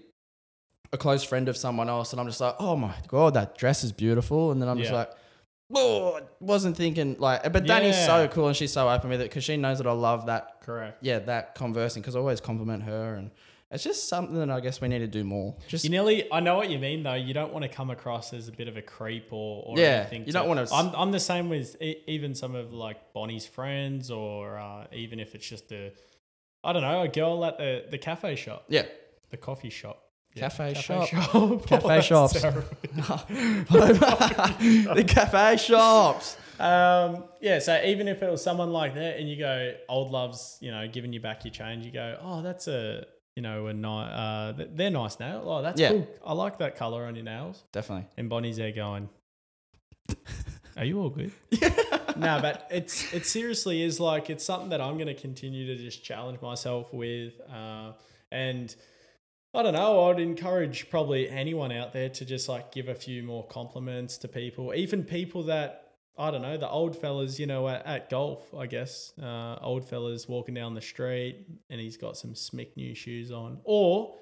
a 0.93 0.97
close 0.97 1.23
friend 1.23 1.47
of 1.47 1.55
someone 1.55 1.89
else, 1.89 2.11
and 2.11 2.19
I'm 2.19 2.27
just 2.27 2.41
like, 2.41 2.55
"Oh 2.59 2.75
my 2.75 2.93
god, 3.07 3.33
that 3.35 3.57
dress 3.57 3.83
is 3.83 3.91
beautiful," 3.91 4.51
and 4.51 4.61
then 4.61 4.69
I'm 4.69 4.77
just 4.77 4.93
like. 4.93 5.11
Oh, 5.73 6.19
wasn't 6.41 6.75
thinking 6.75 7.15
like, 7.17 7.43
but 7.53 7.65
Danny's 7.65 7.95
so 8.05 8.27
cool 8.27 8.47
and 8.47 8.57
she's 8.57 8.73
so 8.73 8.89
open 8.89 9.09
with 9.09 9.21
it 9.21 9.29
because 9.29 9.45
she 9.45 9.55
knows 9.55 9.77
that 9.77 9.87
I 9.87 9.93
love 9.93 10.25
that 10.25 10.59
correct 10.59 10.97
yeah, 11.01 11.19
that 11.19 11.55
conversing 11.55 12.01
because 12.01 12.13
I 12.13 12.19
always 12.19 12.41
compliment 12.41 12.83
her, 12.83 13.15
and 13.15 13.31
it's 13.71 13.83
just 13.83 14.09
something 14.09 14.35
that 14.37 14.49
I 14.49 14.59
guess 14.59 14.81
we 14.81 14.87
need 14.89 14.99
to 14.99 15.07
do 15.07 15.23
more. 15.23 15.55
Just 15.67 15.83
You 15.85 15.89
nearly, 15.91 16.31
I 16.31 16.39
know 16.41 16.55
what 16.57 16.69
you 16.69 16.77
mean 16.79 17.03
though. 17.03 17.13
You 17.13 17.33
don't 17.33 17.53
want 17.53 17.63
to 17.63 17.69
come 17.69 17.89
across 17.89 18.33
as 18.33 18.47
a 18.47 18.51
bit 18.51 18.67
of 18.67 18.75
a 18.77 18.81
creep 18.81 19.27
or, 19.31 19.63
or 19.65 19.79
Yeah, 19.79 19.85
anything. 20.01 20.25
you 20.25 20.33
don't 20.33 20.47
wanna 20.47 20.63
s- 20.63 20.71
I'm, 20.73 20.91
I'm 20.95 21.11
the 21.11 21.19
same 21.19 21.47
with 21.49 21.81
e- 21.81 22.03
even 22.07 22.35
some 22.35 22.53
of 22.55 22.73
like 22.73 23.13
Bonnie's 23.13 23.45
friends, 23.45 24.11
or 24.11 24.57
uh, 24.57 24.87
even 24.91 25.19
if 25.19 25.35
it's 25.35 25.47
just 25.47 25.71
a, 25.71 25.91
I 26.63 26.73
don't 26.73 26.81
know, 26.81 27.01
a 27.01 27.07
girl 27.07 27.43
at 27.45 27.57
the 27.57 27.85
the 27.89 27.97
cafe 27.97 28.35
shop, 28.35 28.65
yeah, 28.67 28.83
the 29.29 29.37
coffee 29.37 29.69
shop, 29.69 30.03
Cafe 30.35 30.73
shop. 30.75 31.07
shop. 31.07 31.65
Cafe 31.67 31.87
that's 31.87 32.05
shops. 32.05 32.33
the 33.69 35.03
cafe 35.07 35.57
shops. 35.57 36.37
Um, 36.59 37.23
yeah, 37.41 37.59
so 37.59 37.81
even 37.85 38.07
if 38.07 38.21
it 38.21 38.29
was 38.29 38.43
someone 38.43 38.71
like 38.71 38.93
that, 38.95 39.17
and 39.17 39.27
you 39.29 39.37
go, 39.37 39.73
old 39.89 40.11
loves, 40.11 40.57
you 40.61 40.71
know, 40.71 40.87
giving 40.87 41.11
you 41.13 41.19
back 41.19 41.43
your 41.43 41.51
change, 41.53 41.85
you 41.85 41.91
go, 41.91 42.17
oh, 42.21 42.41
that's 42.41 42.67
a, 42.67 43.05
you 43.35 43.41
know, 43.41 43.67
and 43.67 43.85
uh, 43.85 44.53
th- 44.57 44.69
they're 44.73 44.89
nice 44.91 45.19
nails. 45.19 45.43
Oh, 45.47 45.61
that's 45.61 45.79
Yeah. 45.79 45.89
cool. 45.91 46.07
I 46.25 46.33
like 46.33 46.57
that 46.59 46.75
color 46.75 47.05
on 47.05 47.15
your 47.15 47.23
nails. 47.25 47.63
Definitely. 47.71 48.07
And 48.17 48.29
Bonnie's 48.29 48.57
there 48.57 48.71
going, 48.71 49.09
"Are 50.77 50.85
you 50.85 50.99
all 51.01 51.09
good?" 51.09 51.31
no, 52.17 52.39
but 52.41 52.67
it's 52.71 53.13
it 53.13 53.25
seriously 53.25 53.81
is 53.81 53.99
like 53.99 54.29
it's 54.29 54.43
something 54.43 54.69
that 54.69 54.81
I'm 54.81 54.95
going 54.95 55.07
to 55.07 55.13
continue 55.13 55.65
to 55.67 55.75
just 55.81 56.03
challenge 56.03 56.41
myself 56.41 56.93
with, 56.93 57.33
uh, 57.49 57.93
and 58.31 58.75
I 59.53 59.63
don't 59.63 59.73
know. 59.73 60.09
I'd 60.09 60.19
encourage 60.19 60.89
probably 60.89 61.29
anyone 61.29 61.71
out 61.71 61.93
there 61.93 62.09
to 62.09 62.25
just 62.25 62.47
like 62.49 62.71
give 62.71 62.87
a 62.89 62.95
few 62.95 63.23
more 63.23 63.45
compliments 63.47 64.17
to 64.19 64.27
people, 64.27 64.73
even 64.73 65.03
people 65.03 65.43
that. 65.43 65.90
I 66.21 66.31
don't 66.31 66.41
know 66.43 66.57
the 66.57 66.69
old 66.69 66.95
fellas, 66.95 67.39
you 67.39 67.47
know, 67.47 67.67
at, 67.67 67.85
at 67.85 68.09
golf. 68.09 68.53
I 68.53 68.67
guess 68.67 69.13
uh, 69.21 69.57
old 69.61 69.83
fellas 69.85 70.27
walking 70.27 70.53
down 70.55 70.73
the 70.75 70.81
street 70.81 71.45
and 71.69 71.81
he's 71.81 71.97
got 71.97 72.15
some 72.17 72.33
smick 72.33 72.75
new 72.77 72.93
shoes 72.95 73.31
on, 73.31 73.59
or 73.63 74.15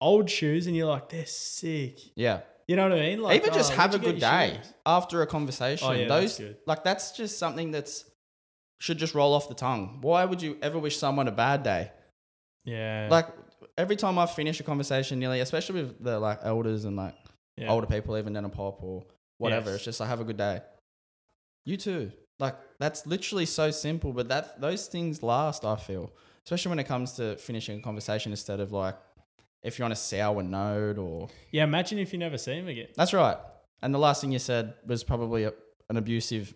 old 0.00 0.30
shoes, 0.30 0.66
and 0.66 0.76
you're 0.76 0.86
like, 0.86 1.08
they're 1.08 1.26
sick. 1.26 1.98
Yeah. 2.16 2.40
You 2.68 2.76
know 2.76 2.84
what 2.88 2.92
I 2.98 3.00
mean? 3.00 3.20
Like, 3.20 3.42
Even 3.42 3.52
just 3.52 3.72
oh, 3.72 3.76
have 3.76 3.94
a 3.94 3.98
good 3.98 4.20
day 4.20 4.58
shoes? 4.62 4.72
after 4.86 5.20
a 5.22 5.26
conversation. 5.26 5.88
Oh, 5.88 5.92
yeah, 5.92 6.06
Those 6.08 6.38
that's 6.38 6.54
like 6.66 6.84
that's 6.84 7.12
just 7.12 7.38
something 7.38 7.72
that's 7.72 8.04
should 8.80 8.98
just 8.98 9.14
roll 9.14 9.34
off 9.34 9.48
the 9.48 9.54
tongue. 9.54 9.98
Why 10.00 10.24
would 10.24 10.40
you 10.42 10.56
ever 10.62 10.78
wish 10.78 10.96
someone 10.96 11.28
a 11.28 11.32
bad 11.32 11.62
day? 11.64 11.90
Yeah. 12.64 13.08
Like 13.10 13.26
every 13.76 13.96
time 13.96 14.18
I 14.18 14.26
finish 14.26 14.60
a 14.60 14.62
conversation, 14.62 15.18
nearly, 15.18 15.40
especially 15.40 15.82
with 15.82 16.02
the 16.02 16.18
like 16.20 16.38
elders 16.42 16.84
and 16.84 16.96
like 16.96 17.14
Yeah. 17.56 17.70
older 17.70 17.86
people, 17.86 18.16
even 18.16 18.32
down 18.32 18.44
a 18.44 18.48
pop 18.48 18.82
or 18.82 19.04
whatever, 19.38 19.70
Yes. 19.70 19.76
it's 19.76 19.84
just 19.84 20.00
like 20.00 20.08
have 20.08 20.20
a 20.20 20.24
good 20.24 20.36
day. 20.36 20.60
You 21.64 21.76
too. 21.76 22.12
Like 22.38 22.56
that's 22.78 23.06
literally 23.06 23.46
so 23.46 23.70
simple, 23.70 24.12
but 24.12 24.28
that 24.28 24.60
those 24.60 24.86
things 24.88 25.22
last. 25.22 25.64
I 25.64 25.76
feel, 25.76 26.10
especially 26.44 26.70
when 26.70 26.78
it 26.78 26.84
comes 26.88 27.12
to 27.12 27.36
finishing 27.36 27.78
a 27.78 27.82
conversation 27.82 28.32
instead 28.32 28.58
of 28.60 28.72
like 28.72 28.96
if 29.62 29.78
you're 29.78 29.86
on 29.86 29.92
a 29.92 29.96
sour 29.96 30.42
note 30.42 30.98
or 30.98 31.28
Yeah, 31.52 31.64
imagine 31.64 31.98
if 31.98 32.12
you 32.12 32.18
never 32.18 32.36
see 32.38 32.54
him 32.54 32.66
again. 32.68 32.88
that's 32.96 33.12
right. 33.12 33.36
And 33.80 33.94
the 33.94 33.98
last 33.98 34.20
thing 34.20 34.32
you 34.32 34.38
said 34.40 34.74
was 34.86 35.04
probably 35.04 35.44
a, 35.44 35.52
an 35.88 35.96
abusive 35.96 36.52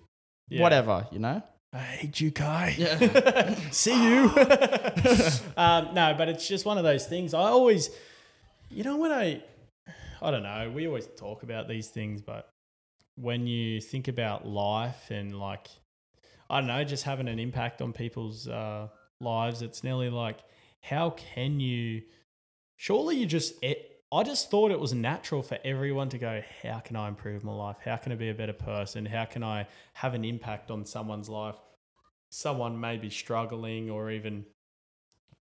Yeah. 0.49 0.63
whatever, 0.63 1.07
you 1.13 1.21
know. 1.21 1.43
I 1.73 1.79
hate 1.79 2.21
you, 2.21 2.31
Ky. 2.31 2.75
Yeah. 2.79 3.55
See 3.71 3.93
you. 4.11 4.31
um, 5.57 5.95
no, 5.95 6.15
but 6.17 6.29
it's 6.29 6.49
just 6.49 6.65
one 6.65 6.79
of 6.79 6.85
those 6.85 7.07
things. 7.07 7.35
I 7.35 7.41
always, 7.43 7.91
you 8.71 8.83
know, 8.83 8.97
when 8.97 9.13
I, 9.13 9.43
I 10.23 10.31
don't 10.31 10.43
know, 10.43 10.73
we 10.75 10.87
always 10.87 11.07
talk 11.17 11.43
about 11.43 11.69
these 11.69 11.89
things, 11.89 12.23
but 12.23 12.49
when 13.17 13.47
you 13.47 13.81
think 13.81 14.09
about 14.09 14.47
life 14.47 15.11
and 15.11 15.39
like, 15.39 15.69
I 16.49 16.61
don't 16.61 16.69
know, 16.69 16.85
just 16.85 17.05
having 17.05 17.29
an 17.29 17.39
impact 17.39 17.83
on 17.83 17.93
people's 17.93 18.47
uh, 18.47 18.89
lives, 19.21 19.63
it's 19.63 19.83
nearly 19.83 20.11
like, 20.11 20.39
how 20.83 21.11
can 21.11 21.59
you, 21.59 22.03
surely 22.77 23.17
you 23.17 23.27
just, 23.27 23.55
it, 23.63 23.97
I 24.13 24.23
just 24.23 24.51
thought 24.51 24.71
it 24.71 24.79
was 24.79 24.95
natural 24.95 25.43
for 25.43 25.59
everyone 25.65 26.09
to 26.11 26.19
go, 26.19 26.43
how 26.63 26.79
can 26.79 26.95
I 26.95 27.09
improve 27.09 27.43
my 27.43 27.53
life? 27.53 27.77
How 27.85 27.97
can 27.97 28.13
I 28.13 28.15
be 28.15 28.29
a 28.29 28.35
better 28.35 28.53
person? 28.53 29.05
How 29.05 29.25
can 29.25 29.43
I 29.43 29.67
have 29.95 30.15
an 30.15 30.25
impact 30.25 30.71
on 30.71 30.85
someone's 30.85 31.29
life? 31.29 31.57
Someone 32.31 32.79
may 32.79 32.97
be 32.97 33.11
struggling 33.11 33.91
or 33.91 34.11
even 34.11 34.45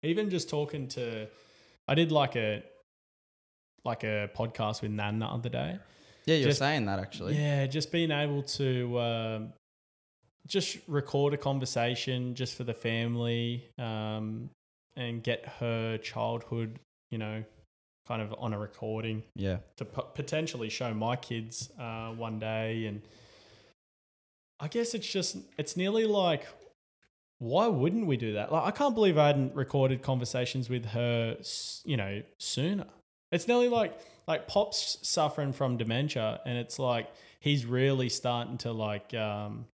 even 0.03 0.29
just 0.29 0.49
talking 0.49 0.87
to 0.89 1.27
I 1.87 1.95
did 1.95 2.11
like 2.11 2.35
a 2.35 2.63
like 3.83 4.03
a 4.03 4.29
podcast 4.35 4.81
with 4.81 4.91
Nan 4.91 5.19
the 5.19 5.25
other 5.25 5.49
day. 5.49 5.79
Yeah, 6.25 6.35
you're 6.37 6.47
Just- 6.49 6.59
saying 6.59 6.85
that 6.85 6.99
actually. 6.99 7.35
Yeah, 7.35 7.67
just 7.67 7.91
being 7.91 8.11
able 8.11 8.41
to 8.43 8.99
um, 8.99 9.53
just 10.47 10.77
record 10.87 11.33
a 11.33 11.37
conversation 11.37 12.33
just 12.35 12.55
for 12.55 12.63
the 12.63 12.73
family 12.73 13.65
um, 13.77 14.49
and 14.95 15.21
get 15.23 15.45
her 15.59 15.97
childhood, 15.97 16.79
you 17.11 17.17
know, 17.17 17.43
kind 18.07 18.21
of 18.21 18.33
on 18.37 18.53
a 18.53 18.59
recording 18.59 19.23
Yeah. 19.35 19.57
to 19.77 19.85
p- 19.85 20.01
potentially 20.13 20.69
show 20.69 20.93
my 20.93 21.15
kids 21.15 21.69
uh, 21.79 22.09
one 22.11 22.39
day. 22.39 22.85
And 22.85 23.01
I 24.59 24.67
guess 24.67 24.93
it's 24.93 25.07
just, 25.11 25.37
it's 25.57 25.75
nearly 25.75 26.05
like, 26.05 26.47
why 27.39 27.67
wouldn't 27.67 28.07
we 28.07 28.15
do 28.17 28.33
that? 28.33 28.51
Like, 28.51 28.63
I 28.63 28.71
can't 28.71 28.95
believe 28.95 29.17
I 29.17 29.27
hadn't 29.27 29.53
recorded 29.55 30.01
conversations 30.01 30.69
with 30.69 30.85
her, 30.85 31.37
you 31.83 31.97
know, 31.97 32.21
sooner. 32.39 32.85
It's 33.31 33.47
nearly 33.47 33.67
like, 33.69 33.99
like 34.27 34.47
Pop's 34.47 34.97
suffering 35.01 35.53
from 35.53 35.77
dementia, 35.77 36.41
and 36.45 36.57
it's 36.57 36.79
like 36.79 37.09
he's 37.39 37.65
really 37.65 38.09
starting 38.09 38.57
to 38.59 38.71
like, 38.71 39.13
um, 39.13 39.65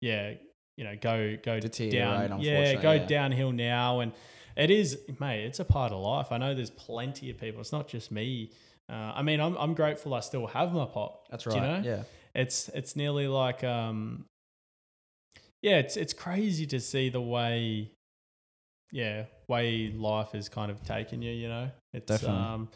yeah, 0.00 0.34
you 0.76 0.84
know, 0.84 0.96
go 1.00 1.36
go 1.42 1.60
down, 1.60 2.40
yeah, 2.40 2.74
go 2.74 2.92
yeah. 2.92 3.06
downhill 3.06 3.52
now, 3.52 4.00
and 4.00 4.12
it 4.56 4.70
is, 4.70 4.98
mate, 5.20 5.44
it's 5.44 5.60
a 5.60 5.64
part 5.64 5.92
of 5.92 6.00
life. 6.00 6.28
I 6.30 6.38
know 6.38 6.54
there's 6.54 6.70
plenty 6.70 7.30
of 7.30 7.38
people. 7.38 7.60
It's 7.60 7.72
not 7.72 7.88
just 7.88 8.10
me. 8.10 8.50
Uh, 8.90 9.12
I 9.14 9.22
mean, 9.22 9.40
I'm 9.40 9.56
I'm 9.56 9.74
grateful 9.74 10.14
I 10.14 10.20
still 10.20 10.46
have 10.46 10.72
my 10.72 10.86
pop. 10.86 11.28
That's 11.30 11.46
right. 11.46 11.56
you 11.56 11.60
know? 11.60 11.82
Yeah. 11.84 12.02
It's 12.34 12.68
it's 12.70 12.96
nearly 12.96 13.28
like 13.28 13.62
um, 13.62 14.24
yeah, 15.62 15.78
it's 15.78 15.96
it's 15.96 16.12
crazy 16.12 16.66
to 16.66 16.80
see 16.80 17.08
the 17.08 17.20
way, 17.20 17.90
yeah, 18.90 19.24
way 19.48 19.92
life 19.94 20.32
has 20.32 20.48
kind 20.48 20.70
of 20.70 20.82
taken 20.82 21.22
you. 21.22 21.32
You 21.32 21.48
know, 21.48 21.70
it's 21.92 22.06
Definitely. 22.06 22.38
um, 22.38 22.68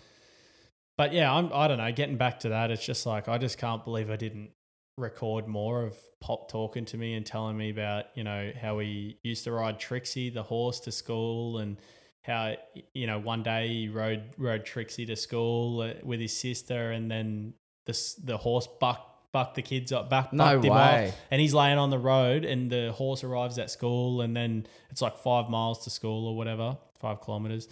but 0.97 1.13
yeah, 1.13 1.33
I'm 1.33 1.51
I 1.53 1.69
don't 1.69 1.79
know. 1.79 1.93
Getting 1.93 2.17
back 2.17 2.41
to 2.41 2.51
that, 2.51 2.71
it's 2.71 2.85
just 2.85 3.07
like 3.07 3.29
I 3.29 3.39
just 3.39 3.59
can't 3.59 3.85
believe 3.85 4.11
I 4.11 4.17
didn't 4.17 4.51
record 4.99 5.47
more 5.47 5.83
of 5.83 5.97
Pop 6.21 6.51
talking 6.51 6.87
to 6.87 6.97
me 6.97 7.15
and 7.15 7.27
telling 7.27 7.57
me 7.57 7.71
about 7.71 8.07
you 8.15 8.25
know 8.25 8.51
how 8.61 8.79
he 8.79 9.19
used 9.23 9.45
to 9.45 9.53
ride 9.53 9.79
Trixie 9.79 10.31
the 10.31 10.43
horse 10.43 10.81
to 10.81 10.93
school 10.93 11.59
and 11.59 11.77
how 12.23 12.55
you 12.95 13.07
know 13.07 13.19
one 13.19 13.43
day 13.43 13.69
he 13.69 13.89
rode 13.89 14.23
rode 14.39 14.65
Trixie 14.65 15.07
to 15.07 15.17
school 15.17 15.83
uh, 15.83 15.93
with 16.03 16.19
his 16.21 16.37
sister 16.37 16.93
and 16.93 17.11
then 17.11 17.53
the 17.85 18.15
the 18.25 18.37
horse 18.39 18.67
bucked 18.81 19.33
bucked 19.33 19.55
the 19.55 19.63
kids 19.63 19.93
up 19.93 20.09
back 20.09 20.33
No 20.33 20.55
bucked 20.55 20.65
him 20.65 20.73
way. 20.73 21.09
off 21.09 21.15
and 21.31 21.41
he's 21.43 21.53
laying 21.53 21.77
on 21.77 21.91
the 21.91 21.99
road 21.99 22.47
and 22.47 22.71
the 22.71 22.91
horse 22.93 23.23
arrives 23.23 23.59
at 23.59 23.71
school 23.71 24.23
and 24.23 24.35
then 24.35 24.67
it's 24.91 25.03
like 25.03 25.19
five 25.19 25.51
miles 25.51 25.85
to 25.85 25.91
school 25.91 26.27
or 26.27 26.35
whatever 26.37 26.79
five 26.99 27.21
kilometers 27.21 27.69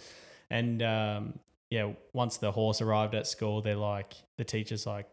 and 0.51 0.83
um, 0.83 1.39
yeah 1.69 1.91
once 2.13 2.37
the 2.37 2.51
horse 2.51 2.81
arrived 2.81 3.15
at 3.15 3.25
school 3.27 3.61
they're 3.61 3.75
like 3.75 4.13
the 4.37 4.43
teacher's 4.43 4.85
like 4.85 5.07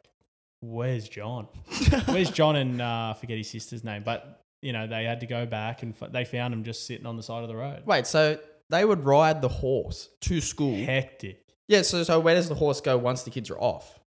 where's 0.60 1.08
John 1.08 1.46
where's 2.06 2.30
John 2.30 2.56
and 2.56 2.80
uh, 2.80 3.14
I 3.14 3.16
forget 3.18 3.38
his 3.38 3.50
sister's 3.50 3.82
name 3.84 4.02
but 4.04 4.40
you 4.60 4.72
know 4.72 4.86
they 4.86 5.04
had 5.04 5.20
to 5.20 5.26
go 5.26 5.44
back 5.46 5.82
and 5.82 5.94
f- 6.00 6.12
they 6.12 6.24
found 6.24 6.54
him 6.54 6.62
just 6.64 6.86
sitting 6.86 7.06
on 7.06 7.16
the 7.16 7.22
side 7.22 7.42
of 7.42 7.48
the 7.48 7.56
road 7.56 7.82
Wait, 7.86 8.06
so 8.06 8.38
they 8.70 8.84
would 8.84 9.04
ride 9.04 9.42
the 9.42 9.48
horse 9.48 10.08
to 10.22 10.40
school. 10.40 10.76
hectic 10.76 11.40
Yeah, 11.68 11.82
so 11.82 12.02
so 12.04 12.20
where 12.20 12.34
does 12.34 12.48
the 12.48 12.54
horse 12.54 12.80
go 12.80 12.96
once 12.96 13.22
the 13.24 13.30
kids 13.30 13.50
are 13.50 13.58
off? 13.58 13.98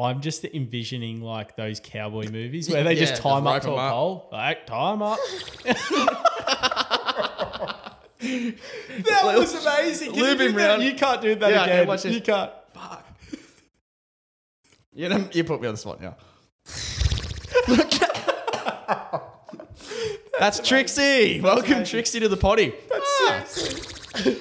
I'm 0.00 0.20
just 0.20 0.44
envisioning 0.44 1.20
like 1.22 1.56
those 1.56 1.80
cowboy 1.80 2.30
movies 2.30 2.70
where 2.72 2.84
they 2.84 2.94
just 2.94 3.14
Yeah, 3.14 3.18
tie 3.20 3.38
'em 3.38 3.44
just 3.44 3.56
up 3.56 3.62
to 3.64 3.70
a 3.72 3.74
up. 3.76 3.92
pole. 3.92 4.28
Like, 4.30 4.64
tie 4.66 4.92
'em 4.92 5.02
up. 5.02 5.18
that 8.20 9.34
was 9.38 9.54
amazing. 9.66 10.12
Can 10.12 10.24
you 10.24 10.36
do 10.36 10.52
that? 10.52 10.56
round. 10.68 10.82
You 10.82 10.94
can't 10.94 11.20
do 11.20 11.34
that 11.36 11.50
Yeah, 11.50 11.64
again. 11.64 11.86
watch 11.86 12.02
this. 12.02 12.14
You 12.14 12.20
can't. 12.20 12.50
Fuck. 12.74 13.04
You 14.94 15.08
know, 15.08 15.28
you 15.32 15.44
put 15.44 15.60
me 15.60 15.68
on 15.68 15.74
the 15.74 15.78
spot 15.78 16.00
now. 16.00 16.16
That's 20.38 20.60
Trixie. 20.66 21.40
Welcome 21.40 21.64
amazing. 21.72 21.84
Trixie 21.86 22.20
to 22.20 22.28
the 22.28 22.36
potty. 22.36 22.74
That's 22.88 24.26
Ah. 24.26 24.34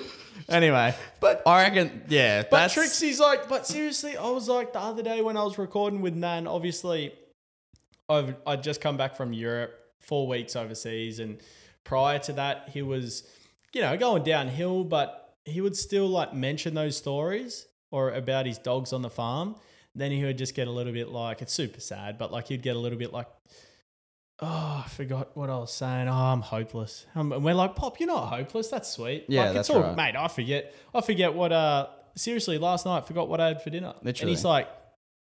Anyway, 0.50 0.96
But- 1.20 1.44
I 1.46 1.64
reckon, 1.64 2.04
yeah, 2.08 2.44
But 2.44 2.52
that's 2.52 2.74
Trixie's 2.74 3.20
like, 3.20 3.50
but 3.50 3.68
seriously, 3.68 4.16
I 4.16 4.30
was 4.30 4.48
like 4.48 4.72
the 4.72 4.80
other 4.80 5.04
day 5.04 5.22
when 5.22 5.36
I 5.36 5.44
was 5.44 5.58
recording 5.58 6.00
with 6.02 6.16
Nan, 6.16 6.48
obviously, 6.48 7.12
I've 8.08 8.34
I'd 8.46 8.64
just 8.64 8.80
come 8.80 8.96
back 8.96 9.18
from 9.18 9.34
Europe, 9.34 9.78
four 10.00 10.26
weeks 10.26 10.56
overseas, 10.56 11.20
and 11.20 11.42
prior 11.84 12.18
to 12.20 12.34
that, 12.34 12.70
he 12.70 12.82
was, 12.82 13.28
you 13.74 13.82
know, 13.82 13.96
going 13.98 14.24
downhill, 14.24 14.84
but 14.84 15.36
he 15.46 15.62
would 15.62 15.76
still 15.76 16.08
like 16.08 16.34
mention 16.34 16.74
those 16.74 16.98
stories 16.98 17.68
or 17.92 18.12
about 18.12 18.46
his 18.46 18.58
dogs 18.58 18.94
on 18.94 19.02
the 19.02 19.10
farm. 19.10 19.56
Then 19.96 20.12
he 20.12 20.24
would 20.24 20.38
just 20.38 20.54
get 20.54 20.68
a 20.68 20.72
little 20.72 20.94
bit 20.94 21.10
like, 21.10 21.42
it's 21.42 21.54
super 21.54 21.80
sad, 21.80 22.18
but 22.18 22.32
like 22.32 22.48
he'd 22.48 22.62
get 22.62 22.76
a 22.76 22.80
little 22.80 23.00
bit 23.00 23.12
like, 23.12 23.28
oh, 24.40 24.84
I 24.86 24.90
forgot 24.90 25.36
what 25.36 25.50
I 25.50 25.58
was 25.58 25.74
saying. 25.74 26.08
Oh, 26.08 26.14
I'm 26.14 26.42
hopeless. 26.42 27.06
Um, 27.16 27.32
and 27.32 27.44
we're 27.44 27.56
like, 27.56 27.76
Pop, 27.76 28.00
you're 28.00 28.08
not 28.08 28.28
hopeless. 28.28 28.68
That's 28.68 28.90
sweet. 28.90 29.26
Yeah, 29.28 29.46
like, 29.46 29.54
that's 29.54 29.70
it's 29.70 29.76
all, 29.76 29.82
right. 29.82 29.96
mate. 29.96 30.16
I 30.16 30.28
forget. 30.28 30.76
I 30.94 31.02
forget 31.02 31.34
what. 31.34 31.52
Uh, 31.52 31.88
seriously, 32.16 32.58
last 32.58 32.86
night 32.86 33.00
I 33.00 33.02
forgot 33.02 33.30
what 33.30 33.42
I 33.42 33.48
had 33.48 33.62
for 33.62 33.70
dinner. 33.70 33.94
Literally. 34.04 34.32
And 34.32 34.38
he's 34.38 34.46
like, 34.46 34.68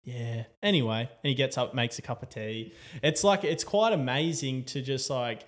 yeah. 0.04 0.44
Anyway, 0.62 1.00
and 1.00 1.28
he 1.28 1.34
gets 1.34 1.58
up, 1.58 1.74
makes 1.74 1.98
a 1.98 2.02
cup 2.02 2.22
of 2.22 2.30
tea. 2.30 2.72
It's 3.02 3.22
like 3.22 3.44
it's 3.44 3.64
quite 3.64 3.92
amazing 3.92 4.64
to 4.64 4.80
just 4.80 5.10
like, 5.10 5.44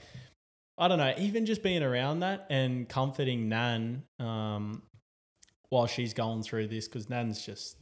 I 0.76 0.88
don't 0.88 0.98
know, 0.98 1.14
even 1.18 1.46
just 1.46 1.62
being 1.62 1.82
around 1.82 2.20
that 2.20 2.46
and 2.50 2.88
comforting 2.88 3.48
Nan 3.48 4.02
um, 4.18 4.82
while 5.68 5.86
she's 5.86 6.14
going 6.14 6.42
through 6.42 6.66
this 6.68 6.88
because 6.88 7.08
Nan's 7.08 7.44
just, 7.44 7.76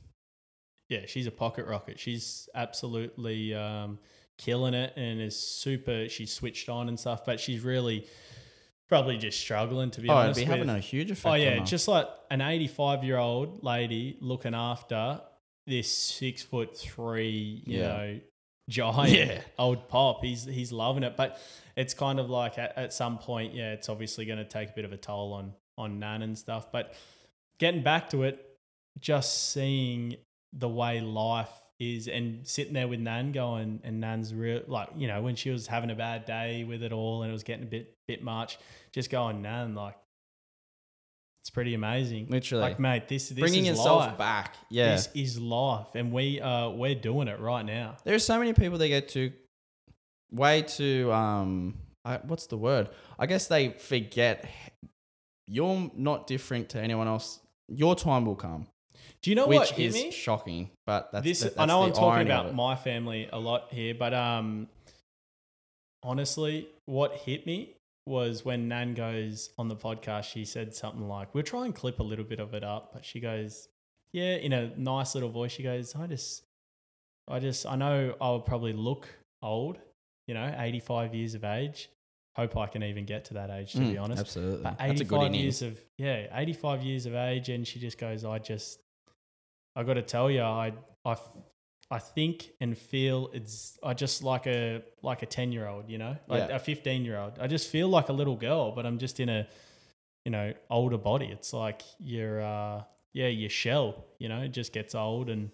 yeah, 0.89 1.07
she's 1.07 1.27
a 1.27 1.31
pocket 1.31 1.67
rocket. 1.67 1.99
She's 1.99 2.49
absolutely 2.55 3.55
um, 3.55 3.99
killing 4.37 4.75
it 4.75 4.93
and 4.97 5.21
is 5.23 5.39
super. 5.39 6.09
She's 6.11 6.33
switched 6.33 6.69
on 6.69 6.89
and 6.89 7.01
stuff, 7.01 7.25
but 7.25 7.41
she's 7.41 7.61
really 7.63 8.07
probably 8.89 9.17
just 9.17 9.41
struggling 9.41 9.91
to 9.93 10.03
be 10.03 10.11
honest. 10.11 10.39
oh, 10.39 10.41
it'd 10.43 10.49
be 10.49 10.51
having 10.51 10.67
with- 10.69 10.77
a 10.77 10.81
huge 10.81 11.11
effect. 11.11 11.33
Oh 11.33 11.35
yeah, 11.35 11.61
just 11.61 11.89
like 11.89 12.07
an 12.31 12.43
85 12.43 13.05
year 13.05 13.17
old 13.17 13.65
lady 13.65 14.19
looking 14.21 14.55
after 14.55 15.19
this 15.67 15.91
six 15.91 16.43
foot 16.43 16.77
three, 16.77 17.63
you 17.65 17.79
Yeah. 17.79 17.89
know, 17.89 18.21
giant 18.73 19.11
Yeah. 19.13 19.41
old 19.59 19.89
pop. 19.89 20.25
He's 20.25 20.45
he's 20.45 20.73
loving 20.73 21.03
it, 21.05 21.17
but 21.17 21.39
it's 21.77 21.95
kind 21.95 22.19
of 22.19 22.29
like 22.31 22.59
at, 22.59 22.77
at 22.77 22.93
some 22.93 23.19
point, 23.19 23.55
yeah, 23.55 23.73
it's 23.73 23.89
obviously 23.89 24.25
going 24.25 24.39
to 24.39 24.45
take 24.45 24.71
a 24.71 24.73
bit 24.73 24.85
of 24.85 24.93
a 24.93 24.97
toll 24.97 25.33
on 25.33 25.53
on 25.79 25.99
Nan 25.99 26.23
and 26.23 26.37
stuff. 26.37 26.73
But 26.73 26.95
getting 27.59 27.83
back 27.83 28.11
to 28.11 28.25
it, 28.25 28.45
just 28.99 29.53
seeing 29.53 30.17
the 30.53 30.69
way 30.69 31.01
life 31.01 31.49
is 31.81 32.07
and 32.09 32.47
sitting 32.47 32.75
there 32.75 32.87
with 32.87 33.01
Nan 33.01 33.33
going 33.33 33.81
and 33.83 34.01
Nan's 34.01 34.35
real 34.35 34.63
like 34.69 34.91
you 34.97 35.09
know 35.09 35.21
when 35.23 35.35
she 35.35 35.51
was 35.51 35.67
having 35.67 35.91
a 35.91 35.95
bad 35.95 36.25
day 36.27 36.63
with 36.63 36.83
it 36.83 36.93
all 36.93 37.23
and 37.23 37.31
it 37.31 37.33
was 37.33 37.43
getting 37.43 37.65
a 37.65 37.69
bit 37.69 37.97
bit 38.07 38.23
much 38.23 38.59
just 38.93 39.11
going 39.11 39.43
Nan 39.43 39.75
like 39.75 39.97
it's 41.43 41.51
pretty 41.51 41.75
amazing 41.75 42.29
literally 42.29 42.63
like 42.63 42.79
mate 42.79 43.09
this 43.09 43.29
this 43.29 43.39
bringing 43.39 43.67
is 43.67 43.77
yourself 43.77 44.01
life. 44.07 44.19
back. 44.19 44.55
Yeah, 44.71 44.93
this 44.95 45.09
is 45.15 45.41
life 45.41 45.89
and 45.95 46.13
we 46.13 46.41
uh 46.41 46.69
we're 46.71 46.95
doing 46.95 47.27
it 47.29 47.41
right 47.41 47.65
now 47.67 47.97
There 48.05 48.15
are 48.15 48.19
so 48.21 48.39
many 48.39 48.53
people 48.53 48.79
that 48.79 48.89
get 48.89 49.09
to 49.11 49.33
way 50.31 50.63
too 50.63 51.13
um 51.13 51.75
I, 52.05 52.17
what's 52.19 52.47
the 52.47 52.57
word? 52.57 52.89
I 53.19 53.27
guess 53.27 53.47
they 53.49 53.71
forget 53.71 54.49
you're 55.49 55.91
not 55.97 56.27
different 56.27 56.69
to 56.71 56.81
anyone 56.81 57.07
else 57.09 57.41
your 57.69 57.95
time 57.97 58.25
will 58.27 58.37
come, 58.37 58.67
Do 59.23 59.31
you 59.31 59.37
know 59.37 59.47
what 59.47 59.61
which 59.61 59.71
hit 59.73 59.87
is 59.87 59.95
me? 59.95 60.11
shocking. 60.11 60.71
But 60.87 61.11
that's, 61.13 61.25
this 61.25 61.41
that- 61.41 61.55
I 61.59 61.65
know 61.67 61.83
I'm 61.85 61.93
talking 61.93 62.27
about 62.27 62.55
my 62.55 62.75
family 62.77 63.29
a 63.33 63.39
lot 63.39 63.69
here, 63.73 63.95
but 63.95 64.13
um, 64.15 64.69
honestly, 66.03 66.69
what 66.87 67.13
hit 67.17 67.47
me 67.47 67.75
was 68.07 68.45
when 68.45 68.69
Nan 68.69 68.95
goes 68.95 69.51
on 69.59 69.69
the 69.69 69.77
podcast. 69.77 70.25
She 70.25 70.45
said 70.45 70.75
something 70.75 71.07
like, 71.09 71.35
"We'll 71.35 71.45
try 71.45 71.65
and 71.67 71.75
clip 71.75 72.01
a 72.01 72.03
little 72.03 72.25
bit 72.25 72.41
of 72.41 72.55
it 72.55 72.65
up," 72.65 72.93
but 72.93 73.05
she 73.05 73.21
goes, 73.21 73.69
"Yeah," 74.13 74.35
in 74.37 74.53
a 74.53 74.77
nice 74.77 75.15
little 75.15 75.31
voice. 75.31 75.53
She 75.53 75.63
goes, 75.63 75.95
"I 75.95 76.07
just, 76.07 76.43
I 77.29 77.39
just, 77.39 77.67
I 77.67 77.77
know 77.77 78.15
I 78.21 78.31
would 78.33 78.45
probably 78.45 78.73
look 78.73 79.09
old, 79.43 79.79
you 80.27 80.35
know, 80.35 80.55
85 80.59 81.15
years 81.15 81.35
of 81.35 81.45
age. 81.45 81.89
Hope 82.35 82.57
I 82.57 82.67
can 82.67 82.83
even 82.83 83.05
get 83.05 83.27
to 83.27 83.35
that 83.35 83.51
age, 83.51 83.73
to 83.73 83.79
be 83.81 83.95
Mm, 83.95 84.03
honest." 84.03 84.21
absolutely. 84.21 84.63
But 84.65 84.79
good 84.79 84.91
85 84.91 85.35
years 85.35 85.63
of 85.63 85.81
yeah, 85.99 86.27
85 86.37 86.83
years 86.83 87.07
of 87.07 87.15
age, 87.15 87.49
and 87.51 87.67
she 87.67 87.79
just 87.79 87.99
goes, 87.99 88.25
I 88.25 88.39
just, 88.39 88.81
I 89.77 89.85
got 89.85 89.95
to 89.95 90.03
tell 90.03 90.31
you, 90.31 90.43
I, 90.43 90.73
I, 91.05 91.17
I 91.93 91.99
think 91.99 92.53
and 92.61 92.77
feel 92.77 93.29
it's, 93.35 93.79
I 93.85 93.93
just 93.93 94.23
like 94.23 94.47
a 94.47 94.83
like 95.03 95.23
a 95.23 95.27
10 95.27 95.53
year 95.53 95.69
old, 95.69 95.91
you 95.91 95.99
know, 95.99 96.17
like 96.27 96.49
Yeah. 96.49 96.57
a 96.57 96.59
15 96.59 97.05
year 97.05 97.19
old. 97.19 97.39
I 97.39 97.47
just 97.47 97.69
feel 97.69 97.89
like 97.89 98.09
a 98.09 98.15
little 98.15 98.35
girl, 98.37 98.73
but 98.73 98.87
I'm 98.87 98.99
just 98.99 99.21
in 99.21 99.29
a, 99.29 99.47
you 100.25 100.33
know, 100.33 100.55
older 100.71 100.97
body. 100.97 101.27
It's 101.27 101.53
like 101.53 101.83
your, 102.01 102.41
uh, 102.41 102.83
yeah, 103.13 103.29
your 103.29 103.51
shell, 103.51 104.07
you 104.19 104.29
know, 104.31 104.41
it 104.41 104.53
just 104.53 104.73
gets 104.73 104.95
old, 104.95 105.29
and 105.29 105.51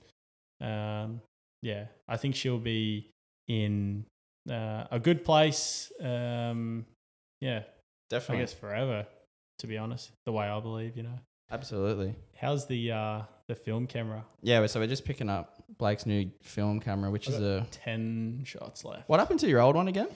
um, 0.61 1.21
yeah, 1.61 1.87
I 2.07 2.17
think 2.17 2.37
she'll 2.37 2.59
be 2.59 3.11
in 3.49 4.05
uh, 4.49 4.85
a 4.93 5.01
good 5.01 5.25
place. 5.25 5.91
Um, 6.01 6.87
yeah, 7.41 7.63
definitely. 8.11 8.43
I 8.43 8.47
guess 8.47 8.53
forever, 8.53 9.07
to 9.59 9.67
be 9.67 9.77
honest. 9.77 10.13
The 10.25 10.33
way 10.33 10.47
I 10.47 10.61
believe, 10.61 10.97
you 10.97 11.03
know. 11.03 11.19
Absolutely. 11.51 12.15
How's 12.37 12.67
the 12.67 12.93
uh 12.93 13.23
the 13.49 13.55
film 13.57 13.87
camera? 13.89 14.25
Yeah, 14.43 14.65
so 14.67 14.79
we're 14.79 14.87
just 14.87 15.05
picking 15.05 15.29
up 15.31 15.58
Blake's 15.77 16.07
new 16.07 16.31
film 16.43 16.81
camera, 16.81 17.11
which 17.11 17.29
is 17.29 17.39
a. 17.41 17.67
Ten 17.71 18.43
shots 18.45 18.85
left. 18.85 19.09
What 19.09 19.21
happened 19.21 19.41
to 19.41 19.49
your 19.49 19.61
old 19.61 19.77
one 19.77 19.89
again? 19.89 20.09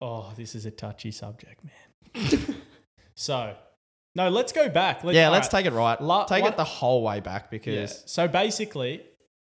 Oh, 0.00 0.32
this 0.36 0.54
is 0.54 0.66
a 0.66 0.70
touchy 0.70 1.10
subject, 1.10 1.60
man. 1.64 2.56
so, 3.16 3.54
no, 4.14 4.28
let's 4.30 4.52
go 4.52 4.68
back. 4.68 5.04
Let's, 5.04 5.14
yeah, 5.16 5.28
let's 5.28 5.52
right. 5.52 5.62
take 5.64 5.72
it 5.72 5.76
right. 5.76 6.00
La- 6.00 6.24
take 6.24 6.42
one- 6.42 6.52
it 6.52 6.56
the 6.56 6.64
whole 6.64 7.02
way 7.02 7.20
back 7.20 7.44
Yeah. 7.44 7.48
because 7.50 8.02
So 8.06 8.26
basically, 8.28 9.02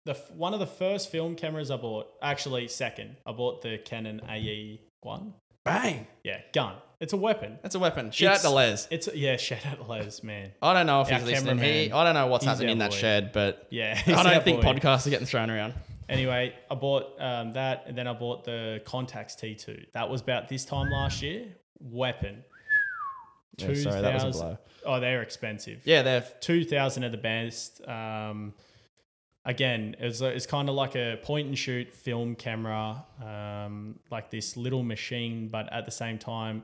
the 0.05 0.15
one 0.35 0.53
of 0.53 0.59
the 0.59 0.67
first 0.67 1.09
film 1.09 1.35
cameras 1.35 1.71
I 1.71 1.77
bought, 1.77 2.07
actually 2.21 2.67
second, 2.67 3.17
I 3.25 3.31
bought 3.31 3.61
the 3.61 3.77
Canon 3.77 4.21
AE 4.29 4.81
one. 5.01 5.33
bang, 5.63 6.07
Yeah, 6.23 6.41
gun. 6.53 6.75
It's 7.01 7.13
a 7.13 7.17
weapon. 7.17 7.57
It's 7.63 7.73
a 7.73 7.79
weapon. 7.79 8.11
Shout 8.11 8.35
out 8.35 8.41
to 8.41 8.49
Les. 8.51 8.87
It's 8.91 9.09
yeah, 9.13 9.35
shout 9.35 9.65
out 9.65 9.77
to 9.77 9.83
Les, 9.91 10.21
man. 10.23 10.51
I 10.61 10.73
don't 10.73 10.85
know 10.85 11.01
if 11.01 11.11
Our 11.11 11.17
he's 11.17 11.27
listening. 11.27 11.57
He, 11.57 11.63
cameraman. 11.89 11.93
I 11.93 12.03
don't 12.03 12.13
know 12.13 12.27
what's 12.27 12.43
He's 12.45 12.49
happening 12.49 12.69
our 12.69 12.73
in 12.73 12.77
that 12.79 12.91
boy. 12.91 12.97
shed, 12.97 13.31
but 13.33 13.67
Yeah, 13.71 13.93
I 13.97 13.99
he's 14.01 14.15
our 14.15 14.23
don't 14.23 14.43
think 14.43 14.61
boy. 14.61 14.67
podcasts 14.73 15.07
are 15.07 15.09
getting 15.09 15.25
thrown 15.25 15.49
around. 15.49 15.73
Anyway, 16.07 16.53
I 16.69 16.75
bought 16.75 17.19
um, 17.19 17.53
that, 17.53 17.85
and 17.87 17.97
then 17.97 18.05
I 18.07 18.13
bought 18.13 18.43
the 18.43 18.81
Contax 18.85 19.35
T2. 19.35 19.91
That 19.93 20.09
was 20.09 20.21
about 20.21 20.47
this 20.47 20.63
time 20.63 20.89
last 20.91 21.21
year. 21.23 21.45
Weapon. 21.79 22.43
Yeah, 23.57 23.73
sorry, 23.73 24.01
that 24.01 24.13
was 24.13 24.23
a 24.23 24.27
2000 24.27 24.31
blow. 24.31 24.57
Oh, 24.85 24.99
they're 24.99 25.21
expensive. 25.23 25.81
Yeah, 25.85 26.03
they're 26.03 26.25
two 26.39 26.63
thousand 26.65 27.03
at 27.03 27.11
the 27.11 27.17
best. 27.17 27.81
Um, 27.87 28.53
again, 29.45 29.95
it's 29.99 30.21
it's 30.21 30.45
kind 30.45 30.69
of 30.69 30.75
like 30.75 30.95
a 30.95 31.19
point 31.23 31.47
and 31.47 31.57
shoot 31.57 31.93
film 31.93 32.35
camera, 32.35 33.03
um, 33.23 33.99
like 34.11 34.29
this 34.29 34.55
little 34.57 34.83
machine, 34.83 35.47
but 35.47 35.71
at 35.73 35.85
the 35.85 35.91
same 35.91 36.17
time, 36.19 36.63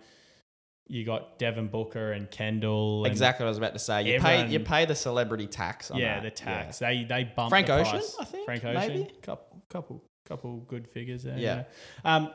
you 0.89 1.05
got 1.05 1.37
Devin 1.37 1.67
Booker 1.67 2.11
and 2.13 2.29
Kendall. 2.29 3.03
And, 3.05 3.11
exactly 3.11 3.43
what 3.43 3.47
I 3.47 3.51
was 3.51 3.57
about 3.57 3.73
to 3.73 3.79
say. 3.79 4.03
You 4.03 4.19
pay 4.19 4.47
you 4.47 4.59
pay 4.59 4.85
the 4.85 4.95
celebrity 4.95 5.47
tax 5.47 5.91
on 5.91 5.99
Yeah, 5.99 6.15
that. 6.19 6.23
the 6.23 6.31
tax. 6.31 6.79
They 6.79 7.03
they 7.07 7.23
bump 7.25 7.49
Frank 7.49 7.67
the 7.67 7.75
Ocean, 7.75 7.91
price. 7.91 8.15
I 8.19 8.25
think, 8.25 8.45
Frank 8.45 8.65
Ocean, 8.65 8.75
maybe? 8.75 9.11
couple 9.21 9.61
couple 9.69 10.03
couple 10.25 10.57
good 10.67 10.87
figures 10.87 11.23
there. 11.23 11.37
Yeah. 11.37 11.63
Yeah. 12.05 12.15
Um, 12.15 12.31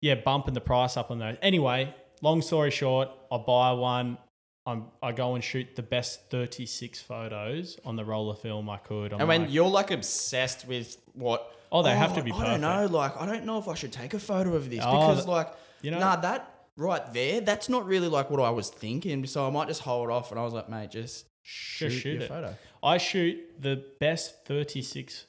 yeah, 0.00 0.16
bumping 0.16 0.54
the 0.54 0.60
price 0.60 0.96
up 0.96 1.10
on 1.10 1.18
those. 1.18 1.36
Anyway, 1.40 1.94
long 2.20 2.42
story 2.42 2.70
short, 2.70 3.08
I 3.32 3.38
buy 3.38 3.72
one. 3.72 4.18
I'm, 4.66 4.86
I 5.02 5.12
go 5.12 5.34
and 5.34 5.44
shoot 5.44 5.76
the 5.76 5.82
best 5.82 6.30
36 6.30 7.00
photos 7.02 7.78
on 7.84 7.96
the 7.96 8.04
roller 8.04 8.34
film 8.34 8.70
I 8.70 8.78
could. 8.78 9.12
I'm 9.12 9.20
And 9.20 9.28
when 9.28 9.42
like, 9.42 9.52
you're 9.52 9.68
like 9.68 9.90
obsessed 9.90 10.66
with 10.66 10.96
what 11.12 11.50
Oh, 11.70 11.82
they 11.82 11.94
have 11.94 12.14
to 12.14 12.22
be 12.22 12.32
I 12.32 12.44
don't 12.52 12.60
know, 12.60 12.86
like 12.86 13.16
I 13.20 13.26
don't 13.26 13.44
know 13.44 13.58
if 13.58 13.68
I 13.68 13.74
should 13.74 13.92
take 13.92 14.14
a 14.14 14.18
photo 14.18 14.54
of 14.54 14.70
this 14.70 14.80
Oh, 14.82 14.92
because 15.08 15.26
like 15.26 15.48
you 15.82 15.90
know- 15.90 15.98
nah 15.98 16.16
that 16.16 16.53
right 16.76 17.12
there, 17.12 17.40
that's 17.40 17.68
not 17.68 17.86
really 17.86 18.08
like 18.08 18.30
what 18.30 18.40
I 18.40 18.50
was 18.50 18.68
thinking. 18.68 19.26
So 19.26 19.46
I 19.46 19.50
might 19.50 19.68
just 19.68 19.82
hold 19.82 20.10
off 20.10 20.30
and 20.30 20.40
I 20.40 20.44
was 20.44 20.52
like, 20.52 20.68
mate, 20.68 20.90
just 20.90 21.26
shoot, 21.42 21.90
shoot 21.90 22.14
your 22.14 22.22
it. 22.22 22.28
photo. 22.28 22.56
I 22.82 22.98
shoot 22.98 23.38
the 23.60 23.84
best 24.00 24.44
36 24.44 25.26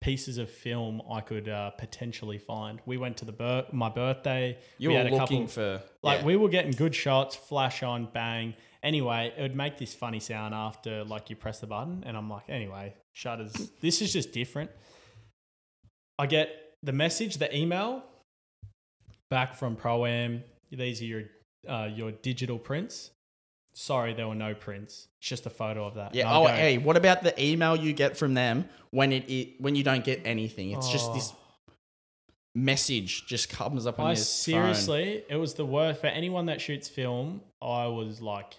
pieces 0.00 0.36
of 0.36 0.50
film 0.50 1.00
I 1.10 1.20
could 1.20 1.48
uh, 1.48 1.70
potentially 1.70 2.38
find. 2.38 2.80
We 2.84 2.98
went 2.98 3.16
to 3.18 3.24
the 3.24 3.32
bir- 3.32 3.66
my 3.72 3.88
birthday. 3.88 4.58
You 4.76 4.90
we 4.90 4.94
were 4.94 5.02
had 5.02 5.12
a 5.12 5.16
looking 5.16 5.46
couple, 5.46 5.78
for 5.78 5.82
like 6.02 6.20
yeah. 6.20 6.26
we 6.26 6.36
were 6.36 6.50
getting 6.50 6.72
good 6.72 6.94
shots, 6.94 7.34
flash 7.34 7.82
on, 7.82 8.08
bang. 8.12 8.54
Anyway, 8.82 9.32
it 9.34 9.40
would 9.40 9.56
make 9.56 9.78
this 9.78 9.94
funny 9.94 10.20
sound 10.20 10.52
after 10.54 11.04
like 11.04 11.30
you 11.30 11.36
press 11.36 11.60
the 11.60 11.66
button, 11.66 12.04
and 12.04 12.18
I'm 12.18 12.28
like, 12.28 12.44
anyway, 12.50 12.94
shutters. 13.14 13.54
this 13.80 14.02
is 14.02 14.12
just 14.12 14.32
different. 14.32 14.70
I 16.18 16.26
get 16.26 16.50
the 16.82 16.92
message, 16.92 17.38
the 17.38 17.56
email 17.56 18.04
back 19.30 19.54
from 19.54 19.76
Proam. 19.76 20.42
These 20.70 21.00
are 21.02 21.04
your 21.04 21.22
uh, 21.68 21.88
your 21.94 22.12
digital 22.12 22.58
prints. 22.58 23.10
Sorry, 23.76 24.14
there 24.14 24.28
were 24.28 24.34
no 24.36 24.54
prints. 24.54 25.08
It's 25.18 25.28
just 25.28 25.46
a 25.46 25.50
photo 25.50 25.84
of 25.86 25.94
that. 25.94 26.14
Yeah. 26.14 26.32
Oh, 26.32 26.44
go, 26.46 26.52
hey, 26.52 26.78
what 26.78 26.96
about 26.96 27.22
the 27.24 27.34
email 27.42 27.74
you 27.74 27.92
get 27.92 28.16
from 28.16 28.34
them 28.34 28.68
when 28.90 29.12
it, 29.12 29.28
it 29.28 29.60
when 29.60 29.74
you 29.74 29.82
don't 29.82 30.04
get 30.04 30.22
anything? 30.24 30.70
It's 30.72 30.90
just 30.90 31.12
this 31.12 31.32
Oh. 31.32 31.72
message 32.54 33.26
just 33.26 33.48
comes 33.48 33.86
up 33.86 33.98
on 33.98 34.06
I 34.06 34.08
your 34.10 34.16
phone. 34.16 34.24
seriously, 34.24 35.24
it 35.28 35.36
was 35.36 35.54
the 35.54 35.66
worst 35.66 36.00
for 36.00 36.06
anyone 36.06 36.46
that 36.46 36.60
shoots 36.60 36.88
film. 36.88 37.40
I 37.60 37.86
was 37.88 38.20
like, 38.20 38.54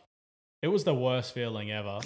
it 0.62 0.68
was 0.68 0.84
the 0.84 0.94
worst 0.94 1.34
feeling 1.34 1.72
ever. 1.72 2.00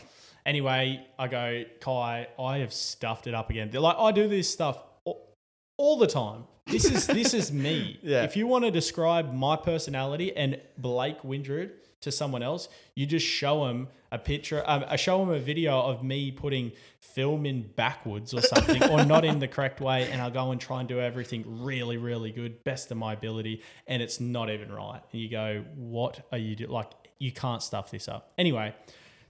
Anyway, 0.46 1.06
I 1.18 1.28
go, 1.28 1.64
Ky, 1.82 2.28
I 2.40 2.58
have 2.60 2.74
stuffed 2.74 3.28
it 3.28 3.34
up 3.34 3.50
again. 3.50 3.70
They're 3.72 3.82
like, 3.82 3.98
I 3.98 4.12
do 4.12 4.28
this 4.28 4.50
stuff 4.52 4.82
all, 5.06 5.34
all 5.78 5.98
the 5.98 6.08
time. 6.08 6.44
This 6.70 6.86
is 6.86 7.08
this 7.08 7.34
is 7.34 7.52
me. 7.52 8.00
Yeah. 8.10 8.24
If 8.24 8.38
you 8.38 8.48
want 8.48 8.66
to 8.66 8.72
describe 8.72 9.34
my 9.34 9.56
personality 9.56 10.36
and 10.36 10.60
Blake 10.78 11.24
Windred 11.24 11.72
to 12.02 12.12
someone 12.12 12.42
else, 12.42 12.70
you 12.96 13.06
just 13.06 13.26
show 13.26 13.68
them 13.68 13.88
a 14.12 14.18
picture. 14.18 14.64
Um, 14.66 14.86
I 14.88 14.96
show 14.96 15.20
them 15.20 15.30
a 15.30 15.40
video 15.40 15.80
of 15.80 16.04
me 16.04 16.32
putting 16.32 16.72
film 17.00 17.46
in 17.46 17.64
backwards 17.76 18.34
or 18.34 18.42
something, 18.42 18.84
or 18.90 19.04
not 19.06 19.26
in 19.26 19.40
the 19.40 19.48
correct 19.48 19.82
way, 19.82 20.10
and 20.10 20.22
I'll 20.22 20.32
go 20.32 20.52
and 20.52 20.62
try 20.62 20.80
and 20.80 20.88
do 20.88 21.00
everything 21.00 21.44
really, 21.64 21.98
really 21.98 22.32
good, 22.32 22.64
best 22.64 22.90
of 22.92 22.98
my 22.98 23.14
ability, 23.14 23.64
and 23.88 24.02
it's 24.02 24.20
not 24.20 24.50
even 24.50 24.72
right. 24.72 25.02
And 25.12 25.22
you 25.22 25.30
go, 25.30 25.64
"What 25.76 26.26
are 26.32 26.38
you 26.38 26.56
do? 26.56 26.68
Like, 26.68 26.92
you 27.20 27.32
can't 27.32 27.62
stuff 27.62 27.92
this 27.92 28.08
up." 28.08 28.32
Anyway, 28.38 28.74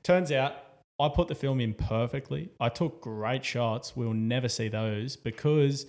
turns 0.04 0.32
out 0.32 0.54
I 1.00 1.10
put 1.10 1.28
the 1.28 1.36
film 1.36 1.60
in 1.60 1.74
perfectly. 1.74 2.50
I 2.60 2.70
took 2.70 3.02
great 3.02 3.44
shots. 3.44 3.96
We'll 3.96 4.14
never 4.14 4.50
see 4.50 4.68
those 4.68 5.16
because 5.16 5.86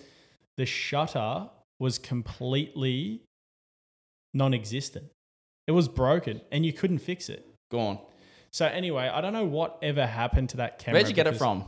the 0.61 0.65
shutter 0.67 1.49
was 1.79 1.97
completely 1.97 3.23
non-existent. 4.35 5.07
It 5.65 5.71
was 5.71 5.87
broken, 5.87 6.39
and 6.51 6.63
you 6.63 6.71
couldn't 6.71 6.99
fix 6.99 7.29
it. 7.29 7.47
Gone. 7.71 7.97
So 8.51 8.67
anyway, 8.67 9.09
I 9.11 9.21
don't 9.21 9.33
know 9.33 9.45
what 9.45 9.79
ever 9.81 10.05
happened 10.05 10.49
to 10.49 10.57
that 10.57 10.77
camera. 10.77 10.99
Where'd 10.99 11.07
you 11.09 11.15
get 11.15 11.25
it 11.25 11.35
from? 11.35 11.65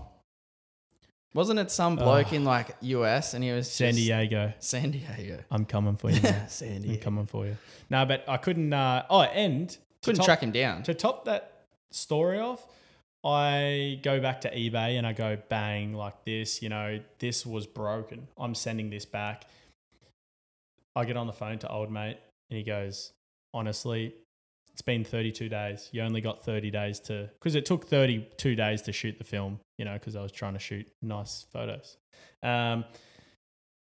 Wasn't 1.33 1.57
it 1.57 1.71
some 1.71 1.95
bloke 1.95 2.33
in 2.33 2.43
like 2.45 2.75
US 2.81 3.33
and 3.33 3.43
he 3.43 3.51
was 3.51 3.67
San 3.71 3.95
Diego. 3.95 4.53
San 4.59 4.91
Diego. 4.91 5.39
I'm 5.49 5.65
coming 5.65 5.95
for 5.95 6.11
you. 6.11 6.21
San 6.47 6.75
I'm 6.75 6.81
Diego. 6.83 7.01
coming 7.03 7.25
for 7.25 7.47
you. 7.47 7.57
No, 7.89 8.05
but 8.05 8.23
I 8.27 8.37
couldn't. 8.37 8.71
Uh, 8.71 9.05
oh, 9.09 9.21
and 9.21 9.69
to 9.69 9.77
Couldn't 10.03 10.17
top, 10.17 10.25
track 10.25 10.43
him 10.43 10.51
down. 10.51 10.83
to 10.83 10.93
top 10.93 11.25
that 11.25 11.63
story 11.89 12.37
off. 12.39 12.63
I 13.25 13.99
go 14.03 14.19
back 14.19 14.41
to 14.41 14.53
eBay 14.53 14.97
and 14.97 15.07
I 15.07 15.13
go 15.13 15.37
bang 15.47 15.93
like 15.93 16.25
this. 16.25 16.61
You 16.61 16.69
know, 16.69 16.99
this 17.19 17.45
was 17.45 17.65
broken. 17.65 18.27
I'm 18.37 18.53
sending 18.53 18.89
this 18.89 19.05
back. 19.05 19.45
I 20.95 21.05
get 21.05 21.17
on 21.17 21.27
the 21.27 21.33
phone 21.33 21.57
to 21.59 21.69
old 21.69 21.89
mate 21.89 22.17
and 22.49 22.57
he 22.57 22.63
goes, 22.63 23.13
honestly, 23.53 24.13
it's 24.73 24.81
been 24.81 25.03
32 25.03 25.49
days. 25.49 25.89
You 25.91 26.01
only 26.01 26.19
got 26.19 26.43
30 26.43 26.69
days 26.71 26.99
to, 27.01 27.29
because 27.39 27.55
it 27.55 27.65
took 27.65 27.87
32 27.87 28.55
days 28.55 28.81
to 28.83 28.91
shoot 28.91 29.17
the 29.17 29.23
film, 29.23 29.59
you 29.77 29.85
know, 29.85 29.93
because 29.93 30.15
I 30.15 30.21
was 30.21 30.31
trying 30.31 30.53
to 30.53 30.59
shoot 30.59 30.85
nice 31.01 31.45
photos. 31.51 31.97
Um, 32.41 32.83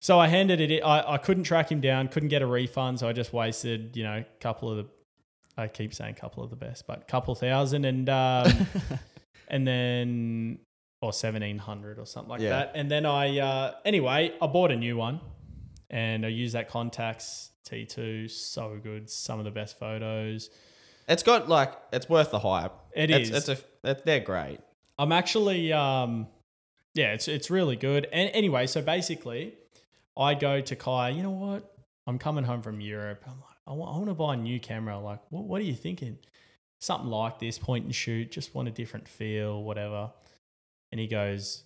so 0.02 0.18
I 0.18 0.28
handed 0.28 0.60
it, 0.62 0.82
I, 0.82 1.14
I 1.14 1.18
couldn't 1.18 1.44
track 1.44 1.72
him 1.72 1.82
down, 1.82 2.08
couldn't 2.08 2.30
get 2.30 2.42
a 2.42 2.48
refund. 2.48 3.00
So 3.00 3.08
I 3.08 3.14
just 3.14 3.34
wasted, 3.34 3.96
you 3.96 4.04
know, 4.04 4.24
a 4.24 4.42
couple 4.42 4.72
of 4.72 4.78
the, 4.78 4.86
I 5.58 5.68
keep 5.68 5.94
saying 5.94 6.16
couple 6.16 6.44
of 6.44 6.50
the 6.50 6.56
best, 6.56 6.88
but 6.88 7.08
couple 7.08 7.36
thousand 7.36 7.86
and, 7.86 8.10
um, 8.10 8.52
and 9.50 9.68
then, 9.68 10.60
or 11.02 11.08
1700 11.08 11.98
or 12.00 12.06
something 12.06 12.30
like 12.30 12.42
Yeah. 12.42 12.50
that. 12.50 12.72
And 12.76 12.90
then 12.90 13.06
I, 13.06 13.40
uh, 13.40 13.74
anyway, 13.86 14.34
I 14.42 14.48
bought 14.48 14.72
a 14.72 14.76
new 14.76 14.98
one 14.98 15.22
and 15.90 16.26
I 16.26 16.30
used 16.30 16.56
that 16.56 16.70
Contax 16.70 17.50
T2. 17.70 18.30
So 18.30 18.80
good. 18.82 19.10
Some 19.10 19.40
of 19.40 19.46
the 19.46 19.52
best 19.52 19.80
photos. 19.80 20.50
It's 21.08 21.24
got 21.24 21.50
like 21.50 21.74
it's 21.92 22.08
worth 22.08 22.32
the 22.32 22.40
hype. 22.40 22.74
It 22.96 23.10
it's, 23.10 23.30
is. 23.30 23.50
It's 23.50 23.62
a 23.62 23.90
it, 23.92 24.06
they're 24.06 24.20
great. 24.20 24.60
I'm 24.98 25.12
actually, 25.12 25.72
um, 25.74 26.28
yeah, 26.94 27.14
it's 27.14 27.28
it's 27.28 27.50
really 27.50 27.76
good. 27.76 28.08
And 28.12 28.30
anyway, 28.34 28.68
so 28.68 28.82
basically, 28.82 29.56
I 30.18 30.34
go 30.36 30.62
to 30.62 30.76
Ky. 30.76 31.12
You 31.16 31.24
know 31.24 31.32
what? 31.32 31.74
I'm 32.06 32.20
coming 32.20 32.44
home 32.44 32.62
from 32.62 32.82
Europe. 32.82 33.24
I'm 33.26 33.40
like, 33.40 33.58
I 33.68 33.74
want, 33.74 33.96
I 33.96 33.98
want 33.98 34.10
to 34.10 34.14
buy 34.16 34.34
a 34.34 34.38
new 34.38 34.60
camera. 34.60 35.00
Like, 35.00 35.22
what, 35.30 35.46
what 35.46 35.62
are 35.62 35.64
you 35.64 35.76
thinking? 35.76 36.18
Something 36.80 37.10
like 37.10 37.40
this, 37.40 37.58
point 37.60 37.86
and 37.86 37.94
shoot. 37.94 38.32
Just 38.32 38.56
want 38.56 38.68
a 38.68 38.72
different 38.72 39.08
feel, 39.08 39.64
whatever. 39.64 40.12
And 40.92 41.00
he 41.00 41.08
goes, 41.08 41.64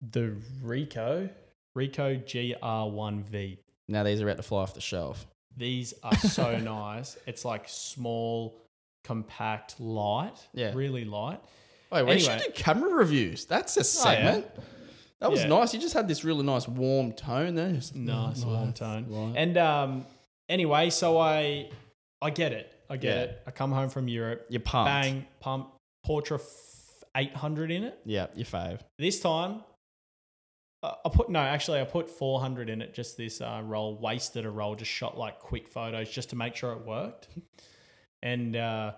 the 0.00 0.36
Ricoh, 0.64 1.28
Ricoh 1.76 2.24
GR1V. 2.24 3.58
Now 3.88 4.02
these 4.04 4.20
are 4.20 4.24
about 4.28 4.36
to 4.36 4.42
fly 4.42 4.62
off 4.62 4.74
the 4.74 4.80
shelf. 4.80 5.26
These 5.56 5.94
are 6.02 6.16
so 6.16 6.56
nice. 6.58 7.16
It's 7.26 7.44
like 7.44 7.64
small, 7.68 8.54
compact, 9.04 9.80
light. 9.80 10.36
Yeah. 10.54 10.72
Really 10.74 11.04
light. 11.04 11.40
Wait, 11.90 12.04
we 12.04 12.18
should 12.18 12.30
Anyway. 12.30 12.44
Oh, 12.48 12.52
do 12.52 12.62
camera 12.62 12.90
reviews. 12.94 13.44
That's 13.46 13.76
a 13.76 13.80
yeah. 13.80 13.82
segment. 13.84 14.46
That 15.20 15.30
was 15.32 15.40
Yeah. 15.40 15.48
nice. 15.48 15.74
You 15.74 15.80
just 15.80 15.94
had 15.94 16.06
this 16.06 16.22
really 16.22 16.44
nice 16.44 16.68
warm 16.68 17.12
tone 17.12 17.54
there. 17.56 17.72
Just 17.72 17.96
nice 17.96 18.44
warm 18.44 18.66
nice, 18.66 18.78
tone. 18.78 19.06
light. 19.08 19.34
And 19.36 19.56
um, 19.58 20.06
anyway, 20.48 20.90
so 20.90 21.18
I 21.18 21.70
I 22.22 22.30
get 22.30 22.52
it. 22.52 22.72
I 22.90 22.96
get 22.96 23.16
Yeah. 23.16 23.22
it. 23.24 23.42
I 23.46 23.50
come 23.50 23.72
home 23.72 23.88
from 23.90 24.08
Europe, 24.08 24.46
You're 24.48 24.60
pumped. 24.60 24.86
bang, 24.88 25.26
pump 25.40 25.74
Portra 26.06 26.36
f- 26.40 27.04
800 27.16 27.70
in 27.70 27.84
it. 27.84 27.98
Yeah, 28.04 28.28
your 28.34 28.46
fave. 28.46 28.80
This 28.98 29.20
time, 29.20 29.62
uh, 30.82 30.94
I 31.04 31.08
put 31.08 31.28
no, 31.28 31.40
actually, 31.40 31.80
I 31.80 31.84
put 31.84 32.08
400 32.08 32.70
in 32.70 32.80
it. 32.80 32.94
Just 32.94 33.16
this 33.16 33.40
uh, 33.40 33.60
roll, 33.64 33.96
wasted 33.98 34.46
a 34.46 34.50
roll, 34.50 34.74
just 34.76 34.90
shot 34.90 35.18
like 35.18 35.40
quick 35.40 35.68
photos 35.68 36.08
just 36.10 36.30
to 36.30 36.36
make 36.36 36.54
sure 36.56 36.72
it 36.72 36.84
worked. 36.86 37.28
And 38.20 38.56
uh, 38.56 38.94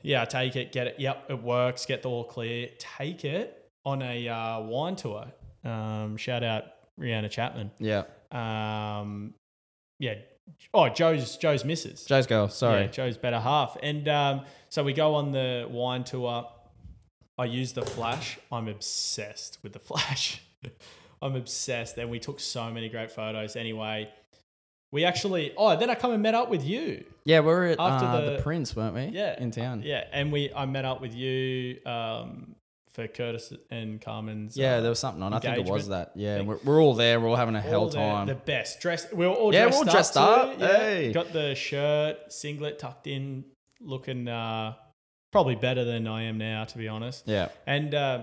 yeah, 0.00 0.22
I 0.22 0.24
take 0.24 0.56
it, 0.56 0.72
get 0.72 0.86
it. 0.86 0.94
Yep, 0.98 1.26
it 1.28 1.42
works. 1.42 1.84
Get 1.84 2.00
the 2.00 2.08
all 2.08 2.24
clear. 2.24 2.70
Take 2.78 3.26
it 3.26 3.68
on 3.84 4.00
a 4.00 4.26
uh, 4.26 4.60
wine 4.62 4.96
tour. 4.96 5.26
Um, 5.66 6.16
shout 6.16 6.42
out 6.42 6.64
Rihanna 6.98 7.30
Chapman. 7.30 7.70
Yeah. 7.78 8.04
Um, 8.30 9.34
yeah. 9.98 10.14
Oh, 10.74 10.88
Joe's 10.88 11.36
Joe's 11.36 11.64
missus. 11.64 12.04
Joe's 12.04 12.26
girl. 12.26 12.48
Sorry. 12.48 12.82
Yeah, 12.82 12.86
Joe's 12.88 13.16
better 13.18 13.38
half. 13.40 13.76
And 13.82 14.08
um, 14.08 14.44
so 14.68 14.82
we 14.82 14.92
go 14.92 15.14
on 15.14 15.32
the 15.32 15.66
wine 15.70 16.04
tour. 16.04 16.48
I 17.38 17.44
use 17.46 17.72
the 17.72 17.82
flash. 17.82 18.38
I'm 18.50 18.68
obsessed 18.68 19.58
with 19.62 19.72
the 19.72 19.78
flash. 19.90 20.42
I'm 21.20 21.34
obsessed. 21.36 21.96
And 21.98 22.10
we 22.10 22.18
took 22.18 22.40
so 22.40 22.70
many 22.70 22.88
great 22.88 23.10
photos. 23.10 23.56
Anyway, 23.56 24.08
we 24.92 25.04
actually. 25.04 25.52
Oh, 25.56 25.76
then 25.76 25.90
I 25.90 25.94
come 25.94 26.12
and 26.12 26.22
met 26.22 26.34
up 26.34 26.50
with 26.50 26.64
you. 26.64 27.04
Yeah, 27.24 27.40
we 27.40 27.46
were 27.46 27.64
at 27.66 27.80
After 27.80 28.06
uh, 28.06 28.20
the, 28.20 28.30
the- 28.36 28.42
Prince, 28.42 28.74
weren't 28.74 28.94
we? 28.94 29.04
Yeah, 29.06 29.40
In 29.40 29.50
town. 29.50 29.82
Yeah, 29.84 30.04
and 30.12 30.32
we 30.32 30.52
I 30.54 30.66
met 30.66 30.84
up 30.84 31.00
with 31.00 31.14
you 31.14 31.78
um, 31.86 32.54
for 32.92 33.06
Curtis 33.08 33.52
and 33.70 34.00
Carmen's. 34.00 34.56
Yeah, 34.56 34.76
uh, 34.76 34.80
there 34.82 34.90
was 34.90 34.98
something 34.98 35.22
on. 35.22 35.32
I 35.32 35.38
think 35.38 35.56
it 35.58 35.64
was 35.64 35.88
that. 35.88 36.12
Yeah, 36.14 36.42
we're, 36.42 36.58
we're 36.64 36.82
all 36.82 36.94
there. 36.94 37.18
We're 37.20 37.28
all 37.28 37.36
having 37.36 37.56
a 37.56 37.60
hell 37.60 37.82
all 37.82 37.88
the, 37.88 37.96
time. 37.96 38.26
The 38.26 38.34
best 38.34 38.80
dressed. 38.80 39.12
We 39.12 39.26
were 39.26 39.32
all 39.32 39.52
Yeah, 39.54 39.66
we're 39.66 39.84
dressed 39.84 40.16
all 40.16 40.28
up 40.28 40.58
dressed 40.58 40.58
too, 40.58 40.64
up. 40.64 40.72
yeah. 40.72 40.78
Hey. 40.78 41.12
Got 41.12 41.32
the 41.32 41.54
shirt, 41.54 42.32
singlet 42.32 42.78
tucked 42.78 43.06
in, 43.06 43.44
looking 43.80 44.28
uh, 44.28 44.74
probably 45.30 45.54
better 45.54 45.84
than 45.84 46.06
I 46.06 46.24
am 46.24 46.38
now, 46.38 46.64
to 46.64 46.78
be 46.78 46.88
honest. 46.88 47.24
yeah. 47.26 47.48
And 47.66 47.94
uh, 47.94 48.22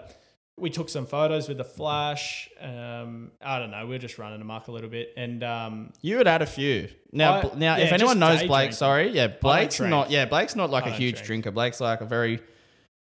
we 0.57 0.69
took 0.69 0.89
some 0.89 1.05
photos 1.07 1.47
with 1.47 1.57
the 1.57 1.63
flash. 1.63 2.49
Um, 2.61 3.31
I 3.41 3.57
don't 3.59 3.71
know. 3.71 3.87
We 3.87 3.95
are 3.95 3.99
just 3.99 4.17
running 4.19 4.41
amok 4.41 4.67
a 4.67 4.71
little 4.71 4.89
bit, 4.89 5.13
and 5.17 5.43
um, 5.43 5.93
You 6.01 6.17
had 6.17 6.27
had 6.27 6.41
a 6.41 6.45
few. 6.45 6.89
Now, 7.11 7.39
I- 7.39 7.55
now, 7.57 7.77
yeah, 7.77 7.85
if 7.85 7.91
anyone 7.93 8.19
knows 8.19 8.39
Blake, 8.43 8.49
drinking. 8.49 8.71
sorry, 8.75 9.09
yeah, 9.09 9.27
Blake's 9.27 9.79
not. 9.79 10.11
Yeah, 10.11 10.25
Blake's 10.25 10.55
not 10.55 10.69
like 10.69 10.85
a 10.85 10.91
huge 10.91 11.15
drink. 11.23 11.25
drinker. 11.45 11.51
Blake's 11.51 11.79
like 11.81 12.01
a 12.01 12.05
very, 12.05 12.39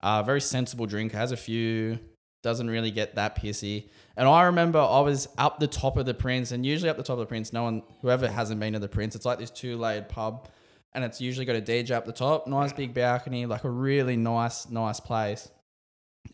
uh, 0.02 0.22
very 0.22 0.40
sensible 0.40 0.86
drink, 0.86 1.12
Has 1.12 1.32
a 1.32 1.36
few. 1.36 1.98
Doesn't 2.42 2.70
really 2.70 2.90
get 2.90 3.16
that 3.16 3.36
pissy. 3.36 3.90
And 4.16 4.26
I 4.26 4.44
remember 4.44 4.78
I 4.78 5.00
was 5.00 5.28
up 5.36 5.60
the 5.60 5.66
top 5.66 5.98
of 5.98 6.06
the 6.06 6.14
Prince, 6.14 6.52
and 6.52 6.64
usually 6.64 6.88
up 6.88 6.96
the 6.96 7.02
top 7.02 7.14
of 7.14 7.20
the 7.20 7.26
Prince, 7.26 7.52
no 7.52 7.64
one, 7.64 7.82
whoever 8.00 8.28
hasn't 8.28 8.58
been 8.60 8.72
to 8.72 8.78
the 8.78 8.88
Prince, 8.88 9.14
it's 9.14 9.26
like 9.26 9.38
this 9.38 9.50
two 9.50 9.76
layered 9.76 10.08
pub, 10.08 10.48
and 10.94 11.04
it's 11.04 11.20
usually 11.20 11.44
got 11.44 11.56
a 11.56 11.60
DJ 11.60 11.90
up 11.90 12.06
the 12.06 12.12
top, 12.12 12.46
nice 12.46 12.72
big 12.72 12.94
balcony, 12.94 13.44
like 13.44 13.64
a 13.64 13.70
really 13.70 14.16
nice, 14.16 14.70
nice 14.70 15.00
place. 15.00 15.50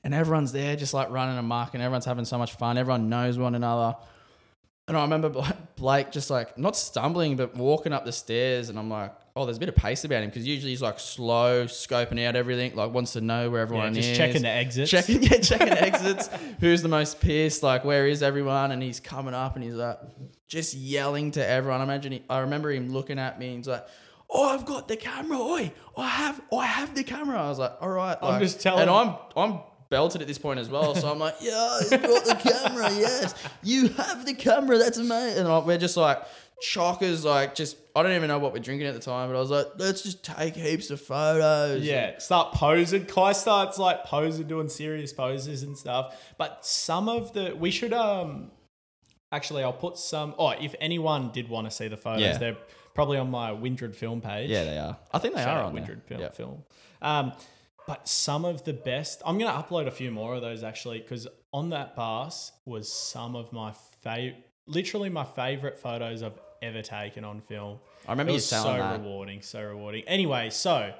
And 0.04 0.14
everyone's 0.14 0.52
there 0.52 0.76
just 0.76 0.94
like 0.94 1.10
running 1.10 1.38
amok, 1.38 1.74
and 1.74 1.82
everyone's 1.82 2.04
having 2.04 2.24
so 2.24 2.38
much 2.38 2.54
fun. 2.54 2.78
Everyone 2.78 3.08
knows 3.08 3.36
one 3.36 3.56
another. 3.56 3.96
And 4.86 4.96
I 4.96 5.02
remember 5.02 5.28
Bla- 5.28 5.56
Blake 5.74 6.12
just 6.12 6.30
like 6.30 6.56
not 6.56 6.76
stumbling, 6.76 7.34
but 7.34 7.56
walking 7.56 7.92
up 7.92 8.04
the 8.04 8.12
stairs, 8.12 8.68
and 8.68 8.78
I'm 8.78 8.88
like, 8.88 9.12
oh, 9.36 9.44
there's 9.44 9.58
a 9.58 9.60
bit 9.60 9.68
of 9.68 9.76
pace 9.76 10.02
about 10.04 10.22
him 10.22 10.30
because 10.30 10.46
usually 10.46 10.70
he's 10.70 10.82
like 10.82 10.98
slow, 10.98 11.66
scoping 11.66 12.24
out 12.26 12.34
everything, 12.34 12.74
like 12.74 12.92
wants 12.92 13.12
to 13.12 13.20
know 13.20 13.50
where 13.50 13.60
yeah, 13.60 13.62
everyone 13.62 13.94
just 13.94 14.08
is, 14.08 14.16
checking 14.16 14.42
the 14.42 14.48
exits. 14.48 14.90
checking, 14.90 15.22
yeah, 15.22 15.38
checking 15.38 15.68
exits. 15.68 16.28
Who's 16.60 16.82
the 16.82 16.88
most 16.88 17.20
pissed? 17.20 17.62
Like, 17.62 17.84
where 17.84 18.06
is 18.06 18.22
everyone? 18.22 18.72
And 18.72 18.82
he's 18.82 18.98
coming 18.98 19.34
up 19.34 19.54
and 19.54 19.62
he's 19.62 19.74
like, 19.74 19.98
just 20.48 20.74
yelling 20.74 21.32
to 21.32 21.46
everyone. 21.46 21.80
I 21.80 21.84
imagine. 21.84 22.12
He, 22.12 22.22
I 22.30 22.38
remember 22.40 22.70
him 22.70 22.88
looking 22.88 23.18
at 23.18 23.38
me. 23.38 23.48
and 23.48 23.56
He's 23.58 23.68
like. 23.68 23.86
Oh, 24.28 24.48
I've 24.48 24.66
got 24.66 24.88
the 24.88 24.96
camera. 24.96 25.38
Oi, 25.38 25.72
I 25.96 26.08
have, 26.08 26.40
I 26.52 26.66
have 26.66 26.96
the 26.96 27.04
camera. 27.04 27.40
I 27.40 27.48
was 27.48 27.60
like, 27.60 27.74
all 27.80 27.88
right. 27.88 28.18
I'm 28.20 28.40
just 28.40 28.60
telling- 28.60 28.82
and 28.82 28.90
I'm, 28.90 29.14
I'm 29.36 29.60
belted 29.88 30.20
at 30.20 30.26
this 30.26 30.38
point 30.38 30.58
as 30.58 30.68
well. 30.68 30.94
So 30.94 31.10
I'm 31.10 31.18
like, 31.18 31.36
yeah, 31.40 31.78
I've 31.80 32.02
got 32.02 32.24
the 32.24 32.34
camera. 32.34 32.90
Yes, 32.92 33.34
you 33.62 33.88
have 33.88 34.26
the 34.26 34.34
camera. 34.34 34.78
That's 34.78 34.98
amazing. 34.98 35.46
And 35.46 35.66
we're 35.66 35.78
just 35.78 35.96
like 35.96 36.22
chockers, 36.62 37.24
like 37.24 37.54
just. 37.54 37.76
I 37.94 38.02
don't 38.02 38.12
even 38.12 38.28
know 38.28 38.38
what 38.38 38.52
we're 38.52 38.58
drinking 38.58 38.86
at 38.88 38.94
the 38.94 39.00
time, 39.00 39.30
but 39.30 39.36
I 39.36 39.40
was 39.40 39.50
like, 39.50 39.66
let's 39.78 40.02
just 40.02 40.22
take 40.22 40.54
heaps 40.54 40.90
of 40.90 41.00
photos. 41.00 41.82
Yeah, 41.82 42.18
start 42.18 42.52
posing. 42.52 43.06
Ky 43.06 43.32
starts 43.32 43.78
like 43.78 44.04
posing, 44.04 44.46
doing 44.46 44.68
serious 44.68 45.12
poses 45.12 45.62
and 45.62 45.76
stuff. 45.76 46.14
But 46.36 46.64
some 46.66 47.08
of 47.08 47.32
the 47.32 47.54
we 47.56 47.70
should 47.70 47.92
um 47.94 48.50
actually 49.32 49.62
I'll 49.62 49.72
put 49.72 49.96
some. 49.98 50.34
Oh, 50.38 50.50
if 50.50 50.74
anyone 50.80 51.30
did 51.32 51.48
want 51.48 51.66
to 51.68 51.70
see 51.70 51.88
the 51.88 51.96
photos, 51.96 52.20
Yeah. 52.22 52.38
they're 52.38 52.56
probably 52.94 53.18
on 53.18 53.30
my 53.30 53.52
Windred 53.52 53.94
film 53.96 54.20
page. 54.20 54.48
yeah, 54.50 54.64
they 54.64 54.78
are. 54.78 54.96
I 55.12 55.18
think 55.18 55.34
they 55.34 55.42
Shout 55.42 55.56
are 55.58 55.64
on. 55.64 55.72
Windred 55.74 56.02
film. 56.04 56.20
Yeah. 56.20 56.30
film. 56.30 56.62
Um, 57.02 57.32
but 57.86 58.08
some 58.08 58.44
of 58.44 58.64
the 58.64 58.72
best. 58.72 59.22
I'm 59.24 59.38
gonna 59.38 59.62
upload 59.62 59.86
a 59.86 59.90
few 59.90 60.10
more 60.10 60.34
of 60.34 60.42
those 60.42 60.62
actually 60.64 60.98
because 61.00 61.26
on 61.52 61.70
that 61.70 61.94
bus 61.96 62.52
was 62.66 62.92
some 62.92 63.36
of 63.36 63.52
my 63.52 63.72
favorite, 64.02 64.44
literally 64.66 65.08
my 65.08 65.24
favorite 65.24 65.78
photos 65.78 66.22
I've 66.22 66.38
ever 66.62 66.82
taken 66.82 67.24
on 67.24 67.40
film. 67.40 67.78
I 68.06 68.12
remember 68.12 68.30
It 68.30 68.34
you 68.34 68.36
was 68.36 68.46
so 68.46 68.62
that. 68.64 69.00
rewarding, 69.00 69.42
so 69.42 69.62
rewarding. 69.62 70.02
Anyway, 70.06 70.50
so 70.50 70.92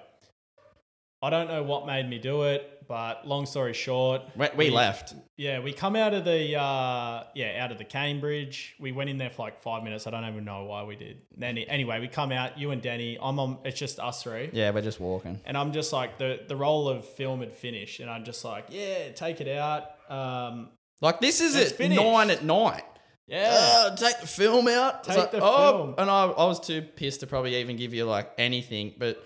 I 1.22 1.30
don't 1.30 1.48
know 1.48 1.62
what 1.62 1.86
made 1.86 2.08
me 2.08 2.18
do 2.18 2.42
it, 2.42 2.84
but 2.86 3.26
long 3.26 3.46
story 3.46 3.72
short, 3.72 4.22
We, 4.36 4.48
we 4.56 4.70
left. 4.70 5.14
yeah, 5.36 5.60
we 5.60 5.72
come 5.72 5.96
out 5.96 6.12
of 6.14 6.24
the 6.24 6.54
uh, 6.56 7.24
yeah 7.34 7.64
out 7.64 7.72
of 7.72 7.78
the 7.78 7.84
Cambridge. 7.84 8.74
We 8.78 8.92
went 8.92 9.08
in 9.10 9.16
there 9.18 9.30
for 9.30 9.42
like 9.42 9.60
five 9.62 9.82
minutes. 9.82 10.06
I 10.06 10.10
don't 10.10 10.24
even 10.28 10.44
know 10.44 10.64
why 10.64 10.84
we 10.84 10.94
did. 10.94 11.22
Then 11.36 11.56
anyway, 11.58 12.00
we 12.00 12.08
come 12.08 12.32
out. 12.32 12.58
You 12.58 12.70
and 12.70 12.82
Denny. 12.82 13.18
I'm 13.20 13.40
on. 13.40 13.58
It's 13.64 13.78
just 13.78 13.98
us 13.98 14.22
three. 14.22 14.50
Yeah, 14.52 14.70
we're 14.70 14.82
just 14.82 15.00
walking. 15.00 15.40
And 15.46 15.56
I'm 15.56 15.72
just 15.72 15.92
like 15.92 16.18
the 16.18 16.40
the 16.46 16.54
roll 16.56 16.88
of 16.88 17.04
film 17.04 17.40
had 17.40 17.52
finished, 17.54 18.00
and 18.00 18.10
I'm 18.10 18.24
just 18.24 18.44
like, 18.44 18.66
yeah, 18.68 19.10
take 19.12 19.40
it 19.40 19.48
out. 19.48 19.84
Um, 20.10 20.68
Like 21.00 21.20
this 21.20 21.40
is 21.40 21.56
at 21.56 21.72
finished. 21.72 22.00
nine 22.00 22.30
at 22.30 22.44
night. 22.44 22.84
Yeah, 23.26 23.86
Uh, 23.88 23.96
take 23.96 24.20
the 24.20 24.26
film 24.26 24.68
out. 24.68 25.04
Take 25.04 25.16
like, 25.16 25.30
the 25.32 25.40
oh, 25.42 25.76
film. 25.76 25.94
and 25.98 26.10
I, 26.10 26.24
I 26.26 26.44
was 26.44 26.60
too 26.60 26.82
pissed 26.82 27.20
to 27.20 27.26
probably 27.26 27.56
even 27.56 27.76
give 27.76 27.92
you 27.92 28.04
like 28.04 28.30
anything, 28.38 28.94
but 28.98 29.24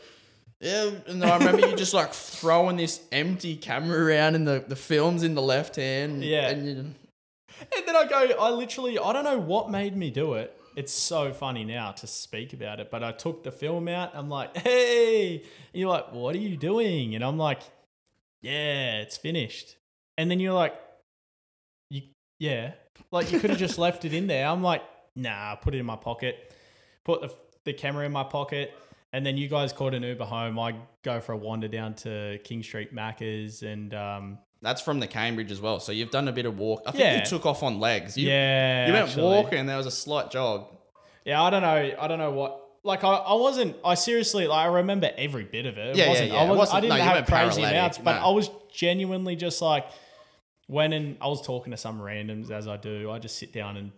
yeah. 0.61 0.91
And 1.07 1.25
I 1.25 1.37
remember 1.39 1.67
you 1.69 1.77
just 1.77 1.95
like 1.95 2.13
throwing 2.13 2.77
this 2.77 3.01
empty 3.13 3.57
camera 3.57 4.03
around, 4.05 4.35
and 4.37 4.47
the 4.47 4.65
the 4.67 4.77
film's 4.77 5.23
in 5.23 5.35
the 5.35 5.43
left 5.43 5.77
hand. 5.77 6.25
Yeah. 6.25 6.49
and 6.51 6.67
you, 6.67 6.95
and 7.61 7.87
then 7.87 7.97
I 7.97 8.07
go, 8.07 8.17
I 8.39 8.51
literally, 8.51 8.99
I 8.99 9.13
don't 9.13 9.25
know 9.25 9.39
what 9.39 9.71
made 9.71 9.97
me 9.97 10.11
do 10.11 10.35
it. 10.35 10.57
It's 10.77 10.93
so 10.93 11.33
funny 11.33 11.65
now 11.65 11.93
to 11.93 12.07
speak 12.07 12.53
about 12.53 12.81
it, 12.81 12.91
but 12.91 13.03
I 13.03 13.13
took 13.13 13.43
the 13.43 13.53
film 13.53 13.89
out. 13.89 14.13
I'm 14.15 14.29
like, 14.31 14.57
hey, 14.65 15.37
and 15.37 15.45
you're 15.81 15.91
like, 15.91 16.13
what 16.13 16.35
are 16.35 16.39
you 16.39 16.57
doing? 16.57 17.15
And 17.15 17.25
I'm 17.25 17.37
like, 17.37 17.61
yeah, 18.41 19.01
it's 19.01 19.17
finished. 19.17 19.77
And 20.17 20.31
then 20.31 20.41
you're 20.41 20.55
like, 20.55 20.75
you, 21.91 22.03
yeah, 22.39 22.73
like 23.11 23.33
you 23.33 23.41
could 23.41 23.51
have 23.51 23.59
just 23.59 23.79
left 23.79 24.05
it 24.05 24.15
in 24.15 24.27
there. 24.27 24.47
I'm 24.47 24.63
like, 24.63 24.83
nah, 25.17 25.55
put 25.57 25.75
it 25.75 25.79
in 25.79 25.87
my 25.87 25.97
pocket, 25.97 26.53
put 27.05 27.21
the, 27.21 27.33
the 27.65 27.73
camera 27.73 28.07
in 28.07 28.13
my 28.13 28.25
pocket. 28.25 28.73
And 29.13 29.27
then 29.27 29.37
you 29.37 29.49
guys 29.49 29.73
caught 29.73 29.93
an 29.93 30.05
Uber 30.05 30.25
home. 30.25 30.59
I 30.59 30.77
go 31.03 31.19
for 31.21 31.33
a 31.33 31.37
wander 31.37 31.67
down 31.67 31.95
to 31.95 32.39
King 32.45 32.63
Street 32.63 32.95
Macca's 32.95 33.63
and, 33.63 33.93
um, 33.93 34.39
that's 34.63 34.83
from 34.83 35.01
the 35.01 35.07
Cambridge 35.07 35.51
as 35.51 35.61
well. 35.61 35.81
So 35.81 35.91
you've 35.91 36.11
done 36.11 36.29
a 36.29 36.33
bit 36.33 36.45
of 36.47 36.59
walk. 36.59 36.83
I 36.87 36.91
think 36.93 37.03
Yeah. 37.03 37.19
you 37.21 37.25
took 37.25 37.47
off 37.47 37.63
on 37.63 37.81
legs. 37.81 38.17
You, 38.19 38.29
yeah, 38.29 38.87
you 38.87 38.93
went 38.93 39.09
actually. 39.09 39.23
walking. 39.23 39.67
There 39.67 39.77
was 39.79 39.87
a 39.87 39.91
slight 39.91 40.31
jog. 40.31 40.67
Yeah, 41.25 41.43
I 41.43 41.49
don't 41.51 41.63
know. 41.63 41.93
I 41.99 42.07
don't 42.09 42.19
know 42.19 42.31
what. 42.31 42.59
Like, 42.83 43.03
I, 43.03 43.09
I 43.15 43.35
wasn't. 43.35 43.77
I 43.85 43.95
seriously, 43.95 44.47
like, 44.47 44.59
I 44.67 44.67
remember 44.67 45.11
every 45.17 45.45
bit 45.45 45.65
of 45.67 45.77
it. 45.79 45.89
It 45.89 45.97
Yeah, 45.97 46.05
yeah, 46.05 46.11
wasn't, 46.11 46.33
yeah. 46.33 46.39
I, 46.39 46.51
wasn't, 46.53 46.77
I 46.77 46.81
didn't 46.83 46.99
no, 46.99 47.05
have 47.05 47.27
crazy 47.27 47.63
amounts, 47.63 47.99
but 47.99 48.21
no. 48.21 48.27
I 48.27 48.31
was 48.33 48.51
genuinely 48.73 49.35
just 49.35 49.61
like, 49.63 49.87
when 50.71 50.93
and 50.93 51.17
I 51.21 51.27
was 51.27 51.43
talking 51.43 51.73
to 51.73 51.77
some 51.77 52.01
randoms 52.01 52.51
as 52.51 52.69
I 52.69 52.77
do. 52.77 53.11
I 53.11 53.19
just 53.19 53.37
sit 53.37 53.53
down 53.53 53.77
and 53.77 53.93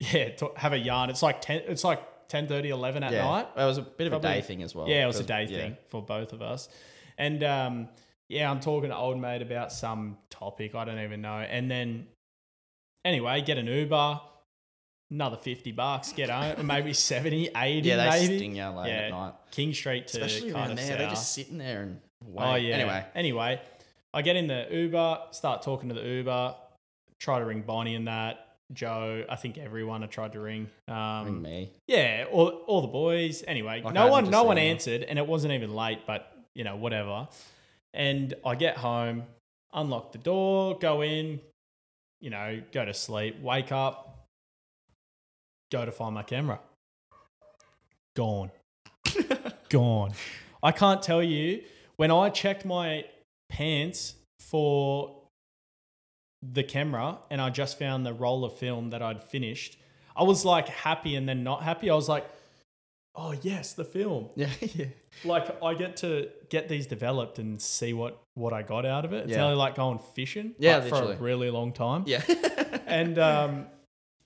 yeah, 0.00 0.30
talk, 0.30 0.56
have 0.56 0.72
a 0.72 0.78
yarn. 0.78 1.10
It's 1.10 1.22
like 1.22 1.40
ten. 1.40 1.62
It's 1.66 1.84
like 1.84 2.00
10, 2.28 2.50
11 2.50 3.02
at 3.04 3.12
yeah. 3.12 3.24
night. 3.24 3.48
It 3.56 3.64
was 3.64 3.78
a 3.78 3.82
bit 3.82 4.08
of 4.08 4.12
a 4.12 4.20
day 4.20 4.40
thing 4.40 4.62
as 4.62 4.74
well. 4.74 4.88
Yeah, 4.88 5.04
it 5.04 5.06
was 5.06 5.20
a 5.20 5.24
day 5.24 5.46
yeah. 5.48 5.58
thing 5.58 5.76
for 5.88 6.02
both 6.02 6.32
of 6.32 6.42
us. 6.42 6.68
And 7.18 7.44
um, 7.44 7.88
yeah, 8.28 8.50
I'm 8.50 8.60
talking 8.60 8.90
to 8.90 8.96
old 8.96 9.20
mate 9.20 9.42
about 9.42 9.72
some 9.72 10.18
topic. 10.28 10.74
I 10.74 10.84
don't 10.84 10.98
even 10.98 11.20
know. 11.20 11.38
And 11.38 11.70
then 11.70 12.08
anyway, 13.04 13.42
get 13.42 13.58
an 13.58 13.66
Uber, 13.66 14.20
another 15.10 15.36
50 15.36 15.72
bucks, 15.72 16.12
get 16.12 16.28
home, 16.30 16.66
maybe 16.66 16.92
70, 16.94 17.50
80 17.56 17.88
Yeah, 17.88 17.96
they 17.96 18.10
maybe. 18.10 18.36
sting 18.36 18.56
you 18.56 18.66
late 18.70 18.88
Yeah, 18.88 18.94
at 18.94 19.10
night. 19.10 19.34
King 19.52 19.72
Street 19.72 20.08
to 20.08 20.20
Especially 20.20 20.52
around 20.52 20.76
there. 20.76 20.86
south. 20.86 20.98
They're 20.98 21.10
just 21.10 21.32
sitting 21.32 21.58
there 21.58 21.82
and 21.82 22.00
wait. 22.24 22.44
Oh 22.44 22.54
yeah. 22.56 22.74
Anyway. 22.74 23.04
Anyway, 23.14 23.60
I 24.16 24.22
get 24.22 24.34
in 24.34 24.46
the 24.46 24.66
Uber, 24.70 25.18
start 25.32 25.60
talking 25.60 25.90
to 25.90 25.94
the 25.94 26.00
Uber, 26.02 26.54
try 27.20 27.38
to 27.38 27.44
ring 27.44 27.60
Bonnie 27.60 27.94
and 27.94 28.08
that. 28.08 28.56
Joe, 28.72 29.24
I 29.28 29.36
think 29.36 29.58
everyone 29.58 30.02
I 30.02 30.06
tried 30.06 30.32
to 30.32 30.40
ring. 30.40 30.70
Um, 30.88 31.26
Ring 31.26 31.42
me. 31.42 31.70
yeah, 31.86 32.24
all, 32.32 32.48
all 32.66 32.80
the 32.80 32.88
boys. 32.88 33.44
Anyway, 33.46 33.82
Like 33.84 33.92
no 33.92 34.08
one 34.08 34.30
no 34.30 34.42
one 34.42 34.56
answered, 34.56 35.02
and 35.02 35.18
it 35.18 35.26
wasn't 35.26 35.52
even 35.52 35.74
late, 35.74 36.00
but 36.06 36.32
you 36.54 36.64
know 36.64 36.76
whatever. 36.76 37.28
And 37.92 38.32
I 38.44 38.54
get 38.54 38.78
home, 38.78 39.24
unlock 39.74 40.12
the 40.12 40.18
door, 40.18 40.78
go 40.78 41.02
in, 41.02 41.40
you 42.20 42.30
know, 42.30 42.62
go 42.72 42.86
to 42.86 42.94
sleep, 42.94 43.38
wake 43.42 43.70
up, 43.70 44.26
go 45.70 45.84
to 45.84 45.92
find 45.92 46.14
my 46.14 46.22
camera. 46.22 46.58
Gone, 48.16 48.50
gone. 49.68 50.12
I 50.62 50.72
can't 50.72 51.02
tell 51.02 51.22
you 51.22 51.62
when 51.96 52.10
I 52.10 52.30
checked 52.30 52.64
my 52.64 53.04
pants 53.56 54.14
for 54.40 55.16
the 56.42 56.62
camera 56.62 57.18
and 57.30 57.40
I 57.40 57.48
just 57.50 57.78
found 57.78 58.04
the 58.04 58.12
roll 58.12 58.44
of 58.44 58.58
film 58.58 58.90
that 58.90 59.00
I'd 59.02 59.22
finished. 59.22 59.78
I 60.14 60.22
was 60.24 60.44
like 60.44 60.68
happy 60.68 61.16
and 61.16 61.26
then 61.28 61.42
not 61.42 61.62
happy. 61.62 61.88
I 61.90 61.94
was 61.94 62.08
like, 62.08 62.26
oh 63.14 63.34
yes, 63.42 63.72
the 63.72 63.84
film. 63.84 64.28
Yeah, 64.36 64.50
yeah. 64.60 64.86
Like 65.24 65.62
I 65.62 65.72
get 65.72 65.96
to 65.98 66.28
get 66.50 66.68
these 66.68 66.86
developed 66.86 67.38
and 67.38 67.60
see 67.60 67.94
what 67.94 68.20
what 68.34 68.52
I 68.52 68.60
got 68.62 68.84
out 68.84 69.06
of 69.06 69.14
it. 69.14 69.24
It's 69.24 69.30
Yeah. 69.30 69.38
nearly 69.38 69.54
like 69.56 69.74
going 69.74 69.98
fishing. 70.14 70.54
Yeah, 70.58 70.80
but 70.80 70.88
for 70.90 71.12
a 71.12 71.16
really 71.16 71.50
long 71.50 71.72
time. 71.72 72.04
Yeah. 72.06 72.22
And 72.86 73.18
um 73.18 73.66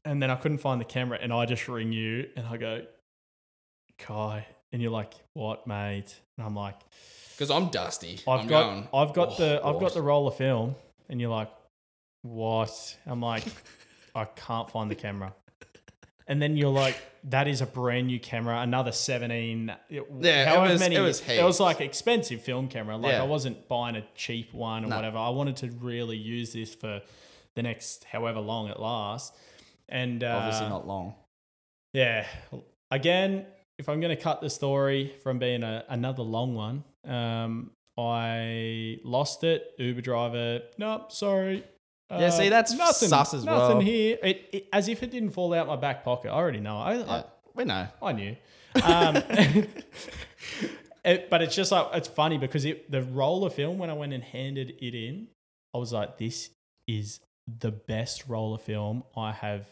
and 0.05 0.21
then 0.23 0.31
I 0.31 0.35
couldn't 0.37 0.59
find 0.59 0.81
the 0.81 0.85
camera 0.97 1.19
and 1.23 1.33
I 1.33 1.47
just 1.47 1.69
ring 1.69 1.93
you 1.93 2.29
and 2.37 2.47
I 2.47 2.57
go, 2.57 2.83
Ky. 3.99 4.45
And 4.73 4.81
you're 4.83 4.91
like, 4.93 5.15
what, 5.35 5.67
mate? 5.67 6.15
And 6.37 6.47
I'm 6.47 6.55
like, 6.55 6.77
Because 7.41 7.51
I'm 7.51 7.71
dusty. 7.71 8.21
I've 8.29 8.41
I'm 8.41 8.47
got 8.49 8.63
going, 8.69 8.89
I've 8.93 9.15
got 9.15 9.39
the 9.39 9.63
"Oh, 9.63 9.73
I've 9.75 9.81
got 9.81 9.95
the 9.95 10.03
roll 10.03 10.29
of 10.29 10.37
film, 10.37 10.75
and 11.09 11.19
you're 11.19 11.31
like, 11.31 11.49
what? 12.21 12.99
I'm 13.07 13.23
like, 13.23 13.45
I 14.15 14.27
can't 14.27 14.69
find 14.69 14.91
the 14.91 14.95
camera. 14.95 15.33
And 16.27 16.41
then 16.43 16.59
you're 16.59 16.69
like, 16.71 17.01
that 17.31 17.49
is 17.49 17.63
a 17.63 17.67
brand 17.67 18.09
new 18.09 18.21
camera, 18.21 18.61
another 18.61 18.93
17. 18.93 19.75
Yeah, 19.89 20.01
it 20.01 20.11
was- 20.11 20.83
it 20.83 21.01
was 21.01 21.21
it 21.29 21.43
was 21.43 21.59
like 21.61 21.81
expensive 21.81 22.43
film 22.43 22.69
camera. 22.69 22.99
Like 22.99 23.13
Yeah. 23.13 23.23
I 23.23 23.27
wasn't 23.27 23.67
buying 23.69 23.97
a 23.97 24.05
cheap 24.15 24.53
one 24.53 24.85
or 24.85 24.89
No. 24.89 24.97
whatever. 24.97 25.17
I 25.17 25.31
wanted 25.31 25.57
to 25.57 25.71
really 25.81 26.19
use 26.19 26.53
this 26.53 26.75
for 26.75 27.01
the 27.57 27.63
next 27.63 28.05
however 28.05 28.41
long 28.41 28.69
it 28.69 28.79
lasts. 28.79 29.35
And 29.89 30.23
uh, 30.23 30.41
Obviously 30.43 30.69
not 30.69 30.87
long. 30.87 31.15
yeah. 31.95 32.27
Again, 32.91 33.47
if 33.79 33.89
I'm 33.89 33.99
going 34.01 34.15
to 34.15 34.23
cut 34.23 34.43
the 34.43 34.51
story 34.51 35.15
from 35.23 35.39
being 35.39 35.63
a, 35.63 35.85
another 35.89 36.23
long 36.23 36.55
one, 36.55 36.85
um, 37.07 37.71
I 37.99 38.99
lost 39.05 39.45
it. 39.45 39.75
Uber 39.79 40.01
driver, 40.01 40.61
nope, 40.79 41.13
sorry. 41.13 41.65
Yeah, 42.11 42.31
see, 42.31 42.49
that's 42.49 42.73
nothing, 42.73 43.09
sus 43.09 43.35
as 43.35 43.45
nothing 43.45 43.59
well. 43.59 43.69
Nothing 43.75 43.87
here. 43.87 44.19
It, 44.23 44.49
it, 44.53 44.69
as 44.73 44.89
if 44.89 45.03
it 45.03 45.13
didn't 45.13 45.31
fall 45.31 45.55
out 45.55 45.69
my 45.69 45.77
back 45.77 46.03
pocket. 46.03 46.31
I 46.31 46.35
already 46.35 46.59
know. 46.59 46.77
I, 46.77 46.95
Yeah, 46.95 47.23
we 47.55 47.65
know. 47.65 47.87
I, 48.03 48.09
I 48.09 48.13
knew. 48.13 48.37
Um, 48.83 49.17
it, 51.05 51.31
but 51.31 51.43
it's 51.43 51.55
just 51.55 51.71
like, 51.71 51.87
it's 51.95 52.09
funny 52.09 52.37
because 52.39 52.65
it, 52.65 52.91
the 52.91 53.03
roll 53.03 53.45
of 53.45 53.55
film, 53.55 53.79
when 53.79 53.91
I 53.91 53.93
went 53.93 54.13
and 54.13 54.25
handed 54.25 54.75
it 54.81 54.95
in, 54.95 55.29
I 55.73 55.79
was 55.79 55.93
like, 55.93 56.19
this 56.19 56.51
is 56.89 57.21
the 57.47 57.71
best 57.71 58.27
roll 58.27 58.55
of 58.55 58.63
film 58.63 59.05
I 59.17 59.33
have 59.33 59.69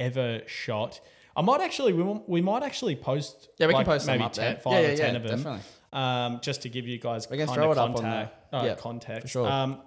ever 0.00 0.42
shot. 0.46 1.00
I 1.36 1.42
might 1.42 1.60
actually, 1.60 1.92
we, 1.92 2.02
we 2.26 2.40
might 2.40 2.62
actually 2.62 2.96
post. 2.96 3.48
Yeah, 3.58 3.66
we 3.66 3.74
like, 3.74 3.84
can 3.84 3.94
post 3.94 4.06
maybe 4.06 4.18
them 4.18 4.26
up 4.26 4.32
10, 4.32 4.44
there. 4.44 4.60
five 4.60 4.72
yeah, 4.72 4.78
or 4.78 4.82
yeah, 4.82 4.96
ten 4.96 5.10
yeah, 5.10 5.16
of 5.16 5.22
them, 5.22 5.36
Definitely. 5.42 5.60
Um, 5.92 6.40
just 6.42 6.62
to 6.62 6.68
give 6.68 6.86
you 6.86 6.98
guys 6.98 7.28
We 7.30 7.36
can 7.36 7.46
kind 7.46 7.56
throw 7.56 7.70
of 7.70 7.76
it 7.76 7.80
up 7.80 7.88
on 7.90 7.94
contact, 7.94 8.50
there. 8.50 8.60
uh, 8.60 8.64
Yeah, 8.64 8.74
context. 8.76 9.28
sure. 9.32 9.46
Um, 9.48 9.80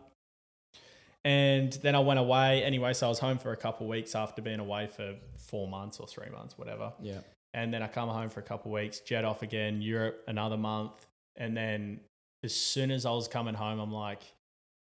and 1.23 1.73
then 1.82 1.95
I 1.95 1.99
went 1.99 2.19
away 2.19 2.64
anyway, 2.64 2.94
so 2.94 3.07
I 3.07 3.10
was 3.10 3.19
home 3.19 3.40
for 3.40 3.52
a 3.52 3.57
couple 3.57 3.88
of 3.88 3.90
weeks 3.90 4.14
after 4.14 4.41
being 4.41 4.60
away 4.60 4.88
for 4.88 5.15
four 5.38 5.68
months 5.68 5.99
or 5.99 6.07
three 6.07 6.30
months, 6.30 6.57
whatever. 6.57 6.94
Yeah. 7.02 7.19
And 7.53 7.73
then 7.73 7.82
I 7.82 7.88
come 7.88 8.10
home 8.10 8.30
for 8.30 8.41
a 8.41 8.44
couple 8.44 8.69
of 8.72 8.73
weeks, 8.82 8.99
jet 8.99 9.26
off 9.26 9.41
again, 9.41 9.82
Europe 9.82 10.22
another 10.27 10.57
month. 10.57 11.07
And 11.36 11.56
then 11.57 12.02
as 12.44 12.53
soon 12.53 12.91
as 12.91 13.06
I 13.06 13.11
was 13.11 13.27
coming 13.27 13.56
home, 13.56 13.80
I'm 13.80 13.91
like 13.91 14.22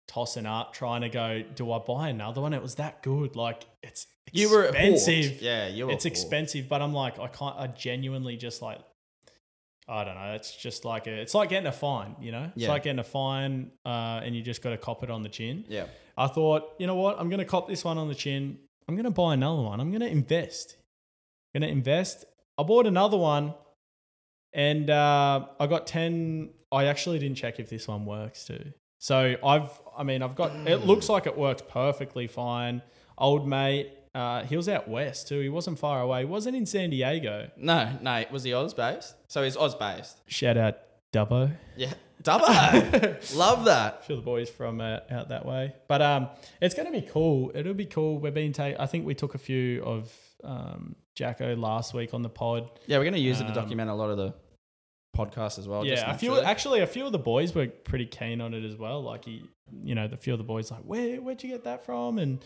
tossing 0.08 0.46
up, 0.46 0.74
trying 0.74 1.02
to 1.02 1.10
go, 1.10 1.44
do 1.56 1.72
I 1.72 1.80
buy 1.80 2.10
another 2.10 2.42
one? 2.42 2.54
It 2.54 2.62
was 2.62 2.76
that 2.76 3.02
good. 3.04 3.36
Like 3.38 3.64
it's 3.82 4.08
You 4.34 4.50
were 4.50 4.66
expensive. 4.66 5.42
Yeah, 5.42 5.68
you 5.68 5.86
were 5.88 5.94
It's 5.94 6.06
expensive, 6.06 6.68
but 6.68 6.82
I'm 6.82 6.94
like, 6.94 7.20
I 7.20 7.28
can't, 7.28 7.56
I 7.58 7.68
genuinely 7.68 8.36
just 8.38 8.62
like, 8.62 8.80
I 9.88 10.04
don't 10.04 10.16
know. 10.16 10.34
It's 10.34 10.54
just 10.56 10.84
like 10.86 11.08
a, 11.08 11.12
it's 11.12 11.34
like 11.34 11.50
getting 11.50 11.68
a 11.68 11.72
fine, 11.72 12.16
you 12.20 12.32
know? 12.32 12.52
It's 12.56 12.64
Yeah. 12.64 12.70
like 12.70 12.84
getting 12.84 13.00
a 13.00 13.04
fine 13.06 13.72
uh, 13.86 14.22
and 14.24 14.36
you 14.36 14.42
just 14.42 14.62
got 14.62 14.72
to 14.72 14.78
cop 14.78 15.04
it 15.04 15.10
on 15.10 15.24
the 15.24 15.30
chin. 15.30 15.64
Yeah. 15.70 15.86
I 16.18 16.28
thought, 16.28 16.64
you 16.78 16.88
know 16.88 16.96
what? 16.96 17.20
I'm 17.20 17.30
going 17.30 17.40
to 17.40 17.46
cop 17.46 17.68
this 17.70 17.86
one 17.86 17.98
on 17.98 18.08
the 18.10 18.16
chin. 18.16 18.58
I'm 18.88 18.96
going 18.96 19.06
to 19.06 19.12
buy 19.12 19.34
another 19.34 19.62
one. 19.62 19.80
I'm 19.80 19.90
going 19.92 20.02
to 20.02 20.10
invest. 20.10 20.76
I'm 21.56 21.62
going 21.62 21.70
to 21.70 21.74
invest. 21.78 22.26
I 22.58 22.64
bought 22.64 22.86
another 22.88 23.18
one 23.18 23.54
and 24.54 24.90
uh, 24.90 25.46
I 25.60 25.68
got 25.68 25.88
10. 25.88 26.50
I 26.72 26.86
actually 26.86 27.20
didn't 27.20 27.38
check 27.38 27.60
if 27.60 27.70
this 27.70 27.88
one 27.88 28.06
works 28.06 28.46
too. 28.46 28.74
So 29.00 29.36
I've, 29.44 29.70
I 29.98 30.04
mean, 30.04 30.22
I've 30.22 30.36
got, 30.36 30.54
it 30.68 30.86
looks 30.86 31.08
like 31.08 31.28
it 31.28 31.38
works 31.38 31.62
perfectly 31.70 32.28
fine. 32.28 32.82
Old 33.18 33.48
mate, 33.48 33.92
uh, 34.16 34.44
he 34.44 34.56
was 34.58 34.68
out 34.70 34.88
west 34.88 35.28
too. 35.28 35.40
He 35.40 35.50
wasn't 35.50 35.80
far 35.80 36.02
away. 36.02 36.20
He 36.20 36.26
wasn't 36.26 36.56
in 36.56 36.66
San 36.66 36.90
Diego. 36.90 37.50
No, 37.58 37.92
no. 38.02 38.24
Was 38.32 38.44
he 38.44 38.54
Oz 38.54 38.74
based? 38.74 39.16
So 39.28 39.44
he's 39.44 39.56
Oz 39.58 39.76
based. 39.76 40.18
Shout 40.28 40.58
out 40.58 40.78
Dubbo. 41.14 41.52
Yeah. 41.76 41.94
Dubbo. 42.24 43.36
Love 43.38 43.66
that. 43.66 44.04
sure 44.08 44.16
the 44.16 44.22
boys 44.22 44.50
from 44.50 44.82
uh, 44.82 45.00
out 45.12 45.30
that 45.30 45.46
way. 45.46 45.74
But 45.88 46.02
um, 46.02 46.30
it's 46.62 46.74
going 46.76 46.92
to 46.92 46.92
be 46.92 47.06
cool. 47.08 47.52
It'll 47.54 47.74
be 47.76 47.86
cool. 47.86 48.18
We've 48.18 48.34
been 48.34 48.54
take. 48.54 48.76
I 48.80 48.86
think 48.88 49.06
we 49.06 49.14
took 49.14 49.36
a 49.36 49.38
few 49.38 49.84
of 49.84 50.12
um, 50.44 50.96
Jacko 51.16 51.56
last 51.56 51.94
week 51.94 52.14
on 52.14 52.24
the 52.24 52.30
pod. 52.30 52.70
Yeah, 52.88 52.98
we're 52.98 53.04
going 53.04 53.14
to 53.14 53.20
use 53.20 53.40
it 53.40 53.44
to 53.44 53.50
Um, 53.50 53.56
document 53.56 53.90
a 53.90 53.94
lot 53.94 54.10
of 54.10 54.18
the 54.18 54.34
podcasts 55.16 55.58
as 55.60 55.68
well. 55.68 55.84
just 55.84 56.04
yeah, 56.04 56.14
a 56.14 56.18
few. 56.18 56.40
Actually, 56.42 56.82
a 56.82 56.88
few 56.88 57.06
of 57.06 57.12
the 57.12 57.20
boys 57.20 57.54
were 57.54 57.68
pretty 57.68 58.06
keen 58.08 58.42
on 58.42 58.54
it 58.54 58.64
as 58.66 58.76
well. 58.76 59.02
Like 59.04 59.26
he, 59.26 59.44
you 59.84 59.94
know, 59.96 60.08
the 60.08 60.18
few 60.18 60.34
of 60.34 60.40
the 60.40 60.44
boys 60.44 60.72
like, 60.72 60.82
where 60.82 61.18
where'd 61.22 61.42
you 61.44 61.50
get 61.50 61.64
that 61.66 61.86
from? 61.86 62.18
And 62.20 62.44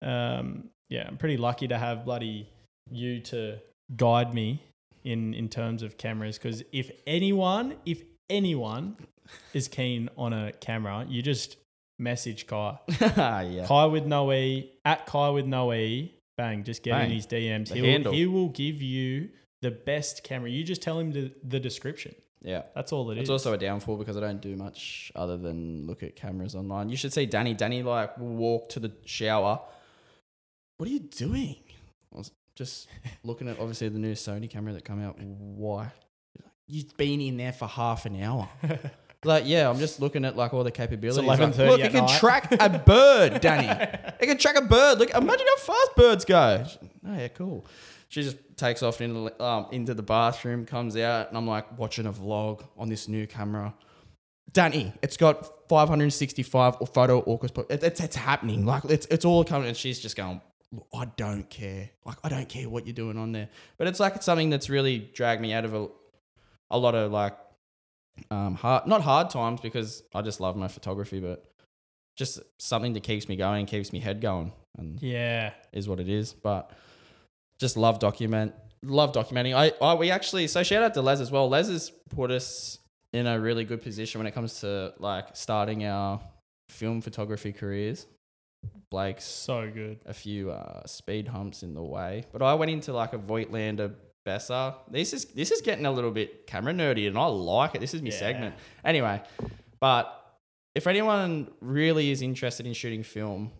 um, 0.00 0.68
yeah, 0.92 1.06
I'm 1.08 1.16
pretty 1.16 1.38
lucky 1.38 1.68
to 1.68 1.78
have 1.78 2.04
bloody 2.04 2.48
you 2.90 3.20
to 3.20 3.58
guide 3.96 4.34
me 4.34 4.62
in 5.04 5.32
in 5.32 5.48
terms 5.48 5.82
of 5.82 5.96
cameras. 5.96 6.36
Because 6.36 6.62
if 6.70 6.90
anyone, 7.06 7.76
if 7.86 8.02
anyone 8.28 8.96
is 9.54 9.68
keen 9.68 10.10
on 10.18 10.34
a 10.34 10.52
camera, 10.52 11.06
you 11.08 11.22
just 11.22 11.56
message 11.98 12.46
Ky. 12.46 12.72
yeah. 13.00 13.64
Ky 13.66 13.88
with 13.88 14.04
no 14.04 14.30
E 14.32 14.70
at 14.84 15.06
Ky 15.10 15.30
with 15.32 15.46
no 15.46 15.72
E. 15.72 16.14
Bang, 16.36 16.62
just 16.64 16.82
get 16.82 17.00
in 17.02 17.10
his 17.10 17.26
DMs. 17.26 17.68
The 17.68 17.74
He 17.74 17.80
will, 17.82 17.88
handle. 17.88 18.12
he 18.12 18.26
will 18.26 18.48
give 18.48 18.80
you 18.82 19.30
the 19.60 19.70
best 19.70 20.24
camera. 20.24 20.50
You 20.50 20.64
just 20.64 20.82
tell 20.82 20.98
him 20.98 21.12
the, 21.12 21.30
the 21.44 21.60
description. 21.60 22.14
Yeah. 22.40 22.62
That's 22.74 22.90
all 22.90 23.10
it 23.10 23.18
is. 23.18 23.22
It's 23.22 23.30
also 23.30 23.52
a 23.52 23.58
downfall 23.58 23.96
because 23.96 24.16
I 24.16 24.20
don't 24.20 24.40
do 24.40 24.56
much 24.56 25.12
other 25.14 25.36
than 25.36 25.86
look 25.86 26.02
at 26.02 26.16
cameras 26.16 26.54
online. 26.54 26.88
You 26.88 26.96
should 26.96 27.12
see 27.12 27.26
Danny. 27.26 27.54
Danny 27.54 27.82
like 27.82 28.18
will 28.18 28.28
walk 28.34 28.70
to 28.70 28.80
the 28.80 28.92
shower. 29.04 29.60
What 30.82 30.88
are 30.88 30.94
you 30.94 30.98
doing? 30.98 31.54
I 32.12 32.18
was 32.18 32.32
just 32.56 32.88
looking 33.22 33.48
at 33.48 33.60
obviously 33.60 33.88
the 33.88 34.00
new 34.00 34.14
Sony 34.14 34.50
camera 34.50 34.72
that 34.72 34.84
come 34.84 35.00
out. 35.00 35.16
Why? 35.16 35.92
You've 36.66 36.96
been 36.96 37.20
in 37.20 37.36
there 37.36 37.52
for 37.52 37.68
half 37.68 38.04
an 38.04 38.20
hour. 38.20 38.48
like, 39.24 39.44
yeah, 39.46 39.70
I'm 39.70 39.78
just 39.78 40.00
looking 40.00 40.24
at 40.24 40.36
like 40.36 40.52
all 40.52 40.64
the 40.64 40.72
capabilities. 40.72 41.24
Like, 41.24 41.38
11:30 41.38 41.68
look, 41.68 41.78
it 41.78 41.84
at 41.84 41.92
can 41.92 42.06
night. 42.06 42.18
track 42.18 42.52
a 42.58 42.68
bird, 42.80 43.40
Danny. 43.40 43.68
It 44.20 44.26
can 44.26 44.36
track 44.38 44.56
a 44.56 44.62
bird. 44.62 44.98
Look, 44.98 45.10
imagine 45.10 45.46
how 45.50 45.56
fast 45.58 45.90
birds 45.94 46.24
go. 46.24 46.64
Oh 47.06 47.16
yeah, 47.16 47.28
cool. 47.28 47.64
She 48.08 48.24
just 48.24 48.38
takes 48.56 48.82
off 48.82 49.00
into 49.00 49.40
um, 49.40 49.66
into 49.70 49.94
the 49.94 50.02
bathroom, 50.02 50.66
comes 50.66 50.96
out, 50.96 51.28
and 51.28 51.38
I'm 51.38 51.46
like 51.46 51.78
watching 51.78 52.06
a 52.06 52.12
vlog 52.12 52.60
on 52.76 52.88
this 52.88 53.06
new 53.06 53.28
camera. 53.28 53.72
Danny, 54.52 54.92
it's 55.00 55.16
got 55.16 55.68
565 55.68 56.78
or 56.80 56.86
photo 56.88 57.22
orcas. 57.22 57.56
It, 57.70 57.84
it's 57.84 58.00
it's 58.00 58.16
happening. 58.16 58.66
Like 58.66 58.84
it's 58.86 59.06
it's 59.12 59.24
all 59.24 59.44
coming, 59.44 59.68
and 59.68 59.76
she's 59.76 60.00
just 60.00 60.16
going. 60.16 60.40
"Look, 60.72 60.86
I 60.94 61.04
don't 61.16 61.48
care. 61.48 61.90
Like 62.04 62.18
I 62.24 62.28
don't 62.28 62.48
care 62.48 62.68
what 62.68 62.86
you're 62.86 62.94
doing 62.94 63.18
on 63.18 63.32
there. 63.32 63.48
But 63.78 63.86
it's 63.86 64.00
like 64.00 64.16
it's 64.16 64.26
something 64.26 64.50
that's 64.50 64.68
really 64.68 64.98
dragged 64.98 65.40
me 65.40 65.52
out 65.52 65.64
of 65.64 65.74
a, 65.74 65.88
a 66.70 66.78
lot 66.78 66.94
of 66.94 67.12
like 67.12 67.36
um 68.30 68.54
hard 68.54 68.86
not 68.86 69.02
hard 69.02 69.30
times 69.30 69.60
because 69.60 70.02
I 70.14 70.22
just 70.22 70.40
love 70.40 70.56
my 70.56 70.68
photography, 70.68 71.20
but 71.20 71.44
just 72.16 72.40
something 72.58 72.92
that 72.94 73.02
keeps 73.02 73.28
me 73.28 73.36
going, 73.36 73.66
keeps 73.66 73.92
me 73.92 74.00
head 74.00 74.20
going, 74.20 74.52
and 74.76 75.00
yeah. 75.00 75.52
is 75.72 75.88
what 75.88 76.00
it 76.00 76.08
is. 76.08 76.32
But 76.32 76.70
just 77.58 77.76
love 77.76 77.98
document 77.98 78.54
love 78.82 79.12
documenting. 79.12 79.54
I, 79.54 79.72
I 79.84 79.94
we 79.94 80.10
actually 80.10 80.46
so 80.48 80.62
shout 80.62 80.82
out 80.82 80.94
to 80.94 81.02
Les 81.02 81.20
as 81.20 81.30
well. 81.30 81.48
Les 81.48 81.68
has 81.68 81.90
put 82.10 82.30
us 82.30 82.78
in 83.12 83.26
a 83.26 83.38
really 83.38 83.64
good 83.64 83.82
position 83.82 84.18
when 84.18 84.26
it 84.26 84.32
comes 84.32 84.60
to 84.60 84.94
like 84.98 85.28
starting 85.34 85.84
our 85.84 86.20
film 86.68 87.00
photography 87.00 87.52
careers. 87.52 88.06
Blake's 88.90 89.24
So 89.24 89.70
good. 89.70 89.98
a 90.06 90.12
few 90.14 90.50
uh, 90.50 90.84
speed 90.86 91.28
humps 91.28 91.62
in 91.62 91.74
the 91.74 91.82
way, 91.82 92.24
but 92.32 92.42
I 92.42 92.54
went 92.54 92.70
into 92.70 92.92
like 92.92 93.12
a 93.14 93.18
Voigtlander 93.18 93.94
Bessa. 94.26 94.74
This 94.90 95.12
is 95.12 95.24
this 95.26 95.50
is 95.50 95.60
getting 95.62 95.86
a 95.86 95.90
little 95.92 96.10
bit 96.10 96.46
camera 96.46 96.72
nerdy, 96.72 97.06
and 97.08 97.16
I 97.18 97.26
like 97.26 97.74
it. 97.74 97.80
This 97.80 97.94
is 97.94 98.02
my 98.02 98.10
Yeah. 98.10 98.18
segment. 98.18 98.54
Anyway, 98.84 99.20
but 99.80 100.18
if 100.74 100.86
anyone 100.86 101.50
really 101.60 102.10
is 102.10 102.22
interested 102.22 102.66
in 102.66 102.72
shooting 102.74 103.02
film, 103.02 103.50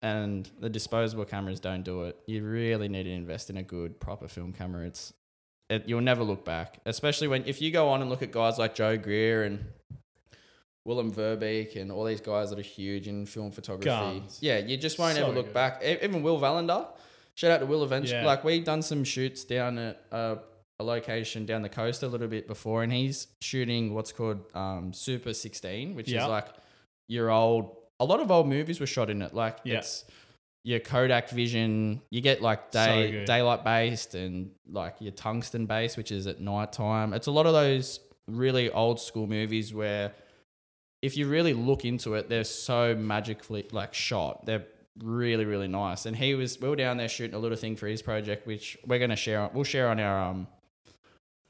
and 0.00 0.48
the 0.60 0.68
disposable 0.70 1.24
cameras 1.24 1.60
don't 1.60 1.82
do 1.84 2.04
it, 2.04 2.16
you 2.26 2.44
really 2.44 2.88
need 2.88 3.04
to 3.04 3.10
invest 3.10 3.50
in 3.50 3.56
a 3.56 3.62
good 3.62 4.00
proper 4.00 4.28
film 4.28 4.52
camera. 4.52 4.86
It's 4.86 5.12
it, 5.70 5.88
you'll 5.88 6.00
never 6.00 6.22
look 6.22 6.44
back, 6.44 6.78
especially 6.86 7.28
when 7.28 7.44
if 7.46 7.60
you 7.62 7.70
go 7.70 7.88
on 7.88 8.00
and 8.00 8.10
look 8.10 8.22
at 8.22 8.30
guys 8.32 8.58
like 8.58 8.74
Joe 8.74 8.96
Greer 8.96 9.44
and 9.44 9.64
Willem 10.84 11.12
Verbeek 11.12 11.76
and 11.76 11.92
all 11.92 12.04
these 12.04 12.20
guys 12.20 12.50
that 12.50 12.58
are 12.58 12.62
huge 12.62 13.06
in 13.08 13.26
film 13.26 13.50
photography. 13.52 13.84
Guns. 13.86 14.38
Yeah, 14.40 14.58
you 14.58 14.76
just 14.76 14.98
won't 14.98 15.16
So 15.16 15.24
ever 15.24 15.32
look 15.34 15.46
good. 15.46 15.54
back. 15.54 15.82
Even 15.84 16.22
Will 16.22 16.40
Valander, 16.40 16.86
shout 17.34 17.50
out 17.52 17.60
to 17.60 17.66
Will 17.66 17.84
eventually. 17.84 18.20
Yeah. 18.20 18.26
Like 18.26 18.42
we've 18.44 18.64
done 18.64 18.82
some 18.82 19.04
shoots 19.04 19.44
down 19.44 19.78
at 19.78 20.00
uh, 20.10 20.36
a 20.80 20.84
location 20.84 21.46
down 21.46 21.62
the 21.62 21.68
coast 21.68 22.02
a 22.02 22.08
little 22.08 22.26
bit 22.28 22.46
before, 22.48 22.82
and 22.82 22.92
he's 22.92 23.28
shooting 23.40 23.94
what's 23.94 24.10
called 24.12 24.40
um, 24.54 24.92
Super 24.92 25.32
16, 25.32 25.94
which 25.94 26.08
Yeah. 26.10 26.22
is 26.24 26.28
like 26.28 26.48
your 27.08 27.30
old. 27.30 27.76
A 28.00 28.04
lot 28.04 28.18
of 28.20 28.30
old 28.32 28.48
movies 28.48 28.80
were 28.80 28.86
shot 28.86 29.08
in 29.10 29.22
it. 29.22 29.32
Like 29.34 29.58
Yeah. 29.64 29.78
it's 29.78 30.04
your 30.64 30.80
Kodak 30.80 31.30
Vision. 31.30 32.02
You 32.10 32.20
get 32.20 32.42
like 32.42 32.72
day 32.72 33.10
good. 33.12 33.24
daylight 33.26 33.62
based 33.62 34.16
and 34.16 34.50
like 34.68 34.96
your 34.98 35.12
tungsten 35.12 35.66
based, 35.66 35.96
which 35.96 36.10
is 36.10 36.26
at 36.26 36.40
night 36.40 36.72
time. 36.72 37.12
It's 37.12 37.28
a 37.28 37.32
lot 37.32 37.46
of 37.46 37.52
those 37.52 38.00
really 38.26 38.70
old 38.70 38.98
school 39.00 39.26
movies 39.28 39.72
where 39.72 40.12
if 41.02 41.16
you 41.16 41.28
really 41.28 41.52
look 41.52 41.84
into 41.84 42.14
it, 42.14 42.28
they're 42.28 42.44
so 42.44 42.94
magically 42.94 43.66
like 43.72 43.92
shot. 43.92 44.46
They're 44.46 44.64
really 45.02 45.44
really 45.44 45.68
nice. 45.68 46.06
And 46.06 46.14
he 46.16 46.34
was 46.34 46.60
we 46.60 46.68
were 46.68 46.76
down 46.76 46.96
there 46.96 47.08
shooting 47.08 47.34
a 47.34 47.38
little 47.38 47.56
thing 47.58 47.76
for 47.76 47.86
his 47.86 48.02
project, 48.02 48.46
which 48.46 48.78
we're 48.86 48.98
gonna 48.98 49.16
share. 49.16 49.50
We'll 49.52 49.64
share 49.64 49.88
on 49.88 49.98
our 50.00 50.30
um 50.30 50.46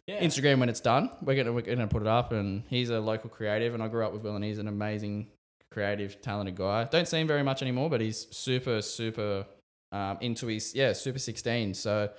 Yeah. 0.07 0.23
Instagram 0.25 0.59
when 0.59 0.69
it's 0.69 0.81
done. 0.81 1.11
We're 1.23 1.37
gonna 1.37 1.53
we're 1.53 1.63
gonna 1.63 1.87
put 1.87 2.03
it 2.03 2.09
up, 2.09 2.33
and 2.33 2.65
he's 2.69 2.91
a 2.91 3.01
local 3.01 3.31
creative, 3.31 3.75
and 3.75 3.83
I 3.83 3.89
grew 3.89 4.05
up 4.05 4.13
with 4.13 4.23
Will, 4.23 4.37
and 4.37 4.45
he's 4.45 4.59
an 4.59 4.69
amazing, 4.69 5.29
creative, 5.71 6.21
talented 6.23 6.57
guy. 6.57 6.85
Don't 6.85 7.07
see 7.07 7.21
him 7.21 7.27
very 7.27 7.43
much 7.43 7.63
anymore, 7.63 7.91
but 7.91 8.01
he's 8.01 8.27
super 8.35 8.81
super 8.83 9.45
um, 9.93 10.19
into 10.21 10.47
his 10.47 10.75
yeah 10.75 10.93
Super 10.93 11.19
Sixteen. 11.19 11.75
So 11.75 12.11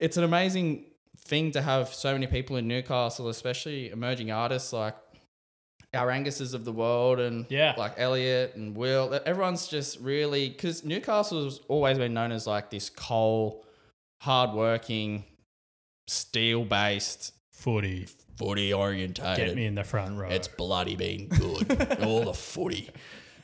it's 0.00 0.16
an 0.16 0.24
amazing 0.24 0.84
thing 1.18 1.50
to 1.52 1.62
have 1.62 1.88
so 1.94 2.12
many 2.12 2.26
people 2.26 2.56
in 2.56 2.68
Newcastle, 2.68 3.28
especially 3.28 3.90
emerging 3.90 4.30
artists 4.30 4.72
like 4.72 4.94
our 5.96 6.08
Anguses 6.08 6.54
of 6.54 6.64
the 6.64 6.72
world 6.72 7.18
and 7.18 7.46
Yeah. 7.48 7.74
like 7.76 7.94
Elliot 7.96 8.54
and 8.54 8.76
Will. 8.76 9.18
Everyone's 9.26 9.66
just 9.68 9.98
really 10.00 10.48
because 10.48 10.84
Newcastle's 10.84 11.60
always 11.68 11.98
been 11.98 12.14
known 12.14 12.30
as 12.32 12.46
like 12.46 12.70
this 12.70 12.88
coal, 12.90 13.64
hardworking, 14.22 15.24
steel 16.06 16.64
based, 16.64 17.32
Footy. 17.52 18.06
footy 18.36 18.72
orientated. 18.72 19.46
Get 19.48 19.56
me 19.56 19.66
in 19.66 19.74
the 19.74 19.84
front 19.84 20.18
row. 20.18 20.28
It's 20.28 20.48
bloody 20.48 20.94
been 20.96 21.28
good. 21.28 21.98
All 22.02 22.24
the 22.24 22.34
footy. 22.34 22.90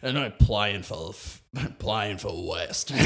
They're 0.03 0.13
not 0.13 0.39
playing 0.39 0.83
for 0.83 1.13
playing 1.79 2.19
for 2.19 2.49
West. 2.49 2.93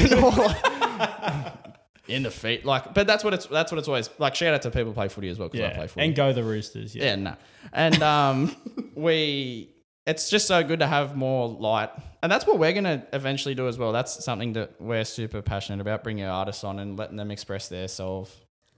in 2.09 2.23
the 2.23 2.31
feet, 2.31 2.65
like, 2.65 2.95
but 2.95 3.07
that's 3.07 3.25
what 3.25 3.35
it's 3.35 3.47
that's 3.47 3.73
what 3.73 3.79
it's 3.79 3.89
always 3.89 4.11
like. 4.19 4.35
Shout 4.35 4.55
out 4.55 4.63
to 4.63 4.71
people 4.71 4.87
who 4.87 4.93
play 4.95 5.09
footy 5.09 5.29
as 5.29 5.39
well 5.39 5.49
because 5.49 5.71
I 5.71 5.75
play 5.75 5.87
footy. 5.87 6.07
And 6.07 6.15
go 6.15 6.33
the 6.33 6.45
Roosters. 6.45 6.95
Yeah. 6.95 7.05
Yeah, 7.05 7.15
no. 7.17 7.37
And 7.73 8.03
um, 8.03 8.57
we, 8.95 9.75
it's 10.07 10.31
just 10.31 10.47
so 10.47 10.63
good 10.63 10.81
to 10.81 10.87
have 10.87 11.17
more 11.17 11.49
light. 11.49 11.91
And 12.23 12.31
that's 12.31 12.47
what 12.47 12.59
we're 12.59 12.73
going 12.73 12.85
to 12.85 13.07
eventually 13.13 13.55
do 13.55 13.69
as 13.69 13.79
well. 13.79 13.93
That's 13.93 14.25
something 14.25 14.53
that 14.55 14.81
we're 14.81 15.05
super 15.05 15.43
passionate 15.43 15.81
about 15.81 16.03
bringing 16.05 16.25
our 16.25 16.31
artists 16.31 16.65
on 16.65 16.79
and 16.79 16.97
letting 16.99 17.17
them 17.17 17.31
express 17.31 17.69
their 17.69 17.89
self. 17.89 18.35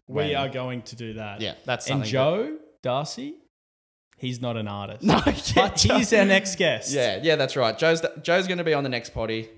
We 0.06 0.14
when- 0.14 0.36
are 0.36 0.48
going 0.48 0.82
to 0.82 0.96
do 0.96 1.14
that. 1.14 1.40
Yeah, 1.40 1.54
that's 1.64 1.86
And 1.86 1.94
something. 2.00 2.10
Joe 2.10 2.56
Darcy, 2.82 3.34
he's 4.16 4.40
not 4.40 4.56
an 4.56 4.68
artist. 4.68 5.02
no, 5.04 5.20
yeah, 5.26 5.34
but 5.54 5.80
he's 5.80 6.12
our 6.12 6.24
next 6.24 6.56
guest. 6.56 6.92
Yeah, 6.92 7.20
yeah, 7.22 7.36
that's 7.36 7.56
right. 7.56 7.76
Joe's 7.76 8.02
Joe's 8.22 8.46
going 8.46 8.58
to 8.58 8.64
be 8.64 8.74
on 8.74 8.82
the 8.84 8.88
next 8.88 9.10
potty. 9.10 9.48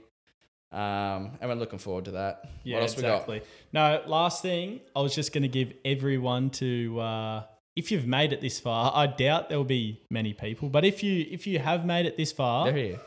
Um, 0.72 1.32
and 1.40 1.50
we're 1.50 1.54
looking 1.56 1.80
forward 1.80 2.04
to 2.06 2.12
that. 2.12 2.48
Yeah, 2.62 2.76
what 2.76 2.82
else 2.82 2.94
exactly. 2.94 3.42
No, 3.72 4.02
last 4.06 4.40
thing, 4.42 4.80
I 4.94 5.00
was 5.00 5.14
just 5.14 5.32
going 5.32 5.42
to 5.42 5.48
give 5.48 5.72
everyone 5.84 6.50
to 6.50 7.00
uh, 7.00 7.44
if 7.74 7.90
you've 7.90 8.06
made 8.06 8.32
it 8.32 8.40
this 8.40 8.60
far. 8.60 8.92
I 8.94 9.06
doubt 9.06 9.48
there 9.48 9.58
will 9.58 9.64
be 9.64 10.02
many 10.10 10.32
people, 10.32 10.68
but 10.68 10.84
if 10.84 11.02
you 11.02 11.26
if 11.30 11.46
you 11.46 11.58
have 11.58 11.84
made 11.84 12.06
it 12.06 12.16
this 12.16 12.32
far. 12.32 12.66
They're 12.66 12.76
here. 12.76 13.00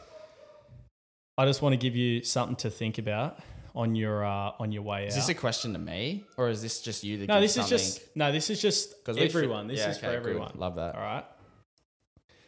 I 1.36 1.46
just 1.46 1.64
want 1.64 1.74
to 1.74 1.78
give 1.78 1.96
you 1.96 2.24
something 2.24 2.56
to 2.58 2.70
think 2.70 3.00
about 3.00 3.40
on 3.76 3.96
your 3.96 4.24
uh, 4.24 4.52
on 4.60 4.72
your 4.72 4.84
way 4.84 5.08
Is 5.08 5.14
out. 5.14 5.20
Is 5.20 5.28
this 5.28 5.36
a 5.36 5.40
question 5.40 5.74
to 5.74 5.80
me, 5.80 6.26
or 6.38 6.50
is 6.50 6.62
this 6.62 6.82
just 6.82 7.04
you? 7.04 7.18
To 7.20 7.26
no, 7.26 7.42
this 7.42 7.58
is 7.58 7.68
just 7.70 8.16
no, 8.16 8.32
this 8.32 8.50
is 8.50 8.62
just 8.62 8.94
we 9.08 9.20
everyone. 9.22 9.68
This 9.68 9.80
Yeah, 9.80 9.90
is 9.90 9.98
for 9.98 10.08
okay, 10.08 10.16
good. 10.18 10.30
everyone. 10.30 10.52
Love 10.56 10.76
that. 10.76 10.96
All 10.96 11.02
right. 11.02 11.26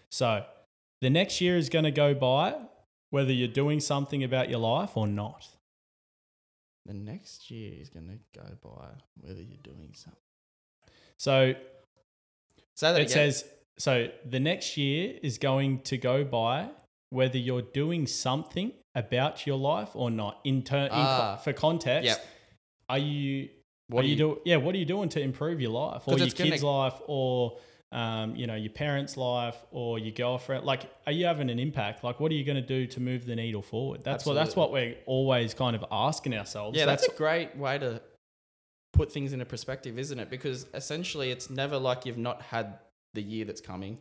So, 0.10 0.46
the 1.02 1.10
next 1.10 1.42
year 1.42 1.58
is 1.58 1.70
going 1.70 1.86
to 1.86 1.92
go 1.92 2.14
by 2.14 2.56
whether 3.16 3.32
you're 3.40 3.48
doing 3.64 3.80
something 3.80 4.22
about 4.30 4.50
your 4.50 4.60
life 4.60 4.98
or 4.98 5.08
not. 5.08 5.48
The 6.86 6.94
next 6.94 7.50
year 7.50 7.72
is 7.82 7.90
going 7.90 8.10
to 8.16 8.20
go 8.40 8.48
by 8.62 8.88
whether 9.22 9.42
you're 9.42 9.66
doing 9.74 9.92
something. 9.94 10.20
So, 11.18 11.54
that 12.82 12.96
it 12.96 13.04
again. 13.04 13.08
says 13.10 13.46
so 13.80 13.94
the 14.36 14.40
next 14.40 14.76
year 14.78 15.18
is 15.24 15.38
going 15.38 15.80
to 15.92 15.98
go 15.98 16.24
by 16.26 16.70
whether 17.10 17.38
you're 17.38 17.62
doing 17.84 18.06
something 18.08 18.74
about 18.96 19.48
your 19.48 19.58
life 19.58 19.92
or 19.96 20.10
not 20.12 20.40
in 20.44 20.62
turn 20.64 20.90
Ah. 20.92 21.38
for 21.44 21.54
context 21.54 22.06
Yep. 22.12 22.26
are 22.90 22.98
you 22.98 23.50
What 23.88 24.00
are 24.00 24.04
do 24.04 24.08
you, 24.10 24.16
you- 24.16 24.36
do 24.36 24.42
yeah 24.46 24.58
what 24.58 24.76
are 24.76 24.78
you 24.78 24.86
doing 24.96 25.10
to 25.10 25.20
improve 25.30 25.58
your 25.62 25.72
life 25.72 26.04
or 26.08 26.18
your 26.18 26.26
it's 26.28 26.34
gonna- 26.34 26.52
kids 26.52 26.64
life 26.64 26.98
or 27.08 27.58
um, 27.96 28.36
you 28.36 28.46
know 28.46 28.56
your 28.56 28.74
parents 28.74 29.16
life 29.16 29.56
or 29.72 29.98
your 29.98 30.12
girlfriend 30.12 30.66
like 30.66 30.92
are 31.08 31.14
you 31.14 31.26
having 31.26 31.50
an 31.50 31.60
impact 31.60 32.04
like 32.04 32.20
what 32.20 32.30
are 32.30 32.36
you 32.36 32.44
going 32.44 32.58
to 32.58 32.62
do 32.62 32.86
to 32.86 33.00
move 33.00 33.26
the 33.26 33.36
needle 33.36 33.62
forward 33.62 34.04
that's 34.04 34.26
what 34.26 34.34
that's 34.34 34.54
what 34.54 34.74
we're 34.74 34.96
always 35.06 35.54
kind 35.54 35.78
of 35.78 35.86
asking 35.90 36.36
ourselves 36.36 36.78
Yeah, 36.78 36.86
that's, 36.86 37.08
a 37.08 37.14
great 37.14 37.56
way 37.56 37.78
to 37.78 38.02
put 38.92 39.12
things 39.12 39.34
into 39.34 39.46
perspective, 39.46 40.00
isn't 40.00 40.18
it? 40.18 40.30
Because 40.30 40.66
essentially, 40.74 41.30
it's 41.30 41.50
never 41.50 41.78
like 41.78 42.06
you've 42.06 42.18
not 42.18 42.42
had 42.42 42.80
the 43.14 43.22
year 43.22 43.46
that's 43.46 43.62
coming. 43.62 44.00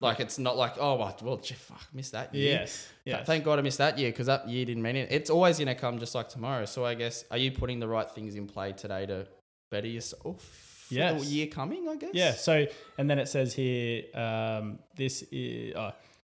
Like 0.00 0.20
it's 0.20 0.38
not 0.38 0.56
like 0.56 0.74
oh 0.78 0.94
well, 0.94 1.16
well 1.22 1.38
fuck, 1.38 1.82
missed 1.92 2.12
that 2.12 2.32
year. 2.32 2.60
yes 2.60 2.88
yes 3.04 3.26
Thank 3.26 3.44
God 3.44 3.58
I 3.58 3.62
missed 3.62 3.78
that 3.78 3.98
year 3.98 4.10
because 4.10 4.26
that 4.26 4.48
year 4.48 4.64
didn't 4.64 4.82
mean 4.82 4.94
it. 4.94 5.08
It's 5.10 5.28
always 5.28 5.58
gonna 5.58 5.74
come 5.74 5.98
just 5.98 6.14
like 6.14 6.28
tomorrow. 6.28 6.66
So 6.66 6.84
I 6.84 6.94
guess 6.94 7.24
are 7.32 7.36
you 7.36 7.50
putting 7.50 7.80
the 7.80 7.88
right 7.88 8.08
things 8.08 8.36
in 8.36 8.46
play 8.46 8.72
today 8.72 9.06
to 9.06 9.26
better 9.72 9.88
yourself 9.88 10.67
Yes. 10.90 11.24
year 11.26 11.46
coming? 11.46 11.88
I 11.88 11.96
guess. 11.96 12.10
Yeah. 12.14 12.32
So, 12.32 12.66
and 12.96 13.08
then 13.08 13.18
it 13.18 13.28
says 13.28 13.54
here, 13.54 14.04
um, 14.14 14.78
this 14.96 15.22
is 15.30 15.74
uh, 15.74 15.92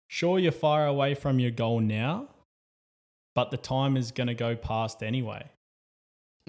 sure 0.09 0.39
you're 0.39 0.53
far 0.53 0.87
away 0.87 1.15
from 1.15 1.39
your 1.39 1.51
goal 1.51 1.81
now, 1.81 2.29
but 3.35 3.51
the 3.51 3.57
time 3.57 3.97
is 3.97 4.13
going 4.13 4.29
to 4.29 4.35
go 4.35 4.57
past 4.57 5.03
anyway. 5.03 5.49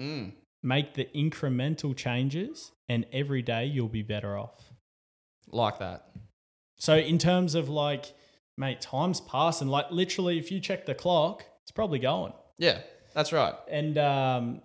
Mm. 0.00 0.32
Make 0.62 0.94
the 0.94 1.08
incremental 1.14 1.96
changes, 1.96 2.72
and 2.88 3.06
every 3.12 3.42
day 3.42 3.66
you'll 3.66 3.88
be 3.88 4.02
better 4.02 4.36
off. 4.36 4.72
Like 5.50 5.78
that. 5.78 6.10
So, 6.78 6.96
in 6.96 7.18
terms 7.18 7.54
of 7.54 7.68
like, 7.68 8.12
mate, 8.58 8.80
time's 8.80 9.20
passing. 9.20 9.68
Like, 9.68 9.90
literally, 9.90 10.38
if 10.38 10.50
you 10.50 10.60
check 10.60 10.86
the 10.86 10.94
clock, 10.94 11.44
it's 11.62 11.70
probably 11.70 11.98
going. 11.98 12.32
Yeah, 12.58 12.80
that's 13.14 13.32
right. 13.32 13.54
And 13.70 13.98
um, 13.98 14.62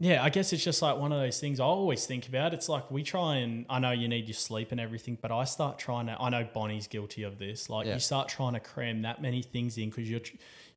yeah, 0.00 0.22
I 0.22 0.30
guess 0.30 0.52
it's 0.52 0.62
just 0.62 0.80
like 0.80 0.96
one 0.96 1.10
of 1.12 1.18
those 1.18 1.40
things 1.40 1.58
I 1.60 1.64
always 1.64 2.06
think 2.06 2.28
about. 2.28 2.54
It's 2.54 2.68
like 2.68 2.90
we 2.90 3.02
try 3.02 3.36
and 3.38 3.66
I 3.68 3.78
know 3.80 3.90
you 3.90 4.06
need 4.08 4.26
your 4.28 4.34
sleep 4.34 4.70
and 4.72 4.80
everything, 4.80 5.18
but 5.20 5.32
I 5.32 5.44
start 5.44 5.78
trying 5.78 6.06
to. 6.06 6.16
I 6.20 6.28
know 6.30 6.46
Bonnie's 6.54 6.86
guilty 6.86 7.24
of 7.24 7.38
this. 7.38 7.68
Like 7.68 7.86
Yeah. 7.86 7.94
you 7.94 8.00
start 8.00 8.28
trying 8.28 8.52
to 8.54 8.60
cram 8.60 9.02
that 9.02 9.20
many 9.20 9.42
things 9.42 9.76
in 9.78 9.90
because 9.90 10.08
you're 10.08 10.20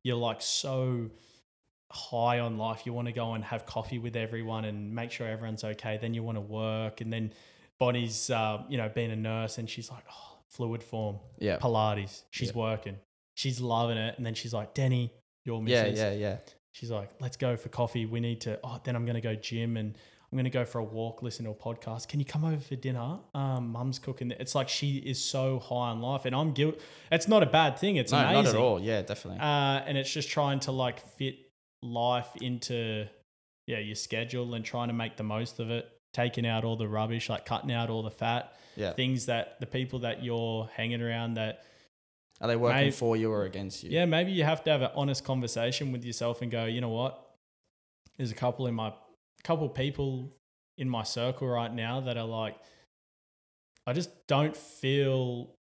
you're 0.02 0.16
like 0.16 0.42
so 0.42 1.08
high 1.90 2.40
on 2.40 2.58
life. 2.58 2.82
You 2.86 2.92
want 2.92 3.06
to 3.08 3.12
go 3.12 3.34
and 3.34 3.44
have 3.44 3.66
coffee 3.66 3.98
with 3.98 4.16
everyone 4.16 4.64
and 4.64 4.94
make 4.94 5.10
sure 5.12 5.28
everyone's 5.28 5.62
okay. 5.64 5.98
Then 6.00 6.14
you 6.14 6.22
want 6.22 6.36
to 6.36 6.42
work, 6.42 7.00
and 7.00 7.12
then 7.12 7.32
Bonnie's 7.78 8.28
uh, 8.30 8.62
you 8.68 8.76
know 8.76 8.88
being 8.88 9.10
a 9.12 9.16
nurse 9.16 9.58
and 9.58 9.68
she's 9.70 9.90
like 9.90 10.04
oh, 10.10 10.38
fluid 10.48 10.82
form, 10.82 11.18
Yeah. 11.38 11.58
Pilates. 11.58 12.22
She's 12.30 12.48
Yeah. 12.48 12.56
working, 12.58 12.96
she's 13.34 13.60
loving 13.60 13.98
it, 13.98 14.16
and 14.16 14.26
then 14.26 14.34
she's 14.34 14.52
like 14.52 14.74
Denny. 14.74 15.12
Your 15.44 15.58
Yeah, 15.66 15.82
missus, 15.84 15.98
yeah, 15.98 16.12
yeah. 16.12 16.36
She's 16.72 16.90
like, 16.90 17.10
let's 17.20 17.36
go 17.36 17.56
for 17.56 17.68
coffee. 17.68 18.06
We 18.06 18.20
need 18.20 18.40
to, 18.42 18.58
oh, 18.64 18.80
then 18.84 18.96
I'm 18.96 19.04
going 19.04 19.14
to 19.14 19.20
go 19.20 19.34
gym 19.34 19.76
and 19.76 19.96
I'm 20.30 20.36
going 20.36 20.44
to 20.44 20.50
go 20.50 20.64
for 20.64 20.78
a 20.78 20.84
walk, 20.84 21.22
listen 21.22 21.44
to 21.44 21.50
a 21.50 21.54
podcast. 21.54 22.08
Can 22.08 22.18
you 22.18 22.24
come 22.26 22.44
over 22.44 22.60
for 22.60 22.74
dinner? 22.76 23.18
Um, 23.34 23.70
mum's 23.70 23.98
cooking. 23.98 24.30
It's 24.32 24.54
like 24.54 24.68
she 24.68 24.96
is 24.96 25.22
so 25.22 25.58
high 25.58 25.90
on 25.90 26.00
life 26.00 26.24
and 26.24 26.34
I'm 26.34 26.52
guilt. 26.52 26.80
It's 27.10 27.28
not 27.28 27.42
a 27.42 27.46
bad 27.46 27.78
thing. 27.78 27.96
It's 27.96 28.12
no, 28.12 28.18
amazing. 28.18 28.44
not 28.44 28.46
at 28.54 28.56
all. 28.56 28.80
Yeah, 28.80 29.02
definitely. 29.02 29.40
Uh, 29.40 29.82
and 29.86 29.98
it's 29.98 30.10
just 30.10 30.30
trying 30.30 30.60
to 30.60 30.72
like 30.72 31.00
fit 31.16 31.36
life 31.82 32.28
into, 32.40 33.06
yeah 33.66 33.78
your 33.78 33.94
schedule 33.94 34.54
and 34.54 34.64
trying 34.64 34.88
to 34.88 34.94
make 34.94 35.16
the 35.16 35.22
most 35.22 35.60
of 35.60 35.70
it, 35.70 35.88
taking 36.14 36.46
out 36.46 36.64
all 36.64 36.76
the 36.76 36.88
rubbish, 36.88 37.28
like 37.28 37.44
cutting 37.44 37.70
out 37.70 37.90
all 37.90 38.02
the 38.02 38.10
fat, 38.10 38.54
Yeah. 38.76 38.92
things 38.92 39.26
that 39.26 39.60
the 39.60 39.66
people 39.66 40.00
that 40.00 40.24
you're 40.24 40.68
hanging 40.74 41.00
around 41.02 41.34
that 41.34 41.64
Are 42.42 42.48
they 42.48 42.56
working 42.56 42.86
Mate- 42.86 42.94
for 42.94 43.16
you 43.16 43.30
or 43.32 43.44
against 43.44 43.82
you? 43.84 43.90
yeah 43.90 44.04
maybe 44.04 44.32
you 44.32 44.44
have 44.44 44.62
to 44.64 44.70
have 44.70 44.82
an 44.82 44.90
honest 44.94 45.24
conversation 45.24 45.92
with 45.92 46.04
yourself 46.04 46.42
and 46.42 46.50
go 46.50 46.64
you 46.66 46.80
know 46.80 46.88
what 46.90 47.24
there's 48.18 48.32
a 48.32 48.34
couple 48.34 48.66
in 48.66 48.74
my 48.74 48.92
couple 49.44 49.68
people 49.68 50.30
in 50.76 50.88
my 50.88 51.02
circle 51.04 51.48
right 51.48 51.72
now 51.72 52.00
that 52.00 52.16
are 52.16 52.26
like 52.26 52.56
i 53.86 53.92
just 53.92 54.10
don't 54.26 54.56
feel 54.56 55.54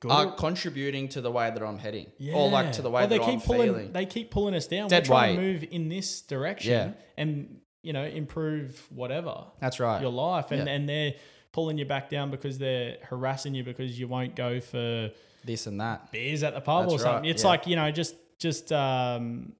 good 0.00 0.10
Are 0.10 0.32
contributing 0.34 1.08
to 1.10 1.20
the 1.22 1.30
way 1.30 1.50
that 1.50 1.62
I'm 1.62 1.78
heading, 1.78 2.06
yeah. 2.18 2.34
or 2.34 2.50
like 2.50 2.72
to 2.72 2.82
the 2.82 2.90
way 2.90 3.04
Or 3.04 3.06
they 3.06 3.18
that 3.18 3.24
keep 3.24 3.34
I'm 3.34 3.40
pulling 3.40 3.68
feeling. 3.72 3.92
they 3.92 4.04
keep 4.06 4.30
pulling 4.30 4.54
us 4.54 4.66
down 4.66 4.88
Dead 4.88 5.04
we're 5.04 5.06
trying 5.06 5.36
weight. 5.38 5.42
to 5.46 5.52
move 5.52 5.64
in 5.70 5.88
this 5.88 6.20
direction 6.22 6.70
Yeah. 6.72 6.90
and 7.16 7.60
you 7.82 7.92
know 7.94 8.04
improve 8.04 8.86
whatever 8.90 9.44
That's 9.60 9.80
right. 9.80 10.00
your 10.02 10.10
life 10.12 10.50
and 10.52 10.66
Yeah. 10.66 10.72
and 10.74 10.88
they're 10.88 11.14
pulling 11.52 11.78
you 11.78 11.86
back 11.86 12.10
down 12.10 12.30
because 12.30 12.58
they're 12.58 12.98
harassing 13.04 13.54
you 13.54 13.64
because 13.64 13.98
you 13.98 14.06
won't 14.06 14.36
go 14.36 14.60
for 14.60 15.10
This 15.46 15.66
and 15.66 15.80
that. 15.80 16.10
beers 16.12 16.42
at 16.42 16.54
the 16.54 16.60
pub 16.60 16.86
or 16.86 16.90
That's 16.90 17.02
something. 17.02 17.22
right, 17.22 17.30
It's 17.30 17.42
yeah. 17.44 17.48
like, 17.48 17.66
you 17.66 17.76
know, 17.76 17.90
just 17.90 18.14
just 18.38 18.72
um 18.72 19.52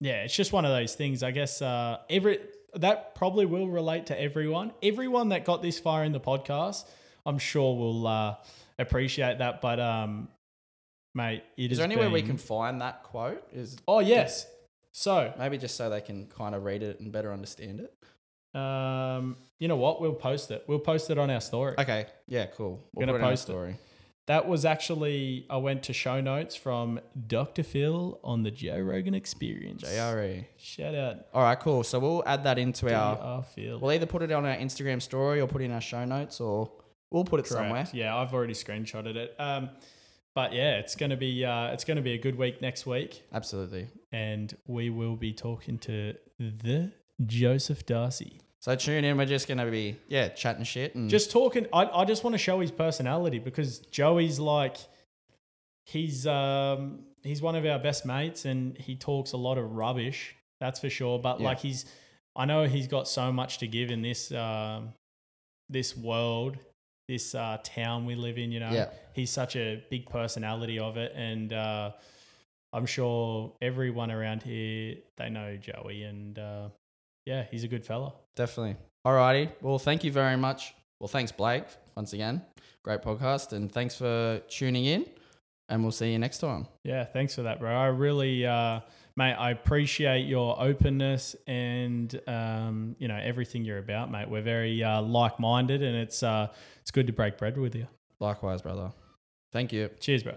yeah, 0.00 0.24
it's 0.24 0.34
just 0.34 0.52
one 0.52 0.64
of 0.64 0.72
those 0.72 0.94
things. 0.94 1.22
I 1.22 1.30
guess 1.30 1.62
uh 1.62 1.98
every 2.10 2.40
that 2.74 3.14
probably 3.14 3.46
will 3.46 3.68
relate 3.68 4.06
to 4.06 4.20
everyone. 4.20 4.72
Everyone 4.82 5.28
that 5.30 5.44
got 5.44 5.62
this 5.62 5.78
far 5.78 6.04
in 6.04 6.12
the 6.12 6.20
podcast, 6.20 6.84
I'm 7.24 7.38
sure 7.38 7.76
will 7.76 8.06
uh 8.06 8.34
appreciate 8.78 9.38
that. 9.38 9.60
But 9.60 9.78
um 9.80 10.28
mate, 11.14 11.42
it 11.56 11.64
Is 11.64 11.68
has 11.70 11.78
there 11.78 11.84
anywhere 11.86 12.10
we 12.10 12.22
can 12.22 12.36
find 12.38 12.80
that 12.80 13.02
quote? 13.02 13.42
Is 13.52 13.76
Oh 13.86 14.00
yes. 14.00 14.46
So 14.92 15.32
maybe 15.38 15.58
just 15.58 15.76
so 15.76 15.90
they 15.90 16.00
can 16.00 16.26
kind 16.26 16.54
of 16.54 16.64
read 16.64 16.82
it 16.82 17.00
and 17.00 17.12
better 17.12 17.32
understand 17.32 17.80
it. 17.80 17.92
um 18.58 19.36
you 19.58 19.68
know 19.68 19.76
what? 19.76 20.00
We'll 20.00 20.12
post 20.14 20.50
it. 20.50 20.64
We'll 20.66 20.78
post 20.78 21.10
it 21.10 21.18
on 21.18 21.30
our 21.30 21.40
story. 21.40 21.74
Okay. 21.78 22.06
Yeah. 22.26 22.46
Cool. 22.46 22.82
We'll 22.94 23.06
Gonna 23.06 23.12
put 23.12 23.16
it 23.16 23.18
in 23.20 23.24
our 23.24 23.30
post 23.32 23.48
it. 23.48 23.52
That 24.26 24.48
was 24.48 24.64
actually 24.64 25.46
I 25.48 25.58
went 25.58 25.84
to 25.84 25.92
show 25.92 26.20
notes 26.20 26.56
from 26.56 27.00
Dr. 27.26 27.62
Phil 27.62 28.18
on 28.24 28.42
the 28.42 28.50
Joe 28.50 28.80
Rogan 28.80 29.14
experience. 29.14 29.82
JRE. 29.84 30.46
Shout 30.56 30.94
out 30.94 31.26
All 31.32 31.42
right. 31.42 31.58
Cool. 31.58 31.84
So 31.84 32.00
we'll 32.00 32.24
add 32.26 32.42
that 32.44 32.58
into 32.58 32.92
our. 32.92 33.44
Phil. 33.44 33.78
We'll 33.78 33.92
either 33.92 34.06
put 34.06 34.22
it 34.22 34.32
on 34.32 34.44
our 34.44 34.56
Instagram 34.56 35.00
story 35.00 35.40
or 35.40 35.46
put 35.46 35.62
it 35.62 35.66
in 35.66 35.72
our 35.72 35.80
show 35.80 36.04
notes, 36.04 36.40
or 36.40 36.70
we'll 37.10 37.24
put 37.24 37.40
it 37.40 37.46
somewhere. 37.46 37.86
Yeah, 37.92 38.16
I've 38.16 38.34
already 38.34 38.54
screenshotted 38.54 39.14
it. 39.14 39.34
Um, 39.38 39.70
but 40.34 40.52
yeah, 40.52 40.78
it's 40.78 40.96
gonna 40.96 41.16
be 41.16 41.44
uh, 41.44 41.68
it's 41.68 41.84
gonna 41.84 42.02
be 42.02 42.12
a 42.12 42.18
good 42.18 42.36
week 42.36 42.60
next 42.60 42.84
week, 42.84 43.22
Absolutely. 43.32 43.86
and 44.12 44.54
we 44.66 44.90
will 44.90 45.16
be 45.16 45.32
talking 45.32 45.78
to 45.78 46.14
the 46.38 46.92
Joseph 47.24 47.86
Darcy. 47.86 48.40
So 48.66 48.74
tune 48.74 49.04
in. 49.04 49.16
We're 49.16 49.26
just 49.26 49.46
gonna 49.46 49.70
be 49.70 49.96
yeah 50.08 50.26
chatting 50.26 50.64
shit 50.64 50.96
and 50.96 51.08
Just 51.08 51.30
talking. 51.30 51.68
I, 51.72 51.84
I 51.84 52.04
just 52.04 52.24
want 52.24 52.34
to 52.34 52.38
show 52.38 52.58
his 52.58 52.72
personality 52.72 53.38
because 53.38 53.78
Joey's 53.78 54.40
like 54.40 54.76
he's 55.84 56.26
um 56.26 57.04
he's 57.22 57.40
one 57.40 57.54
of 57.54 57.64
our 57.64 57.78
best 57.78 58.04
mates, 58.04 58.44
and 58.44 58.76
he 58.76 58.96
talks 58.96 59.30
a 59.34 59.36
lot 59.36 59.56
of 59.56 59.70
rubbish. 59.70 60.34
That's 60.58 60.80
for 60.80 60.90
sure. 60.90 61.20
But 61.20 61.38
Yeah. 61.38 61.46
like 61.46 61.60
he's, 61.60 61.84
I 62.34 62.44
know 62.44 62.64
he's 62.64 62.88
got 62.88 63.06
so 63.06 63.30
much 63.30 63.58
to 63.58 63.68
give 63.68 63.92
in 63.92 64.02
this 64.02 64.32
um 64.32 64.94
this 65.68 65.96
world, 65.96 66.58
this 67.06 67.36
uh, 67.36 67.58
town 67.62 68.04
we 68.04 68.16
live 68.16 68.36
in. 68.36 68.50
You 68.50 68.58
know, 68.58 68.72
yeah. 68.72 68.88
he's 69.12 69.30
such 69.30 69.54
a 69.54 69.84
big 69.90 70.10
personality 70.10 70.80
of 70.80 70.96
it 70.96 71.12
and 71.14 71.52
uh, 71.52 71.92
i'm 72.72 72.84
sure 72.84 73.52
everyone 73.62 74.10
around 74.10 74.42
here 74.42 74.96
they 75.16 75.30
know 75.30 75.56
joey 75.56 76.02
and 76.02 76.38
uh, 76.38 76.68
yeah 77.26 77.44
he's 77.50 77.64
a 77.64 77.68
good 77.68 77.84
fella 77.84 78.12
Definitely. 78.36 78.76
Alrighty. 79.06 79.50
Well, 79.62 79.78
thank 79.78 80.04
you 80.04 80.12
very 80.12 80.36
much. 80.36 80.74
Well, 81.00 81.08
thanks, 81.08 81.32
Blake, 81.32 81.64
once 81.96 82.12
again. 82.12 82.42
Great 82.84 83.00
podcast. 83.00 83.52
And 83.54 83.72
thanks 83.72 83.96
for 83.96 84.40
tuning 84.48 84.84
in. 84.84 85.06
And 85.70 85.82
we'll 85.82 85.90
see 85.92 86.12
you 86.12 86.18
next 86.18 86.38
time. 86.38 86.66
yeah 86.84 87.04
thanks 87.04 87.34
for 87.34 87.42
that 87.42 87.58
bro 87.58 87.74
i 87.74 87.86
really 87.86 88.46
uh, 88.46 88.78
mate 89.16 89.34
i 89.34 89.50
appreciate 89.50 90.26
your 90.26 90.60
openness 90.62 91.34
and 91.48 92.20
um, 92.28 92.94
you 93.00 93.08
know 93.08 93.18
everything 93.30 93.64
you're 93.64 93.78
about 93.78 94.10
mate 94.10 94.28
we're 94.30 94.42
very 94.42 94.84
uh, 94.84 95.02
like-minded 95.02 95.82
and 95.82 95.96
it's 95.96 96.22
uh, 96.22 96.46
it's 96.82 96.92
good 96.92 97.06
to 97.08 97.12
break 97.12 97.36
bread 97.38 97.56
with 97.58 97.74
you 97.74 97.86
Likewise, 98.20 98.62
brother. 98.62 98.92
Thank 99.52 99.72
you. 99.72 99.90
cheers 99.98 100.22
bro 100.22 100.34